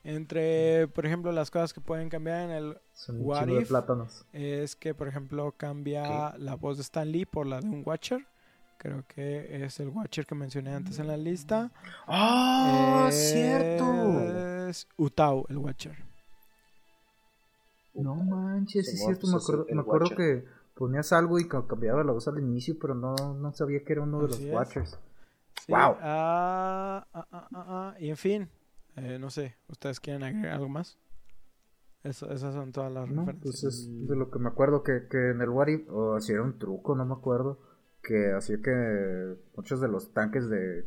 Entre, 0.04 0.88
por 0.90 1.06
ejemplo, 1.06 1.32
las 1.32 1.52
cosas 1.52 1.74
que 1.74 1.82
pueden 1.82 2.10
cambiar 2.10 2.50
en 2.50 2.52
el 2.52 2.78
What 3.20 3.46
de 3.46 3.62
if? 3.62 3.68
plátanos. 3.68 4.26
es 4.34 4.76
que, 4.76 4.94
por 4.96 5.08
ejemplo, 5.08 5.52
cambia 5.56 6.36
la 6.38 6.56
voz 6.56 6.78
de 6.78 6.82
Stan 6.84 7.10
Lee 7.12 7.26
por 7.26 7.46
la 7.46 7.62
de 7.62 7.68
un 7.70 7.84
Watcher. 7.86 8.26
Creo 8.82 9.04
que 9.08 9.64
es 9.64 9.80
el 9.80 9.90
Watcher 9.90 10.26
que 10.26 10.34
mencioné 10.34 10.74
antes 10.74 10.98
en 10.98 11.06
la 11.06 11.16
lista. 11.16 11.72
¡Ah! 12.08 13.06
Es 13.10 13.16
¡Cierto! 13.32 13.86
Utau, 14.98 15.46
el 15.50 15.58
Watcher. 15.60 15.96
No 17.94 18.16
manches, 18.16 18.88
sí 18.90 18.96
es 18.96 19.04
cierto. 19.06 19.28
Me 19.28 19.34
pues 19.34 19.44
es 19.44 19.50
acuerdo, 19.50 19.66
me 19.76 19.82
acuerdo 19.82 20.10
que 20.16 20.46
ponías 20.74 21.14
algo 21.14 21.38
y 21.40 21.48
ca- 21.48 21.68
cambiaba 21.68 22.04
la 22.04 22.12
voz 22.12 22.28
al 22.28 22.40
inicio, 22.40 22.76
pero 22.82 22.96
no, 22.96 23.14
no 23.36 23.54
sabía 23.54 23.84
que 23.84 23.94
era 23.94 24.02
uno 24.02 24.24
de 24.24 24.30
los 24.30 24.40
es. 24.40 24.52
Watchers. 24.52 24.98
Sí, 25.64 25.72
Wow. 25.74 25.98
ah, 26.02 27.06
ah, 27.14 27.28
ah, 27.54 27.96
y 28.00 28.10
en 28.10 28.18
fin, 28.18 28.50
eh, 28.96 29.20
no 29.20 29.30
sé, 29.30 29.58
¿ustedes 29.68 30.00
quieren 30.00 30.24
agregar 30.24 30.54
algo 30.56 30.70
más? 30.70 30.98
Eso- 32.04 32.32
esas 32.32 32.56
son 32.56 32.72
todas 32.72 32.92
las 32.92 33.08
No, 33.08 33.26
referencias. 33.26 33.44
pues 33.62 33.64
es 33.64 34.08
de 34.08 34.16
lo 34.16 34.32
que 34.32 34.40
me 34.40 34.50
acuerdo 34.50 34.82
que, 34.82 35.08
que 35.08 35.30
en 35.30 35.42
el 35.42 35.50
What 35.50 35.68
If, 35.68 35.88
o 35.92 36.20
si 36.20 36.32
era 36.32 36.42
un 36.42 36.58
truco, 36.58 36.96
no 36.96 37.06
me 37.06 37.14
acuerdo, 37.14 37.60
que 38.04 38.32
hacía 38.34 38.58
que 38.62 39.36
muchos 39.56 39.80
de 39.82 39.88
los 39.88 40.14
tanques 40.14 40.50
de 40.50 40.86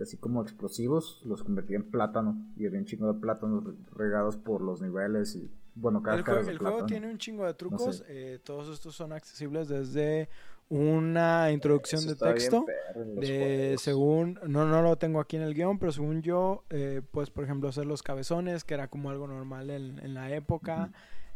así 0.00 0.16
como 0.16 0.42
explosivos 0.42 1.22
los 1.24 1.44
convertía 1.44 1.76
en 1.76 1.88
plátano 1.88 2.36
y 2.56 2.66
había 2.66 2.80
un 2.80 2.86
chingo 2.86 3.12
de 3.12 3.20
plátanos 3.20 3.62
regados 3.94 4.36
por 4.36 4.60
los 4.60 4.82
niveles 4.82 5.36
y 5.36 5.48
bueno, 5.76 5.98
El, 6.00 6.04
cáscaras 6.04 6.42
jue- 6.42 6.46
de 6.46 6.52
el 6.52 6.58
juego 6.58 6.86
tiene 6.86 7.08
un 7.08 7.18
chingo 7.18 7.46
de 7.46 7.54
trucos, 7.54 7.98
sé. 7.98 8.04
eh, 8.08 8.38
todos 8.42 8.68
estos 8.74 8.96
son 8.96 9.12
accesibles 9.12 9.68
desde 9.68 10.28
una 10.68 11.52
introducción 11.52 12.00
Eso 12.00 12.08
de 12.24 12.32
texto. 12.32 12.64
de 12.96 13.38
juegos. 13.76 13.82
según 13.82 14.40
no 14.48 14.66
no 14.66 14.82
lo 14.82 14.96
tengo 14.96 15.20
aquí 15.20 15.36
en 15.36 15.42
el 15.42 15.54
guion 15.54 15.78
pero 15.78 15.92
según 15.92 16.22
yo 16.22 16.64
eh, 16.70 17.02
pues 17.12 17.30
por 17.30 17.44
ejemplo 17.44 17.68
hacer 17.68 17.86
los 17.86 18.02
cabezones 18.02 18.64
que 18.64 18.74
era 18.74 18.88
como 18.88 19.10
algo 19.10 19.28
normal 19.28 19.70
en, 19.70 19.98
en 20.00 20.14
la 20.14 20.34
época 20.34 20.90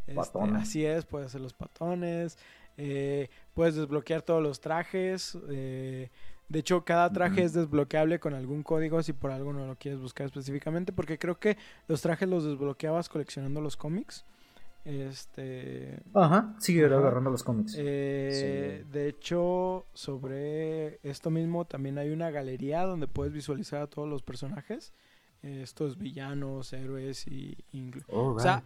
Este, 0.07 0.15
Patones. 0.15 0.63
así 0.63 0.85
es 0.87 1.05
puedes 1.05 1.27
hacer 1.27 1.41
los 1.41 1.53
patones 1.53 2.39
eh, 2.79 3.29
puedes 3.57 3.75
desbloquear 3.75 4.21
todos 4.23 4.43
los 4.43 4.61
trajes 4.61 5.37
eh, 5.49 6.11
de 6.49 6.59
hecho 6.59 6.85
cada 6.85 7.11
traje 7.11 7.43
es 7.43 7.55
desbloqueable 7.55 8.21
con 8.21 8.35
algún 8.35 8.63
código 8.63 9.03
si 9.03 9.13
por 9.15 9.31
algo 9.33 9.53
no 9.53 9.67
lo 9.67 9.75
quieres 9.77 9.99
buscar 10.01 10.27
específicamente 10.27 10.93
porque 10.93 11.19
creo 11.19 11.41
que 11.41 11.57
los 11.89 12.03
trajes 12.03 12.29
los 12.29 12.45
desbloqueabas 12.45 13.09
coleccionando 13.09 13.61
los 13.63 13.77
cómics 13.77 14.25
este 14.85 16.01
Ajá, 16.15 16.55
Ajá. 16.93 16.99
agarrando 16.99 17.31
los 17.31 17.43
cómics. 17.43 17.75
eh, 17.77 18.85
De 18.93 19.09
hecho, 19.09 19.85
sobre 19.95 21.01
esto 21.03 21.31
mismo 21.31 21.65
también 21.65 21.99
hay 21.99 22.11
una 22.11 22.31
galería 22.31 22.85
donde 22.85 23.09
puedes 23.09 23.33
visualizar 23.33 23.83
a 23.83 23.87
todos 23.89 24.09
los 24.09 24.23
personajes, 24.23 24.93
eh, 25.43 25.61
estos 25.63 25.99
villanos, 25.99 26.73
héroes 26.73 27.27
y... 27.27 27.57
Oh, 28.09 28.35
O 28.35 28.39
sea, 28.41 28.63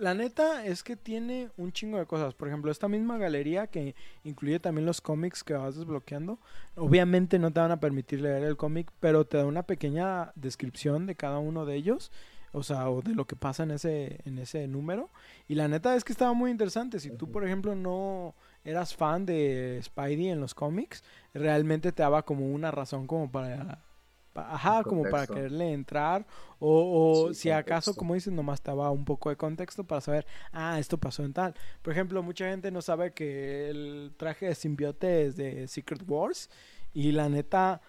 la 0.00 0.14
neta 0.14 0.64
es 0.64 0.82
que 0.82 0.96
tiene 0.96 1.50
un 1.58 1.72
chingo 1.72 1.98
de 1.98 2.06
cosas. 2.06 2.32
Por 2.32 2.48
ejemplo, 2.48 2.72
esta 2.72 2.88
misma 2.88 3.18
galería 3.18 3.66
que 3.66 3.94
incluye 4.24 4.58
también 4.58 4.86
los 4.86 5.02
cómics 5.02 5.44
que 5.44 5.52
vas 5.52 5.76
desbloqueando. 5.76 6.38
Obviamente 6.74 7.38
no 7.38 7.52
te 7.52 7.60
van 7.60 7.70
a 7.70 7.80
permitir 7.80 8.22
leer 8.22 8.42
el 8.44 8.56
cómic, 8.56 8.90
pero 8.98 9.26
te 9.26 9.36
da 9.36 9.44
una 9.44 9.64
pequeña 9.64 10.32
descripción 10.36 11.06
de 11.06 11.16
cada 11.16 11.38
uno 11.38 11.66
de 11.66 11.76
ellos. 11.76 12.10
O 12.52 12.62
sea, 12.62 12.88
o 12.88 13.02
de 13.02 13.14
lo 13.14 13.26
que 13.26 13.36
pasa 13.36 13.62
en 13.62 13.72
ese, 13.72 14.20
en 14.24 14.38
ese 14.38 14.66
número. 14.66 15.10
Y 15.48 15.54
la 15.54 15.68
neta 15.68 15.94
es 15.94 16.02
que 16.02 16.12
estaba 16.12 16.32
muy 16.32 16.50
interesante. 16.50 16.98
Si 16.98 17.10
tú, 17.10 17.30
por 17.30 17.44
ejemplo, 17.44 17.76
no 17.76 18.34
eras 18.64 18.96
fan 18.96 19.26
de 19.26 19.80
Spidey 19.82 20.30
en 20.30 20.40
los 20.40 20.54
cómics, 20.54 21.04
realmente 21.34 21.92
te 21.92 22.02
daba 22.02 22.24
como 22.24 22.50
una 22.50 22.70
razón 22.70 23.06
como 23.06 23.30
para... 23.30 23.84
Ajá, 24.34 24.82
como 24.84 25.02
para 25.10 25.26
quererle 25.26 25.72
entrar. 25.72 26.26
O, 26.58 27.24
o 27.28 27.34
Sí, 27.34 27.42
si 27.42 27.50
acaso, 27.50 27.92
contexto. 27.92 27.94
como 27.98 28.14
dices, 28.14 28.32
nomás 28.32 28.60
te 28.62 28.70
daba 28.70 28.90
un 28.90 29.04
poco 29.04 29.30
de 29.30 29.36
contexto 29.36 29.84
para 29.84 30.00
saber, 30.00 30.26
ah, 30.52 30.78
esto 30.78 30.98
pasó 30.98 31.24
en 31.24 31.32
tal. 31.32 31.54
Por 31.82 31.92
ejemplo, 31.92 32.22
mucha 32.22 32.48
gente 32.48 32.70
no 32.70 32.82
sabe 32.82 33.12
que 33.12 33.68
el 33.70 34.12
traje 34.16 34.46
de 34.46 34.54
simbiote 34.54 35.26
es 35.26 35.36
de 35.36 35.66
Secret 35.68 36.02
Wars. 36.06 36.48
Y 36.92 37.12
la 37.12 37.28
neta, 37.28 37.80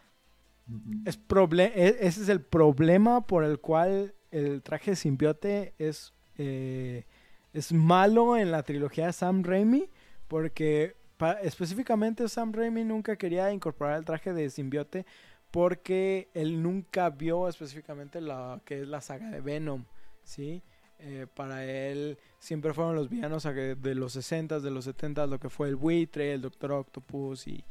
es 1.05 1.19
proble- 1.19 1.71
e- 1.75 1.97
ese 2.01 2.21
es 2.21 2.29
el 2.29 2.41
problema 2.41 3.25
por 3.27 3.43
el 3.43 3.59
cual 3.59 4.13
el 4.31 4.61
traje 4.61 4.91
de 4.91 4.95
simbiote 4.97 5.73
es, 5.77 6.13
eh, 6.37 7.05
es 7.53 7.73
malo 7.73 8.37
en 8.37 8.51
la 8.51 8.63
trilogía 8.63 9.07
de 9.07 9.13
Sam 9.13 9.43
Raimi. 9.43 9.89
Porque 10.27 10.95
específicamente 11.43 12.27
Sam 12.29 12.53
Raimi 12.53 12.83
nunca 12.85 13.15
quería 13.17 13.51
incorporar 13.51 13.97
el 13.99 14.05
traje 14.05 14.33
de 14.33 14.49
simbiote 14.49 15.05
porque 15.51 16.29
él 16.33 16.63
nunca 16.63 17.09
vio 17.09 17.47
específicamente 17.47 18.21
lo 18.21 18.61
que 18.65 18.81
es 18.81 18.87
la 18.87 19.01
saga 19.01 19.29
de 19.29 19.41
Venom, 19.41 19.83
¿sí? 20.23 20.63
Eh, 21.03 21.25
para 21.33 21.65
él 21.65 22.17
siempre 22.37 22.73
fueron 22.73 22.95
los 22.95 23.09
villanos 23.09 23.43
de 23.43 23.95
los 23.95 24.15
60s, 24.15 24.59
de 24.59 24.69
los 24.69 24.87
70s, 24.87 25.27
lo 25.27 25.39
que 25.39 25.49
fue 25.49 25.67
el 25.67 25.75
buitre, 25.75 26.33
el 26.33 26.41
Doctor 26.41 26.73
Octopus 26.73 27.47
y, 27.47 27.63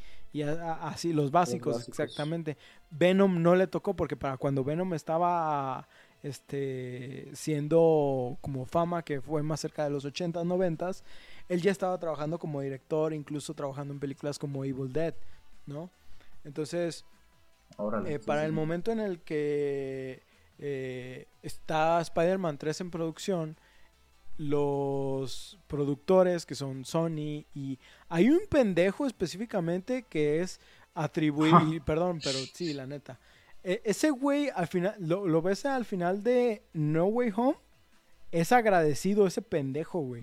así, 0.42 1.12
los 1.12 1.30
básicos, 1.30 1.76
básicos. 1.76 2.00
exactamente. 2.00 2.56
Venom 2.90 3.40
no 3.40 3.54
le 3.54 3.68
tocó 3.68 3.94
porque 3.94 4.16
para 4.16 4.36
cuando 4.36 4.64
Venom 4.64 4.94
estaba 4.94 5.88
este 6.24 7.30
siendo 7.32 8.36
como 8.40 8.66
fama, 8.66 9.04
que 9.04 9.20
fue 9.20 9.44
más 9.44 9.60
cerca 9.60 9.84
de 9.84 9.90
los 9.90 10.04
80s, 10.04 10.44
90s, 10.44 11.02
él 11.48 11.62
ya 11.62 11.70
estaba 11.70 11.96
trabajando 11.98 12.38
como 12.38 12.60
director, 12.60 13.14
incluso 13.14 13.54
trabajando 13.54 13.94
en 13.94 14.00
películas 14.00 14.40
como 14.40 14.64
Evil 14.64 14.92
Dead, 14.92 15.14
¿no? 15.66 15.88
Entonces, 16.42 17.04
Órale, 17.76 18.14
eh, 18.14 18.18
sí, 18.18 18.26
para 18.26 18.40
sí. 18.42 18.46
el 18.46 18.52
momento 18.52 18.92
en 18.92 19.00
el 19.00 19.20
que 19.20 20.22
eh, 20.58 21.26
está 21.42 22.00
Spider-Man 22.00 22.58
3 22.58 22.80
en 22.82 22.90
producción, 22.90 23.56
los 24.36 25.58
productores 25.66 26.46
que 26.46 26.54
son 26.54 26.84
Sony 26.84 27.44
y 27.54 27.78
hay 28.08 28.30
un 28.30 28.40
pendejo 28.48 29.06
específicamente 29.06 30.04
que 30.08 30.40
es 30.40 30.60
atribuir, 30.94 31.82
perdón, 31.84 32.20
pero 32.24 32.38
sí, 32.54 32.72
la 32.72 32.86
neta. 32.86 33.18
E- 33.62 33.82
ese 33.84 34.10
güey 34.10 34.48
al 34.54 34.66
final, 34.66 34.94
lo, 34.98 35.26
lo 35.26 35.42
ves 35.42 35.66
al 35.66 35.84
final 35.84 36.22
de 36.22 36.62
No 36.72 37.04
Way 37.06 37.32
Home, 37.36 37.58
es 38.32 38.52
agradecido 38.52 39.26
ese 39.26 39.42
pendejo, 39.42 40.00
güey. 40.00 40.22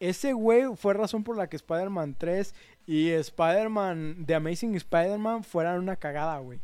Ese 0.00 0.32
güey 0.32 0.64
fue 0.76 0.94
razón 0.94 1.24
por 1.24 1.36
la 1.36 1.48
que 1.48 1.56
Spider-Man 1.56 2.14
3 2.16 2.54
y 2.88 3.10
Spider-Man, 3.10 4.24
The 4.26 4.36
Amazing 4.36 4.74
Spider-Man 4.76 5.44
fueran 5.44 5.78
una 5.78 5.96
cagada, 5.96 6.38
güey. 6.38 6.58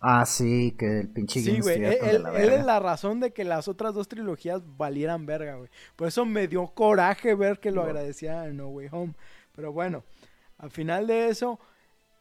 Ah, 0.00 0.26
sí, 0.26 0.74
que 0.76 0.98
el 1.00 1.08
pinche 1.08 1.40
Sí, 1.40 1.60
güey. 1.60 1.82
Él, 1.84 2.26
es 2.34 2.64
la 2.64 2.80
razón 2.80 3.20
de 3.20 3.32
que 3.32 3.44
las 3.44 3.68
otras 3.68 3.94
dos 3.94 4.08
trilogías 4.08 4.62
valieran 4.76 5.24
verga, 5.24 5.54
güey. 5.54 5.70
Por 5.94 6.08
eso 6.08 6.24
me 6.24 6.48
dio 6.48 6.66
coraje 6.66 7.36
ver 7.36 7.60
que 7.60 7.70
lo 7.70 7.82
No. 7.82 7.88
agradecía 7.88 8.46
en 8.46 8.56
No 8.56 8.66
Way 8.68 8.88
Home. 8.90 9.14
Pero 9.54 9.72
bueno, 9.72 10.02
al 10.58 10.72
final 10.72 11.06
de 11.06 11.28
eso, 11.28 11.60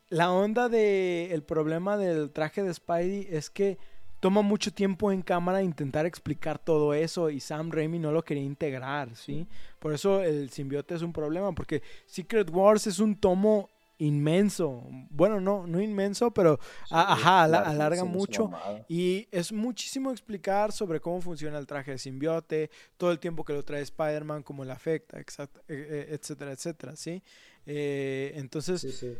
la 0.09 0.31
onda 0.31 0.69
de 0.69 1.33
el 1.33 1.41
problema 1.41 1.97
del 1.97 2.29
traje 2.31 2.61
de 2.61 2.71
Spidey 2.71 3.27
es 3.31 3.49
que 3.49 3.79
toma 4.25 4.41
mucho 4.41 4.73
tiempo 4.73 5.11
en 5.11 5.21
cámara 5.21 5.61
intentar 5.61 6.07
explicar 6.07 6.57
todo 6.57 6.95
eso 6.95 7.29
y 7.29 7.39
Sam 7.39 7.69
Raimi 7.69 7.99
no 7.99 8.11
lo 8.11 8.23
quería 8.23 8.41
integrar, 8.41 9.15
¿sí? 9.15 9.47
Por 9.77 9.93
eso 9.93 10.23
el 10.23 10.49
simbiote 10.49 10.95
es 10.95 11.03
un 11.03 11.13
problema, 11.13 11.53
porque 11.53 11.83
Secret 12.07 12.49
Wars 12.49 12.87
es 12.87 12.97
un 12.97 13.15
tomo 13.15 13.69
inmenso. 13.99 14.83
Bueno, 15.11 15.39
no, 15.39 15.67
no 15.67 15.79
inmenso, 15.79 16.31
pero 16.31 16.59
a- 16.89 17.13
ajá, 17.13 17.43
alarga 17.43 18.03
mucho. 18.03 18.49
Y 18.87 19.27
es 19.31 19.51
muchísimo 19.53 20.09
explicar 20.09 20.71
sobre 20.71 20.99
cómo 20.99 21.21
funciona 21.21 21.59
el 21.59 21.67
traje 21.67 21.91
de 21.91 21.99
simbiote, 21.99 22.71
todo 22.97 23.11
el 23.11 23.19
tiempo 23.19 23.43
que 23.45 23.53
lo 23.53 23.63
trae 23.63 23.83
Spider-Man, 23.83 24.41
cómo 24.41 24.65
le 24.65 24.71
afecta, 24.71 25.19
eh, 25.19 25.23
eh, 25.69 26.07
etcétera, 26.09 26.51
etcétera, 26.51 26.95
¿sí? 26.95 27.21
Eh, 27.67 28.31
entonces, 28.33 28.81
Sí, 28.81 28.91
sí. 28.91 29.13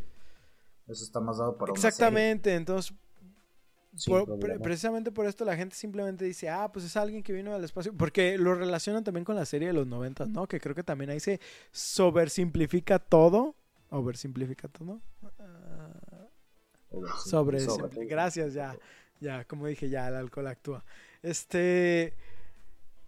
Eso 0.88 1.04
está 1.04 1.20
más 1.20 1.38
dado 1.38 1.58
para 1.58 1.72
una 1.72 1.78
exactamente, 1.78 2.56
entonces, 2.56 2.92
por- 4.06 4.26
pre- 4.26 4.38
problema. 4.38 4.64
precisamente 4.64 5.12
por 5.12 5.26
esto 5.26 5.46
la 5.46 5.56
gente 5.56 5.76
simplemente 5.76 6.26
dice, 6.26 6.50
ah, 6.50 6.70
pues 6.72 6.86
es 6.86 6.96
alguien 6.98 7.24
que 7.24 7.34
vino 7.34 7.54
del 7.54 7.64
espacio, 7.64 7.94
porque 7.94 8.38
lo 8.38 8.54
relacionan 8.56 9.04
también 9.04 9.24
con 9.26 9.36
la 9.36 9.46
serie 9.46 9.68
de 9.70 9.74
los 9.74 9.88
noventas, 9.88 10.30
¿no? 10.30 10.48
Que 10.48 10.60
creo 10.60 10.76
que 10.76 10.84
también 10.84 11.10
ahí 11.12 11.20
se 11.20 11.40
sobresimplifica 11.72 13.00
todo, 13.00 13.56
oversimplifica 13.90 14.68
todo, 14.68 15.00
Ah, 15.40 16.28
sobre, 17.26 17.60
Sobre. 17.60 18.06
gracias 18.06 18.54
ya 18.54 18.78
ya 19.20 19.44
como 19.46 19.68
dije 19.68 19.90
ya 19.90 20.08
el 20.08 20.16
alcohol 20.16 20.48
actúa 20.48 20.86
este 21.22 22.14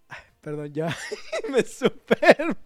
ay, 0.09 0.17
perdón 0.41 0.73
ya 0.73 0.87
me 1.51 1.63
super 1.63 2.57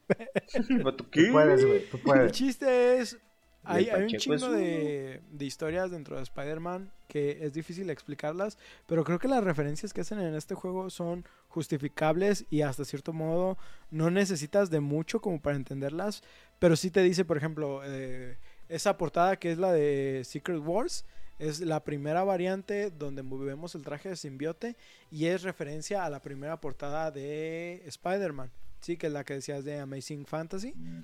¿Pero 0.67 0.95
tú 0.95 1.05
puedes, 1.31 1.65
güey, 1.65 1.89
tú 1.89 2.13
el 2.13 2.31
chiste 2.31 2.99
es 2.99 3.17
hay, 3.63 3.89
un 3.89 4.07
chingo 4.07 4.45
un- 4.47 4.53
de, 4.57 5.21
de 5.31 5.45
historias 5.45 5.91
dentro 5.91 6.15
de 6.17 6.23
Spider-Man 6.23 6.91
que 7.07 7.45
es 7.45 7.53
difícil 7.53 7.89
explicarlas, 7.89 8.57
pero 8.87 9.03
creo 9.03 9.19
que 9.19 9.27
las 9.27 9.43
referencias 9.43 9.93
que 9.93 10.01
hacen 10.01 10.19
en 10.19 10.33
este 10.33 10.55
juego 10.55 10.89
son 10.89 11.25
justificables 11.49 12.45
y 12.49 12.61
hasta 12.61 12.85
cierto 12.85 13.11
modo 13.13 13.57
no 13.89 14.09
necesitas 14.09 14.69
de 14.69 14.79
mucho 14.79 15.19
como 15.21 15.41
para 15.41 15.57
entenderlas, 15.57 16.23
pero 16.59 16.75
sí 16.75 16.89
te 16.89 17.01
dice, 17.03 17.25
por 17.25 17.37
ejemplo, 17.37 17.81
eh, 17.85 18.37
esa 18.69 18.97
portada 18.97 19.35
que 19.37 19.51
es 19.51 19.57
la 19.57 19.71
de 19.73 20.21
Secret 20.25 20.59
Wars. 20.59 21.05
Es 21.39 21.59
la 21.59 21.83
primera 21.83 22.23
variante 22.23 22.91
donde 22.91 23.23
vemos 23.23 23.73
el 23.73 23.81
traje 23.81 24.09
de 24.09 24.15
simbiote 24.15 24.75
y 25.09 25.25
es 25.25 25.41
referencia 25.41 26.05
a 26.05 26.09
la 26.11 26.21
primera 26.21 26.61
portada 26.61 27.09
de 27.09 27.81
Spider-Man, 27.87 28.51
sí, 28.79 28.95
que 28.95 29.07
es 29.07 29.13
la 29.13 29.23
que 29.23 29.33
decías 29.33 29.65
de 29.65 29.79
Amazing 29.79 30.27
Fantasy. 30.27 30.71
Mm, 30.75 31.01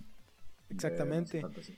Exactamente. 0.70 1.38
de 1.38 1.42
Fantasy. 1.42 1.76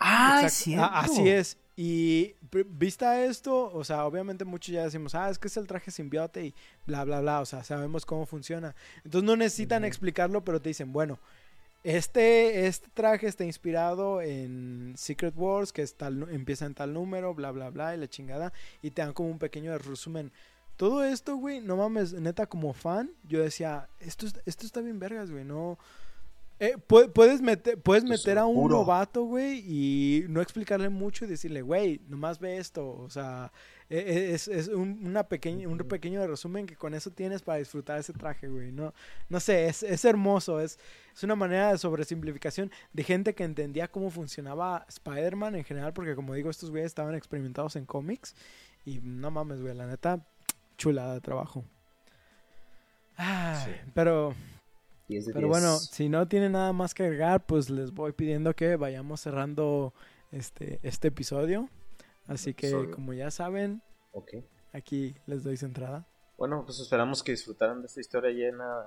Ah, 0.00 0.48
cierto. 0.48 0.84
Así 0.92 1.28
es. 1.28 1.56
Y 1.76 2.34
vista 2.66 3.22
esto, 3.24 3.72
o 3.72 3.84
sea, 3.84 4.04
obviamente 4.04 4.44
muchos 4.44 4.72
ya 4.74 4.84
decimos, 4.84 5.14
ah, 5.14 5.30
es 5.30 5.38
que 5.38 5.48
es 5.48 5.56
el 5.56 5.66
traje 5.66 5.90
simbiote 5.90 6.44
y 6.46 6.54
bla, 6.86 7.04
bla, 7.04 7.20
bla, 7.20 7.40
o 7.40 7.46
sea, 7.46 7.64
sabemos 7.64 8.04
cómo 8.04 8.26
funciona. 8.26 8.74
Entonces 9.04 9.26
no 9.26 9.36
necesitan 9.36 9.84
explicarlo, 9.84 10.44
pero 10.44 10.60
te 10.60 10.68
dicen, 10.70 10.92
bueno, 10.92 11.18
este, 11.82 12.66
este 12.66 12.88
traje 12.92 13.26
está 13.28 13.44
inspirado 13.44 14.20
en 14.20 14.92
Secret 14.96 15.34
Wars, 15.36 15.72
que 15.72 15.80
es 15.82 15.94
tal 15.94 16.28
empieza 16.30 16.66
en 16.66 16.74
tal 16.74 16.92
número, 16.92 17.34
bla, 17.34 17.50
bla, 17.50 17.70
bla, 17.70 17.94
y 17.94 17.98
la 17.98 18.08
chingada, 18.08 18.52
y 18.82 18.90
te 18.90 19.00
dan 19.00 19.14
como 19.14 19.30
un 19.30 19.38
pequeño 19.38 19.76
resumen. 19.78 20.32
Todo 20.76 21.02
esto, 21.04 21.36
güey, 21.36 21.60
no 21.60 21.76
mames, 21.76 22.12
neta, 22.12 22.46
como 22.46 22.74
fan, 22.74 23.10
yo 23.26 23.40
decía, 23.42 23.88
esto, 24.00 24.26
es- 24.26 24.40
esto 24.44 24.66
está 24.66 24.80
bien 24.82 24.98
vergas, 24.98 25.30
güey, 25.30 25.44
no... 25.44 25.78
Eh, 26.62 26.76
pu- 26.76 27.10
puedes 27.10 27.40
meter, 27.40 27.80
puedes 27.80 28.04
meter 28.04 28.36
a 28.36 28.44
un 28.44 28.68
novato, 28.68 29.24
güey, 29.24 29.64
y 29.66 30.26
no 30.28 30.42
explicarle 30.42 30.90
mucho 30.90 31.24
y 31.24 31.28
decirle, 31.28 31.62
güey, 31.62 32.02
nomás 32.06 32.38
ve 32.38 32.58
esto. 32.58 32.86
O 32.98 33.08
sea, 33.08 33.50
e- 33.88 33.96
e- 33.98 34.34
es, 34.34 34.46
es 34.46 34.68
un, 34.68 35.00
una 35.06 35.22
pequeña, 35.24 35.66
un 35.66 35.78
pequeño 35.78 36.26
resumen 36.26 36.66
que 36.66 36.76
con 36.76 36.92
eso 36.92 37.10
tienes 37.12 37.40
para 37.40 37.58
disfrutar 37.60 37.98
ese 37.98 38.12
traje, 38.12 38.46
güey. 38.48 38.72
No, 38.72 38.92
no 39.30 39.40
sé, 39.40 39.68
es, 39.68 39.82
es 39.82 40.04
hermoso. 40.04 40.60
Es, 40.60 40.78
es 41.14 41.22
una 41.24 41.34
manera 41.34 41.72
de 41.72 41.78
sobresimplificación 41.78 42.70
de 42.92 43.04
gente 43.04 43.34
que 43.34 43.44
entendía 43.44 43.88
cómo 43.88 44.10
funcionaba 44.10 44.84
Spider-Man 44.86 45.54
en 45.54 45.64
general, 45.64 45.94
porque 45.94 46.14
como 46.14 46.34
digo, 46.34 46.50
estos 46.50 46.70
güeyes 46.70 46.88
estaban 46.88 47.14
experimentados 47.14 47.74
en 47.76 47.86
cómics. 47.86 48.36
Y 48.84 49.00
no 49.02 49.30
mames, 49.30 49.62
güey, 49.62 49.74
la 49.74 49.86
neta, 49.86 50.26
chulada 50.76 51.14
de 51.14 51.20
trabajo. 51.22 51.64
Ay, 53.16 53.56
Sí. 53.64 53.70
Pero 53.94 54.34
10 55.10 55.26
de 55.26 55.32
pero 55.34 55.48
10. 55.48 55.50
bueno, 55.50 55.76
si 55.76 56.08
no 56.08 56.26
tiene 56.28 56.48
nada 56.48 56.72
más 56.72 56.94
que 56.94 57.02
agregar, 57.02 57.44
pues 57.44 57.68
les 57.68 57.92
voy 57.92 58.12
pidiendo 58.12 58.54
que 58.54 58.76
vayamos 58.76 59.20
cerrando 59.20 59.92
este, 60.32 60.80
este 60.82 61.08
episodio. 61.08 61.68
Así 62.26 62.54
que, 62.54 62.68
Episodio. 62.68 62.94
como 62.94 63.12
ya 63.12 63.30
saben, 63.30 63.82
aquí 64.72 65.14
les 65.26 65.42
doy 65.42 65.56
su 65.56 65.66
entrada. 65.66 66.06
Bueno, 66.38 66.62
pues 66.64 66.78
esperamos 66.80 67.22
que 67.22 67.32
disfrutaran 67.32 67.80
de 67.80 67.86
esta 67.88 68.00
historia 68.00 68.30
llena 68.30 68.86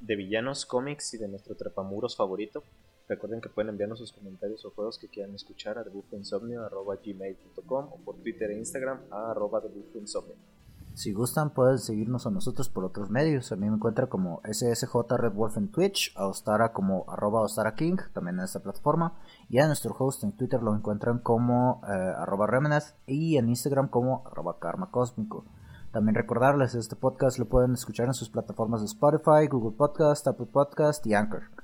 de 0.00 0.16
villanos, 0.16 0.64
cómics 0.64 1.12
y 1.14 1.18
de 1.18 1.28
nuestro 1.28 1.54
trepamuros 1.54 2.16
favorito. 2.16 2.64
Recuerden 3.08 3.40
que 3.40 3.48
pueden 3.48 3.70
enviarnos 3.70 3.98
sus 3.98 4.12
comentarios 4.12 4.64
o 4.64 4.70
juegos 4.70 4.98
que 4.98 5.08
quieran 5.08 5.34
escuchar 5.34 5.78
a 5.78 5.84
debufainsomnio.gmail.com 5.84 7.84
o 7.92 7.96
por 8.04 8.16
Twitter 8.22 8.50
e 8.50 8.58
Instagram 8.58 9.00
a 9.10 9.30
arroba 9.30 9.60
debufainsomnio. 9.60 10.34
Si 10.98 11.12
gustan, 11.12 11.50
pueden 11.50 11.78
seguirnos 11.78 12.26
a 12.26 12.32
nosotros 12.32 12.68
por 12.68 12.84
otros 12.84 13.08
medios. 13.08 13.52
A 13.52 13.56
mí 13.56 13.70
me 13.70 13.76
encuentra 13.76 14.08
como 14.08 14.40
SSJ 14.42 14.96
Red 15.16 15.32
Wolf 15.32 15.56
en 15.56 15.68
Twitch, 15.68 16.12
a 16.16 16.26
Ostara 16.26 16.72
como 16.72 17.04
arroba 17.06 17.40
Ostara 17.42 17.76
King, 17.76 17.98
también 18.12 18.40
en 18.40 18.46
esta 18.46 18.58
plataforma. 18.58 19.14
Y 19.48 19.60
a 19.60 19.68
nuestro 19.68 19.94
host 19.96 20.24
en 20.24 20.32
Twitter 20.32 20.60
lo 20.60 20.74
encuentran 20.74 21.20
como 21.20 21.82
eh, 21.88 21.92
arroba 21.92 22.48
Remenath 22.48 22.96
y 23.06 23.36
en 23.36 23.48
Instagram 23.48 23.86
como 23.86 24.26
arroba 24.26 24.58
Karma 24.58 24.90
Cósmico. 24.90 25.44
También 25.92 26.16
recordarles, 26.16 26.74
este 26.74 26.96
podcast 26.96 27.38
lo 27.38 27.44
pueden 27.44 27.74
escuchar 27.74 28.06
en 28.06 28.14
sus 28.14 28.28
plataformas 28.28 28.80
de 28.80 28.86
Spotify, 28.86 29.46
Google 29.48 29.76
Podcast, 29.76 30.26
Apple 30.26 30.48
Podcast 30.52 31.06
y 31.06 31.14
Anchor. 31.14 31.57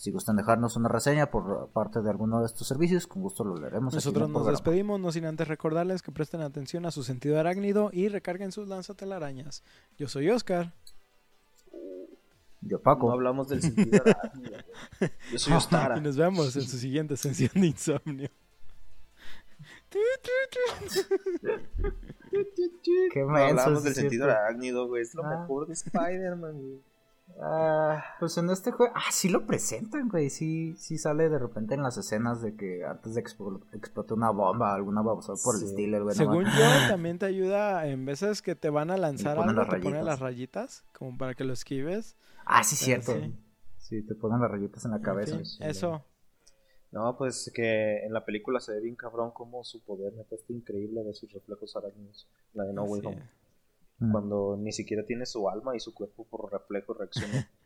Si 0.00 0.10
gustan 0.10 0.36
dejarnos 0.36 0.76
una 0.76 0.88
reseña 0.88 1.30
por 1.30 1.68
parte 1.72 2.00
de 2.00 2.08
alguno 2.08 2.40
de 2.40 2.46
estos 2.46 2.66
servicios, 2.66 3.06
con 3.06 3.20
gusto 3.20 3.44
lo 3.44 3.54
leeremos. 3.58 3.92
Nosotros 3.92 4.30
nos 4.30 4.32
programa. 4.32 4.50
despedimos, 4.52 4.98
no 4.98 5.12
sin 5.12 5.26
antes 5.26 5.46
recordarles 5.46 6.00
que 6.00 6.10
presten 6.10 6.40
atención 6.40 6.86
a 6.86 6.90
su 6.90 7.02
sentido 7.02 7.38
arácnido 7.38 7.90
y 7.92 8.08
recarguen 8.08 8.50
sus 8.50 8.66
lanzatelarañas. 8.66 9.62
Yo 9.98 10.08
soy 10.08 10.30
Oscar. 10.30 10.72
Yo, 12.62 12.80
Paco. 12.80 13.08
No 13.08 13.12
hablamos 13.12 13.48
del 13.50 13.60
sentido 13.60 14.02
arácnido. 14.02 14.56
Yo 15.32 15.38
soy 15.38 15.52
Ostara. 15.56 15.98
Y 15.98 16.00
nos 16.00 16.16
vemos 16.16 16.56
en 16.56 16.62
su 16.62 16.78
siguiente 16.78 17.18
sesión 17.18 17.50
de 17.54 17.66
insomnio. 17.66 18.30
Qué 23.12 23.22
No 23.24 23.36
hablamos 23.36 23.84
del 23.84 23.94
sentido 23.94 24.24
arácnido, 24.24 24.86
güey. 24.88 25.02
Es 25.02 25.14
lo 25.14 25.24
Ah. 25.24 25.40
mejor 25.40 25.66
de 25.66 25.74
Spider-Man, 25.74 26.52
güey. 26.54 26.80
Ah, 27.42 28.02
pues 28.18 28.36
en 28.38 28.50
este 28.50 28.70
juego, 28.70 28.92
ah, 28.96 29.10
sí 29.10 29.28
lo 29.28 29.46
presentan, 29.46 30.08
güey, 30.08 30.28
sí, 30.30 30.74
sí 30.76 30.98
sale 30.98 31.28
de 31.28 31.38
repente 31.38 31.74
en 31.74 31.82
las 31.82 31.96
escenas 31.96 32.42
de 32.42 32.54
que 32.56 32.84
antes 32.84 33.14
de 33.14 33.22
que 33.22 33.30
explo- 33.30 33.62
explote 33.72 34.14
una 34.14 34.30
bomba, 34.30 34.74
alguna 34.74 35.00
babosada 35.02 35.38
por 35.42 35.54
el 35.54 35.60
Sí. 35.62 35.66
estilo, 35.68 35.96
el 35.98 36.02
güey, 36.04 36.14
Según 36.16 36.44
yo, 36.44 36.50
también 36.96 37.18
te 37.18 37.26
ayuda 37.26 37.86
en 37.86 38.04
veces 38.04 38.42
que 38.42 38.54
te 38.54 38.68
van 38.70 38.90
a 38.90 38.96
lanzar 38.98 39.36
ponen 39.36 39.50
algo, 39.50 39.62
las 39.62 39.68
te 39.70 39.76
ponen 39.76 39.92
rayitas. 39.92 40.04
las 40.06 40.20
rayitas, 40.20 40.84
como 40.98 41.16
para 41.16 41.34
que 41.34 41.44
lo 41.44 41.52
esquives. 41.54 42.16
Ah, 42.44 42.62
sí, 42.64 42.76
Pero 42.86 43.02
cierto. 43.02 43.24
sí. 43.24 43.34
Sí. 43.78 44.02
te 44.06 44.14
ponen 44.14 44.40
las 44.40 44.50
rayitas 44.50 44.84
en 44.84 44.90
la 44.92 45.00
cabeza. 45.00 45.36
En 45.36 45.44
fin, 45.46 45.62
eso. 45.66 46.04
No, 46.92 47.16
pues 47.16 47.50
que 47.54 48.04
en 48.04 48.12
la 48.12 48.24
película 48.24 48.58
se 48.60 48.72
ve 48.72 48.80
bien 48.80 48.96
cabrón 48.96 49.30
como 49.30 49.62
su 49.64 49.82
poder, 49.84 50.12
neta, 50.12 50.34
está 50.34 50.52
increíble 50.52 51.02
de 51.04 51.14
sus 51.14 51.32
reflejos 51.32 51.74
arácnidos. 51.76 52.28
La 52.52 52.64
de 52.64 52.72
No 52.72 52.82
Way 52.84 53.02
Home. 53.06 53.22
Mm. 54.00 54.12
Cuando 54.12 54.56
ni 54.58 54.72
siquiera 54.72 55.04
tiene 55.04 55.26
su 55.26 55.48
alma 55.48 55.76
y 55.76 55.80
su 55.80 55.94
cuerpo 55.94 56.24
por 56.26 56.50
reflejo 56.52 56.94
reacciona. 56.94 57.48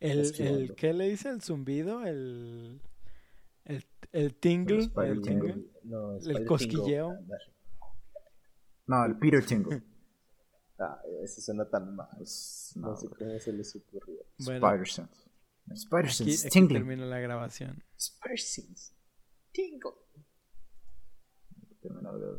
El, 0.00 0.32
el, 0.40 0.76
¿qué 0.76 0.92
le 0.92 1.08
dice 1.08 1.28
el 1.28 1.42
zumbido? 1.42 2.06
El, 2.06 2.80
el, 3.64 3.84
el 4.12 4.34
tingle. 4.36 4.76
El 4.76 4.82
el 5.06 5.20
tingle. 5.22 5.52
tingle. 5.54 5.70
No, 5.82 6.16
El 6.16 6.46
cosquilleo. 6.46 7.16
Tingle. 7.18 7.36
No, 8.86 9.04
el 9.04 9.18
Peter 9.18 9.44
Tingle. 9.44 9.82
Ah, 10.80 11.02
ese 11.24 11.40
suena 11.40 11.68
tan 11.68 11.96
mal. 11.96 12.06
No, 12.76 12.90
no, 12.90 12.96
sé 12.96 13.08
cómo 13.08 13.40
se 13.40 13.52
les 13.52 13.74
ocurrió. 13.74 14.20
Bueno, 14.38 14.64
Spider 14.68 14.86
Sense. 14.88 15.28
Spider 15.72 16.04
aquí, 16.04 16.14
Sense 16.14 16.46
aquí 16.46 16.52
Tingling. 16.54 16.78
termina 16.78 17.04
la 17.06 17.18
grabación. 17.18 17.82
Spider 17.96 18.38
Sense. 18.38 18.92
Tingle. 19.50 19.90
Termina 21.82 22.12
de- 22.12 22.38